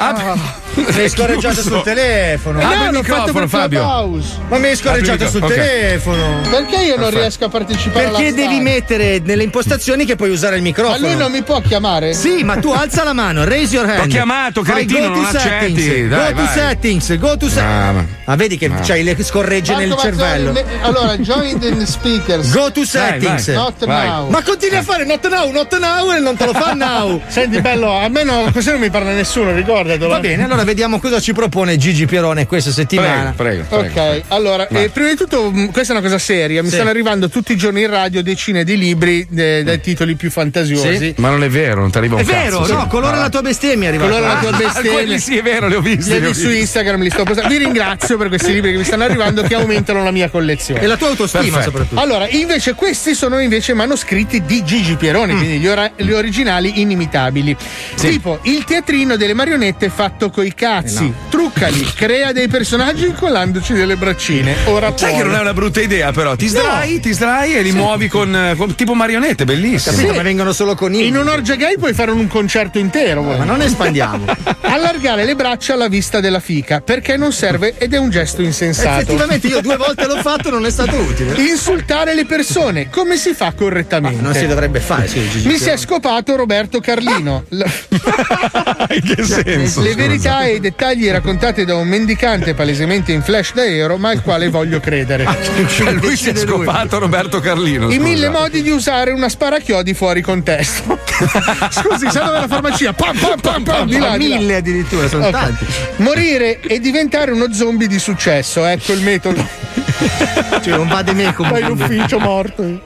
Mi 0.75 1.01
hai 1.01 1.09
scorreggiato 1.11 1.61
sul 1.61 1.83
telefono. 1.83 2.59
Apri 2.61 2.79
no, 2.79 2.85
il 2.87 2.93
l'ho 2.93 3.03
fatto 3.03 3.13
microfono, 3.21 3.33
per 3.41 3.49
Fabio. 3.49 3.79
Clubhouse. 3.81 4.29
Ma 4.49 4.59
mi 4.59 4.67
hai 4.69 4.77
scorreggiato 4.77 5.29
sul 5.29 5.43
microfono, 5.43 5.63
ok. 5.63 5.71
telefono. 5.79 6.41
Perché 6.51 6.77
io 6.77 6.89
non 6.91 6.97
Perfetto. 6.97 7.19
riesco 7.21 7.45
a 7.45 7.49
partecipare 7.49 8.07
alla 8.07 8.19
Perché 8.19 8.35
devi 8.35 8.61
mettere 8.61 9.21
nelle 9.23 9.43
impostazioni 9.43 10.05
che 10.07 10.17
puoi 10.17 10.31
usare 10.31 10.57
il 10.57 10.63
Ma 10.63 10.69
microfono. 10.69 11.07
lui 11.07 11.15
non 11.17 11.31
mi 11.31 11.43
può 11.43 11.61
chiamare? 11.61 12.15
Sì, 12.15 12.43
ma 12.43 12.57
tu 12.57 12.71
alza 12.71 13.05
la 13.05 13.13
mano, 13.13 13.45
raise 13.45 13.75
your 13.77 13.87
hand. 13.89 14.01
T'ho 14.03 14.07
chiamato, 14.09 14.63
cretino, 14.63 15.01
go 15.09 15.15
to 15.15 15.21
non 15.21 15.25
accetti. 15.27 15.81
settings, 15.83 16.09
Dai, 16.09 16.33
go 16.33 16.39
to 16.41 16.45
vai. 16.47 16.55
settings, 16.55 17.19
go 17.19 17.37
to 17.37 17.47
Ah, 17.47 17.49
settings. 17.51 17.93
ma- 17.95 18.07
Ah, 18.25 18.37
vedi 18.37 18.57
che 18.57 18.67
Ah. 18.67 18.81
c'hai 18.83 19.03
le 19.03 19.17
scorregge 19.23 19.75
nel 19.77 19.89
Marco 19.89 20.05
Mazzoli, 20.09 20.17
cervello. 20.19 20.53
me- 20.53 20.65
allora, 20.81 21.17
join 21.21 21.59
the 21.59 21.87
speakers. 21.87 22.51
Go 22.53 22.73
to 22.73 22.85
settings. 22.85 23.47
vai. 23.47 23.55
Not 23.57 23.85
Vai. 23.85 24.07
now. 24.09 24.29
Ma 24.31 24.43
continui 24.43 24.77
a 24.79 24.83
fare 24.83 25.05
not 25.05 25.29
now, 25.29 25.51
not 25.51 25.79
now 25.79 26.11
e 26.13 26.19
non 26.19 26.35
te 26.35 26.47
lo 26.47 26.53
fa 26.55 26.73
now. 26.75 27.21
Senti, 27.27 27.61
bello, 27.61 27.93
almeno 27.99 28.49
così 28.53 28.71
non 28.71 28.81
mi 28.81 28.89
parla 28.91 29.13
nessuno, 29.13 29.53
ricordatelo. 29.95 30.09
Va 30.09 30.21
bene, 30.21 30.45
allora 30.45 30.65
vediamo 30.65 30.99
cosa 31.01 31.21
ci 31.21 31.33
propone 31.33 31.77
Gigi 31.77 32.07
Pierone 32.07 32.47
questa 32.47 32.71
settimana. 32.71 33.33
Prego, 33.37 33.65
prego. 33.69 33.91
prego. 33.91 34.01
Ok, 34.19 34.23
allora, 34.29 34.67
Vai. 34.71 34.85
eh, 34.85 34.89
prima 34.91 35.09
di 35.11 35.17
tutto, 35.17 35.51
mh, 35.51 35.71
questa 35.73 35.93
è 35.95 35.97
una 35.97 36.05
cosa 36.05 36.19
seria. 36.19 36.63
Mi 36.63 36.69
Sì. 36.69 36.75
stanno 36.75 36.91
arrivando 36.91 37.29
tutti 37.29 37.53
i 37.53 37.57
giorni 37.57 37.83
in 37.83 37.91
radio 37.91 38.23
decine 38.23 38.65
di 38.65 38.77
libri 38.77 39.27
eh, 39.35 39.63
dai 39.65 39.81
titoli 39.81 40.15
più 40.15 40.31
fantasiosi. 40.31 40.97
Sì. 40.97 41.15
Ma 41.19 41.31
non 41.31 41.43
è 41.45 41.49
vero, 41.49 41.81
non 41.81 41.91
ti 41.91 41.99
arriva 41.99 42.15
un 42.17 42.21
È 42.21 42.25
vero, 42.25 42.61
cazzo. 42.61 42.75
no, 42.75 42.87
colora 42.87 43.17
la 43.19 43.29
tua 43.29 43.43
bestemmia 43.43 43.87
è 43.87 43.89
arrivata. 43.91 44.11
Colora 44.13 44.33
la 44.35 44.39
tua 44.41 44.51
Ah, 44.51 44.57
bestemmia. 44.57 44.93
quelli 44.93 45.19
sì, 45.19 45.37
è 45.39 45.43
vero, 45.43 45.69
li 45.69 45.75
ho 45.75 45.81
visti. 45.81 46.11
Li 46.19 46.25
ho 46.25 46.29
hai 46.29 46.35
su 46.35 46.47
visti. 46.47 46.59
Instagram, 46.61 47.03
li 47.03 47.11
sto 47.11 47.25
postando. 47.25 47.49
Vi 47.55 47.59
ringrazio 47.59 48.17
per 48.17 48.29
questi 48.29 48.53
libri 48.53 48.73
che 48.73 48.79
mi 48.79 48.85
stanno 48.85 49.05
arrivando 49.05 49.43
che 49.43 49.55
aumentano 49.55 50.03
la 50.03 50.11
mia 50.11 50.29
collezione. 50.31 50.81
E 50.81 50.87
la 50.87 50.97
tua 50.97 51.09
autostima 51.09 51.43
Perfetto. 51.43 51.65
soprattutto. 51.65 52.01
Allora, 52.01 52.29
invece, 52.29 52.75
questi 52.75 53.15
sono 53.15 53.39
invece 53.41 53.75
manoscritti 53.75 54.43
di 54.45 54.65
Gigi 54.65 54.93
Mm. 54.93 54.97
Pieroni, 54.97 55.35
quindi 55.37 55.59
gli, 55.59 55.67
ora- 55.69 55.91
gli 55.97 56.11
originali 56.11 56.81
inimitabili. 56.81 57.57
Tipo 57.97 58.39
il 58.43 58.65
teatrino 58.65 59.17
delle 59.17 59.35
marionette 59.35 59.72
marionette 59.73 59.89
fatto 59.89 60.31
coi 60.31 60.55
cazzi. 60.55 61.13
Truccali, 61.31 61.85
crea 61.95 62.33
dei 62.33 62.49
personaggi 62.49 63.07
incollandoci 63.07 63.73
delle 63.73 63.97
braccine. 63.97 64.55
Ora 64.67 64.93
Sai 64.95 65.11
poi. 65.11 65.19
che 65.21 65.25
non 65.27 65.37
è 65.37 65.41
una 65.41 65.55
brutta 65.55 65.81
idea, 65.81 66.13
però. 66.13 66.37
Ti 66.37 66.47
sdrai, 66.47 66.95
No. 66.95 67.01
ti 67.01 67.13
sdrai 67.13 67.55
e 67.55 67.63
li 67.63 67.71
Sì. 67.71 67.77
muovi 67.77 68.09
con, 68.09 68.35
eh, 68.35 68.55
con- 68.57 68.75
tipo 68.75 68.95
marionette, 68.95 69.45
bellissimo. 69.45 69.97
Sì. 69.97 70.07
vengono 70.23 70.53
solo 70.53 70.75
conigli. 70.75 71.07
In 71.07 71.17
un 71.17 71.27
orgia 71.29 71.55
gay 71.57 71.77
puoi 71.79 71.95
fare 71.95 72.11
un 72.11 72.27
concerto 72.29 72.79
intero. 72.79 73.23
Ma 73.23 73.45
non 73.45 73.61
espandiamo. 73.63 74.25
Allargare 74.63 75.25
le 75.25 75.35
braccia 75.35 75.73
alla 75.75 75.89
vista 75.89 76.21
della 76.21 76.41
fica 76.41 76.81
perché 76.81 77.17
non 77.17 77.33
serve 77.33 77.75
ed 77.79 77.93
è 77.95 77.99
un 77.99 78.11
gesto 78.11 78.43
insensato. 78.43 79.01
Effettivamente 79.01 79.47
io 79.49 79.61
due 79.61 79.77
volte 79.77 80.07
l'ho 80.07 80.21
fatto 80.21 80.51
non 80.51 80.65
è 80.67 80.71
stato 80.71 80.97
utile. 80.97 81.35
Insultare 81.43 82.15
le 82.15 82.25
persone, 82.27 82.89
come 82.91 83.17
si 83.17 83.33
fa 83.35 83.53
correttamente? 83.53 84.21
non 84.23 84.35
si 84.35 84.47
dovrebbe 84.47 84.81
fare, 84.81 85.09
sì. 85.09 85.21
Mi 85.45 85.57
si 85.59 85.69
è 85.71 85.77
scopato 85.77 86.37
Roberto 86.37 86.81
Carlino. 86.81 87.45
La- 87.49 87.67
In 88.93 89.03
che 89.03 89.23
senso? 89.67 89.81
Le 89.81 89.93
scusa? 89.93 90.07
verità 90.07 90.45
e 90.45 90.55
i 90.55 90.61
dettagli 90.61 91.09
raccontati 91.11 91.65
da 91.65 91.75
un 91.77 91.87
mendicante 91.89 92.55
palesemente 92.55 93.13
in 93.13 93.23
flash 93.23 93.53
d'aereo, 93.55 93.97
ma 93.97 94.11
al 94.11 94.23
quale 94.23 94.49
voglio 94.49 94.81
credere. 94.81 95.27
Cioè, 95.73 95.93
lui 95.93 96.17
si 96.17 96.31
è 96.31 96.35
scopato 96.37 96.99
Roberto 96.99 97.41
Carlino. 97.41 97.89
I 97.89 97.95
scusa. 97.95 98.03
mille 98.09 98.29
modi 98.29 98.63
di 98.63 98.71
usare 98.71 99.11
una 99.13 99.29
sparachiodi 99.29 99.95
fuori 99.95 100.21
contesto. 100.21 100.99
Scusi, 101.71 102.11
sa 102.11 102.25
dove 102.25 102.37
è 102.37 102.41
la 102.41 102.49
farmacia? 102.49 102.93
Pam, 102.93 103.17
pam, 103.17 103.41
pam, 103.41 103.63
pam, 103.63 103.87
di 103.87 103.99
là, 103.99 104.17
di 104.17 104.29
là. 104.29 104.37
Mille 104.37 104.57
addirittura, 104.57 105.09
sono 105.09 105.27
Ok. 105.27 105.31
tanti. 105.31 105.65
Morire 105.97 106.61
e 106.61 106.79
diventare 106.81 107.31
uno 107.31 107.53
zombie 107.53 107.87
di 107.87 107.99
successo, 107.99 108.65
ecco 108.67 108.93
il 108.93 109.03
metodo. 109.03 109.47
Cioè, 110.63 110.77
non 110.77 110.87
va 110.89 111.03
di 111.03 111.13
me 111.13 111.35
Vai 111.37 111.63
in 111.63 111.71
ufficio 111.71 112.19
morto. 112.19 112.81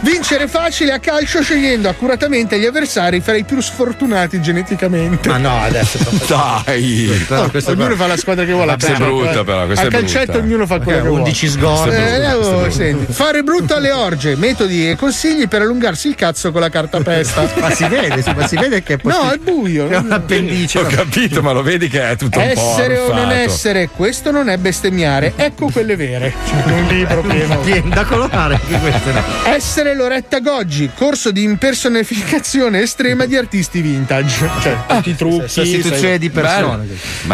Vincere 0.00 0.48
facile 0.48 0.92
a 0.92 0.98
calcio 0.98 1.42
scegliendo 1.42 1.88
accuratamente 1.88 2.58
gli 2.58 2.64
avversari 2.66 3.20
fra 3.20 3.36
i 3.36 3.44
più 3.44 3.60
sfortunati 3.60 4.40
geneticamente. 4.40 5.28
Ma 5.28 5.36
no, 5.38 5.60
adesso 5.62 5.98
Dai. 6.26 7.24
Però 7.28 7.48
questo 7.48 7.70
ognuno 7.72 7.88
qua- 7.88 7.96
fa 7.96 8.06
la 8.08 8.16
squadra 8.16 8.44
che 8.44 8.52
vuole. 8.52 8.72
Questa 8.74 8.88
è 8.92 8.94
a 8.94 8.98
calcio, 8.98 9.16
brutta, 9.16 9.44
però, 9.44 9.66
questa 9.66 9.84
a 9.84 9.88
è 9.88 9.90
calcetto 9.90 10.24
brutta. 10.32 10.38
ognuno 10.46 10.66
fa 10.66 10.78
quello 10.80 10.98
Ok, 10.98 11.02
che 11.02 11.08
vuole. 11.08 11.22
11 11.22 11.48
sgorbi. 11.48 11.82
Questa 11.90 12.04
è 12.04 12.18
brutta, 12.18 12.30
Eh, 12.30 12.34
oh, 12.34 12.70
senti, 12.70 13.12
fare 13.12 13.42
brutto 13.42 13.74
alle 13.74 13.92
orge, 13.92 14.36
metodi 14.36 14.90
e 14.90 14.96
consigli 14.96 15.48
per 15.48 15.62
allungarsi 15.62 16.08
il 16.08 16.14
cazzo 16.14 16.50
con 16.52 16.60
la 16.60 16.68
cartapesta. 16.68 17.48
Ma 17.60 17.70
si 17.70 17.84
vede, 17.86 18.22
ma 18.34 18.46
si 18.46 18.56
vede 18.56 18.82
che 18.82 18.94
è 18.94 18.98
No, 19.02 19.30
è 19.30 19.36
buio. 19.38 19.88
È 19.88 19.96
un 19.96 20.10
appendice. 20.12 20.78
Ho 20.80 20.84
capito, 20.86 21.42
ma 21.42 21.52
lo 21.52 21.62
vedi 21.62 21.88
che 21.88 22.10
è 22.10 22.16
tutto 22.16 22.38
un 22.38 22.52
po' 22.52 22.60
Essere 22.60 22.98
o 22.98 23.12
non 23.14 23.30
essere, 23.30 23.88
questo 23.88 24.30
non 24.30 24.48
è 24.48 24.56
bestemmiare, 24.56 25.32
ecco 25.36 25.68
quelle 25.70 25.96
vere. 25.96 26.25
C'è 26.46 26.72
un 26.72 26.86
libro 26.86 27.20
pieno. 27.26 27.58
Pieno 27.60 27.88
da 27.88 28.04
colorare 28.04 28.54
anche 28.54 28.78
questo. 28.78 29.12
no. 29.12 29.22
Essere 29.44 29.94
Loretta 29.94 30.40
Goggi, 30.40 30.90
corso 30.94 31.30
di 31.30 31.42
impersonificazione 31.42 32.80
estrema 32.80 33.26
di 33.26 33.36
artisti 33.36 33.80
vintage. 33.80 34.48
Cioè, 34.60 34.76
tutti 34.86 35.10
i 35.10 35.16
trucchi. 35.16 35.48
sostituzione 35.48 36.18
di 36.18 36.30
persone. 36.30 36.86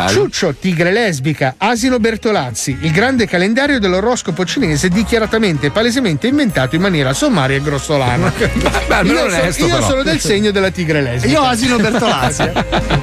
Ciuccio, 0.09 0.55
tigre 0.55 0.93
lesbica, 0.93 1.55
asino 1.59 1.99
Bertolazzi, 1.99 2.77
il 2.83 2.91
grande 2.91 3.27
calendario 3.27 3.79
dell'oroscopo 3.79 4.45
cinese 4.45 4.89
dichiaratamente 4.89 5.67
e 5.67 5.71
palesemente 5.71 6.27
inventato 6.27 6.75
in 6.75 6.83
maniera 6.83 7.13
sommaria 7.13 7.57
e 7.57 7.63
grossolana. 7.63 8.33
almeno 8.89 9.21
io 9.21 9.31
so- 9.31 9.37
onesto, 9.37 9.67
io 9.67 9.75
però. 9.75 9.89
sono 9.89 10.03
del 10.03 10.21
segno 10.21 10.51
della 10.51 10.71
tigre 10.71 11.01
lesbica. 11.03 11.33
Io 11.33 11.43
asino 11.43 11.77
Bertolazzi. 11.77 12.43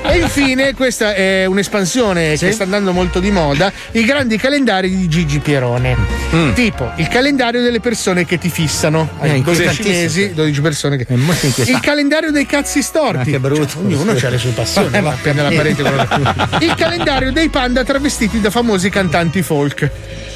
e 0.03 0.17
infine, 0.19 0.73
questa 0.73 1.13
è 1.13 1.45
un'espansione 1.45 2.35
che 2.35 2.51
sta 2.51 2.63
andando 2.63 2.91
molto 2.93 3.19
di 3.19 3.31
moda, 3.31 3.71
i 3.91 4.03
grandi 4.03 4.37
calendari 4.37 4.95
di 4.95 5.07
Gigi 5.07 5.39
Pierone. 5.39 5.78
Mm. 6.35 6.53
Tipo 6.53 6.91
il 6.97 7.07
calendario 7.07 7.61
delle 7.61 7.79
persone 7.79 8.25
che 8.25 8.37
ti 8.37 8.49
fissano. 8.49 9.09
Eh, 9.21 9.29
Hai 9.29 9.41
12 9.41 9.61
inquietantissimo. 9.61 9.93
cinesi, 9.93 10.33
12 10.33 10.61
persone 10.61 10.97
che. 10.97 11.15
molto 11.15 11.47
Il 11.47 11.79
calendario 11.79 12.31
dei 12.31 12.45
cazzi 12.45 12.81
storti. 12.81 13.17
Ma 13.17 13.23
che 13.23 13.39
brutto. 13.39 13.79
Ognuno 13.79 14.11
ha 14.11 14.29
le 14.29 14.37
sue 14.37 14.51
passioni. 14.51 14.95
Eh, 14.95 14.97
appena 14.97 15.43
la 15.43 15.51
parete 15.51 15.81
Il 16.59 16.75
calendario 16.75 17.31
dei 17.31 17.49
panda 17.49 17.83
travestiti 17.83 18.39
da 18.41 18.49
famosi 18.49 18.89
cantanti 18.89 19.41
folk. 19.41 19.89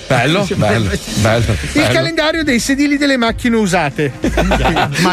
Bello, 0.07 0.47
bello, 0.55 0.89
bello. 1.15 1.57
Il 1.73 1.87
calendario 1.91 2.43
dei 2.43 2.59
sedili 2.59 2.97
delle 2.97 3.17
macchine 3.17 3.55
usate. 3.55 4.11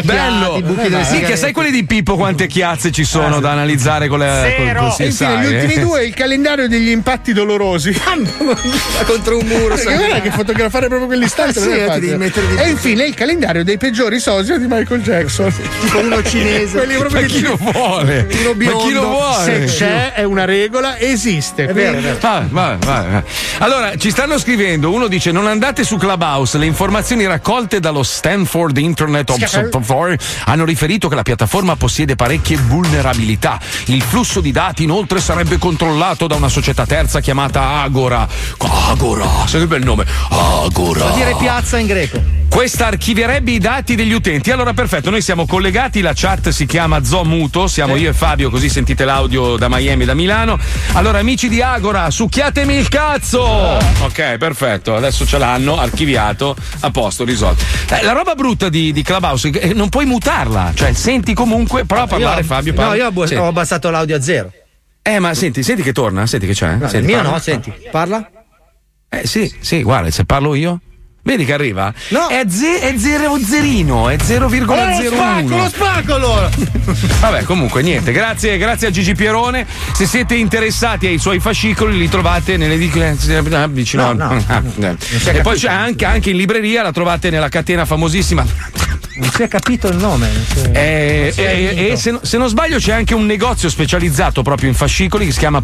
Bello, 0.03 0.63
sì, 1.05 1.21
che 1.21 1.37
sai 1.37 1.53
quelli 1.53 1.71
di 1.71 1.85
Pippo 1.85 2.17
quante 2.17 2.47
chiazze 2.47 2.91
ci 2.91 3.05
sono 3.05 3.41
da 3.41 3.53
analizzare 3.53 4.09
con 4.09 4.19
le 4.19 4.55
col, 4.57 4.95
E 4.99 5.05
infine, 5.07 5.41
gli 5.41 5.55
ultimi 5.55 5.75
eh? 5.75 5.81
due, 5.81 6.05
il 6.05 6.15
calendario 6.15 6.69
degli 6.69 6.91
impatti 6.91 7.33
dolorosi. 7.33 7.93
Contro 9.07 9.39
un 9.39 9.47
muro. 9.47 9.75
Perché 9.75 9.95
guarda 9.95 10.21
che 10.21 10.31
fotografare 10.31 10.89
proprio 10.89 11.07
quell'istante 11.07 11.59
Eh 11.59 11.63
sì, 12.01 12.09
eh, 12.09 12.65
E 12.65 12.69
infine 12.69 13.05
il 13.05 13.15
calendario 13.15 13.65
dei 13.65 13.79
peggiori 13.79 14.19
sosia 14.19 14.59
di 14.59 14.67
Michael 14.69 15.03
Jackson. 15.03 15.53
Con 15.91 16.07
uno 16.07 16.23
cinese. 16.25 16.79
Quelli 16.79 16.97
proprio 16.97 17.21
Ma 17.21 17.27
che 17.27 17.33
chi 17.33 17.43
lo 17.43 17.57
vuole? 17.57 18.29
Uno 18.41 18.55
Ma 18.57 18.77
chi 18.85 18.93
lo 18.93 19.09
vuole? 19.09 19.45
Se 19.45 19.77
c'è 19.77 20.13
è 20.13 20.23
una 20.23 20.45
regola, 20.45 20.99
esiste. 20.99 21.67
È 21.67 21.73
vero. 21.73 22.17
Ah, 22.21 22.45
vai, 22.49 22.77
vai, 22.81 23.11
vai. 23.11 23.23
Allora, 23.59 23.97
ci 23.97 24.11
stanno 24.11 24.39
scrivendo, 24.39 24.80
uno 24.89 25.09
dice 25.09 25.33
non 25.33 25.47
andate 25.47 25.85
su 25.85 25.97
Clubhouse, 25.97 26.57
le 26.57 26.67
informazioni 26.67 27.27
raccolte 27.27 27.81
dallo 27.81 28.03
Stanford 28.03 28.77
Internet 28.79 29.31
Observatory 29.31 30.17
hanno 30.45 30.65
riferito 30.65 31.09
che 31.09 31.15
la 31.15 31.23
piattaforma 31.23 31.77
possiede 31.77 32.17
parecchie 32.17 32.57
vulnerabilità. 32.57 33.59
Il 33.87 34.03
flusso 34.03 34.41
di 34.41 34.53
dati 34.53 34.85
inoltre 34.85 35.21
sarebbe 35.21 35.59
controllato 35.59 36.27
da 36.27 36.37
una 36.37 36.49
società 36.49 36.87
terza 36.87 37.21
chiamata 37.21 37.81
Agora. 37.81 38.27
Agora, 38.89 39.27
sai 39.47 39.61
che 39.61 39.67
bel 39.67 39.83
nome? 39.83 40.07
Agora. 40.29 41.01
Vuol 41.01 41.15
dire 41.15 41.35
piazza 41.39 41.79
in 41.79 41.87
greco. 41.87 42.40
Questa 42.51 42.89
archivierebbe 42.89 43.53
i 43.53 43.59
dati 43.59 43.95
degli 43.95 44.13
utenti. 44.13 44.51
Allora, 44.51 44.75
perfetto, 44.75 45.09
noi 45.09 45.23
siamo 45.23 45.47
collegati, 45.47 46.01
la 46.01 46.13
chat 46.15 46.49
si 46.51 46.67
chiama 46.67 47.03
Zomuto, 47.05 47.69
siamo 47.69 47.95
io 47.97 48.11
e 48.11 48.13
Fabio, 48.13 48.51
così 48.51 48.69
sentite 48.69 49.05
l'audio 49.05 49.57
da 49.57 49.69
Miami 49.71 50.03
e 50.03 50.07
da 50.07 50.15
Milano. 50.15 50.59
Allora, 50.93 51.19
amici 51.21 51.49
di 51.49 51.63
Agora, 51.63 52.11
succhiatemi 52.11 52.75
il 52.75 52.89
cazzo! 52.89 53.41
Ok, 53.43 54.37
perfetto, 54.37 54.95
adesso 54.97 55.25
ce 55.25 55.39
l'hanno, 55.39 55.79
archiviato, 55.79 56.55
a 56.81 56.91
posto, 56.91 57.25
risolto. 57.25 57.63
Eh, 57.89 58.03
la 58.03 58.13
roba 58.13 58.35
brutta 58.35 58.69
di, 58.69 58.93
di 58.93 59.03
Clubhouse 59.03 59.49
che 59.51 59.73
non 59.73 59.89
puoi 59.89 60.05
mutarla, 60.05 60.73
cioè 60.75 60.93
senti 60.93 61.33
comunque, 61.35 61.85
prova 61.87 62.03
a 62.03 62.07
parlare 62.09 62.41
Io- 62.41 62.47
Fabio. 62.47 62.73
No, 62.73 62.79
parla. 62.79 62.95
io 62.97 63.11
ho 63.15 63.27
Sì. 63.27 63.35
ho 63.37 63.47
abbassato 63.47 63.89
l'audio 63.91 64.17
a 64.17 64.21
zero. 64.21 64.53
Eh, 65.03 65.19
ma 65.21 65.33
senti, 65.35 65.63
senti 65.63 65.83
che 65.83 65.93
torna, 65.93 66.27
senti 66.27 66.47
che 66.47 66.53
c'è. 66.53 66.73
No, 66.75 66.81
senti, 66.89 66.97
il 66.97 67.05
mio 67.05 67.17
parla. 67.17 67.31
no, 67.31 67.39
senti. 67.39 67.73
Parla? 67.91 68.31
Eh 69.09 69.27
sì, 69.27 69.51
sì, 69.61 69.83
guarda, 69.83 70.11
se 70.11 70.25
parlo 70.25 70.55
io. 70.55 70.81
Vedi 71.23 71.45
che 71.45 71.53
arriva? 71.53 71.93
No. 72.09 72.29
È, 72.29 72.45
ze- 72.49 72.81
è 72.81 72.95
zero 72.97 73.39
zerino, 73.39 74.09
è 74.09 74.17
0,01. 74.17 74.71
Oh, 74.71 74.75
lo 75.01 75.11
spacco, 75.11 75.57
lo 75.57 75.69
spacco 75.69 76.15
allora! 76.15 76.49
Vabbè, 77.21 77.43
comunque 77.43 77.83
niente, 77.83 78.11
grazie, 78.11 78.57
grazie 78.57 78.89
a 78.89 78.91
Gigi 78.91 79.15
Pierone. 79.15 79.67
Se 79.93 80.07
siete 80.07 80.35
interessati 80.35 81.07
ai 81.07 81.19
suoi 81.19 81.39
fascicoli, 81.39 81.99
li 81.99 82.09
trovate 82.09 82.57
nelle 82.57 82.75
edicole 82.75 83.17
vicino. 83.69 84.13
No, 84.15 84.31
no, 84.33 84.45
ah, 84.47 84.63
no. 84.77 84.89
eh. 84.89 84.97
si 84.99 85.29
è 85.29 85.37
E 85.37 85.41
poi 85.43 85.59
c'è 85.59 85.69
anche, 85.69 86.07
anche 86.07 86.31
in 86.31 86.37
libreria, 86.37 86.83
la 86.83 86.93
trovate 86.93 87.29
nella 87.29 87.51
catena 87.51 87.85
famosissima. 87.85 88.45
Non 89.17 89.31
si 89.31 89.43
è 89.43 89.49
capito 89.49 89.89
il 89.89 89.97
nome. 89.97 90.31
si- 90.55 90.71
Eh, 90.73 91.33
eh, 91.37 91.91
e 91.91 91.97
se, 91.97 92.19
se 92.23 92.39
non 92.39 92.49
sbaglio 92.49 92.79
c'è 92.79 92.93
anche 92.93 93.13
un 93.15 93.27
negozio 93.27 93.69
specializzato 93.69 94.41
proprio 94.43 94.71
in 94.71 94.75
fascicoli 94.75 95.27
che 95.27 95.33
si 95.33 95.39
chiama. 95.39 95.63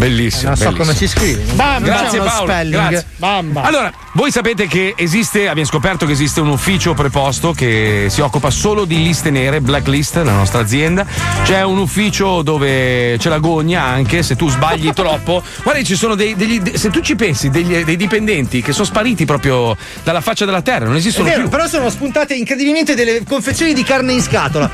Bellissimo. 0.00 0.48
Non 0.48 0.56
so 0.56 0.64
bellissimo. 0.70 0.76
come 0.84 0.94
si 0.94 1.06
scrive. 1.08 1.42
Bam, 1.52 1.82
Grazie 1.84 2.08
c'è 2.08 2.14
uno 2.20 2.24
Paolo, 2.30 2.50
spelling. 2.50 2.74
grazie. 2.88 3.06
Bamba. 3.16 3.62
Allora, 3.62 3.92
voi 4.14 4.30
sapete 4.32 4.66
che 4.66 4.94
esiste, 4.96 5.46
abbiamo 5.48 5.68
scoperto 5.68 6.06
che 6.06 6.12
esiste 6.12 6.40
un 6.40 6.48
ufficio 6.48 6.94
preposto 6.94 7.52
che 7.52 8.06
si 8.08 8.20
occupa 8.22 8.50
solo 8.50 8.84
di 8.86 8.96
liste 9.02 9.30
nere, 9.30 9.60
blacklist, 9.60 10.16
la 10.16 10.32
nostra 10.32 10.60
azienda. 10.60 11.04
C'è 11.44 11.62
un 11.62 11.78
ufficio 11.78 12.40
dove 12.42 13.16
c'è 13.18 13.28
la 13.28 13.38
gogna 13.38 13.82
anche, 13.84 14.22
se 14.22 14.36
tu 14.36 14.48
sbagli 14.48 14.90
troppo. 14.94 15.42
Guarda, 15.62 15.82
ci 15.82 15.96
sono 15.96 16.14
dei, 16.14 16.34
degli, 16.34 16.60
de- 16.60 16.78
se 16.78 16.88
tu 16.90 17.00
ci 17.00 17.14
pensi, 17.14 17.50
degli- 17.50 17.84
dei 17.84 17.96
dipendenti 17.96 18.62
che 18.62 18.72
sono 18.72 18.86
spariti 18.86 19.26
proprio 19.26 19.76
dalla 20.02 20.20
faccia 20.22 20.46
della 20.46 20.62
terra, 20.62 20.86
non 20.86 20.94
È 20.94 20.98
esistono 20.98 21.28
vero, 21.28 21.40
più. 21.42 21.48
però 21.50 21.66
sono 21.68 21.90
spuntate 21.90 22.34
incredibilmente 22.34 22.94
delle 22.94 23.22
confezioni 23.28 23.74
di 23.74 23.82
carne 23.84 24.12
in 24.14 24.22
scatola. 24.22 24.68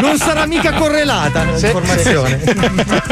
Non 0.00 0.16
sarà 0.18 0.46
mica 0.46 0.72
correlata 0.72 1.42
l'informazione. 1.44 2.40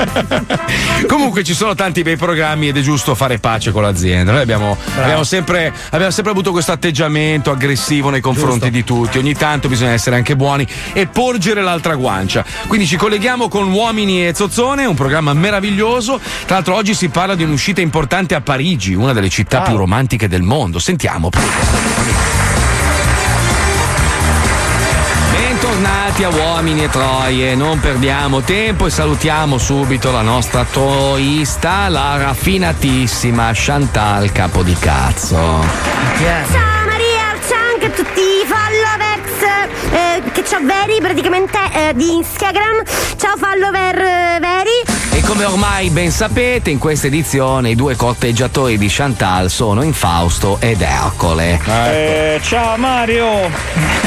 Comunque 1.06 1.42
ci 1.44 1.54
sono 1.56 1.74
tanti 1.74 2.02
bei 2.02 2.16
programmi 2.16 2.68
ed 2.68 2.76
è 2.76 2.82
giusto 2.82 3.14
fare 3.14 3.38
pace 3.38 3.72
con 3.72 3.80
l'azienda. 3.80 4.30
Noi 4.30 4.42
abbiamo, 4.42 4.76
abbiamo 4.98 5.24
sempre, 5.24 5.72
abbiamo 5.90 6.10
sempre 6.10 6.32
avuto 6.32 6.52
questo 6.52 6.70
atteggiamento 6.70 7.50
aggressivo 7.50 8.10
nei 8.10 8.20
confronti 8.20 8.70
di 8.70 8.84
tutti. 8.84 9.16
Ogni 9.16 9.34
tanto 9.34 9.66
bisogna 9.66 9.92
essere 9.92 10.16
anche 10.16 10.36
buoni 10.36 10.66
e 10.92 11.06
porgere 11.06 11.62
l'altra 11.62 11.94
guancia. 11.94 12.44
Quindi 12.66 12.86
ci 12.86 12.96
colleghiamo 12.96 13.48
con 13.48 13.72
Uomini 13.72 14.26
e 14.26 14.34
Zozzone, 14.34 14.84
un 14.84 14.94
programma 14.94 15.32
meraviglioso. 15.32 16.20
Tra 16.44 16.56
l'altro 16.56 16.74
oggi 16.74 16.94
si 16.94 17.08
parla 17.08 17.34
di 17.34 17.44
un'uscita 17.44 17.80
importante 17.80 18.34
a 18.34 18.42
Parigi, 18.42 18.92
una 18.92 19.14
delle 19.14 19.30
città 19.30 19.62
più 19.62 19.76
romantiche 19.76 20.28
del 20.28 20.42
mondo. 20.42 20.78
Sentiamo, 20.78 21.30
prego. 21.30 22.75
Bentornati 25.58 26.22
a 26.22 26.28
Uomini 26.28 26.84
e 26.84 26.90
Troie, 26.90 27.54
non 27.54 27.80
perdiamo 27.80 28.42
tempo 28.42 28.84
e 28.84 28.90
salutiamo 28.90 29.56
subito 29.56 30.12
la 30.12 30.20
nostra 30.20 30.66
troista, 30.70 31.88
la 31.88 32.18
raffinatissima 32.18 33.52
Chantal 33.54 34.32
Capodicazzo. 34.32 35.34
Ciao 35.34 36.84
Maria, 36.84 37.38
ciao 37.48 37.72
anche 37.72 37.86
a 37.86 37.90
tutti 37.90 38.20
i 38.20 38.44
followers 38.44 39.92
eh, 39.92 40.22
che 40.30 40.44
ciao 40.44 40.60
Veri, 40.60 41.00
praticamente 41.00 41.58
eh, 41.72 41.94
di 41.94 42.16
Instagram. 42.16 42.82
Ciao 43.16 43.36
follower 43.38 43.98
eh, 43.98 44.38
Veri. 44.38 45.05
E 45.16 45.22
come 45.22 45.46
ormai 45.46 45.88
ben 45.88 46.10
sapete, 46.10 46.68
in 46.68 46.76
questa 46.76 47.06
edizione 47.06 47.70
i 47.70 47.74
due 47.74 47.96
corteggiatori 47.96 48.76
di 48.76 48.86
Chantal 48.90 49.48
sono 49.48 49.82
Infausto 49.82 50.58
ed 50.60 50.82
Ercole. 50.82 51.58
Eh, 51.64 52.38
ciao 52.42 52.76
Mario, 52.76 53.50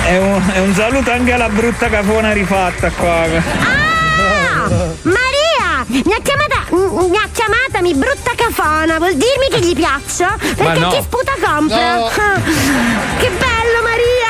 è 0.03 0.18
un, 0.19 0.40
è 0.53 0.60
un 0.60 0.72
saluto 0.76 1.10
anche 1.10 1.31
alla 1.31 1.49
brutta 1.49 1.90
cafona 1.90 2.31
rifatta 2.31 2.91
qua. 2.91 3.23
Ah! 3.23 4.69
Maria! 5.02 5.84
Mi 5.88 6.14
ha 6.14 6.22
chiamata, 6.22 6.68
mi 6.69 7.18
ha 7.18 7.27
chiamata 7.31 7.81
mi 7.81 7.95
brutta 7.95 8.34
cafona, 8.36 8.99
vuol 8.99 9.14
dirmi 9.15 9.48
che 9.49 9.61
gli 9.61 9.73
piaccio? 9.76 10.27
Perché 10.38 10.80
no. 10.80 10.90
chi 10.90 11.02
sputa 11.02 11.31
compra. 11.41 11.95
No. 11.95 12.10
Che 13.18 13.30
bello 13.31 13.81
Maria! 13.81 14.28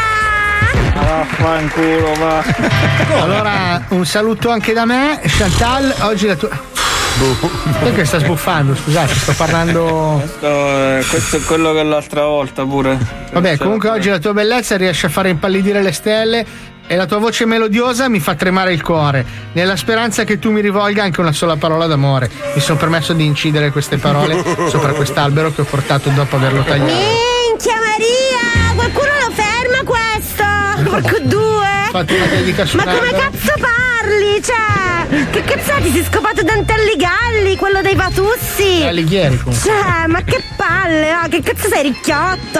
Vaffanculo, 1.01 2.13
va. 2.15 2.43
Allora, 3.21 3.85
un 3.89 4.05
saluto 4.05 4.49
anche 4.49 4.73
da 4.73 4.85
me. 4.85 5.19
Chantal, 5.25 5.93
oggi 6.01 6.27
la 6.27 6.35
tua. 6.35 6.49
Perché 7.81 8.05
sta 8.05 8.19
sbuffando? 8.19 8.75
Scusate, 8.75 9.13
sto 9.13 9.33
parlando. 9.33 10.19
Questo, 10.19 10.47
eh, 10.47 11.05
questo 11.09 11.37
è 11.37 11.41
quello 11.41 11.73
che 11.73 11.83
l'altra 11.83 12.25
volta 12.25 12.63
pure. 12.65 12.97
Vabbè, 13.33 13.57
comunque 13.57 13.89
oggi 13.89 14.09
la 14.09 14.19
tua 14.19 14.33
bellezza 14.33 14.77
riesce 14.77 15.07
a 15.07 15.09
fare 15.09 15.29
impallidire 15.29 15.81
le 15.81 15.91
stelle 15.91 16.45
e 16.87 16.95
la 16.95 17.05
tua 17.05 17.17
voce 17.17 17.45
melodiosa 17.45 18.09
mi 18.09 18.19
fa 18.19 18.33
tremare 18.35 18.73
il 18.73 18.81
cuore, 18.81 19.23
nella 19.51 19.75
speranza 19.75 20.23
che 20.23 20.39
tu 20.39 20.49
mi 20.49 20.59
rivolga 20.61 21.03
anche 21.03 21.19
una 21.19 21.33
sola 21.33 21.55
parola 21.55 21.85
d'amore. 21.85 22.29
Mi 22.55 22.61
sono 22.61 22.79
permesso 22.79 23.13
di 23.13 23.25
incidere 23.25 23.69
queste 23.71 23.97
parole 23.97 24.41
sopra 24.69 24.93
quest'albero 24.93 25.53
che 25.53 25.61
ho 25.61 25.65
portato 25.65 26.09
dopo 26.09 26.37
averlo 26.37 26.63
tagliato. 26.63 26.91
Minchia 26.91 27.75
Maria! 27.75 28.73
Qualcuno 28.75 29.11
lo 29.27 29.31
ferma 29.33 29.83
questo! 29.83 30.08
Porco 30.89 31.19
due! 31.21 31.67
Ma 31.91 32.03
come 32.03 33.11
cazzo 33.11 33.53
parli? 33.59 33.88
Cioè, 34.41 35.29
che 35.29 35.43
cazzo 35.43 35.73
ti 35.83 35.91
sei 35.91 36.03
scopato 36.03 36.41
Dante 36.41 36.73
Alligalli, 36.73 37.55
quello 37.57 37.81
dei 37.81 37.93
Vatussi? 37.93 38.83
Alighieri 38.83 39.37
comunque. 39.37 39.69
Cioè, 39.69 40.07
ma 40.07 40.23
che 40.23 40.41
palle, 40.55 41.11
ah, 41.11 41.27
che 41.27 41.41
cazzo 41.41 41.67
sei 41.67 41.83
ricchiotto? 41.83 42.59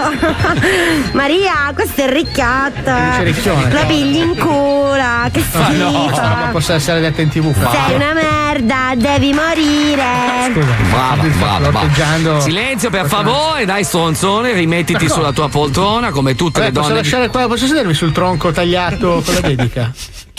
Maria, 1.12 1.72
questo 1.74 2.02
è 2.02 2.04
il 2.04 2.10
ricchiotto. 2.10 2.92
Dice 2.92 3.22
ricchione, 3.24 3.72
Lo 3.72 3.80
no. 3.80 3.86
pigli 3.86 4.16
in 4.16 4.36
culo, 4.36 5.28
che 5.32 5.42
Ma 5.52 5.64
schifo. 5.64 6.20
no, 6.20 6.34
ma 6.36 6.48
posso 6.52 6.72
essere 6.72 7.00
detto 7.00 7.20
in 7.20 7.28
tv. 7.30 7.52
Sei 7.52 7.94
una 7.96 8.12
merda, 8.12 8.92
devi 8.94 9.32
morire. 9.32 10.52
Scusa, 10.52 10.74
Brava, 10.90 11.70
brava. 11.70 12.40
Silenzio 12.40 12.90
per 12.90 13.06
favore, 13.06 13.64
dai 13.64 13.82
stronzone, 13.82 14.52
rimettiti 14.52 15.08
sulla 15.08 15.32
tua 15.32 15.48
poltrona 15.48 16.10
come 16.10 16.36
tutte 16.36 16.60
Vabbè, 16.60 16.72
le 16.72 16.78
posso 16.78 16.88
donne. 16.90 17.02
di- 17.02 17.08
lasciare 17.10 17.28
qua, 17.30 17.46
posso 17.48 17.66
sedermi 17.66 17.94
sul 17.94 18.12
tronco 18.12 18.52
tagliato 18.52 19.20
con 19.24 19.34
la 19.34 19.40
dedica? 19.40 19.90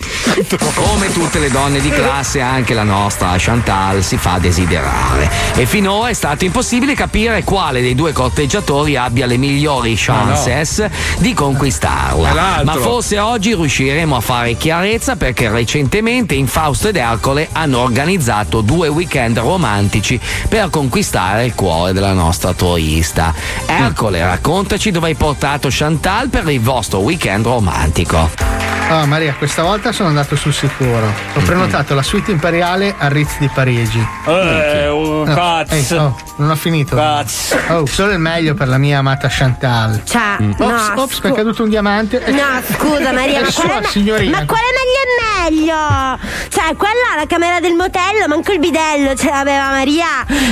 Come 0.74 1.12
tutte 1.12 1.38
le 1.38 1.50
donne 1.50 1.80
di 1.80 1.90
classe, 1.90 2.40
anche 2.40 2.74
la 2.74 2.82
nostra 2.82 3.34
Chantal 3.36 4.02
si 4.02 4.16
fa 4.16 4.38
desiderare. 4.38 5.30
E 5.54 5.66
finora 5.66 6.08
è 6.08 6.12
stato 6.12 6.44
impossibile 6.44 6.94
capire 6.94 7.44
quale 7.44 7.80
dei 7.80 7.94
due 7.94 8.12
corteggiatori 8.12 8.96
abbia 8.96 9.26
le 9.26 9.36
migliori 9.36 9.94
chances 9.96 10.88
di 11.18 11.30
È 11.30 11.34
conquistarla. 11.34 12.62
Ma 12.64 12.74
forse 12.74 13.18
oggi 13.18 13.54
riusciremo 13.54 14.16
a 14.16 14.20
fare 14.20 14.54
chiarezza 14.54 15.16
perché 15.16 15.50
recentemente 15.50 16.34
Infausto 16.34 16.88
ed 16.88 16.96
Ercole 16.96 17.48
hanno 17.52 17.78
organizzato 17.78 18.60
due 18.60 18.88
weekend 18.88 19.38
romantici 19.38 20.18
per 20.48 20.70
conquistare 20.70 21.44
il 21.44 21.54
cuore 21.54 21.92
della 21.92 22.12
nostra 22.12 22.52
turista. 22.52 23.34
Ercole, 23.66 24.20
raccontaci 24.22 24.90
dove 24.90 25.08
hai 25.08 25.14
portato 25.14 25.68
Chantal 25.70 26.28
per 26.28 26.48
il 26.48 26.60
vostro 26.60 27.00
weekend 27.00 27.44
romantico. 27.44 28.60
Ah, 28.90 29.06
Maria, 29.06 29.34
questa 29.34 29.62
volta 29.62 29.89
sono 29.92 30.08
andato 30.08 30.36
sul 30.36 30.52
sicuro. 30.52 31.12
Ho 31.34 31.40
prenotato 31.40 31.94
la 31.94 32.02
suite 32.02 32.30
imperiale 32.30 32.94
al 32.98 33.10
Ritz 33.10 33.38
di 33.38 33.48
Parigi. 33.52 34.04
Eh, 34.26 34.88
oh, 34.88 35.24
No, 35.24 35.34
cazzo. 35.34 35.74
ehi, 35.74 35.86
oh, 35.98 36.16
non 36.36 36.50
ho 36.50 36.56
finito. 36.56 36.96
Cazzo. 36.96 37.56
Oh, 37.68 37.86
solo 37.86 38.12
il 38.12 38.18
meglio 38.18 38.54
per 38.54 38.68
la 38.68 38.78
mia 38.78 38.98
amata 38.98 39.28
Chantal. 39.30 40.02
Cioè, 40.04 40.36
Ops, 40.40 40.58
no, 40.58 41.02
ops, 41.02 41.20
mi 41.22 41.30
è 41.30 41.34
caduto 41.34 41.62
un 41.62 41.68
diamante. 41.68 42.22
No, 42.30 42.60
scusa 42.76 43.12
Maria, 43.12 43.38
È 43.40 43.42
ma 43.42 43.50
sua, 43.50 43.62
quale, 43.64 43.80
me- 43.80 43.86
signorina. 43.88 44.38
ma 44.38 44.44
quale 44.46 44.64
meglio 44.72 44.98
è 45.00 45.50
meglio? 45.50 46.18
Cioè, 46.48 46.76
quella 46.76 47.16
la 47.16 47.26
camera 47.26 47.60
del 47.60 47.74
motello, 47.74 48.26
manco 48.28 48.52
il 48.52 48.58
bidello 48.58 49.14
ce 49.14 49.28
l'aveva 49.30 49.70
Maria. 49.70 50.06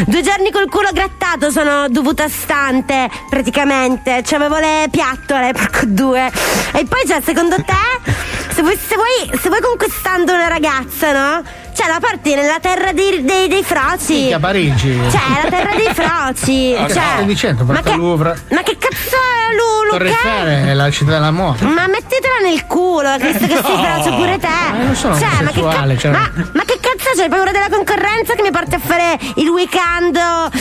Due 0.06 0.22
giorni 0.22 0.50
col 0.50 0.68
culo 0.68 0.88
grattato 0.92 1.50
sono 1.50 1.88
dovuta 1.88 2.28
stante, 2.28 3.08
praticamente. 3.28 4.22
C'avevo 4.24 4.58
le 4.58 4.88
piattole, 4.90 5.52
porco 5.52 5.80
due. 5.86 6.26
E 6.72 6.84
poi, 6.84 7.00
cioè, 7.06 7.20
secondo 7.22 7.56
te, 7.56 8.37
se 8.58 8.62
vuoi, 8.62 8.76
se 9.40 9.48
vuoi, 9.48 9.60
conquistando 9.62 10.34
una 10.34 10.48
ragazza, 10.48 11.12
no? 11.12 11.44
Cioè, 11.78 11.86
la 11.86 12.00
parti 12.00 12.34
nella 12.34 12.58
terra 12.60 12.92
dei, 12.92 13.22
dei, 13.24 13.46
dei 13.46 13.62
froci. 13.62 14.12
Minchia, 14.14 14.40
Parigi. 14.40 15.00
Cioè, 15.10 15.20
la 15.44 15.48
terra 15.48 15.74
dei 15.76 15.94
froci. 15.94 16.74
Ma 16.80 16.86
che 16.86 16.92
cioè, 16.92 17.02
stai 17.14 17.24
dicendo? 17.26 17.64
ma 17.64 17.74
Porta 17.74 17.90
che, 17.90 17.96
Louvre. 17.96 18.42
ma 18.50 18.62
che 18.62 18.76
cazzo 18.78 19.16
è 19.16 19.54
Lulu? 19.54 19.90
Torre 19.90 20.08
che? 20.10 20.14
Eiffel 20.28 20.66
è 20.66 20.74
la 20.74 20.90
città 20.90 21.10
dell'amore. 21.12 21.64
Ma 21.64 21.86
mettetela 21.86 22.38
nel 22.42 22.66
culo, 22.66 23.16
visto 23.18 23.46
che 23.46 23.60
sei 23.62 23.76
No. 23.76 23.80
braccio 23.80 24.14
pure 24.16 24.38
te. 24.38 24.48
Ma 24.48 24.82
non 24.82 24.94
sono 24.96 25.16
cioè, 25.18 25.28
ma 25.42 25.50
che, 25.50 25.60
omosessuale, 25.60 25.94
ca- 25.94 26.00
cioè- 26.00 26.10
ma, 26.10 26.30
ma 26.52 26.62
che 26.64 26.78
cazzo 26.80 27.10
c'hai 27.16 27.28
paura 27.28 27.50
della 27.52 27.68
concorrenza 27.70 28.34
che 28.34 28.42
mi 28.42 28.50
porti 28.50 28.74
a 28.74 28.78
fare 28.80 29.18
il 29.36 29.48
weekend 29.48 30.18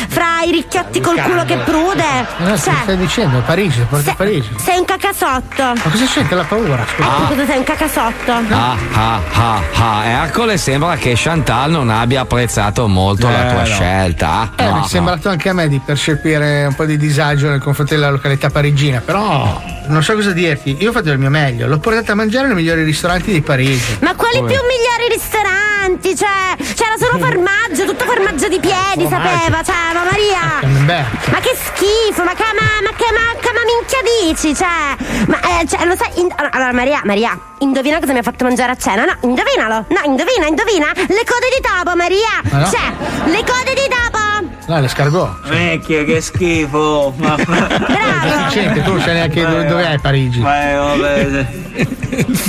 fra 0.09 0.41
i 0.45 0.51
ricchiotti 0.51 1.01
col 1.01 1.19
culo 1.19 1.45
che 1.45 1.57
prude? 1.57 2.03
Ma 2.37 2.47
no, 2.49 2.57
Cioè, 2.57 2.73
che 2.73 2.79
stai 2.83 2.97
dicendo? 2.97 3.41
Parigi, 3.41 3.81
porta 3.89 4.11
a 4.11 4.15
Parigi. 4.15 4.49
sei 4.63 4.77
un 4.77 4.85
cacasotto. 4.85 5.63
Ma 5.63 5.89
cosa 5.91 6.05
c'entra 6.05 6.35
la 6.37 6.43
paura? 6.43 6.85
Scusa. 6.95 7.09
Ah. 7.09 7.27
Cosa 7.27 7.45
sei 7.47 7.57
un 7.57 7.63
cacasotto? 7.63 8.31
Ah, 8.31 8.75
ah, 8.93 9.19
ah, 9.33 9.61
ah. 9.79 10.05
Ercole 10.05 10.57
sembra 10.57 10.95
che 10.95 11.06
Chantal 11.15 11.71
non 11.71 11.89
abbia 11.89 12.21
apprezzato 12.21 12.87
molto 12.87 13.29
la 13.29 13.47
Eh, 13.47 13.51
tua 13.51 13.59
no. 13.61 13.65
scelta. 13.65 14.51
Eh, 14.55 14.63
no, 14.63 14.71
mi 14.71 14.77
è 14.77 14.81
no. 14.81 14.87
sembrato 14.87 15.29
anche 15.29 15.49
a 15.49 15.53
me 15.53 15.67
di 15.67 15.79
percepire 15.83 16.65
un 16.65 16.75
po' 16.75 16.85
di 16.85 16.97
disagio 16.97 17.49
nei 17.49 17.59
confronti 17.59 17.93
della 17.95 18.09
località 18.09 18.49
parigina, 18.49 19.01
però 19.03 19.61
non 19.87 20.03
so 20.03 20.13
cosa 20.13 20.31
dirti. 20.31 20.77
Io 20.79 20.89
ho 20.89 20.93
fatto 20.93 21.11
il 21.11 21.17
mio 21.19 21.29
meglio, 21.29 21.67
l'ho 21.67 21.79
portata 21.79 22.11
a 22.11 22.15
mangiare 22.15 22.47
nei 22.47 22.55
migliori 22.55 22.83
ristoranti 22.83 23.31
di 23.31 23.41
Parigi. 23.41 23.97
Ma 24.01 24.15
quali 24.15 24.37
Come? 24.37 24.47
più 24.51 24.57
migliori 24.61 25.13
ristoranti? 25.13 25.76
Cioè, 25.87 26.55
c'era 26.75 26.95
solo 26.99 27.17
formaggio, 27.17 27.85
tutto 27.85 28.03
formaggio 28.03 28.49
di 28.49 28.59
piedi, 28.59 29.07
Formaggio. 29.07 29.09
sapeva. 29.39 29.63
Cioè, 29.63 29.93
ma 29.93 30.03
Maria. 30.03 31.05
Ma 31.31 31.39
che 31.39 31.55
schifo, 31.55 32.23
ma 32.23 32.33
che, 32.33 32.43
ma, 32.43 32.81
ma 32.83 32.89
che, 32.95 33.05
ma, 33.13 33.39
che 33.39 33.51
ma 33.53 33.61
minchia 33.63 33.99
dici? 34.21 34.53
Cioè, 34.53 35.25
ma 35.27 35.39
eh, 35.61 35.65
cioè, 35.65 35.85
lo 35.85 35.95
sai. 35.95 36.09
in- 36.19 36.33
allora, 36.35 36.73
Maria, 36.73 37.01
Maria, 37.05 37.39
indovina 37.59 37.99
cosa 37.99 38.11
mi 38.11 38.19
ha 38.19 38.23
fatto 38.23 38.43
mangiare 38.43 38.71
a 38.73 38.75
cena? 38.75 39.05
No, 39.05 39.15
indovinalo. 39.21 39.85
No, 39.87 40.01
indovina, 40.03 40.47
indovina. 40.47 40.87
Le 40.93 41.23
code 41.23 41.47
di 41.55 41.61
topo, 41.61 41.95
Maria. 41.95 42.41
Ma 42.51 42.57
no. 42.59 42.65
Cioè, 42.69 42.91
le 43.25 43.43
code 43.45 43.73
di 43.73 43.87
topo. 43.87 44.26
No, 44.67 44.79
l'escargot. 44.81 45.47
Vecchia, 45.47 46.03
che 46.03 46.19
schifo. 46.19 47.13
Ma... 47.17 47.35
Deficiente, 47.37 48.83
tu 48.83 48.91
non 48.91 49.01
sai 49.01 49.13
neanche 49.13 49.41
dove, 49.41 49.65
dove 49.65 49.89
è 49.89 49.97
Parigi. 49.97 50.39
Ma 50.41 50.69
eh, 50.69 50.75
vabbè. 50.75 51.45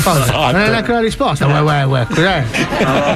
Cosa? 0.02 0.32
Non 0.50 0.60
è 0.60 0.68
neanche 0.68 0.90
una 0.90 1.00
risposta, 1.00 1.46
uè, 1.46 1.60
uè, 1.60 1.84
uè. 1.84 2.06
Cos'è? 2.06 2.44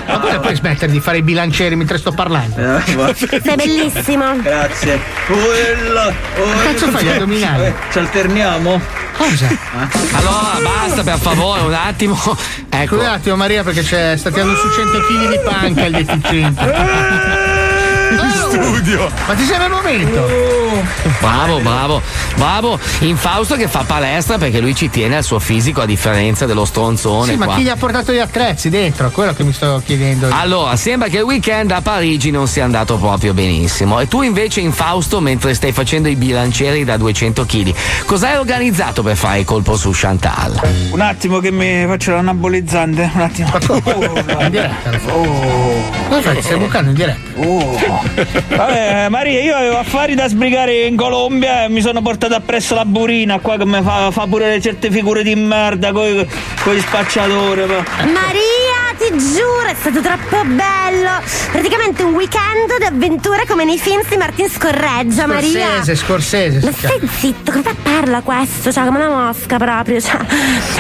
Ma 0.06 0.18
poi 0.18 0.38
puoi 0.38 0.54
smettere 0.54 0.92
di 0.92 1.00
fare 1.00 1.18
i 1.18 1.22
bilancieri 1.22 1.74
mentre 1.74 1.98
sto 1.98 2.12
parlando? 2.12 2.80
Sei 2.84 3.54
bellissimo. 3.56 4.40
Grazie. 4.40 5.00
Quello. 5.26 6.14
Che 6.34 6.62
cazzo 6.62 6.88
fai 6.88 7.04
gli 7.04 7.08
addominali? 7.08 7.74
Ci 7.90 7.98
alterniamo? 7.98 8.80
Cosa? 9.16 9.48
Allora, 10.12 10.58
basta 10.62 11.02
per 11.02 11.18
favore, 11.18 11.62
un 11.62 11.74
attimo. 11.74 12.16
Ecco. 12.68 12.94
Un 12.94 13.04
attimo 13.04 13.34
Maria 13.36 13.64
perché 13.64 13.82
c'è, 13.82 14.16
sta 14.16 14.30
tirando 14.30 14.54
su 14.54 14.68
100 14.70 14.98
kg 14.98 15.28
di 15.28 15.40
panca 15.44 15.84
il 15.86 16.04
deficiente. 16.04 17.30
Studio. 18.52 19.10
Ma 19.26 19.34
ti 19.34 19.44
serve 19.44 19.64
il 19.64 19.70
momento? 19.70 20.80
Bravo, 21.20 21.58
bravo, 21.60 22.02
bravo. 22.36 22.78
Infausto 23.00 23.56
che 23.56 23.68
fa 23.68 23.84
palestra 23.86 24.38
perché 24.38 24.60
lui 24.60 24.74
ci 24.74 24.90
tiene 24.90 25.16
al 25.16 25.24
suo 25.24 25.38
fisico 25.38 25.80
a 25.80 25.86
differenza 25.86 26.46
dello 26.46 26.64
stronzone 26.64 27.32
Sì, 27.32 27.36
ma 27.38 27.46
qua. 27.46 27.54
chi 27.56 27.62
gli 27.62 27.68
ha 27.68 27.76
portato 27.76 28.12
gli 28.12 28.18
attrezzi 28.18 28.68
dentro? 28.68 29.10
Quello 29.10 29.32
che 29.34 29.42
mi 29.44 29.52
sto 29.52 29.80
chiedendo. 29.84 30.28
io. 30.28 30.34
Allora, 30.38 30.76
sembra 30.76 31.08
che 31.08 31.18
il 31.18 31.22
weekend 31.24 31.70
a 31.70 31.80
Parigi 31.80 32.30
non 32.30 32.46
sia 32.46 32.64
andato 32.64 32.96
proprio 32.96 33.32
benissimo. 33.34 34.00
E 34.00 34.08
tu 34.08 34.22
invece, 34.22 34.60
Infausto, 34.60 35.20
mentre 35.20 35.54
stai 35.54 35.72
facendo 35.72 36.08
i 36.08 36.16
bilancieri 36.16 36.84
da 36.84 36.96
200 36.96 37.44
kg, 37.46 37.74
cosa 38.04 38.28
hai 38.30 38.36
organizzato 38.36 39.02
per 39.02 39.16
fare 39.16 39.40
il 39.40 39.44
colpo 39.44 39.76
su 39.76 39.90
Chantal? 39.92 40.60
Un 40.90 41.00
attimo 41.00 41.38
che 41.38 41.50
mi 41.50 41.84
faccio 41.86 42.12
l'anabolizzante. 42.12 43.10
Un 43.14 43.20
attimo. 43.20 43.50
In 44.40 44.50
diretta. 44.50 44.90
Oh. 45.12 45.90
Cosa 46.08 46.20
fai? 46.22 46.42
Stai 46.42 46.58
bucando 46.58 46.90
in 46.90 46.96
diretta? 46.96 47.40
Oh. 47.40 48.00
Vabbè, 48.48 49.08
Maria, 49.08 49.40
io 49.40 49.56
avevo 49.56 49.78
affari 49.78 50.14
da 50.14 50.28
sbrigare 50.28 50.84
in 50.86 50.96
Colombia 50.96 51.64
e 51.64 51.68
mi 51.68 51.80
sono 51.80 52.02
portato 52.02 52.34
appresso 52.34 52.74
la 52.74 52.84
burina 52.84 53.38
qua 53.38 53.56
che 53.56 53.64
mi 53.64 53.80
fa, 53.82 54.10
fa 54.10 54.26
pure 54.26 54.50
le 54.50 54.60
certe 54.60 54.90
figure 54.90 55.22
di 55.22 55.34
merda 55.34 55.90
con 55.92 56.04
i 56.06 56.80
spacciatori. 56.80 57.64
ma- 57.66 57.84
Maria, 58.04 58.80
ti 58.98 59.16
giuro, 59.16 59.66
è 59.66 59.74
stato 59.78 60.00
troppo 60.00 60.42
bello. 60.44 61.20
Praticamente 61.50 62.02
un 62.02 62.12
weekend 62.14 62.76
di 62.78 62.84
avventure 62.84 63.46
come 63.46 63.64
nei 63.64 63.78
film 63.78 64.00
di 64.08 64.16
Martin 64.16 64.48
Scorreggia, 64.50 65.26
Maria. 65.26 65.66
Scorsese, 65.82 65.94
Scorsese. 65.96 66.60
Ma 66.66 66.72
stai 66.72 67.08
zitto, 67.18 67.52
come 67.52 67.74
parla 67.82 68.20
questo? 68.20 68.70
Cioè, 68.70 68.84
come 68.84 69.04
una 69.04 69.26
mosca 69.26 69.56
proprio. 69.56 70.00
Cioè. 70.00 70.18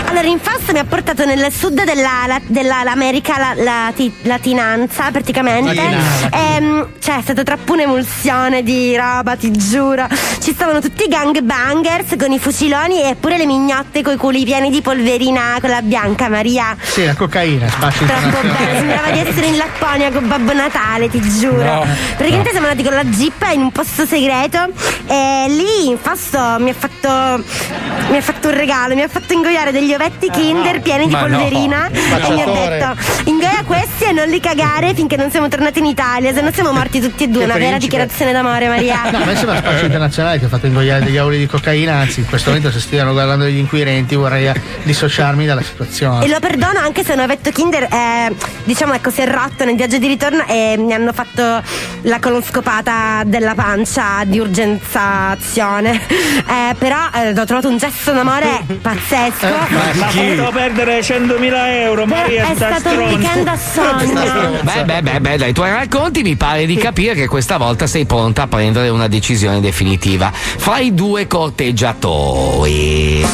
Allora, 0.06 0.26
in 0.26 0.38
Fausto 0.40 0.72
mi 0.72 0.78
ha 0.78 0.84
portato 0.84 1.24
nel 1.24 1.50
sud 1.52 1.82
della, 1.84 2.24
la- 2.26 2.40
dell'America 2.46 3.38
la- 3.38 3.54
lati- 3.62 4.12
latinanza, 4.22 5.10
praticamente. 5.10 5.74
Latinanza. 5.74 6.28
Ehm, 6.32 6.88
cioè, 7.00 7.16
è 7.18 7.22
stata 7.22 7.42
troppo 7.42 7.51
un'emulsione 7.66 8.62
di 8.62 8.96
roba, 8.96 9.36
ti 9.36 9.50
giuro. 9.50 10.06
Ci 10.40 10.52
stavano 10.52 10.80
tutti 10.80 11.04
i 11.04 11.08
gangbangers 11.08 12.16
con 12.18 12.32
i 12.32 12.38
fuciloni 12.38 13.02
e 13.02 13.14
pure 13.14 13.36
le 13.36 13.46
mignotte 13.46 14.02
coi 14.02 14.16
culi 14.16 14.44
pieni 14.44 14.70
di 14.70 14.80
polverina 14.80 15.58
con 15.60 15.70
la 15.70 15.82
bianca, 15.82 16.28
Maria. 16.28 16.76
Sì, 16.80 17.04
la 17.04 17.14
cocaina, 17.14 17.68
spaccio 17.68 18.04
Troppo 18.04 18.40
bello, 18.40 18.78
sembrava 18.78 19.10
di 19.10 19.18
essere 19.20 19.46
in 19.46 19.56
Lapponia 19.56 20.10
con 20.10 20.28
Babbo 20.28 20.52
Natale, 20.52 21.08
ti 21.08 21.20
giuro. 21.20 21.62
No. 21.62 21.86
Praticamente 22.16 22.50
siamo 22.50 22.66
andati 22.66 22.86
con 22.86 22.94
la 22.94 23.04
jeep 23.04 23.46
in 23.52 23.60
un 23.60 23.72
posto 23.72 24.06
segreto 24.06 24.58
e 25.06 25.46
lì 25.48 25.88
in 25.88 25.98
Fausto 25.98 26.56
mi 26.58 26.70
ha 26.70 26.74
fatto 26.74 27.42
mi 28.08 28.16
ha 28.16 28.20
fatto 28.20 28.48
un 28.48 28.54
regalo, 28.54 28.94
mi 28.94 29.02
ha 29.02 29.08
fatto 29.08 29.32
ingoiare 29.32 29.72
degli 29.72 29.92
ovetti 29.92 30.30
Kinder 30.30 30.80
pieni 30.80 31.06
di 31.06 31.12
Ma 31.12 31.20
no. 31.20 31.26
polverina 31.26 31.86
e 31.88 32.30
mi 32.30 32.42
ha 32.42 32.46
detto 32.46 32.96
ingoia 33.24 33.62
questi 33.66 34.04
e 34.04 34.12
non 34.12 34.28
li 34.28 34.40
cagare 34.40 34.94
finché 34.94 35.16
non 35.16 35.30
siamo 35.30 35.48
tornati 35.48 35.78
in 35.78 35.86
Italia, 35.86 36.32
se 36.32 36.40
no 36.40 36.50
siamo 36.52 36.72
morti 36.72 37.00
tutti 37.00 37.24
e 37.24 37.28
due, 37.28 37.41
Che 37.42 37.50
una 37.50 37.58
vera 37.58 37.78
dichiarazione 37.78 38.32
d'amore 38.32 38.68
Maria. 38.68 39.10
No, 39.10 39.18
a 39.18 39.24
me 39.24 39.36
sembra 39.36 39.56
spazio 39.56 39.86
internazionale 39.86 40.38
che 40.38 40.44
ha 40.44 40.48
fatto 40.48 40.66
ingoiare 40.66 41.04
degli 41.04 41.16
auli 41.16 41.38
di 41.38 41.46
cocaina, 41.46 41.94
anzi 41.94 42.20
in 42.20 42.26
questo 42.26 42.50
momento 42.50 42.70
se 42.70 42.80
stiano 42.80 43.12
guardando 43.12 43.46
gli 43.46 43.56
inquirenti 43.56 44.14
vorrei 44.14 44.46
eh, 44.46 44.54
dissociarmi 44.84 45.44
dalla 45.44 45.62
situazione. 45.62 46.24
E 46.24 46.28
lo 46.28 46.38
perdono 46.38 46.78
anche 46.78 47.04
se 47.04 47.12
un 47.12 47.20
ovetto 47.20 47.50
Kinder, 47.50 47.82
eh, 47.84 48.34
diciamo, 48.64 48.94
ecco, 48.94 49.10
si 49.10 49.20
è 49.22 49.28
rotto 49.28 49.64
nel 49.64 49.76
viaggio 49.76 49.98
di 49.98 50.06
ritorno 50.06 50.44
e 50.46 50.76
mi 50.78 50.92
hanno 50.92 51.12
fatto 51.12 51.62
la 52.02 52.18
colonscopata 52.20 53.22
della 53.26 53.54
pancia 53.54 54.22
di 54.24 54.38
urgenzazione. 54.38 56.00
Eh, 56.52 56.74
però 56.76 56.96
eh, 57.14 57.30
ho 57.30 57.44
trovato 57.44 57.68
un 57.68 57.78
gesto 57.78 58.12
d'amore 58.12 58.64
pazzesco. 58.80 59.46
Ma 59.94 60.06
potevo 60.06 60.50
perdere 60.50 61.00
100.000 61.00 61.52
euro, 61.82 62.04
Maria, 62.04 62.50
è 62.50 62.54
sta 62.54 62.74
stato 62.76 62.88
un 62.88 62.94
stronza. 62.94 63.14
weekend 63.14 63.48
a 63.48 63.56
sogno. 63.56 64.60
Beh, 64.62 64.84
beh, 64.84 65.02
beh, 65.02 65.20
beh, 65.20 65.36
dai 65.38 65.52
tuoi 65.52 65.70
racconti 65.70 66.22
mi 66.22 66.36
pare 66.36 66.66
di 66.66 66.76
capire 66.76 67.14
che 67.14 67.26
questa 67.32 67.56
volta 67.56 67.86
sei 67.86 68.04
pronta 68.04 68.42
a 68.42 68.46
prendere 68.46 68.90
una 68.90 69.08
decisione 69.08 69.58
definitiva 69.58 70.30
fra 70.34 70.80
i 70.80 70.92
due 70.92 71.26
corteggiatori. 71.26 73.26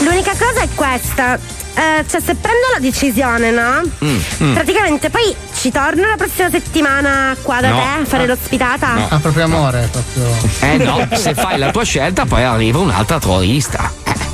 L'unica 0.00 0.32
cosa 0.32 0.62
è 0.62 0.68
questa. 0.74 1.36
Eh, 1.36 2.04
cioè, 2.08 2.20
se 2.20 2.34
prendo 2.34 2.66
la 2.74 2.80
decisione, 2.80 3.52
no? 3.52 3.82
Mm, 4.04 4.18
mm. 4.42 4.52
Praticamente 4.52 5.10
poi 5.10 5.32
ci 5.54 5.70
torno 5.70 6.08
la 6.08 6.16
prossima 6.16 6.50
settimana 6.50 7.36
qua 7.40 7.60
da 7.60 7.68
No. 7.68 7.76
te 7.76 7.82
a 8.02 8.04
fare 8.04 8.26
l'ospitata. 8.26 9.06
Ah, 9.10 9.18
proprio 9.20 9.44
amore, 9.44 9.88
proprio. 9.92 10.24
Eh 10.62 10.78
no, 10.78 11.06
se 11.14 11.32
fai 11.34 11.56
la 11.56 11.70
tua 11.70 11.84
scelta 11.84 12.24
poi 12.24 12.42
arriva 12.42 12.80
un'altra 12.80 13.20
troista. 13.20 13.92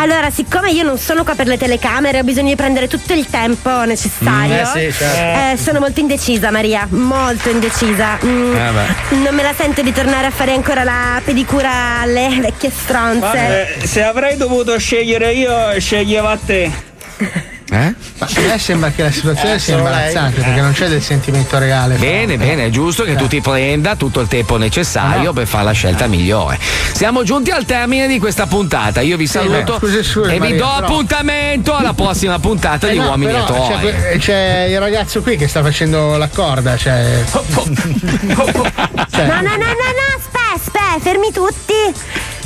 Allora, 0.00 0.30
siccome 0.30 0.70
io 0.70 0.82
non 0.82 0.96
sono 0.96 1.24
qua 1.24 1.34
per 1.34 1.46
le 1.46 1.58
telecamere, 1.58 2.20
ho 2.20 2.22
bisogno 2.22 2.48
di 2.48 2.56
prendere 2.56 2.88
tutto 2.88 3.12
il 3.12 3.26
tempo 3.26 3.84
necessario. 3.84 4.54
Mm, 4.54 4.58
eh 4.58 4.90
sì, 4.90 4.92
certo. 4.96 5.52
Eh, 5.52 5.56
sono 5.62 5.78
molto 5.78 6.00
indecisa, 6.00 6.50
Maria. 6.50 6.86
Molto 6.88 7.50
indecisa. 7.50 8.18
Mm, 8.24 8.56
Eh 8.56 9.18
non 9.22 9.34
me 9.34 9.42
la 9.42 9.52
sento 9.54 9.82
di 9.82 9.92
tornare 9.92 10.26
a 10.28 10.30
fare 10.30 10.54
ancora 10.54 10.84
la 10.84 11.20
pedicura 11.22 12.00
alle 12.00 12.38
vecchie 12.40 12.70
stronze. 12.70 13.76
Eh, 13.78 13.86
se 13.86 14.02
avrei 14.02 14.38
dovuto 14.38 14.78
scegliere 14.78 15.34
io, 15.34 15.78
sceglievo 15.78 16.28
a 16.28 16.38
te. 16.38 16.70
Eh? 17.72 17.94
Ma 18.18 18.26
a 18.26 18.40
me 18.40 18.58
sembra 18.58 18.90
che 18.90 19.02
la 19.04 19.12
situazione 19.12 19.54
Eh, 19.54 19.58
sia 19.60 19.76
imbarazzante 19.76 20.40
perché 20.40 20.60
non 20.60 20.72
c'è 20.72 20.88
del 20.88 21.00
sentimento 21.02 21.56
reale. 21.58 21.94
Bene, 21.96 22.36
bene, 22.36 22.66
è 22.66 22.70
giusto 22.70 23.04
che 23.04 23.14
tu 23.14 23.28
ti 23.28 23.40
prenda 23.40 23.94
tutto 23.94 24.18
il 24.20 24.26
tempo 24.28 24.56
necessario 24.56 25.32
per 25.32 25.46
fare 25.46 25.64
la 25.64 25.72
scelta 25.72 26.06
migliore. 26.08 26.58
Siamo 26.92 27.22
giunti 27.22 27.50
al 27.50 27.64
termine 27.64 28.08
di 28.08 28.18
questa 28.18 28.46
puntata. 28.46 29.00
Io 29.02 29.16
vi 29.16 29.26
saluto 29.28 29.74
beh, 29.74 29.86
scusi, 29.86 30.02
scusi, 30.02 30.28
e 30.30 30.32
vi 30.32 30.38
Maria, 30.38 30.56
do 30.56 30.64
però- 30.74 30.86
appuntamento 30.86 31.76
alla 31.76 31.92
prossima 31.94 32.38
puntata 32.40 32.88
Eh 32.88 32.92
di 32.92 32.98
no, 32.98 33.06
Uomini 33.06 33.30
però 33.32 33.44
e 33.44 33.46
Troie. 33.46 33.92
C'è, 33.92 34.18
c'è 34.18 34.66
il 34.68 34.78
ragazzo 34.80 35.22
qui 35.22 35.36
che 35.36 35.46
sta 35.46 35.62
facendo 35.62 36.16
la 36.16 36.28
corda, 36.28 36.76
cioè. 36.76 37.22
Oh, 37.32 37.44
Cioè, 39.10 39.26
No, 39.26 39.34
no, 39.34 39.40
no, 39.42 39.56
no, 39.56 39.66
no, 39.66 40.16
aspetta, 40.16 40.54
aspetta, 40.54 40.98
fermi 41.00 41.30
tutti. 41.32 41.74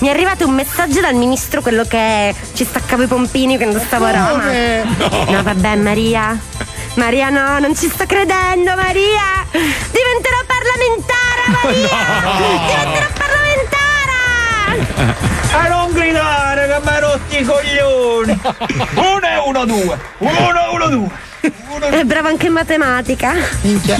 Mi 0.04 0.10
è 0.10 0.12
arrivato 0.12 0.46
un 0.46 0.52
messaggio 0.52 1.00
dal 1.00 1.14
ministro, 1.14 1.62
quello 1.62 1.84
che 1.84 2.34
ci 2.52 2.66
staccava 2.66 3.04
i 3.04 3.06
pompini 3.06 3.56
quando 3.56 3.78
stavo 3.78 4.04
a 4.04 4.10
Roma. 4.10 4.52
No. 4.52 4.84
No. 5.30 5.42
vabbè, 5.42 5.76
Maria. 5.76 6.38
Maria, 6.96 7.30
no, 7.30 7.58
non 7.58 7.74
ci 7.74 7.88
sto 7.88 8.04
credendo, 8.04 8.74
Maria. 8.76 9.46
Diventerò 9.50 10.42
parlamentare, 10.46 11.40
Maria. 11.62 11.88
Diventerò 12.66 13.06
parlamentare. 13.16 14.12
E 15.64 15.68
non 15.70 15.90
gridare 15.92 16.66
che 16.66 16.78
mi 16.82 16.88
hai 16.94 17.00
rotti 17.00 17.40
i 17.40 17.44
coglioni! 17.44 18.38
Uno 18.96 19.26
e 19.26 19.38
uno, 19.46 19.64
due! 19.64 19.98
Uno 20.18 20.30
e 20.30 20.68
uno, 20.70 20.88
due! 20.88 21.08
È 21.88 22.04
bravo 22.04 22.28
anche 22.28 22.46
in 22.48 22.52
matematica. 22.52 23.32
Minchia. 23.62 23.96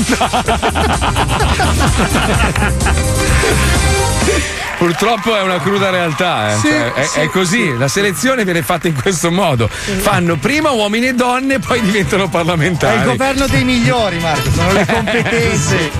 Purtroppo 4.89 5.35
è 5.35 5.40
una 5.40 5.59
cruda 5.61 5.89
realtà, 5.89 6.52
eh. 6.52 6.56
Sì, 6.56 6.69
Cioè, 6.69 6.93
è, 6.93 7.05
sì, 7.06 7.20
è 7.20 7.28
così, 7.31 7.74
la 7.78 7.89
selezione 7.89 8.44
viene 8.44 8.61
fatta 8.61 8.86
in 8.86 8.94
questo 9.01 9.31
modo. 9.31 9.66
Fanno 9.66 10.36
prima 10.36 10.73
uomini 10.73 11.06
e 11.09 11.15
donne, 11.15 11.59
poi 11.59 11.81
diventano 11.81 12.24
È 12.24 12.28
parlamentari. 12.28 12.98
il 12.98 13.05
governo 13.05 13.47
dei 13.47 13.65
migliori, 13.65 14.19
Marco, 14.19 14.51
sono 14.51 14.73
le 14.73 14.85
competenze. 14.93 15.90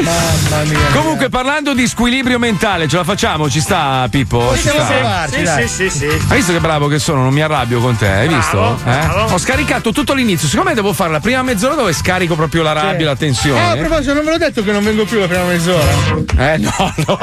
Mamma 0.00 0.62
mia. 0.64 0.78
Comunque, 0.92 1.28
parlando 1.28 1.74
di 1.74 1.86
squilibrio 1.88 2.38
mentale, 2.38 2.86
ce 2.86 2.96
la 2.96 3.04
facciamo? 3.04 3.50
Ci 3.50 3.60
sta, 3.60 4.06
Pippo? 4.08 4.52
Ci 4.56 4.68
sta? 4.68 4.84
provarci, 4.84 5.42
dai. 5.42 5.66
sì, 5.68 5.90
sì, 5.90 5.98
sì. 5.98 6.06
Hai 6.28 6.36
visto 6.36 6.52
che 6.52 6.60
bravo 6.60 6.86
che 6.86 7.00
sono? 7.00 7.22
Non 7.22 7.32
mi 7.32 7.42
arrabbio 7.42 7.80
con 7.80 7.96
te, 7.96 8.06
hai 8.08 8.28
Bravo, 8.28 8.74
visto? 8.76 8.88
Eh? 8.90 9.32
Ho 9.32 9.38
scaricato 9.38 9.90
tutto 9.92 10.14
l'inizio. 10.14 10.46
Secondo 10.48 10.70
me 10.70 10.76
devo 10.76 10.92
fare 10.92 11.10
la 11.10 11.20
prima 11.20 11.42
mezz'ora 11.42 11.74
dove 11.74 11.92
scarico 11.92 12.36
proprio 12.36 12.62
la 12.62 12.72
rabbia 12.72 13.00
e 13.00 13.04
la 13.04 13.10
Ah, 13.10 13.14
a 13.14 13.16
tensione. 13.16 13.76
proposito, 13.78 14.14
non 14.14 14.24
ve 14.24 14.30
l'ho 14.30 14.38
detto 14.38 14.62
che 14.62 14.70
non 14.72 14.84
vengo 14.84 15.04
più 15.04 15.18
la 15.18 15.26
prima 15.26 15.44
mezz'ora. 15.44 15.92
Eh 16.38 16.58
no, 16.58 16.94
no. 17.06 17.18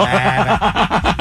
Yeah. 0.45 1.15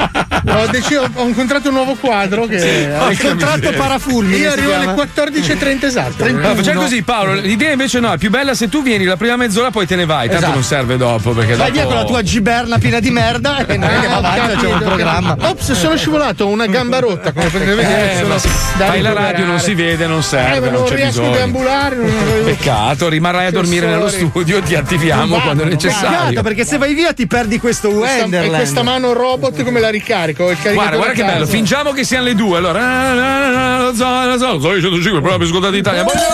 Ho, 0.53 0.67
deciso, 0.67 1.09
ho 1.13 1.27
incontrato 1.27 1.69
un 1.69 1.75
nuovo 1.75 1.95
quadro 1.95 2.45
che 2.45 2.59
Sì, 2.59 2.87
ho 2.89 3.09
incontrato 3.11 3.71
Parafulmine. 3.71 4.37
Io 4.37 4.51
arrivo 4.51 4.73
alle 4.73 4.83
chiama. 4.93 5.03
14.30 5.03 5.85
esatto. 5.85 6.31
No, 6.31 6.55
facciamo 6.55 6.81
così, 6.81 7.01
Paolo. 7.03 7.33
L'idea 7.33 7.71
invece 7.71 7.99
no, 7.99 8.11
è 8.13 8.17
più 8.17 8.29
bella 8.29 8.53
se 8.53 8.69
tu 8.69 8.81
vieni 8.81 9.05
la 9.05 9.17
prima 9.17 9.35
mezz'ora, 9.35 9.71
poi 9.71 9.85
te 9.87 9.95
ne 9.95 10.05
vai. 10.05 10.27
Tanto 10.27 10.35
Esatto. 10.43 10.53
non 10.53 10.63
serve 10.63 10.97
dopo. 10.97 11.31
Perché 11.31 11.55
Vai 11.55 11.67
dopo... 11.67 11.71
via 11.71 11.85
con 11.85 11.95
la 11.95 12.03
tua 12.05 12.21
giberna 12.23 12.77
piena 12.77 12.99
di 12.99 13.11
merda 13.11 13.65
e 13.65 13.77
noi 13.77 13.93
andiamo 13.93 14.15
avanti, 14.17 14.55
facciamo 14.55 14.75
il 14.75 14.83
programma. 14.83 15.37
Ops, 15.39 15.71
sono 15.73 15.95
scivolato, 15.97 16.47
una 16.47 16.65
gamba 16.67 16.99
rotta, 16.99 17.31
come 17.31 17.47
potete 17.49 17.73
vedere. 17.73 18.13
Eh, 18.13 18.17
sono 18.17 18.37
fai 18.37 19.01
la 19.01 19.13
radio, 19.13 19.45
non 19.45 19.59
si 19.59 19.73
vede, 19.73 20.07
non 20.07 20.23
serve. 20.23 20.57
Eh, 20.57 20.59
non 20.71 20.79
non 20.81 20.83
c'è 20.85 20.95
riesco 20.95 21.07
a 21.07 21.29
bisogno. 21.29 21.31
deambulare. 21.35 21.95
Non... 21.95 22.41
Peccato, 22.45 23.09
rimarrai 23.09 23.45
a 23.47 23.51
dormire 23.51 23.87
nello 23.87 24.09
studio, 24.09 24.61
ti 24.61 24.75
attiviamo 24.75 25.39
quando 25.39 25.63
è 25.63 25.65
necessario. 25.67 26.09
Peccato, 26.27 26.41
perché 26.41 26.65
se 26.65 26.77
vai 26.77 26.93
via 26.93 27.13
ti 27.13 27.27
perdi 27.27 27.59
questo 27.59 27.89
Questa, 27.89 28.25
e 28.41 28.47
questa 28.47 28.83
mano 28.83 29.13
robot 29.13 29.63
come 29.63 29.79
la 29.79 29.89
ricarico? 29.89 30.40
Il 30.49 30.57
Guarda, 30.57 30.61
caricatore 30.63 30.97
guarda 30.97 31.13
che 31.13 31.21
a 31.21 31.25
casa. 31.25 31.37
bello, 31.37 31.45
fingiamo 31.47 31.91
che 31.91 32.03
siano 32.03 32.23
le 32.25 32.35
due. 32.35 32.57
Allora, 32.57 32.79
ah, 32.79 33.11
ah, 33.11 33.75
ah, 33.75 33.77
lo 33.83 33.93
so, 33.95 34.25
lo 34.25 34.37
so, 34.37 34.59
sono 34.59 34.75
i 34.75 34.81
105, 34.81 35.21
proprio 35.21 35.47
ascoltati 35.47 35.77
Italia. 35.77 36.03
Buongiorno! 36.03 36.29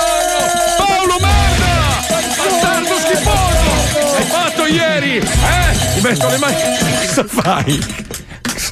Paolo 0.78 1.18
merda! 1.20 2.06
Bastardo 2.38 2.96
schifoso! 3.00 4.16
Hai 4.18 4.24
fatto 4.26 4.66
ieri? 4.66 5.18
Eh? 5.18 5.24
Mi 5.96 6.02
metto 6.02 6.30
le 6.30 6.38
mani. 6.38 6.56
Cosa 7.08 7.24
fai? 7.26 8.06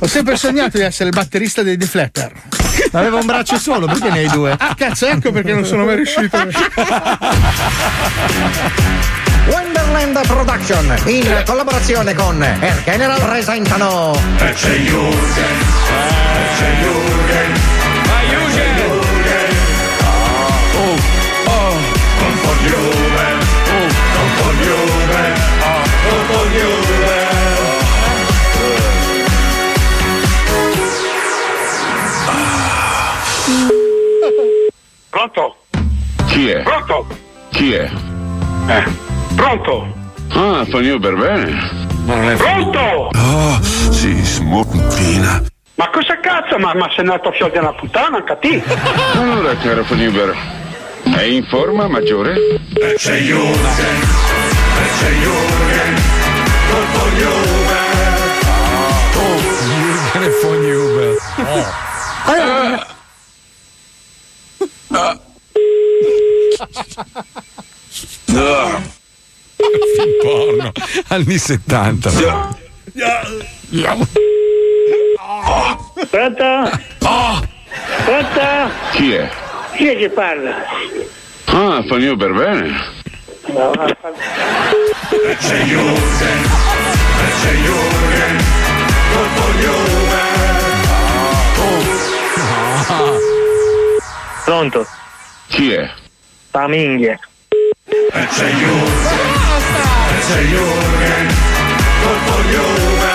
Ho 0.01 0.07
sempre 0.07 0.35
sognato 0.35 0.77
di 0.77 0.83
essere 0.83 1.09
il 1.09 1.15
batterista 1.15 1.61
dei 1.63 1.77
Defletter. 1.77 2.31
Aveva 2.91 3.17
un 3.17 3.25
braccio 3.25 3.57
solo, 3.57 3.85
perché 3.87 4.09
ne 4.09 4.19
hai 4.19 4.27
due? 4.29 4.55
Ah, 4.57 4.73
cazzo, 4.77 5.05
ecco 5.07 5.31
perché 5.31 5.53
non 5.53 5.65
sono 5.65 5.85
mai 5.85 5.95
riuscito. 5.95 6.37
Wonderland 9.95 10.27
Production 10.27 10.93
in 11.05 11.43
collaborazione 11.45 12.13
con 12.13 12.41
Air 12.41 12.83
General 12.83 13.17
presentano 13.21 14.13
E 14.39 14.51
c'è 14.51 14.75
Jürgen, 14.75 15.61
e 16.59 16.75
Jürgen! 16.79 17.53
Oh, 20.75 20.95
oh, 21.45 21.75
Jürgen. 22.61 23.43
Pronto? 35.09 35.55
Chi 36.25 36.49
è? 36.49 36.61
Pronto? 36.63 37.07
Chi 37.49 37.73
è? 37.73 37.89
Eh. 38.67 39.14
Pronto? 39.45 39.85
Ah, 40.29 40.65
fa 40.65 40.79
io 40.79 40.97
per 40.97 41.15
bene. 41.15 41.51
Ma 42.05 42.15
non 42.15 42.29
è 42.31 42.35
Pronto? 42.35 43.11
Oh, 43.13 43.61
sì, 43.61 44.15
smoppina. 44.23 45.43
Ma 45.75 45.87
cosa 45.91 46.19
cazzo? 46.19 46.57
Ma, 46.57 46.73
ma 46.73 46.89
sei 46.95 47.05
nato 47.05 47.29
a 47.29 47.31
fior 47.31 47.51
della 47.51 47.71
puttana, 47.73 48.23
cattivo? 48.23 48.63
Allora, 49.13 49.55
caro 49.57 49.83
Faniber, 49.83 50.35
È 51.03 51.21
in 51.21 51.45
forma, 51.45 51.87
maggiore? 51.87 52.33
C'è 52.97 53.19
Jürgen, 53.19 53.99
c'è 54.97 55.11
Jürgen, 55.11 56.01
con 56.93 57.11
Jürgen. 57.13 57.93
Jürgen 59.77 60.23
e 60.23 60.29
Fogni 60.41 60.71
Uber. 60.71 61.15
Film 69.95 70.11
porno. 70.21 70.71
Anni 71.07 71.37
70. 71.37 72.09
Pronto? 76.09 76.71
Pronto? 78.05 78.71
Chi 78.91 79.13
è? 79.13 79.29
Chi 79.75 79.87
è 79.87 79.97
che 79.97 80.09
parla? 80.09 80.55
Ah, 81.45 81.83
Fanio 81.87 82.15
per 82.15 82.33
bene. 82.33 82.93
No, 83.47 83.71
C'è 83.71 85.37
c'è. 85.37 86.55
Pronto? 94.45 94.85
Chi 95.47 95.71
è? 95.73 95.89
Paminghia. 96.51 97.19
C'è 100.27 100.41
Jürgen, 100.41 101.27
c'è 102.01 102.13
Jürgen, 102.49 103.05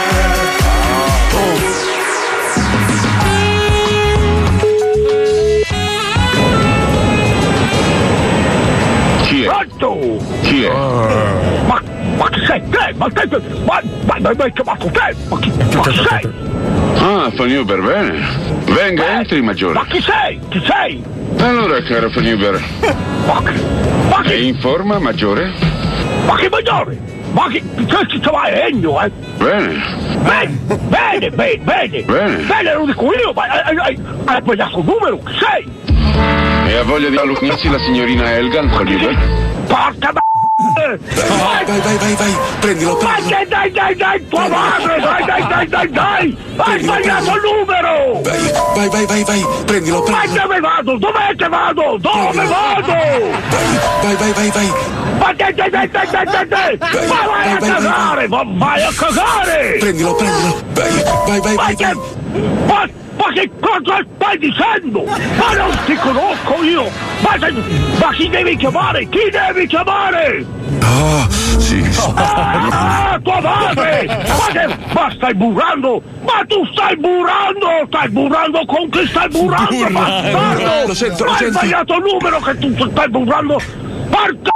con 1.31 1.59
Jürgen. 1.61 1.91
Chi 9.23 9.43
è? 9.43 9.47
Pronto? 9.49 10.25
Chi 10.43 10.63
è? 10.63 10.73
Ma, 11.67 11.83
ma 12.17 12.29
chi 12.31 12.47
sei 12.47 12.63
te? 12.71 12.95
Ma 12.95 13.09
te? 13.09 13.27
Ma, 13.65 13.83
ma, 14.05 14.19
ma, 14.21 14.21
ma, 14.21 14.33
ma 14.35 14.37
te? 14.37 14.53
Ma 14.65 15.39
chi, 15.41 15.53
ma 15.75 15.81
chi 15.83 16.03
sei? 16.09 16.33
Ah, 16.97 17.31
Fanio 17.35 17.65
per 17.65 17.81
bene. 17.83 18.25
Venga, 18.67 19.19
entri, 19.19 19.43
maggiore. 19.43 19.75
Ma 19.75 19.85
chi 19.87 20.01
sei? 20.01 20.39
Chi 20.49 20.63
sei? 20.65 21.03
Allora, 21.39 21.83
caro 21.83 22.09
Faniber. 22.11 22.63
È 24.23 24.33
in 24.33 24.57
forma, 24.61 25.01
maggiore? 25.01 25.80
Ma 26.27 26.37
che 26.37 26.49
maggiore? 26.49 26.99
Ma 27.33 27.49
che, 27.49 27.63
che 27.75 28.07
ci 28.09 28.21
vai 28.31 28.61
Ennio, 28.61 29.01
eh? 29.01 29.11
Bene. 29.39 29.99
Bene, 30.23 30.59
bene, 30.89 31.31
bene, 31.31 31.59
bene. 31.59 32.03
Bene. 32.03 32.37
Bene, 32.45 32.75
lo 32.75 32.85
dico 32.87 33.05
io, 33.15 33.33
ma 33.33 33.43
hai, 33.43 33.77
hai, 33.77 33.99
hai 34.25 34.41
sbagliato 34.43 34.79
il 34.79 34.85
numero, 34.85 35.19
chi 35.19 35.33
sei? 35.39 35.71
E 36.67 36.77
ha 36.77 36.83
voglia 36.85 37.09
di 37.09 37.17
allungarsi 37.17 37.69
la 37.71 37.79
signorina 37.79 38.33
Elgan, 38.33 38.71
Faniber? 38.71 39.17
Porca 39.67 40.13
ma... 40.13 40.21
Vai, 40.75 41.65
vai, 41.65 41.81
vai, 41.81 41.97
vai, 41.99 42.15
vai, 42.15 42.39
prendilo, 42.61 42.97
prendilo. 42.97 43.29
Dai, 43.31 43.47
dai, 43.47 43.71
dai, 43.71 43.95
dai, 43.97 44.29
tua 44.29 44.49
madre, 44.49 45.01
dai, 45.01 45.25
dai, 45.27 45.49
dai, 45.49 45.69
dai, 45.69 45.89
dai! 45.89 46.39
Hai 46.57 46.83
sbagliato 46.83 47.35
il 47.35 47.43
numero! 47.43 48.21
Vai, 48.75 48.89
vai, 48.89 49.07
vai, 49.07 49.25
vai, 49.25 49.47
prendilo, 49.67 49.99
Ma 50.09 50.19
prendilo. 50.21 50.43
dove 50.43 50.61
vado? 50.61 50.99
Dov'è 50.99 51.35
che 51.37 51.49
vado? 51.49 51.99
Dove 51.99 52.47
vado? 52.47 52.93
Vai, 54.03 54.17
vai, 54.17 54.33
vai, 54.33 54.51
vai. 54.51 54.73
Ma 55.19 55.33
dai, 55.35 55.55
dai, 55.55 55.71
dai, 55.71 55.89
dai, 55.89 56.07
dai, 56.11 56.25
dai, 56.25 56.47
dai! 56.49 56.79
Ma 57.09 57.27
vai 57.27 57.53
a 57.53 57.59
cagare! 57.59 58.29
Ma 58.29 58.45
vai 58.47 58.83
a 58.83 58.93
cagare! 58.93 59.77
Prendilo, 59.81 60.15
prendilo. 60.15 60.63
Vai, 60.75 61.41
vai, 61.41 61.41
vai, 61.41 61.57
vai, 61.57 61.77
vai. 61.77 61.95
Ma, 62.67 62.89
ma 63.21 63.33
che 63.33 63.51
cosa 63.61 64.05
stai 64.17 64.39
dicendo? 64.39 65.05
Ma 65.05 65.55
non 65.55 65.79
ti 65.85 65.95
conosco 65.97 66.63
io! 66.63 66.91
Ma, 67.21 67.37
se- 67.39 67.53
ma 67.99 68.11
chi 68.13 68.29
devi 68.31 68.57
chiamare? 68.57 69.07
Chi 69.09 69.31
devi 69.31 69.67
chiamare? 69.67 70.45
Ah, 70.81 71.29
sì. 71.29 71.85
Ah, 72.17 73.21
tua 73.23 73.41
madre! 73.41 74.07
Ma, 74.07 74.47
che, 74.53 74.77
ma 74.93 75.11
stai 75.15 75.35
burrando? 75.35 76.03
Ma 76.23 76.43
tu 76.49 76.65
stai 76.73 76.97
burrando! 76.97 77.87
Stai 77.89 78.09
burrando 78.09 78.65
con 78.65 78.89
chi 78.89 79.07
stai 79.07 79.29
burrando, 79.29 79.91
bastardo! 79.91 80.87
Lo 80.87 80.95
sento, 80.95 81.25
lo 81.25 81.31
Ma 81.31 81.37
hai 81.37 81.51
sbagliato 81.51 81.95
il 81.97 82.03
numero 82.03 82.41
che 82.41 82.59
tu 82.59 82.91
stai 82.91 83.09
burrando! 83.11 83.61
Porca 84.09 84.50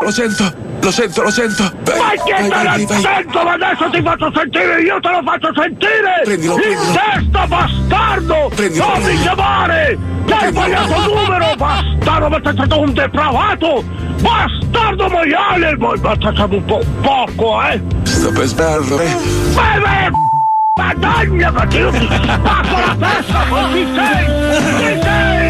Lo 0.00 0.12
sento, 0.12 0.44
lo 0.80 0.90
sento, 0.92 1.22
lo 1.24 1.30
sento. 1.30 1.72
Vai, 1.82 1.98
ma 1.98 2.22
che 2.22 2.30
vai, 2.30 2.42
te 2.42 2.48
vai, 2.48 2.64
vai, 2.64 2.86
vai. 2.86 3.00
sento, 3.02 3.42
ma 3.42 3.52
adesso 3.54 3.90
ti 3.90 4.00
faccio 4.00 4.32
sentire, 4.32 4.80
io 4.82 5.00
te 5.00 5.08
lo 5.08 5.20
faccio 5.24 5.52
sentire! 5.60 6.20
Prendilo, 6.22 6.54
In 6.54 6.60
prendilo. 6.60 6.92
testa, 6.92 7.46
bastardo! 7.48 8.50
Prendilo, 8.54 8.84
non 8.86 8.96
mi 8.98 9.02
prendilo. 9.02 9.22
chiamare! 9.34 9.98
Ti 10.24 10.32
hai 10.32 10.48
sbagliato 10.52 10.94
il 10.94 11.14
numero, 11.14 11.54
bastardo, 11.56 12.28
ma 12.28 12.40
sei 12.44 12.52
stato 12.52 12.80
un 12.80 12.92
depravato! 12.92 13.84
Bastardo 14.20 15.08
maiale! 15.08 15.76
Ma 15.76 16.14
stato 16.14 16.44
un 16.48 16.64
po' 16.64 16.80
poco, 17.02 17.62
eh! 17.64 17.82
Sto 18.04 18.30
per 18.30 18.46
sbarro, 18.46 19.00
eh. 19.00 19.16
Ma 19.54 19.78
vai! 19.80 20.10
Ma 20.78 20.94
dai, 20.94 21.26
ma 21.26 21.66
che 21.66 21.76
io 21.78 21.90
ti 21.90 22.06
spacco 22.06 22.78
la 22.78 22.96
testa, 23.00 23.44
chi 23.72 23.86
sei? 23.96 24.24
Chi 24.78 25.00
sei? 25.02 25.48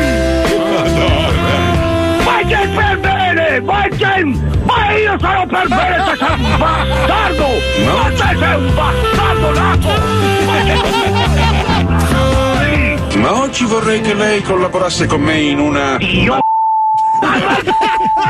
Ma 2.25 2.39
che 2.47 2.69
per 2.75 2.99
bene! 3.35 3.61
Ma 3.61 3.83
che... 3.89 4.25
Ma 4.65 4.93
io 4.93 5.19
sarò 5.19 5.47
per 5.47 5.69
bene, 5.69 6.05
te 6.05 6.17
sei 6.17 6.35
un 6.35 6.57
bastardo! 6.59 7.47
Ma 7.85 8.11
te 8.11 8.37
sei 8.39 8.55
un 8.55 8.75
bastardo 8.75 9.53
nato! 9.53 9.89
Ma 13.19 13.41
oggi 13.41 13.65
vorrei 13.65 14.01
che 14.01 14.15
lei 14.15 14.43
collaborasse 14.43 15.07
con 15.07 15.21
me 15.21 15.39
in 15.41 15.59
una. 15.59 15.97
Io? 15.99 16.39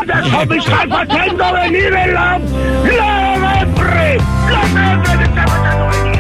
Adesso 0.01 0.47
mi 0.47 0.61
stai 0.61 0.89
facendo 0.89 1.53
venire 1.53 2.13
la... 2.13 2.41
La 2.83 3.37
febbre! 3.59 4.21
La 4.49 4.61
febbre 4.61 5.17
mi 5.17 5.25
stai 5.25 5.47
facendo 5.47 5.87
venire! 5.89 6.17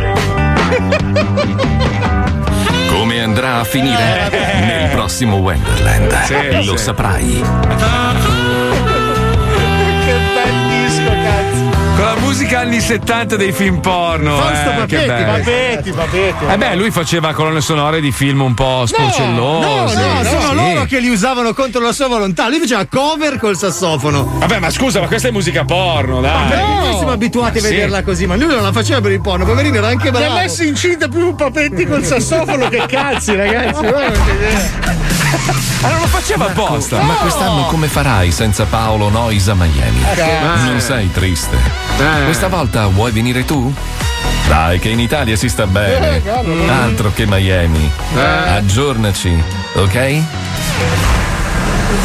Come 2.90 3.22
andrà 3.22 3.60
a 3.60 3.64
finire 3.64 4.28
nel 4.60 4.90
prossimo 4.90 5.36
Wonderland? 5.36 6.12
Sì, 6.24 6.66
Lo 6.66 6.76
sì. 6.76 6.82
saprai. 6.84 7.42
Musica 12.28 12.60
anni 12.60 12.78
70 12.78 13.36
dei 13.36 13.52
film 13.52 13.80
porno. 13.80 14.36
Fausto 14.36 14.70
eh, 14.70 14.74
Papetti. 14.74 15.06
Papetti, 15.24 15.92
Papetti. 15.92 16.44
Eh 16.46 16.58
beh, 16.58 16.74
lui 16.74 16.90
faceva 16.90 17.32
colonne 17.32 17.62
sonore 17.62 18.02
di 18.02 18.12
film 18.12 18.42
un 18.42 18.52
po' 18.52 18.80
No, 18.80 18.86
sporcellosi. 18.86 19.96
no, 19.96 20.22
sono 20.24 20.48
Sì. 20.50 20.54
loro 20.54 20.84
che 20.84 20.98
li 21.00 21.08
usavano 21.08 21.54
contro 21.54 21.80
la 21.80 21.92
sua 21.92 22.06
volontà. 22.08 22.48
Lui 22.50 22.58
faceva 22.58 22.84
cover 22.86 23.38
col 23.38 23.56
sassofono. 23.56 24.30
Vabbè, 24.40 24.58
ma 24.58 24.68
scusa, 24.68 25.00
ma 25.00 25.06
questa 25.06 25.28
è 25.28 25.30
musica 25.30 25.64
porno, 25.64 26.20
dai. 26.20 26.48
Perché 26.48 26.62
noi 26.64 26.96
siamo 26.96 27.12
abituati 27.12 27.58
a 27.58 27.62
Sì. 27.62 27.68
vederla 27.70 28.02
così, 28.02 28.26
ma 28.26 28.36
lui 28.36 28.48
non 28.48 28.62
la 28.62 28.72
faceva 28.72 29.00
per 29.00 29.12
il 29.12 29.22
porno, 29.22 29.46
poverino 29.46 29.76
era 29.76 29.86
anche 29.88 30.10
Mi 30.10 30.16
ha 30.18 30.20
bravo. 30.20 30.34
messo 30.34 30.62
incinta 30.64 31.08
più 31.08 31.26
un 31.28 31.34
papetti 31.34 31.86
col 31.86 32.04
sassofono 32.04 32.68
che 32.68 32.84
cazzi, 32.86 33.34
ragazzi. 33.34 33.80
Ma 35.80 35.88
non 35.90 36.00
lo 36.00 36.06
faceva 36.08 36.44
apposta. 36.46 37.00
Ma 37.00 37.14
quest'anno 37.14 37.62
come 37.66 37.86
farai 37.88 38.30
senza 38.32 38.64
Paolo 38.64 39.08
Nois 39.08 39.48
a 39.48 39.54
Miami? 39.54 40.04
Eh. 40.14 40.66
Non 40.66 40.78
sei 40.80 41.10
triste. 41.10 41.87
Eh. 41.98 42.24
Questa 42.24 42.48
volta 42.48 42.86
vuoi 42.86 43.10
venire 43.10 43.44
tu? 43.44 43.72
Dai, 44.46 44.78
che 44.78 44.88
in 44.88 45.00
Italia 45.00 45.36
si 45.36 45.48
sta 45.48 45.66
bene. 45.66 46.16
Eh, 46.16 46.22
cavolo. 46.22 46.70
Altro 46.70 47.12
che 47.12 47.26
Miami. 47.26 47.90
Eh. 48.14 48.20
Aggiornaci, 48.20 49.42
ok? 49.74 50.22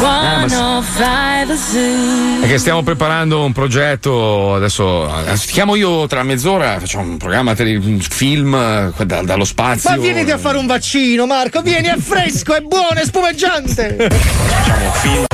ma 0.00 0.44
sì. 0.48 0.54
105 0.54 1.56
Zoo. 1.56 2.42
È 2.42 2.46
che 2.46 2.58
stiamo 2.58 2.82
preparando 2.82 3.44
un 3.44 3.52
progetto, 3.52 4.54
adesso, 4.54 5.10
adesso 5.10 5.46
ti 5.46 5.52
chiamo 5.52 5.76
io 5.76 6.06
tra 6.06 6.22
mezz'ora, 6.22 6.78
facciamo 6.78 7.04
un 7.04 7.16
programma, 7.16 7.54
un 7.56 8.00
film 8.00 8.92
da- 9.04 9.22
dallo 9.22 9.44
spazio. 9.44 9.90
Ma 9.90 9.96
vieniti 9.96 10.30
a 10.30 10.38
fare 10.38 10.58
un 10.58 10.66
vaccino, 10.66 11.26
Marco, 11.26 11.62
vieni, 11.62 11.88
è 11.88 11.96
fresco, 11.98 12.54
è 12.54 12.60
buono, 12.60 12.94
è 12.94 13.04
spumeggiante. 13.04 14.08
Facciamo 14.10 14.84
un 14.84 14.92
film. 14.92 15.24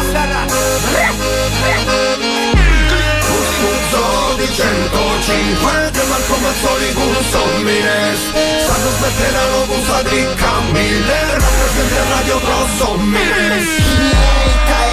Sarrazza. 0.00 0.56
Scuso 3.52 4.34
di 4.36 4.46
105 4.46 5.90
che 5.92 6.02
Marco 6.08 6.36
Mazzoli 6.38 6.92
Gussomines 6.92 8.20
Sanno 8.66 8.90
smettere 8.96 9.32
la 9.32 9.64
busa 9.66 10.02
di 10.02 10.26
Camille 10.34 11.38
Rappresenta 11.38 12.08
Radio 12.08 12.40
Grosso 12.40 12.96
Mines 12.96 13.91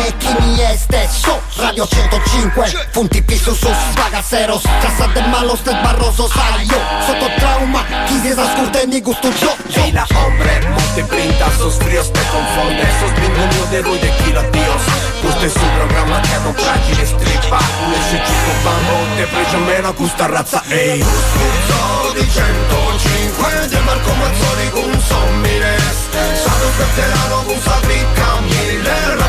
e 0.05 0.17
chi 0.17 0.35
mi 0.39 0.57
è 0.57 0.75
stesso 0.77 1.41
Radio 1.55 1.87
105 1.87 2.87
Punti 2.91 3.21
piso 3.23 3.53
su 3.53 3.69
bagaceros 3.93 4.61
Casa 4.81 5.07
de 5.07 5.21
malos 5.27 5.61
del 5.63 5.77
barroso 5.81 6.27
sayo 6.27 6.79
Sotto 7.05 7.29
trauma 7.37 7.83
Chi 8.05 8.19
si 8.21 8.29
ascolta 8.29 8.81
en 8.81 8.89
mi 8.89 9.01
gusto 9.01 9.29
yo 9.31 9.55
yo. 9.69 9.85
Y 9.85 9.91
la 9.91 10.05
hombre 10.15 10.61
multiplica 10.67 11.49
sus 11.57 11.75
fríos 11.75 12.11
te 12.11 12.19
confunde 12.31 12.83
Sos 12.99 13.13
bingo 13.15 13.47
mío 13.47 13.65
de 13.71 13.81
Ruy 13.81 13.99
de 13.99 14.11
kilos 14.23 14.51
tíos. 14.51 14.81
Questo 15.21 15.45
è 15.45 15.49
sul 15.49 15.69
programma 15.75 16.19
che 16.21 16.37
non 16.43 16.53
pagine 16.53 17.05
strippa 17.05 17.59
Unesce 17.85 18.21
cinque 18.25 18.53
bambo, 18.63 19.15
te 19.17 19.25
preso 19.25 19.57
meno 19.57 19.93
questa 19.93 20.25
razza 20.27 20.63
Ehi 20.67 21.01
Scuso 21.01 22.13
di 22.13 22.29
105 22.29 23.67
De 23.67 23.79
Marco 23.79 24.13
Mazzoni 24.13 24.69
con 24.69 25.01
Sommines 25.01 25.97
Sono 26.41 26.65
un 26.65 26.77
veterano 26.77 27.43
con 27.43 27.59
Sabrica 27.61 28.39
Miller 28.39 29.17
Rappresenta 29.17 29.28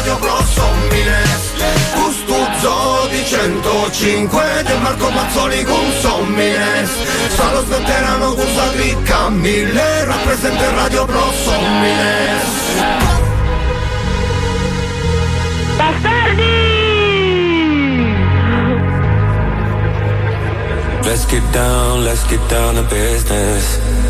Radio 0.00 0.16
Pro 0.16 0.42
Sommines 0.46 1.52
Custuzzo 1.92 3.06
di 3.10 3.22
105 3.22 4.62
De 4.64 4.74
Marco 4.78 5.10
Mazzoni 5.10 5.62
con 5.62 5.92
Sommines 6.00 6.90
Sono 7.34 7.62
veterano 7.64 8.32
con 8.32 8.46
Sabrica 8.54 9.28
Miller 9.28 10.06
Rappresenta 10.06 10.64
il 10.64 10.70
Radio 10.70 11.04
Pro 11.04 11.32
Sommines 11.44 12.58
Let's 21.02 21.26
get 21.26 21.42
down, 21.52 22.04
let's 22.04 22.24
get 22.26 22.40
down 22.48 22.76
to 22.76 22.82
business. 22.84 24.09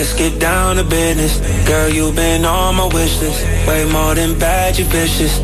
Let's 0.00 0.14
get 0.14 0.40
down 0.40 0.76
to 0.76 0.84
business. 0.84 1.36
Girl, 1.68 1.90
you've 1.90 2.16
been 2.16 2.46
on 2.46 2.76
my 2.76 2.86
wish 2.86 3.20
list. 3.20 3.44
Way 3.68 3.84
more 3.92 4.14
than 4.14 4.38
bad, 4.38 4.78
you 4.78 4.86
vicious. 4.86 5.38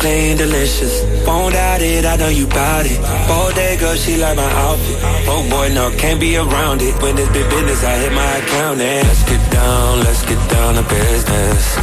Plain 0.00 0.38
delicious. 0.38 1.04
Won't 1.26 1.52
doubt 1.52 1.82
it, 1.82 2.06
I 2.06 2.16
know 2.16 2.30
you 2.30 2.46
bout 2.46 2.86
it. 2.86 2.96
Bodega, 3.28 3.98
she 3.98 4.16
like 4.16 4.38
my 4.38 4.50
outfit. 4.64 4.96
Oh 5.28 5.46
boy, 5.50 5.68
no, 5.74 5.90
can't 5.98 6.18
be 6.18 6.38
around 6.38 6.80
it. 6.80 6.96
When 7.02 7.18
it's 7.18 7.28
big 7.36 7.50
business, 7.50 7.84
I 7.84 7.98
hit 8.00 8.12
my 8.14 8.32
account 8.40 8.80
and 8.80 9.06
let's 9.06 9.24
get 9.28 9.52
down, 9.52 9.98
let's 10.08 10.24
get 10.24 10.40
down 10.48 10.80
to 10.80 10.84
business. 10.88 11.76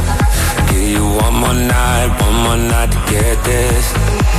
Give 0.74 0.82
you 0.82 1.04
one 1.06 1.34
more 1.38 1.54
night, 1.54 2.10
one 2.26 2.38
more 2.42 2.58
night 2.74 2.90
to 2.90 3.00
get 3.06 3.38
this. 3.44 3.86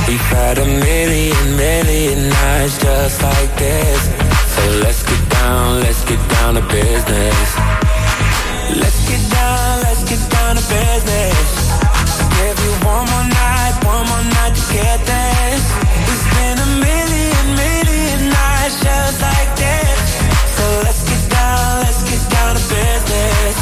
We've 0.06 0.28
had 0.28 0.58
a 0.58 0.66
million, 0.66 1.56
million 1.56 2.28
nights 2.28 2.76
just 2.76 3.22
like 3.22 3.48
this. 3.56 4.00
So 4.52 4.62
let's 4.84 5.09
down, 5.50 5.80
let's 5.80 6.04
get 6.04 6.20
down 6.36 6.54
to 6.54 6.62
business. 6.78 7.48
Let's 8.82 9.00
get 9.10 9.22
down, 9.36 9.80
let's 9.84 10.02
get 10.10 10.22
down 10.34 10.52
to 10.58 10.64
business. 10.76 11.48
Give 12.38 12.58
you 12.66 12.74
one 12.92 13.04
more 13.10 13.28
night, 13.42 13.74
one 13.92 14.04
more 14.10 14.26
night 14.36 14.54
to 14.58 14.64
get 14.76 14.98
this. 15.12 15.62
It's 16.10 16.26
been 16.34 16.56
a 16.66 16.70
million, 16.86 17.44
million 17.62 18.20
nights 18.38 18.76
just 18.86 19.18
like 19.28 19.50
this. 19.64 19.98
So 20.56 20.64
let's 20.86 21.02
get 21.10 21.22
down, 21.36 21.82
let's 21.84 22.02
get 22.10 22.22
down 22.36 22.50
to 22.58 22.62
business. 22.74 23.56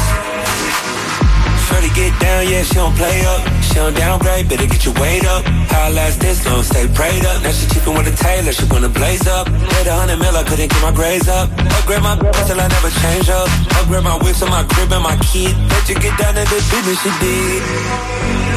Shorty 1.65 1.91
get 1.99 2.13
down, 2.21 2.41
yeah, 2.51 2.63
she 2.63 2.75
don't 2.75 2.95
play 2.95 3.25
up. 3.33 3.58
She 3.69 3.75
don't 3.75 3.93
downgrade, 3.93 4.49
better 4.49 4.65
get 4.65 4.83
your 4.83 4.95
weight 4.95 5.25
up. 5.25 5.45
How 5.69 5.91
last 5.91 6.19
this 6.19 6.43
long, 6.45 6.63
stay 6.63 6.87
prayed 6.87 7.23
up. 7.23 7.43
Now 7.43 7.51
she 7.51 7.67
cheapin' 7.69 7.93
with 7.93 8.07
a 8.07 8.15
tailor, 8.17 8.51
she 8.51 8.65
wanna 8.65 8.89
blaze 8.89 9.27
up. 9.27 9.45
Made 9.47 9.85
a 9.85 9.93
hundred 9.93 10.17
mil, 10.17 10.35
I 10.35 10.43
couldn't 10.43 10.69
get 10.73 10.81
my 10.81 10.91
grades 10.91 11.27
up. 11.27 11.49
Upgrade 11.77 12.01
my 12.01 12.17
till 12.17 12.59
I 12.59 12.67
never 12.67 12.89
change 12.89 13.29
up. 13.29 13.47
Upgrade 13.77 14.03
my 14.03 14.17
whips 14.17 14.41
and 14.41 14.49
my 14.49 14.63
crib 14.63 14.91
and 14.91 15.03
my 15.03 15.15
kid. 15.17 15.53
Bet 15.69 15.87
you 15.87 15.95
get 16.01 16.17
down 16.17 16.33
to 16.33 16.43
the 16.49 16.59
business 16.73 16.97
she 17.03 17.11
did. 17.21 18.48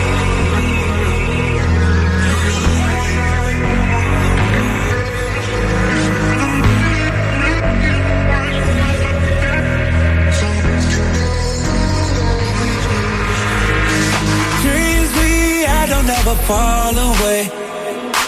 Never 16.25 16.41
fall 16.43 16.97
away. 16.97 17.51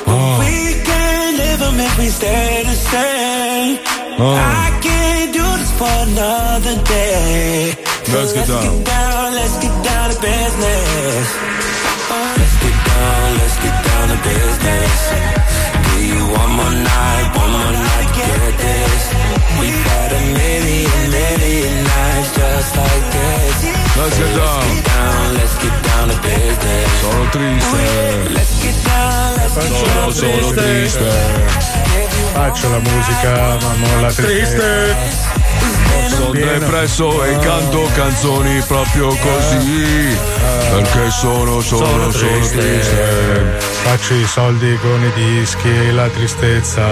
Uh. 0.07 0.39
We 0.41 0.83
can 0.83 1.37
live 1.37 1.63
'em 1.63 1.81
if 1.81 1.99
we 1.99 2.09
stay 2.09 2.63
the 2.65 2.77
same. 2.93 3.79
Oh. 4.19 4.35
I 4.35 4.67
can't 4.87 5.33
do 5.33 5.47
this 5.61 5.73
for 5.79 5.95
another 6.09 6.77
day. 6.85 7.75
Let's 8.13 8.33
get 8.33 8.49
down. 8.49 8.83
down, 8.85 9.35
let's 9.35 9.57
get 9.65 9.75
down 9.89 10.07
to 10.11 10.17
business. 10.21 11.27
Uh, 12.15 12.35
let's 12.41 12.57
get 12.65 12.77
down, 12.91 13.27
let's 13.41 13.57
get 13.65 13.77
down 13.89 14.05
to 14.13 14.19
business. 14.29 15.54
Give 16.05 16.17
you 16.19 16.27
one 16.29 16.53
more 16.53 16.71
night, 16.71 17.33
one 17.35 17.51
more 17.51 17.73
night 17.73 18.09
to 18.13 18.21
get 18.21 18.59
this. 18.61 19.03
We've 19.59 19.85
had 19.89 20.13
a 20.13 20.23
million, 20.37 21.01
million 21.09 21.75
nights 21.81 22.31
just 22.37 22.77
like 22.77 23.05
this. 23.17 23.57
Let's 23.97 24.19
get 24.19 24.37
down. 24.37 25.33
let's 25.33 25.57
get 25.65 25.73
down 25.83 26.09
to 26.09 26.17
business. 26.21 26.91
Sono 27.01 27.25
triste. 27.33 28.33
Let's 28.37 28.53
get 28.61 28.77
down, 28.85 29.37
let's 29.37 29.57
get 29.57 29.73
Sono 29.73 29.87
down 29.95 30.09
to 30.09 30.15
solo 30.15 30.53
triste. 30.53 31.11
Faccio 32.35 32.69
la 32.69 32.81
musica, 32.81 33.57
ma 33.63 33.73
non 33.73 34.03
la 34.03 34.13
tristezza. 34.13 35.34
Sono 36.25 36.33
depresso 36.33 37.23
e 37.23 37.39
canto 37.41 37.87
canzoni 37.95 38.59
proprio 38.67 39.09
così. 39.09 40.17
Perché 40.71 41.11
sono, 41.11 41.61
sono, 41.61 41.85
sono 41.85 42.09
triste. 42.09 43.73
Faccio 43.85 44.15
i 44.15 44.25
soldi 44.25 44.77
con 44.81 45.05
i 45.05 45.13
dischi 45.13 45.69
e 45.69 45.93
la 45.93 46.09
tristezza. 46.09 46.87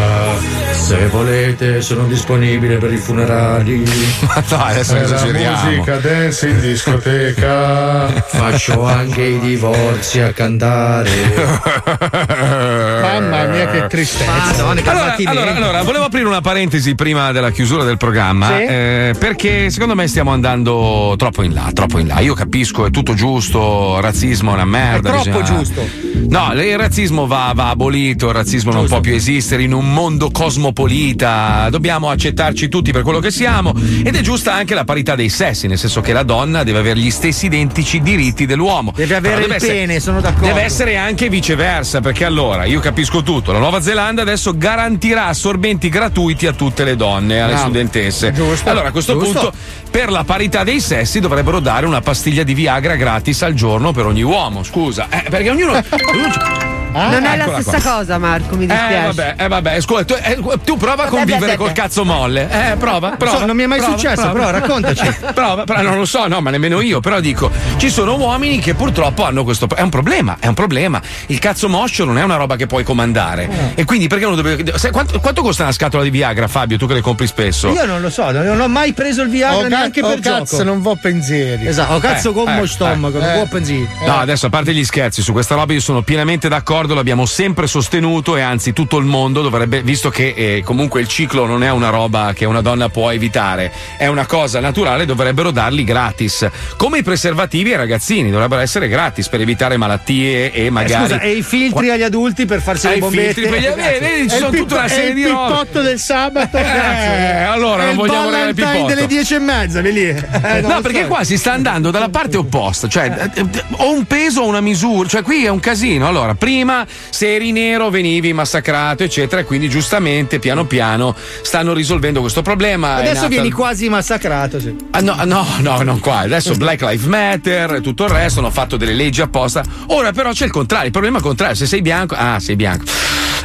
Se 0.73 1.07
volete, 1.07 1.81
sono 1.81 2.05
disponibile 2.05 2.77
per 2.77 2.93
i 2.93 2.99
funerali. 2.99 3.83
Ma 4.29 4.45
dai, 4.47 4.73
adesso 4.73 4.97
esageriamo. 4.97 5.65
musica 5.65 5.97
dance 5.97 6.49
in 6.49 6.61
discoteca. 6.61 8.09
Faccio 8.29 8.85
anche 8.85 9.23
i 9.23 9.39
divorzi 9.41 10.21
a 10.21 10.33
cantare. 10.33 11.11
Mamma 13.01 13.45
mia, 13.47 13.67
che 13.71 13.87
tristezza. 13.87 14.69
Allora, 14.69 15.17
allora, 15.25 15.55
allora, 15.55 15.83
volevo 15.83 16.05
aprire 16.05 16.27
una 16.27 16.43
parentesi 16.43 16.95
prima 16.95 17.33
della 17.33 17.51
chiusura 17.51 17.85
del 17.85 17.97
programma. 17.97 18.49
Sì? 18.49 18.65
eh, 18.65 19.17
perché 19.23 19.71
secondo 19.71 19.95
me 19.95 20.09
stiamo 20.09 20.33
andando 20.33 21.15
troppo 21.17 21.45
in 21.45 21.55
là, 21.55 21.71
troppo 21.73 22.01
in 22.01 22.09
là. 22.09 22.19
Io 22.19 22.35
capisco, 22.35 22.87
è 22.87 22.91
tutto 22.91 23.15
giusto, 23.15 24.01
razzismo 24.01 24.51
è 24.51 24.55
una 24.55 24.65
merda. 24.65 25.11
È 25.11 25.23
troppo 25.23 25.39
bisogna- 25.39 25.59
giusto. 25.59 26.11
No, 26.29 26.51
il 26.55 26.77
razzismo 26.79 27.27
va, 27.27 27.53
va 27.55 27.69
abolito, 27.69 28.29
il 28.29 28.35
razzismo 28.35 28.73
non 28.73 28.87
può 28.87 29.01
più 29.01 29.13
esistere 29.13 29.63
in 29.63 29.75
un 29.75 29.93
mondo 29.93 30.31
cosmopolita. 30.31 31.69
Dobbiamo 31.71 32.09
accettarci 32.11 32.69
tutti 32.69 32.91
per 32.91 33.03
quello 33.03 33.21
che 33.21 33.31
siamo. 33.31 33.73
Ed 34.03 34.17
è 34.17 34.21
giusta 34.23 34.55
anche 34.55 34.75
la 34.75 34.85
parità 34.85 35.15
dei 35.15 35.29
sessi, 35.29 35.67
nel 35.69 35.79
senso 35.79 36.01
che 36.01 36.13
la 36.13 36.23
donna 36.23 36.65
deve 36.65 36.79
avere 36.79 36.99
gli 36.99 37.11
stessi 37.11 37.47
identici 37.47 38.01
diritti 38.01 38.47
dell'uomo. 38.47 38.93
Deve 38.97 39.15
avere 39.17 39.35
Però 39.35 39.47
il 39.47 39.53
essere- 39.53 39.73
pene, 39.73 40.01
sono 40.01 40.21
d'accordo. 40.21 40.47
Deve 40.47 40.63
essere 40.63 40.97
anche 40.97 41.29
viceversa, 41.29 42.01
perché 42.01 42.25
allora 42.25 42.65
io 42.65 42.81
capisco 42.81 43.23
tutto. 43.23 43.53
La 43.53 43.59
Nuova 43.59 43.81
Zelanda 43.81 44.23
adesso 44.23 44.57
garantirà 44.57 45.27
assorbenti 45.27 45.89
gratuiti 45.89 46.47
a 46.47 46.53
tutte 46.53 46.83
le 46.83 46.97
donne, 46.97 47.41
alle 47.41 47.53
Bravo. 47.53 47.69
studentesse. 47.69 48.33
Giusto. 48.33 48.69
Allora 48.71 48.89
a 48.89 48.91
questo 49.17 49.41
Giusto. 49.41 49.51
punto, 49.51 49.91
per 49.91 50.11
la 50.11 50.25
parità 50.25 50.65
dei 50.65 50.81
sessi, 50.81 51.21
dovrebbero 51.21 51.61
dare 51.61 51.87
una 51.87 52.01
pastiglia 52.01 52.43
di 52.43 52.55
Viagra 52.55 52.97
gratis 52.97 53.43
al 53.43 53.55
giorno 53.55 53.93
per 53.93 54.07
ogni 54.07 54.23
uomo. 54.23 54.63
Scusa, 54.63 55.09
eh, 55.11 55.29
perché 55.29 55.51
ognuno. 55.51 55.83
ognuno- 56.93 57.11
non 57.19 57.25
è 57.25 57.37
la 57.37 57.61
stessa 57.61 57.81
qua. 57.81 57.91
cosa, 57.99 58.19
Marco, 58.19 58.57
mi 58.57 58.65
Eh 58.65 58.69
dispiace. 58.69 59.07
vabbè, 59.07 59.35
eh, 59.39 59.49
vabbè, 59.49 59.81
scusa, 59.81 60.05
tu, 60.05 60.15
eh, 60.15 60.39
tu 60.65 60.77
prova 60.77 61.05
a 61.05 61.09
convivere 61.09 61.39
vabbè, 61.41 61.57
col 61.57 61.67
vabbè. 61.69 61.79
cazzo 61.81 62.05
molle. 62.05 62.49
Eh, 62.51 62.77
prova, 62.77 63.11
prova. 63.17 63.39
so, 63.39 63.47
non 63.47 63.57
mi 63.57 63.63
è 63.63 63.67
mai 63.67 63.79
prova, 63.79 63.93
successo, 63.97 64.31
prova. 64.31 64.33
però 64.33 64.51
raccontaci. 64.51 65.17
prova, 65.35 65.65
però 65.65 65.83
non 65.83 65.97
lo 65.99 66.05
so, 66.05 66.27
no, 66.29 66.41
ma 66.41 66.51
nemmeno 66.51 66.81
io. 66.81 67.01
Però 67.01 67.21
dico, 67.21 67.51
ci 67.77 67.91
sono 67.91 68.17
uomini 68.17 68.59
che 68.59 68.75
purtroppo 68.75 69.25
hanno 69.25 69.45
questo. 69.45 69.67
È 69.75 69.81
un 69.83 69.91
problema, 69.91 70.37
è 70.41 70.47
un 70.47 70.55
problema. 70.55 71.01
Il 71.27 71.39
cazzo 71.39 71.69
moscio 71.69 72.05
non 72.05 72.19
è 72.19 72.23
una 72.23 72.37
roba 72.37 72.57
che 72.57 72.67
puoi 72.67 72.85
comandare. 72.85 73.49
Eh. 73.75 73.81
E 73.83 73.85
quindi 73.85 74.07
perché 74.07 74.25
non 74.25 74.37
dovrebbe. 74.37 74.79
sai, 74.79 74.91
quanto, 74.91 75.19
quanto 75.21 75.43
costa 75.43 75.63
una 75.65 75.73
scatola 75.73 76.03
di 76.03 76.11
Viagra, 76.11 76.49
Fabio? 76.49 76.77
Tu 76.79 76.87
che 76.87 76.95
le 76.95 77.01
compri 77.01 77.27
spesso? 77.27 77.71
Io 77.73 77.85
non 77.85 78.01
lo 78.01 78.11
so, 78.11 78.31
non 78.31 78.61
ho 78.61 78.69
mai 78.69 78.93
preso 78.93 79.23
il 79.23 79.29
Viagra 79.29 79.57
Oh, 79.59 79.63
ca- 79.63 79.69
neanche 79.69 80.01
oh, 80.03 80.09
per 80.09 80.21
cazzo, 80.21 80.57
gioco. 80.57 80.63
non 80.65 80.81
vo 80.83 80.97
pensieri. 81.01 81.67
Esatto, 81.67 81.95
oh, 81.95 81.99
cazzo 81.99 82.31
Eh, 82.31 82.33
con 82.33 82.49
eh, 82.49 82.55
mo 82.57 82.67
stomaco, 82.67 83.17
eh, 83.19 83.21
non 83.21 83.29
eh. 83.31 83.33
può 83.35 83.47
pensare. 83.47 83.61
No, 84.07 84.19
adesso 84.19 84.47
a 84.47 84.49
parte 84.51 84.73
gli 84.75 84.85
scherzi, 84.85 85.23
su 85.23 85.33
questa 85.33 85.55
roba 85.55 85.73
io 85.73 85.81
sono 85.81 86.03
pienamente 86.03 86.49
d'accordo, 86.49 86.82
l'abbiamo 86.95 87.25
sempre 87.27 87.67
sostenuto 87.67 88.37
e 88.37 88.41
anzi 88.41 88.73
tutto 88.73 88.99
il 88.99 89.05
mondo 89.05 89.43
dovrebbe, 89.43 89.83
visto 89.83 90.11
che 90.11 90.35
eh, 90.37 90.63
comunque 90.65 91.01
il 91.01 91.09
ciclo 91.09 91.47
non 91.47 91.63
è 91.63 91.71
una 91.71 91.89
roba 91.91 92.33
che 92.35 92.45
una 92.45 92.61
donna 92.61 92.89
può 92.89 93.11
evitare, 93.11 93.71
è 93.97 94.07
una 94.07 94.27
cosa 94.27 94.61
naturale, 94.61 95.05
dovrebbero 95.07 95.51
darli 95.51 95.85
gratis. 95.85 96.49
Come 96.77 96.99
i 96.99 97.03
preservativi 97.03 97.71
ai 97.71 97.77
ragazzini, 97.77 98.31
dovrebbero 98.31 98.61
essere 98.61 98.89
gratis 98.89 99.29
per 99.29 99.41
evitare 99.41 99.77
malattie 99.77 100.53
e 100.53 100.65
Eh, 100.67 100.71
magari... 100.71 101.05
scusa, 101.05 101.21
e 101.21 101.31
i 101.33 101.43
filtri 101.43 101.91
agli 101.91 102.03
adulti 102.03 102.45
per 102.47 102.61
farsi 102.61 102.87
Eh, 102.87 102.91
le 102.91 102.97
i 102.97 103.01
bombette? 103.01 103.33
filtri 103.35 103.51
per 103.51 103.61
gli- 103.61 103.75
vedi, 104.01 104.29
ci 104.31 104.37
sono 104.37 104.49
il 104.49 104.57
tutta 104.59 104.75
una 104.75 104.89
serie 104.89 105.15
di 105.15 105.21
il 105.23 105.29
robe. 105.29 105.53
pippotto 105.53 105.81
del 105.83 105.99
sabato. 105.99 106.57
Eh, 106.57 107.43
allora 107.43 107.83
È 107.83 107.87
non 107.87 107.97
vogliamo 107.97 108.31
vedere 108.31 108.49
il 108.51 108.55
pippotto. 108.55 108.87
delle 108.87 109.07
dieci 109.07 109.35
e 109.35 109.39
mezza, 109.39 109.81
lì 109.81 109.93
lì. 109.93 110.01
Eh, 110.43 110.61
no, 110.63 110.81
perché 110.81 111.03
so. 111.03 111.07
qua 111.09 111.25
si 111.25 111.39
sta 111.39 111.53
andando 111.53 111.91
dalla 111.91 112.09
parte 112.09 112.37
opposta, 112.37 112.89
cioè 112.89 113.31
eh, 113.35 113.41
eh, 113.41 113.65
o 113.77 113.93
un 113.93 114.05
peso 114.05 114.41
o 114.43 114.47
una 114.47 114.61
misura, 114.61 115.09
cioè 115.09 115.23
qui 115.23 115.45
è 115.45 115.49
un 115.49 115.61
casino. 115.61 116.07
Allora, 116.09 116.35
prima 116.35 116.72
prima 116.73 116.87
se 117.11 117.35
eri 117.35 117.53
nero 117.53 117.91
venivi 117.91 118.33
massacrato, 118.33 119.03
eccetera. 119.03 119.43
E 119.43 119.45
quindi 119.45 119.69
giustamente, 119.69 120.39
piano 120.39 120.65
piano, 120.65 121.15
stanno 121.43 121.75
risolvendo 121.75 122.21
questo 122.21 122.43
problema. 122.43 122.95
Adesso 122.95 123.29
vieni 123.29 123.51
quasi 123.51 123.89
massacrato. 123.89 124.59
Sì. 124.59 124.75
Ah, 124.91 125.01
no, 125.01 125.17
no, 125.25 125.47
no, 125.61 125.83
non 125.83 126.01
qua. 126.01 126.21
Adesso 126.21 126.55
Black 126.55 126.81
Lives 126.83 127.07
Matter 127.07 127.75
e 127.75 127.81
tutto 127.81 128.05
il 128.05 128.11
resto 128.11 128.41
hanno 128.41 128.51
fatto 128.51 128.77
delle 128.77 128.95
leggi 128.95 129.21
apposta. 129.21 129.63
Ora 129.89 130.13
però 130.13 130.33
c'è 130.33 130.47
il 130.47 130.51
contrario, 130.51 130.87
il 130.87 130.93
problema 130.93 131.17
è 131.17 131.21
il 131.21 131.27
contrario. 131.27 131.55
Se 131.55 131.67
sei 131.67 131.83
bianco, 131.83 132.15
ah, 132.17 132.39
sei 132.41 132.57
bianco. 132.57 132.85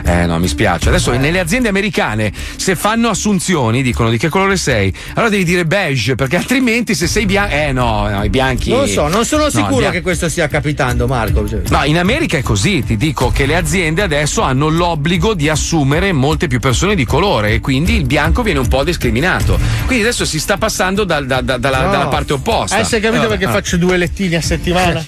Eh 0.04 0.26
no, 0.26 0.40
mi 0.40 0.48
spiace. 0.48 0.90
Adesso 0.90 1.12
nelle 1.18 1.40
aziende 1.40 1.70
americane, 1.70 2.32
se 2.56 2.76
fanno 2.76 3.10
assunzioni, 3.10 3.82
dicono 3.82 4.10
di 4.10 4.18
che 4.18 4.30
colore 4.30 4.58
sei, 4.58 4.94
allora 5.14 5.30
devi 5.30 5.44
dire 5.44 5.66
beige, 5.66 6.16
perché 6.16 6.36
altrimenti 6.38 6.96
se 6.96 7.08
sei 7.08 7.26
bianco. 7.26 7.54
Eh 7.54 7.72
no, 7.72 8.08
no, 8.10 8.24
i 8.24 8.30
bianchi. 8.30 8.70
Non 8.70 8.88
so, 8.88 9.08
non 9.08 9.26
sono 9.26 9.44
No, 9.44 9.50
sicuro 9.50 9.78
bia- 9.78 9.92
che 9.92 10.02
questo 10.02 10.30
stia 10.30 10.48
capitando, 10.48 11.08
Marco. 11.08 11.48
Cioè, 11.48 11.62
No, 11.70 11.84
in 11.84 11.98
America 11.98 12.38
è 12.38 12.42
così, 12.44 12.84
ti 12.84 12.98
dico 12.98 13.30
che 13.32 13.46
le 13.46 13.56
aziende 13.56 14.02
adesso 14.02 14.42
hanno 14.42 14.68
l'obbligo 14.70 15.34
di 15.34 15.50
assumere 15.50 16.12
molte 16.12 16.48
più 16.48 16.60
persone 16.60 16.96
di 16.96 17.06
colore 17.06 17.54
e 17.54 17.60
quindi 17.60 17.96
il 17.96 18.06
bianco 18.06 18.42
viene 18.44 18.60
un 18.60 18.68
po' 18.68 18.84
discriminato. 18.84 19.60
Quindi 19.86 20.04
adesso 20.04 20.26
si 20.26 20.40
sta 20.40 20.58
passando 20.58 21.04
dal- 21.04 21.26
da- 21.26 21.42
da- 21.42 21.58
dalla, 21.58 21.86
No. 21.86 21.92
dalla 21.92 22.08
parte 22.08 22.34
opposta. 22.34 22.76
Adesso 22.78 22.96
hai 22.96 23.02
capito 23.02 23.24
Eh, 23.26 23.28
perché 23.28 23.46
ah. 23.46 23.52
faccio 23.52 23.78
due 23.78 23.98
lettini 23.98 24.36
a 24.36 24.42
settimana? 24.42 25.04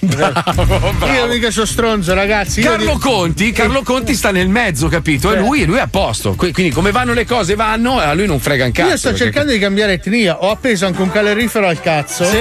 Io 1.14 1.26
mica 1.28 1.50
sono 1.50 1.66
stronzo, 1.66 2.14
ragazzi. 2.14 2.60
Carlo 2.62 2.98
Conti, 2.98 3.52
Carlo 3.52 3.82
Conti 3.82 4.14
sta 4.14 4.30
nel 4.30 4.48
mezzo, 4.48 4.79
capito? 4.88 5.32
E 5.32 5.38
lui, 5.38 5.64
lui 5.64 5.76
è 5.76 5.80
a 5.80 5.88
posto. 5.88 6.34
Qui- 6.34 6.52
Quindi 6.52 6.72
come 6.72 6.90
vanno 6.90 7.12
le 7.12 7.24
cose 7.26 7.54
vanno, 7.54 7.98
a 7.98 8.12
lui 8.14 8.26
non 8.26 8.38
frega 8.40 8.64
un 8.64 8.72
cazzo. 8.72 8.88
Io 8.90 8.96
sto 8.96 9.08
perché- 9.10 9.24
cercando 9.24 9.52
di 9.52 9.58
cambiare 9.58 9.92
etnia. 9.94 10.42
Ho 10.42 10.50
appeso 10.50 10.86
anche 10.86 11.02
un 11.02 11.10
calorifero 11.10 11.66
al 11.66 11.80
cazzo. 11.80 12.24
Sì. 12.24 12.38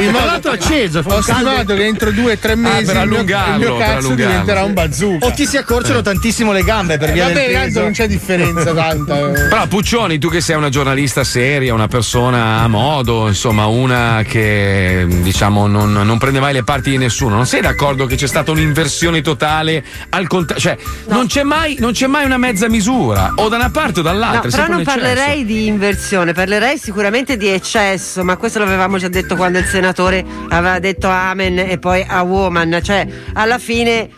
In 0.00 0.10
modo- 0.10 0.24
l'altro 0.24 0.50
acceso, 0.52 1.02
Ho 1.04 1.20
stimato 1.20 1.74
che 1.74 1.84
entro 1.84 2.10
due 2.12 2.32
o 2.32 2.38
tre 2.38 2.54
mesi 2.54 2.84
per 2.92 3.02
il, 3.02 3.08
mio, 3.08 3.20
il 3.20 3.26
mio 3.58 3.76
cazzo 3.76 4.14
diventerà 4.14 4.62
un 4.64 4.72
bazooka. 4.72 5.26
O 5.26 5.30
ti 5.32 5.46
si 5.46 5.56
accorciano 5.56 6.02
tantissimo 6.02 6.52
le 6.52 6.62
gambe 6.62 6.98
per 6.98 7.10
Eh, 7.10 7.12
via 7.12 7.24
vabbè, 7.28 7.46
del 7.46 7.60
peso. 7.64 7.80
non 7.80 7.92
c'è 7.92 8.06
differenza 8.08 8.72
tanta. 8.74 9.18
eh. 9.18 9.48
Però 9.48 9.66
Puccioni, 9.66 10.18
tu 10.18 10.28
che 10.28 10.40
sei 10.40 10.56
una 10.56 10.68
giornalista 10.68 11.24
seria, 11.24 11.72
una 11.74 11.88
persona 11.88 12.60
a 12.60 12.68
modo, 12.68 13.28
insomma, 13.28 13.66
una 13.66 14.22
che 14.26 15.06
diciamo 15.08 15.66
non, 15.66 15.92
non 15.92 16.18
prende 16.18 16.40
mai 16.40 16.52
le 16.52 16.62
parti 16.64 16.90
di 16.90 16.98
nessuno, 16.98 17.36
non 17.36 17.46
sei 17.46 17.60
d'accordo 17.60 18.06
che 18.06 18.16
c'è 18.16 18.26
stata 18.26 18.50
un'inversione 18.50 19.20
totale 19.20 19.82
al 20.10 20.26
contrario? 20.26 20.62
Cioè, 20.62 20.76
non, 21.08 21.26
c'è 21.26 21.42
mai, 21.42 21.63
non 21.78 21.92
c'è 21.92 22.06
mai 22.06 22.24
una 22.24 22.36
mezza 22.38 22.68
misura, 22.68 23.32
o 23.36 23.48
da 23.48 23.56
una 23.56 23.70
parte 23.70 24.00
o 24.00 24.02
No, 24.02 24.10
dall'altra. 24.10 24.48
è 24.48 24.50
però 24.50 24.66
non 24.66 24.82
parlerei 24.84 25.44
di 25.44 25.66
inversione, 25.66 26.32
parlerei 26.32 26.78
sicuramente 26.78 27.36
di 27.36 27.48
eccesso, 27.48 28.22
ma 28.24 28.36
questo 28.36 28.58
l'avevamo 28.58 28.98
già 28.98 29.08
detto 29.08 29.36
quando 29.36 29.58
il 29.58 29.64
senatore 29.66 30.24
aveva 30.48 30.78
detto 30.78 31.08
amen 31.08 31.58
e 31.58 31.78
poi 31.78 32.04
a 32.06 32.22
woman, 32.22 32.80
cioè 32.82 33.06
alla 33.34 33.58
fine 33.58 34.08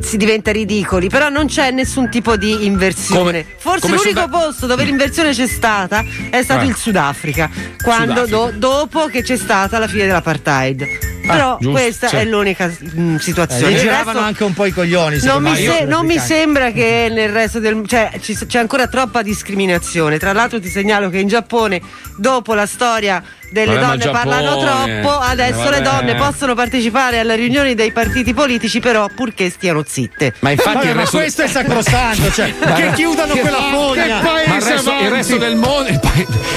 si 0.00 0.16
diventa 0.16 0.50
ridicoli, 0.50 1.08
però 1.08 1.28
non 1.28 1.46
c'è 1.46 1.70
nessun 1.70 2.10
tipo 2.10 2.36
di 2.36 2.66
inversione. 2.66 3.42
Come- 3.42 3.46
Forse 3.58 3.80
come 3.80 3.94
l'unico 3.96 4.20
Suda- 4.22 4.28
posto 4.28 4.66
dove 4.66 4.82
l'inversione 4.84 5.30
c'è 5.30 5.46
stata 5.46 6.04
è 6.30 6.42
stato 6.42 6.64
Eh. 6.64 6.68
il 6.68 6.74
Sudafrica, 6.76 7.48
quando 7.82 8.24
Sudafrica. 8.26 8.58
do- 8.58 8.76
dopo 8.76 9.06
che 9.06 9.22
c'è 9.22 9.36
stata 9.36 9.78
la 9.78 9.86
fine 9.86 10.06
dell'apartheid. 10.06 10.86
Però 11.32 11.56
giusto, 11.60 11.70
questa 11.72 12.08
sì. 12.08 12.16
è 12.16 12.24
l'unica 12.24 12.66
mm, 12.96 13.14
Eh, 13.16 13.18
situazione. 13.20 13.72
Il 13.72 13.78
giravano 13.80 14.10
resto- 14.12 14.26
anche 14.26 14.44
un 14.44 14.54
po' 14.54 14.64
i 14.66 14.72
coglioni. 14.72 15.18
non 15.22 15.42
mi, 15.42 15.54
se- 15.56 15.84
non 15.84 16.06
mi 16.06 16.18
sembra 16.18 16.70
che 16.72 17.08
nel 17.10 17.30
resto 17.30 17.58
del 17.60 17.82
cioè 17.86 18.10
ci- 18.20 18.36
c'è 18.46 18.58
ancora 18.58 18.86
troppa 18.88 19.22
discriminazione. 19.22 20.18
Tra 20.18 20.32
l'altro 20.32 20.60
ti 20.60 20.68
segnalo 20.68 21.08
che 21.10 21.18
in 21.18 21.28
Giappone, 21.28 21.80
dopo 22.16 22.54
la 22.54 22.66
storia 22.66 23.22
delle 23.50 23.74
Vabbè, 23.76 23.86
donne 23.86 23.98
Giappone, 23.98 24.22
parlano 24.24 24.58
troppo, 24.58 25.18
adesso 25.20 25.62
eh, 25.66 25.70
le 25.70 25.80
vabbè. 25.80 25.96
donne 26.06 26.14
possono 26.16 26.54
partecipare 26.54 27.18
alle 27.20 27.34
riunioni 27.36 27.74
dei 27.74 27.92
partiti 27.92 28.34
politici, 28.34 28.78
però 28.80 29.08
purché 29.14 29.48
stiano 29.48 29.82
zitte. 29.86 30.34
Ma 30.40 30.50
infatti 30.50 30.74
Vabbè, 30.76 30.88
il 30.90 30.94
ma 30.94 31.00
resto 31.00 31.16
questo 31.18 31.42
è 31.42 31.46
sacrosanto, 31.48 32.30
cioè, 32.30 32.52
che 32.76 32.90
chiudano 32.94 33.32
che- 33.32 33.40
quella 33.40 33.62
fogna. 33.70 34.20
Ma 34.22 34.42
il 34.56 34.62
resto, 34.62 34.90
il 35.00 35.08
resto 35.10 35.36
del 35.38 35.56
mondo. 35.56 35.88
il 35.88 35.98
pa- 35.98 36.12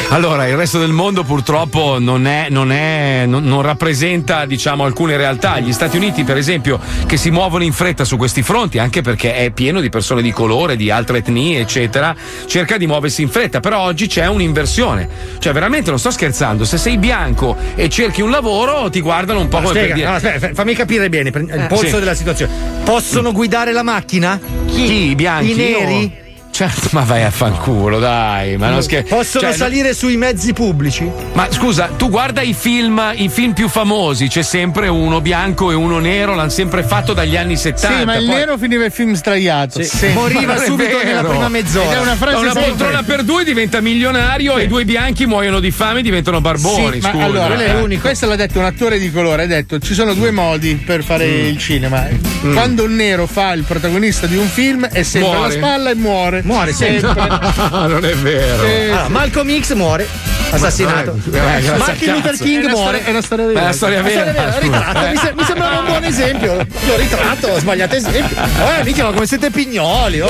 Allora, 0.09 0.45
il 0.47 0.57
resto 0.57 0.79
del 0.79 0.91
mondo 0.91 1.23
purtroppo 1.23 1.97
non, 1.97 2.27
è, 2.27 2.47
non, 2.49 2.71
è, 2.73 3.23
non, 3.25 3.43
non 3.45 3.61
rappresenta, 3.61 4.45
diciamo, 4.45 4.60
alcune 4.69 5.17
realtà. 5.17 5.59
Gli 5.59 5.71
Stati 5.73 5.97
Uniti, 5.97 6.23
per 6.23 6.37
esempio, 6.37 6.79
che 7.05 7.17
si 7.17 7.31
muovono 7.31 7.63
in 7.63 7.73
fretta 7.73 8.03
su 8.05 8.17
questi 8.17 8.41
fronti, 8.41 8.79
anche 8.79 9.01
perché 9.01 9.35
è 9.35 9.51
pieno 9.51 9.81
di 9.81 9.89
persone 9.89 10.21
di 10.21 10.31
colore, 10.31 10.75
di 10.75 10.89
altre 10.89 11.19
etnie, 11.19 11.59
eccetera, 11.59 12.15
cerca 12.45 12.77
di 12.77 12.87
muoversi 12.87 13.21
in 13.21 13.29
fretta. 13.29 13.59
Però 13.59 13.79
oggi 13.81 14.07
c'è 14.07 14.27
un'inversione. 14.27 15.07
Cioè, 15.39 15.53
veramente 15.53 15.89
non 15.89 15.99
sto 15.99 16.11
scherzando. 16.11 16.65
Se 16.65 16.77
sei 16.77 16.97
bianco 16.97 17.55
e 17.75 17.89
cerchi 17.89 18.21
un 18.21 18.29
lavoro, 18.29 18.89
ti 18.89 19.01
guardano 19.01 19.39
un 19.39 19.47
po' 19.47 19.57
come 19.61 19.73
per 19.73 19.81
spiega, 19.83 19.93
dire. 19.95 20.07
no, 20.07 20.13
aspetta, 20.15 20.53
fammi 20.53 20.73
capire 20.73 21.09
bene 21.09 21.29
il 21.29 21.49
Eh. 21.49 21.67
polso 21.67 21.85
Sì. 21.85 21.99
della 21.99 22.13
situazione. 22.15 22.51
Possono 22.83 23.31
guidare 23.31 23.71
la 23.71 23.83
macchina? 23.83 24.39
Chi? 24.67 25.09
I 25.09 25.15
bianchi? 25.15 25.51
I 25.51 25.55
neri? 25.55 26.01
Io? 26.01 26.11
Certo, 26.51 26.89
ma 26.91 27.01
vai 27.03 27.23
a 27.23 27.31
fanculo, 27.31 27.97
dai. 27.97 28.57
Ma 28.57 28.69
non 28.69 28.83
scher- 28.83 29.07
Possono 29.07 29.47
cioè, 29.47 29.55
salire 29.57 29.93
sui 29.93 30.17
mezzi 30.17 30.53
pubblici? 30.53 31.09
Ma 31.33 31.47
scusa, 31.49 31.87
tu 31.97 32.09
guarda 32.09 32.41
i 32.41 32.53
film, 32.53 33.01
i 33.15 33.29
film 33.29 33.53
più 33.53 33.67
famosi, 33.69 34.27
c'è 34.27 34.41
sempre 34.43 34.87
uno 34.89 35.21
bianco 35.21 35.71
e 35.71 35.75
uno 35.75 35.99
nero, 35.99 36.35
l'hanno 36.35 36.49
sempre 36.49 36.83
fatto 36.83 37.13
dagli 37.13 37.35
anni 37.37 37.55
70. 37.55 37.97
Sì, 37.99 38.05
ma 38.05 38.15
il 38.17 38.25
poi- 38.25 38.35
nero 38.35 38.57
finiva 38.57 38.85
il 38.85 38.91
film 38.91 39.13
sdraiato. 39.13 39.81
Sì. 39.81 39.89
Sempre. 39.97 40.33
Ma 40.45 40.53
non 40.55 40.63
è 40.63 40.75
vero. 40.75 41.31
Ed 41.31 41.67
è 41.91 41.99
una 41.99 42.15
frase 42.15 42.33
Da 42.35 42.39
una 42.39 42.51
sempre. 42.51 42.61
poltrona 42.69 43.03
per 43.03 43.23
due 43.23 43.43
diventa 43.43 43.79
milionario 43.81 44.57
e 44.57 44.63
i 44.63 44.67
due 44.67 44.83
bianchi 44.85 45.25
muoiono 45.25 45.59
di 45.59 45.71
fame 45.71 45.99
e 45.99 46.03
diventano 46.03 46.41
barboni. 46.41 46.93
Sì, 46.93 46.99
ma 46.99 47.09
scusa. 47.11 47.23
allora, 47.23 47.55
Eh. 47.59 47.65
è 47.67 47.79
unico. 47.81 48.01
Questo 48.01 48.27
l'ha 48.27 48.35
detto 48.35 48.59
un 48.59 48.65
attore 48.65 48.99
di 48.99 49.09
colore. 49.11 49.43
Ha 49.43 49.47
detto: 49.47 49.79
ci 49.79 49.93
sono 49.93 50.13
due 50.13 50.31
modi 50.31 50.75
per 50.75 51.03
fare 51.03 51.25
Mm. 51.25 51.45
il 51.45 51.57
cinema. 51.57 52.07
Quando 52.41 52.83
un 52.83 52.93
nero 52.95 53.25
fa 53.25 53.53
il 53.53 53.63
protagonista 53.63 54.27
di 54.27 54.35
un 54.35 54.47
film, 54.47 54.85
è 54.87 55.03
sempre 55.03 55.29
alla 55.29 55.37
Muore. 55.39 55.53
spalla 55.53 55.89
e 55.89 55.95
muore. 55.95 56.40
Muore 56.43 56.73
sempre. 56.73 57.13
non 57.71 58.03
è 58.05 58.13
vero. 58.15 58.63
Allora, 58.63 59.07
Malcolm 59.09 59.59
X 59.61 59.73
muore, 59.73 60.07
assassinato. 60.51 61.15
Eh, 61.25 61.29
grazie 61.29 61.77
Martin 61.77 62.13
Luther. 62.13 62.37
King 62.37 62.65
muore. 62.69 62.75
storia- 62.99 63.03
è 63.05 63.09
una 63.09 63.21
storia 63.21 63.45
vera. 63.45 63.59
È 63.59 63.63
una 63.63 63.71
storia 63.73 63.99
Una 63.99 64.09
storia 64.09 64.31
vera. 64.31 64.45
vera, 64.45 64.59
ritratto, 64.59 65.07
mi, 65.09 65.17
se- 65.17 65.33
mi 65.35 65.43
sembrava 65.43 65.79
un 65.79 65.85
buon 65.85 66.03
esempio. 66.03 66.53
L'ho 66.55 66.95
ritratto, 66.97 67.47
ho 67.47 67.59
sbagliato 67.59 67.95
esempio. 67.95 68.37
Eh, 68.37 68.83
mica, 68.83 69.03
ma 69.05 69.11
come 69.11 69.25
siete 69.25 69.49
pignoli, 69.49 70.21
oh. 70.21 70.29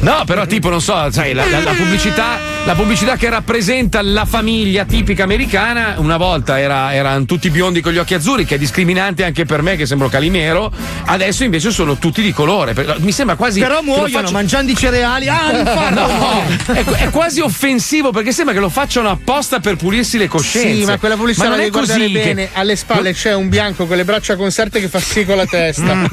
No, 0.00 0.22
però 0.26 0.46
tipo, 0.46 0.68
non 0.68 0.80
so, 0.80 1.10
sai, 1.10 1.32
la, 1.32 1.44
la- 1.48 1.60
la 1.60 1.72
pubblicità, 1.72 2.38
la 2.64 2.74
pubblicità 2.74 3.16
che 3.16 3.28
rappresenta 3.28 4.00
la 4.02 4.24
famiglia 4.24 4.84
tipica 4.84 5.22
americana, 5.24 5.94
una 5.98 6.16
volta 6.16 6.58
era- 6.58 6.94
erano 6.94 7.24
tutti 7.24 7.50
biondi 7.50 7.80
con 7.80 7.92
gli 7.92 7.98
occhi 7.98 8.14
azzurri, 8.14 8.44
che 8.44 8.56
è 8.56 8.58
discriminante 8.58 9.24
anche 9.24 9.44
per 9.44 9.62
me 9.62 9.76
che 9.76 9.86
sembro 9.86 10.08
Calimero, 10.08 10.72
adesso 11.06 11.44
invece 11.44 11.70
sono 11.70 11.96
tutti 11.96 12.22
di 12.22 12.32
colore. 12.32 12.74
Mi 12.98 13.12
sembra 13.12 13.36
quasi... 13.36 13.60
Però 13.60 13.80
muoiono 13.82 14.08
faccia- 14.08 14.32
mangiando 14.32 14.70
i 14.72 14.74
cereali. 14.90 15.28
Ah, 15.28 15.50
l'infarto. 15.52 15.94
No, 16.16 16.44
è, 16.74 16.84
è 16.84 17.10
quasi 17.10 17.40
offensivo 17.40 18.10
perché 18.10 18.32
sembra 18.32 18.54
che 18.54 18.60
lo 18.60 18.68
facciano 18.68 19.08
apposta 19.10 19.60
per 19.60 19.76
pulirsi 19.76 20.18
le 20.18 20.28
coscienze. 20.28 20.74
Sì, 20.74 20.84
ma 20.84 20.98
quella 20.98 21.16
Ma 21.16 21.24
la 21.24 21.48
non 21.48 21.60
è 21.60 21.70
così. 21.70 22.06
che- 22.06 22.08
bene. 22.10 22.48
Alle 22.52 22.76
spalle 22.76 23.12
c'è 23.12 23.34
un 23.34 23.48
bianco 23.48 23.86
con 23.86 23.96
le 23.96 24.04
braccia 24.04 24.36
conserte 24.36 24.80
che 24.80 24.88
fa 24.88 25.00
sì 25.00 25.24
con 25.24 25.36
la 25.36 25.46
testa. 25.46 25.94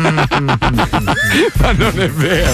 Ma 1.59 1.71
non 1.71 1.99
è 1.99 2.09
vero, 2.09 2.53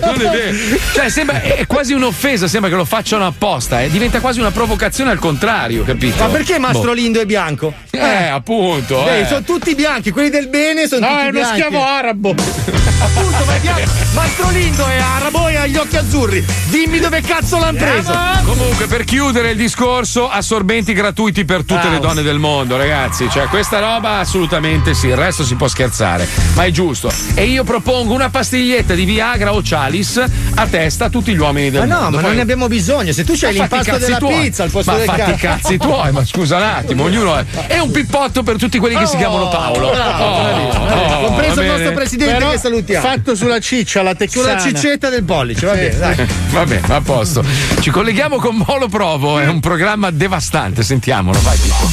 non 0.00 0.20
è 0.20 0.30
vero. 0.30 0.56
Cioè, 0.92 1.08
sembra, 1.08 1.40
è 1.42 1.66
quasi 1.66 1.92
un'offesa, 1.92 2.46
sembra 2.48 2.70
che 2.70 2.76
lo 2.76 2.84
facciano 2.84 3.26
apposta, 3.26 3.82
eh. 3.82 3.90
diventa 3.90 4.20
quasi 4.20 4.40
una 4.40 4.50
provocazione 4.50 5.10
al 5.10 5.18
contrario, 5.18 5.84
capito? 5.84 6.22
Ma 6.22 6.28
perché 6.28 6.58
Mastro 6.58 6.88
Boh. 6.88 6.92
Lindo 6.92 7.20
è 7.20 7.26
bianco? 7.26 7.72
Eh, 7.90 8.26
appunto. 8.28 9.02
Vedi, 9.04 9.22
eh. 9.22 9.26
sono 9.26 9.42
tutti 9.42 9.74
bianchi, 9.74 10.10
quelli 10.10 10.30
del 10.30 10.48
bene 10.48 10.86
sono 10.86 11.06
No, 11.06 11.12
tutti 11.12 11.20
è 11.20 11.28
uno 11.28 11.32
bianchi. 11.32 11.60
schiavo 11.60 11.84
arabo. 11.84 12.30
Appunto, 12.30 13.44
ma 13.44 13.54
è 13.54 13.58
bianco. 13.60 13.90
Mastro 14.12 14.50
Lindo 14.50 14.86
è 14.86 14.96
arabo 14.98 15.48
e 15.48 15.56
ha 15.60 15.66
gli 15.66 15.76
occhi 15.76 15.96
azzurri. 15.96 16.44
Dimmi 16.68 16.98
dove 16.98 17.20
cazzo 17.20 17.58
l'hanno 17.58 17.78
preso. 17.78 18.12
Comunque, 18.44 18.86
per 18.86 19.04
chiudere 19.04 19.50
il 19.50 19.56
discorso, 19.56 20.28
assorbenti 20.28 20.92
gratuiti 20.92 21.44
per 21.44 21.58
tutte 21.60 21.74
Bravo. 21.80 21.90
le 21.90 21.98
donne 22.00 22.22
del 22.22 22.38
mondo, 22.38 22.76
ragazzi. 22.76 23.28
Cioè, 23.30 23.44
questa 23.46 23.78
roba 23.78 24.18
assolutamente 24.18 24.94
sì, 24.94 25.08
il 25.08 25.16
resto 25.16 25.44
si 25.44 25.54
può 25.54 25.68
scherzare, 25.68 26.26
ma 26.54 26.64
è 26.64 26.70
giusto. 26.70 27.12
E 27.34 27.44
io 27.44 27.64
propongo 27.64 28.12
una 28.14 28.30
pastiglietta 28.30 28.94
di 28.94 29.04
Viagra 29.04 29.52
o 29.52 29.60
Chalice 29.62 30.28
a 30.54 30.66
testa 30.66 31.06
a 31.06 31.08
tutti 31.10 31.32
gli 31.32 31.38
uomini 31.38 31.70
del 31.70 31.86
Ma 31.86 31.94
no, 31.94 32.00
mondo. 32.02 32.16
ma 32.16 32.22
Poi- 32.22 32.26
non 32.28 32.36
ne 32.36 32.42
abbiamo 32.42 32.66
bisogno. 32.68 33.12
Se 33.12 33.24
tu 33.24 33.34
c'hai 33.36 33.52
l'impasto 33.52 33.98
della 33.98 34.18
tuoi. 34.18 34.40
pizza 34.42 34.62
al 34.62 34.70
posto 34.70 34.90
ma 34.92 34.96
del 34.98 35.06
fatti 35.06 35.30
i 35.30 35.36
cazzi 35.36 35.76
tuoi, 35.78 36.12
ma 36.12 36.24
scusa 36.24 36.56
un 36.56 36.62
attimo, 36.62 37.04
ognuno 37.04 37.36
è. 37.36 37.44
È 37.66 37.78
un 37.78 37.90
pippotto 37.90 38.42
per 38.42 38.56
tutti 38.56 38.78
quelli 38.78 38.96
che 38.96 39.06
si 39.06 39.16
chiamano 39.16 39.48
Paolo. 39.48 39.90
bravo, 39.90 40.28
Oh, 40.30 41.18
oh, 41.20 41.26
Compreso 41.26 41.60
il 41.60 41.66
nostro 41.66 41.92
presidente 41.92 42.34
Però 42.34 42.50
che 42.50 42.58
salutiamo. 42.58 43.06
Fatto 43.06 43.34
sulla 43.34 43.58
ciccia, 43.58 44.02
la 44.02 44.14
texana. 44.14 44.58
Sulla 44.58 44.60
ciccetta 44.60 45.08
del 45.08 45.22
pollice, 45.24 45.49
va 45.54 45.72
Sì. 45.74 45.78
bene, 45.80 45.96
dai. 45.98 46.26
Va 46.50 46.64
bene, 46.64 46.82
a 46.94 47.00
posto. 47.00 47.44
Ci 47.80 47.90
colleghiamo 47.90 48.36
con 48.38 48.56
Molo 48.66 48.88
Provo, 48.88 49.38
è 49.38 49.46
un 49.46 49.60
programma 49.60 50.10
devastante, 50.10 50.82
sentiamolo, 50.82 51.38
vai 51.42 51.56
Pippo. 51.58 51.88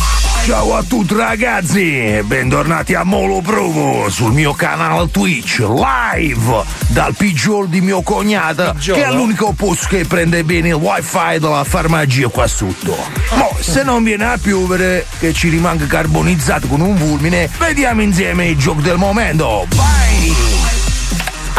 Ciao 0.46 0.76
a 0.76 0.84
tutti 0.84 1.14
ragazzi, 1.14 2.22
bentornati 2.24 2.94
a 2.94 3.04
Molo 3.04 3.42
Provo 3.42 4.10
sul 4.10 4.32
mio 4.32 4.54
canale 4.54 5.10
Twitch 5.12 5.60
live 5.60 6.64
dal 6.88 7.14
pigiolo 7.16 7.66
di 7.66 7.82
mio 7.82 8.02
cognato 8.02 8.72
Pigiolo? 8.74 9.02
che 9.02 9.08
è 9.08 9.12
l'unico 9.12 9.52
posto 9.52 9.88
che 9.90 10.06
prende 10.06 10.44
bene 10.46 10.70
il 10.70 10.74
wifi 10.76 11.40
della 11.40 11.66
farmacia 11.66 12.28
qua 12.30 12.48
sotto. 12.48 12.96
Mo, 13.36 13.58
se 13.60 13.84
non 13.84 14.04
viene 14.04 14.26
a 14.26 14.38
piovere 14.42 15.06
che 15.20 15.34
ci 15.34 15.50
rimanga 15.50 15.86
carbonizzato 15.86 16.68
con 16.68 16.80
un 16.80 16.96
fulmine, 16.96 17.50
vediamo 17.60 18.02
insieme 18.02 18.48
il 18.48 18.58
gioco 18.58 18.80
del 18.82 18.98
momento. 18.98 19.66
Vai! 19.76 20.77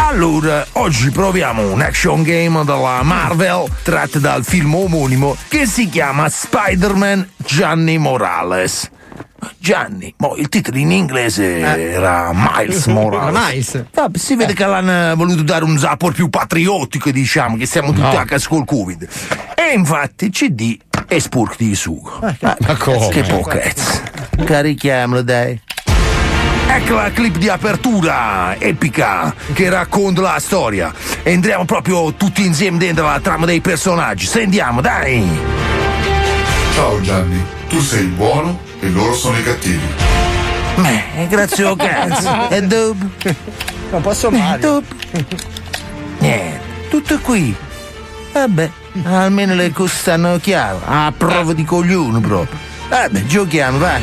Allora, 0.00 0.64
oggi 0.72 1.10
proviamo 1.10 1.70
un 1.72 1.80
action 1.82 2.22
game 2.22 2.64
della 2.64 3.02
Marvel 3.02 3.64
tratto 3.82 4.18
dal 4.18 4.44
film 4.44 4.74
omonimo 4.74 5.36
che 5.48 5.66
si 5.66 5.88
chiama 5.88 6.28
Spider-Man 6.28 7.28
Gianni 7.36 7.98
Morales. 7.98 8.90
Gianni, 9.58 10.12
mo 10.18 10.34
il 10.36 10.48
titolo 10.48 10.78
in 10.78 10.90
inglese 10.92 11.58
era 11.60 12.30
Miles 12.32 12.86
Morales. 12.88 13.38
Miles. 13.38 13.84
Vabbè, 13.92 14.16
si 14.18 14.34
vede 14.34 14.54
che 14.54 14.64
l'hanno 14.64 15.14
voluto 15.14 15.42
dare 15.42 15.64
un 15.64 15.76
sapore 15.78 16.14
più 16.14 16.28
patriottico, 16.30 17.10
diciamo, 17.10 17.56
che 17.56 17.66
siamo 17.66 17.88
tutti 17.92 18.00
No. 18.00 18.18
a 18.18 18.24
casa 18.24 18.48
col 18.48 18.64
Covid. 18.64 19.06
E 19.54 19.72
infatti 19.74 20.30
CD 20.30 20.78
è 21.06 21.18
sporco 21.18 21.54
di 21.58 21.74
sugo. 21.74 22.18
Ma 22.20 22.76
come? 22.78 23.08
Che 23.08 23.22
pochezza. 23.22 24.02
Carichiamolo, 24.44 25.22
dai. 25.22 25.60
Ecco 26.70 26.94
la 26.94 27.10
clip 27.10 27.36
di 27.38 27.48
apertura 27.48 28.54
epica 28.58 29.34
che 29.52 29.68
racconta 29.70 30.20
la 30.20 30.38
storia. 30.38 30.92
Entriamo 31.22 31.64
proprio 31.64 32.12
tutti 32.14 32.44
insieme 32.44 32.78
dentro 32.78 33.06
la 33.06 33.20
trama 33.20 33.46
dei 33.46 33.60
personaggi. 33.60 34.26
Sentiamo, 34.26 34.80
dai! 34.80 35.26
Ciao 36.74 37.00
Gianni, 37.00 37.42
tu 37.68 37.80
sei 37.80 38.02
il 38.04 38.08
buono 38.10 38.60
e 38.80 38.88
loro 38.90 39.12
sono 39.14 39.38
i 39.38 39.42
cattivi. 39.42 39.80
Beh, 40.76 41.26
grazie 41.28 41.64
al 41.64 41.76
cazzo. 41.76 42.48
E 42.50 42.62
dopo? 42.62 43.06
Non 43.90 44.00
posso 44.02 44.28
Eh, 44.28 44.38
male. 44.38 44.58
dopo? 44.60 44.94
Niente, 46.18 46.60
tutto 46.90 47.18
qui. 47.18 47.54
Vabbè, 48.32 48.70
almeno 49.04 49.54
le 49.54 49.72
cose 49.72 49.94
stanno 49.96 50.38
chiare. 50.38 50.78
A 50.84 51.12
prova 51.16 51.52
di 51.54 51.64
coglione 51.64 52.20
proprio. 52.20 52.56
Vabbè, 52.88 53.24
giochiamo, 53.24 53.78
vai. 53.78 54.02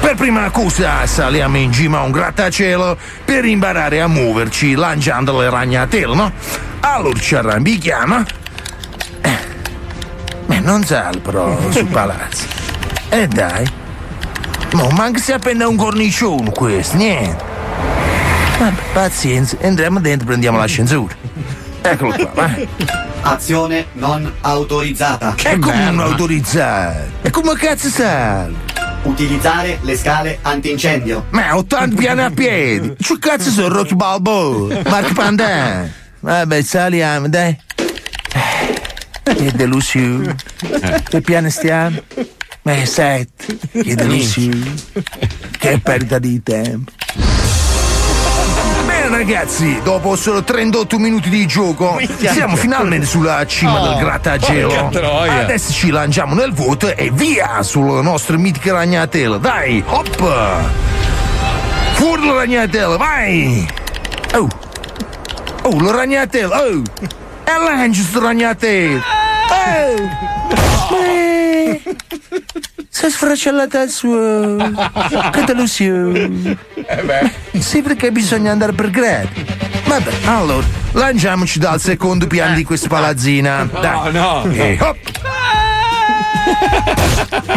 Per 0.00 0.14
prima 0.16 0.48
cosa 0.50 1.06
saliamo 1.06 1.56
in 1.58 1.72
cima 1.72 1.98
a 1.98 2.02
un 2.02 2.10
grattacielo 2.10 2.96
per 3.24 3.44
imparare 3.44 4.00
a 4.00 4.06
muoverci 4.06 4.74
lanciando 4.74 5.38
le 5.38 5.50
ragnatele, 5.50 6.14
no? 6.14 6.32
Allora 6.80 7.18
ci 7.18 7.34
arrampichiamo. 7.34 8.24
Eh, 9.20 9.38
Beh, 10.46 10.60
non 10.60 10.84
sale 10.84 11.18
però 11.18 11.58
sul 11.70 11.86
palazzo. 11.90 12.46
E 13.10 13.26
dai. 13.26 13.66
No, 14.72 14.88
manca 14.90 15.18
si 15.20 15.32
appenda 15.32 15.66
un 15.68 15.76
cornicione 15.76 16.50
questo, 16.52 16.96
niente. 16.96 17.44
Vabbè, 18.58 18.82
pazienza, 18.92 19.56
entriamo 19.60 20.00
dentro 20.00 20.24
e 20.24 20.26
prendiamo 20.28 20.58
l'ascensore. 20.58 21.16
Eccolo 21.82 22.12
qua, 22.12 22.30
vai. 22.34 22.68
Azione 23.22 23.86
non 23.92 24.30
autorizzata. 24.40 25.34
E 25.42 25.58
come 25.58 25.90
non 25.90 26.00
autorizzato? 26.00 26.98
E 27.22 27.30
come 27.30 27.54
cazzo 27.56 27.88
sale? 27.88 28.54
Utilizzare 29.02 29.78
le 29.82 29.96
scale 29.96 30.38
antincendio. 30.42 31.26
Ma 31.30 31.56
80 31.56 31.96
piani 31.96 32.22
a 32.22 32.30
piedi. 32.30 32.94
Che 32.96 33.18
cazzo 33.18 33.50
sono 33.50 33.68
Rocky 33.68 33.94
Balboa? 33.94 34.82
Marco 34.84 35.12
Pandan. 35.14 35.92
Vabbè, 36.20 36.62
saliamo, 36.62 37.28
dai. 37.28 37.56
Che 39.22 39.52
delusione. 39.52 40.36
Che 41.08 41.20
piano 41.20 41.48
stiamo? 41.50 42.02
Ma 42.62 42.84
sette. 42.84 43.58
Che 43.70 43.94
delusione. 43.94 44.74
Che 45.58 45.80
perdita 45.82 46.18
di 46.18 46.42
tempo. 46.42 46.92
Bene 49.08 49.24
ragazzi, 49.24 49.80
dopo 49.82 50.16
solo 50.16 50.44
38 50.44 50.98
minuti 50.98 51.30
di 51.30 51.46
gioco, 51.46 51.94
Minchia. 51.94 52.30
siamo 52.30 52.56
finalmente 52.56 53.06
sulla 53.06 53.46
cima 53.46 53.80
Oh, 53.80 53.88
del 53.88 53.96
grattacielo. 54.04 54.90
Adesso 54.90 55.72
ci 55.72 55.88
lanciamo 55.88 56.34
nel 56.34 56.52
vuoto 56.52 56.94
e 56.94 57.10
via 57.10 57.62
sulle 57.62 58.02
nostre 58.02 58.36
mitiche 58.36 58.70
ragnatele. 58.70 59.40
Dai, 59.40 59.82
hop! 59.86 60.62
Fuori 61.94 62.26
la 62.26 62.34
ragnatela, 62.34 62.98
vai! 62.98 63.66
Oh! 64.34 64.46
Oh, 65.62 65.80
la 65.80 65.90
ragnatela, 65.90 66.60
oh! 66.60 66.82
E 67.44 67.58
lancio 67.64 68.02
sto 68.02 68.20
ragnatela! 68.20 69.02
Oh! 69.48 70.96
Eh, 71.02 71.82
Sei 72.90 73.10
sfracellata 73.10 73.80
al 73.80 73.88
suo! 73.90 74.56
Che 75.30 75.44
delusione! 75.44 76.56
Sì, 77.58 77.82
perché 77.82 78.10
bisogna 78.10 78.50
andare 78.52 78.72
per 78.72 78.90
gradi. 78.90 79.44
Vabbè, 79.86 80.12
allora, 80.24 80.66
lanciamoci 80.92 81.58
dal 81.58 81.80
secondo 81.80 82.26
piano 82.26 82.54
di 82.54 82.64
questa 82.64 82.88
palazzina. 82.88 83.68
Dai. 83.80 84.12
no. 84.12 84.44
E 84.50 84.78
hop! 84.80 84.96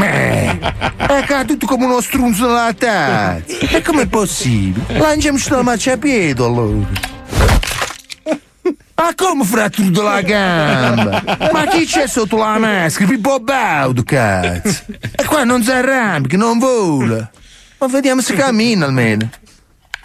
Eh, 0.03 0.59
è 0.97 1.23
caduto 1.25 1.65
come 1.65 1.85
uno 1.85 2.01
strunzo 2.01 2.47
nella 2.47 2.73
tazza. 2.73 3.41
E 3.69 3.81
com'è 3.81 4.07
possibile? 4.07 4.97
Lanciamoci 4.97 5.49
dal 5.49 5.63
marciapiede 5.63 6.43
allora. 6.43 6.87
Ma 9.01 9.15
come 9.15 9.43
fratturo 9.43 10.03
la 10.03 10.21
gamba? 10.21 11.23
Ma 11.51 11.65
chi 11.65 11.85
c'è 11.85 12.07
sotto 12.07 12.37
la 12.37 12.59
maschera? 12.59 13.09
Pippo 13.09 13.39
Baudo, 13.39 14.03
cazzo! 14.03 14.83
E 15.15 15.25
qua 15.25 15.43
non 15.43 15.63
si 15.63 15.71
arrampica, 15.71 16.37
non 16.37 16.59
vola. 16.59 17.27
Ma 17.79 17.87
vediamo 17.87 18.21
se 18.21 18.35
cammina 18.35 18.85
almeno. 18.85 19.27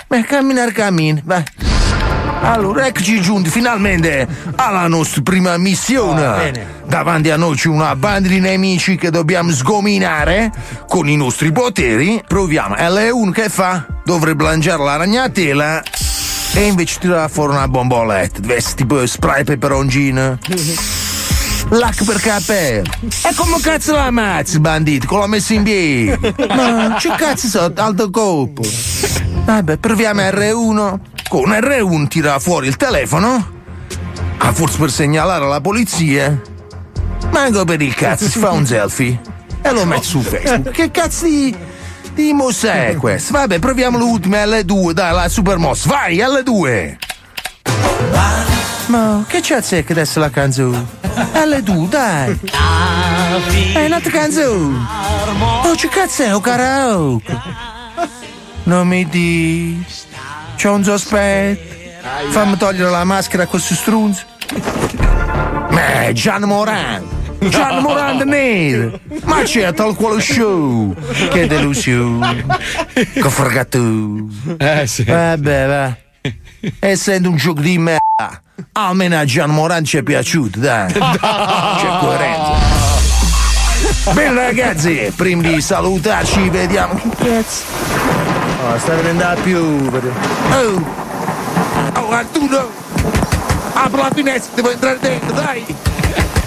Beh, 0.07 0.23
camminare 0.23 0.73
cammina, 0.73 1.21
vai. 1.25 1.45
Allora, 2.41 2.87
eccoci 2.87 3.21
giunti 3.21 3.51
finalmente 3.51 4.27
alla 4.55 4.87
nostra 4.89 5.21
prima 5.21 5.59
missione. 5.59 6.67
Davanti 6.87 7.29
a 7.29 7.37
noi 7.37 7.55
c'è 7.55 7.69
una 7.69 7.95
banda 7.97 8.29
di 8.29 8.41
nemici 8.41 8.97
che 8.97 9.11
dobbiamo 9.11 9.51
sgominare 9.51 10.51
con 10.89 11.07
i 11.07 11.17
nostri 11.17 11.53
poteri. 11.53 12.23
Proviamo. 12.27 12.75
L1 12.77 13.31
che 13.31 13.51
fa? 13.51 13.85
Dovrebbe 14.05 14.45
lanciare 14.45 14.83
la 14.83 14.97
ragnatela 14.97 15.83
e 16.55 16.67
invece 16.67 16.99
tirare 17.01 17.29
fuori 17.29 17.53
una 17.53 17.69
bomboletta. 17.69 18.41
Deve 18.41 18.57
essere 18.57 18.75
tipo 18.77 19.07
spray 19.07 19.45
peperoncino. 19.45 20.39
Lac 21.71 22.05
per 22.05 22.21
capello. 22.21 22.91
E 23.01 23.35
come 23.35 23.59
cazzo 23.61 23.93
la 23.95 24.05
ammazzi, 24.05 24.61
bandito? 24.61 25.07
Con 25.07 25.19
l'ho 25.19 25.27
messo 25.27 25.53
in 25.53 25.65
piedi. 25.65 26.17
Ma 26.49 26.97
che 26.99 27.13
cazzo 27.17 27.49
so, 27.49 27.73
alto 27.75 28.09
colpo. 28.11 28.63
Vabbè, 29.45 29.77
proviamo 29.79 30.21
R1. 30.21 30.99
Con 31.29 31.51
R1 31.51 32.07
tira 32.07 32.39
fuori 32.39 32.69
il 32.69 32.77
telefono. 32.77 33.55
Ah, 34.39 34.53
forse 34.53 34.79
per 34.79 34.91
segnalare 34.93 35.45
alla 35.45 35.61
polizia. 35.61 36.41
Manco 37.33 37.65
per 37.65 37.83
il 37.83 37.95
cazzo, 37.95 38.29
si 38.29 38.39
fa 38.39 38.53
un 38.53 38.65
selfie. 38.65 39.21
E 39.63 39.73
lo 39.73 39.85
mette 39.85 40.05
su 40.05 40.21
Facebook. 40.21 40.71
Che 40.71 40.91
cazzo 40.93 41.25
di. 41.25 41.55
È 42.73 42.97
questo? 42.97 43.33
Vabbè, 43.33 43.59
proviamo 43.59 43.99
l'ultima 43.99 44.45
L2, 44.45 44.93
dai, 44.93 45.13
la 45.13 45.29
super 45.29 45.59
mossa. 45.59 45.89
Vai, 45.89 46.17
L2. 46.17 46.97
Ma 48.87 49.25
che 49.27 49.41
cazzo 49.41 49.75
è 49.75 49.85
che 49.85 49.93
adesso 49.93 50.21
la 50.21 50.31
canzone? 50.31 50.87
L2, 51.03 51.89
dai. 51.89 52.39
È 53.75 53.85
un'altra 53.85 54.11
canzone. 54.11 54.79
Oh, 55.65 55.75
che 55.75 55.89
cazzo 55.89 56.23
è? 56.23 56.33
Un 56.33 56.41
karaoke. 56.41 57.41
Non 58.65 58.89
mi 58.89 59.07
di. 59.09 59.85
C'ho 60.57 60.73
un 60.73 60.85
sospetto. 60.85 61.75
Fammi 62.31 62.57
togliere 62.57 62.91
la 62.91 63.05
maschera 63.05 63.43
a 63.43 63.47
questo 63.47 63.75
strunzo. 63.75 64.23
Ma 65.71 66.13
Gian 66.13 66.45
Moran. 66.45 67.16
Gian 67.39 67.83
Moran 67.83 68.23
nero. 68.27 68.99
Ma 69.25 69.43
c'è 69.43 69.73
tal 69.73 69.95
quale 69.95 70.21
show. 70.21 70.95
Che 71.31 71.47
delusione. 71.47 72.45
Che 72.93 73.31
fregato. 73.31 73.79
Eh 74.59 74.87
sì. 74.87 75.05
Vabbè, 75.05 75.67
va. 75.67 75.97
Essendo 76.79 77.31
un 77.31 77.37
gioco 77.37 77.61
di 77.61 77.79
merda. 77.79 78.43
Almeno 78.73 79.19
a 79.19 79.25
Gian 79.25 79.51
Moran 79.51 79.85
ci 79.85 79.99
è 79.99 80.03
piaciuto, 80.03 80.59
dai. 80.59 80.93
C'è 80.93 81.99
coerenza. 82.01 83.05
Bene 84.13 84.35
ragazzi, 84.35 85.13
prima 85.15 85.43
di 85.43 85.61
salutarci 85.61 86.49
vediamo 86.49 86.95
che 86.95 87.09
cazzo. 87.17 87.65
Oh, 88.67 88.79
sta 88.79 88.95
venendo 88.95 89.25
a 89.25 89.35
piovere. 89.35 90.11
Oh! 90.51 91.05
Oh 91.95 92.11
Arturo! 92.11 92.71
Apro 93.75 94.01
la 94.01 94.11
finestra, 94.15 94.55
devo 94.55 94.71
entrare 94.71 94.99
dentro, 94.99 95.33
dai! 95.33 95.65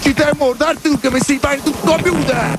Ci 0.00 0.12
stai 0.12 0.32
morto, 0.36 0.64
Arturo, 0.64 0.98
che 0.98 1.10
mi 1.10 1.20
si 1.20 1.38
fa 1.38 1.54
in 1.54 1.62
tutto 1.62 1.94
il 1.94 2.02
computer! 2.02 2.58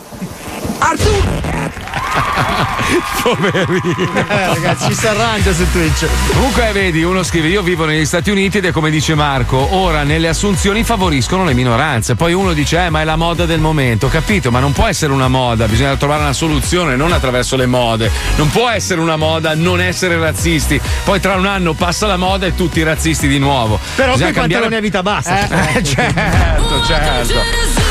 Arturo! 0.80 1.82
Poverino. 3.22 4.28
Eh, 4.28 4.48
ragazzi, 4.48 4.88
ci 4.88 4.96
si 4.96 5.08
arrangia 5.08 5.54
su 5.54 5.70
Twitch. 5.72 6.08
Comunque, 6.34 6.72
vedi, 6.74 7.04
uno 7.04 7.24
scrive: 7.24 7.48
Io 7.48 7.62
vivo 7.62 7.86
negli 7.86 8.06
Stati 8.06 8.30
Uniti 8.30 8.58
ed 8.58 8.66
è 8.66 8.72
come 8.72 8.90
dice 8.90 9.16
Marco: 9.16 9.76
ora 9.76 10.04
nelle 10.04 10.28
assunzioni 10.28 10.84
favoriscono 10.84 11.44
le 11.46 11.54
minoranze. 11.54 12.16
Poi 12.16 12.34
uno 12.34 12.54
dice: 12.54 12.86
Eh, 12.86 12.90
ma 12.90 13.02
è 13.02 13.04
la 13.04 13.16
moda 13.16 13.46
del 13.46 13.60
momento. 13.60 14.08
Capito? 14.08 14.52
Ma 14.52 14.60
non 14.60 14.74
può 14.74 14.88
essere 14.88 15.14
una 15.14 15.28
moda, 15.28 15.68
bisogna 15.68 15.96
trovare 15.96 16.22
una 16.24 16.34
soluzione, 16.34 16.96
non 16.96 17.12
attraverso 17.12 17.56
le 17.56 17.66
mode. 17.66 18.12
Non 18.36 18.50
può 18.50 18.70
essere 18.70 19.00
una 19.00 19.16
moda 19.16 19.56
non 19.56 19.80
essere 19.80 20.18
razzisti. 20.18 20.80
Poi 21.04 21.20
tra 21.20 21.36
un 21.36 21.46
anno 21.46 21.74
passa 21.74 22.08
la 22.08 22.18
moda 22.18 22.46
e 22.48 22.56
tutti 22.56 22.82
razzisti 22.84 23.28
di 23.28 23.38
nuovo. 23.38 23.80
Però 23.96 24.14
Bisogna 24.14 24.34
con 24.34 24.44
i 24.44 24.48
pantaloni 24.48 24.76
a 24.76 24.82
vita 24.82 25.04
bassa. 25.04 25.74
Eh, 25.74 25.84
certo, 25.86 26.84
certo. 26.86 27.91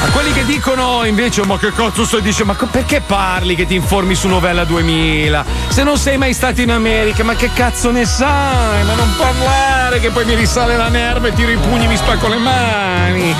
A 0.00 0.10
quelli 0.12 0.32
che 0.32 0.44
dicono 0.44 1.04
invece, 1.04 1.44
ma 1.44 1.58
che 1.58 1.72
cazzo 1.72 2.04
stai 2.04 2.22
dicendo? 2.22 2.52
Ma 2.58 2.66
perché 2.70 3.00
parli 3.00 3.54
che 3.56 3.66
ti 3.66 3.74
informi 3.74 4.14
su 4.14 4.28
Novella 4.28 4.64
2000? 4.64 5.44
Se 5.68 5.82
non 5.82 5.98
sei 5.98 6.16
mai 6.18 6.32
stato 6.34 6.60
in 6.60 6.70
America, 6.70 7.24
ma 7.24 7.34
che 7.34 7.50
cazzo 7.52 7.90
ne 7.90 8.04
sai? 8.04 8.84
Ma 8.84 8.94
non 8.94 9.12
parlare 9.16 9.98
che 10.00 10.10
poi 10.10 10.24
mi 10.24 10.34
risale 10.34 10.76
la 10.76 10.88
nerva 10.88 11.28
e 11.28 11.32
tiro 11.34 11.50
i 11.50 11.56
pugni 11.56 11.84
e 11.84 11.88
mi 11.88 11.96
spacco 11.96 12.28
le 12.28 12.36
mani. 12.38 13.34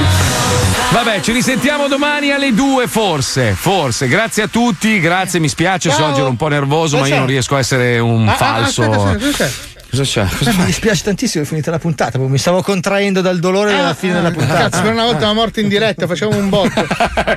Vabbè, 0.91 1.21
ci 1.21 1.33
risentiamo 1.33 1.87
domani 1.87 2.31
alle 2.33 2.53
2 2.53 2.87
forse, 2.89 3.53
forse. 3.53 4.09
Grazie 4.09 4.45
a 4.45 4.49
tutti, 4.49 4.99
grazie, 5.01 5.39
mi 5.39 5.49
spiace 5.49 5.91
se 5.91 5.97
Ciao. 5.97 6.11
oggi 6.11 6.21
ero 6.21 6.29
un 6.31 6.37
po' 6.37 6.49
nervoso, 6.49 6.99
ma 6.99 7.07
io 7.07 7.19
non 7.19 7.27
riesco 7.27 7.55
a 7.57 7.59
essere 7.59 7.99
un 7.99 8.27
Ah, 8.27 8.33
ah, 8.33 8.37
falso. 8.37 8.83
aspetta, 8.83 9.29
aspetta, 9.29 9.51
cosa 9.91 10.03
c'è? 10.03 10.27
Cosa 10.27 10.51
Eh, 10.51 10.55
mi 10.55 10.65
dispiace 10.67 11.03
tantissimo, 11.05 11.45
è 11.45 11.47
finita 11.47 11.71
la 11.71 11.79
puntata. 11.79 12.19
Mi 12.19 12.39
stavo 12.39 12.63
contraendo 12.63 13.21
dal 13.21 13.39
dolore 13.39 13.73
della 13.75 13.95
fine 13.95 14.15
della 14.15 14.31
puntata. 14.31 14.69
Cazzo, 14.69 14.83
per 14.83 14.93
una 14.93 15.05
volta 15.05 15.25
una 15.25 15.35
morte 15.35 15.61
in 15.61 15.69
diretta, 15.69 16.07
facciamo 16.07 16.37
un 16.37 16.49
botto. 16.49 16.85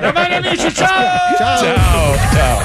Domani 0.00 0.34
amici, 0.34 0.72
ciao! 0.74 0.88
Ciao. 1.38 1.58
Ciao, 1.58 2.16
ciao. 2.34 2.60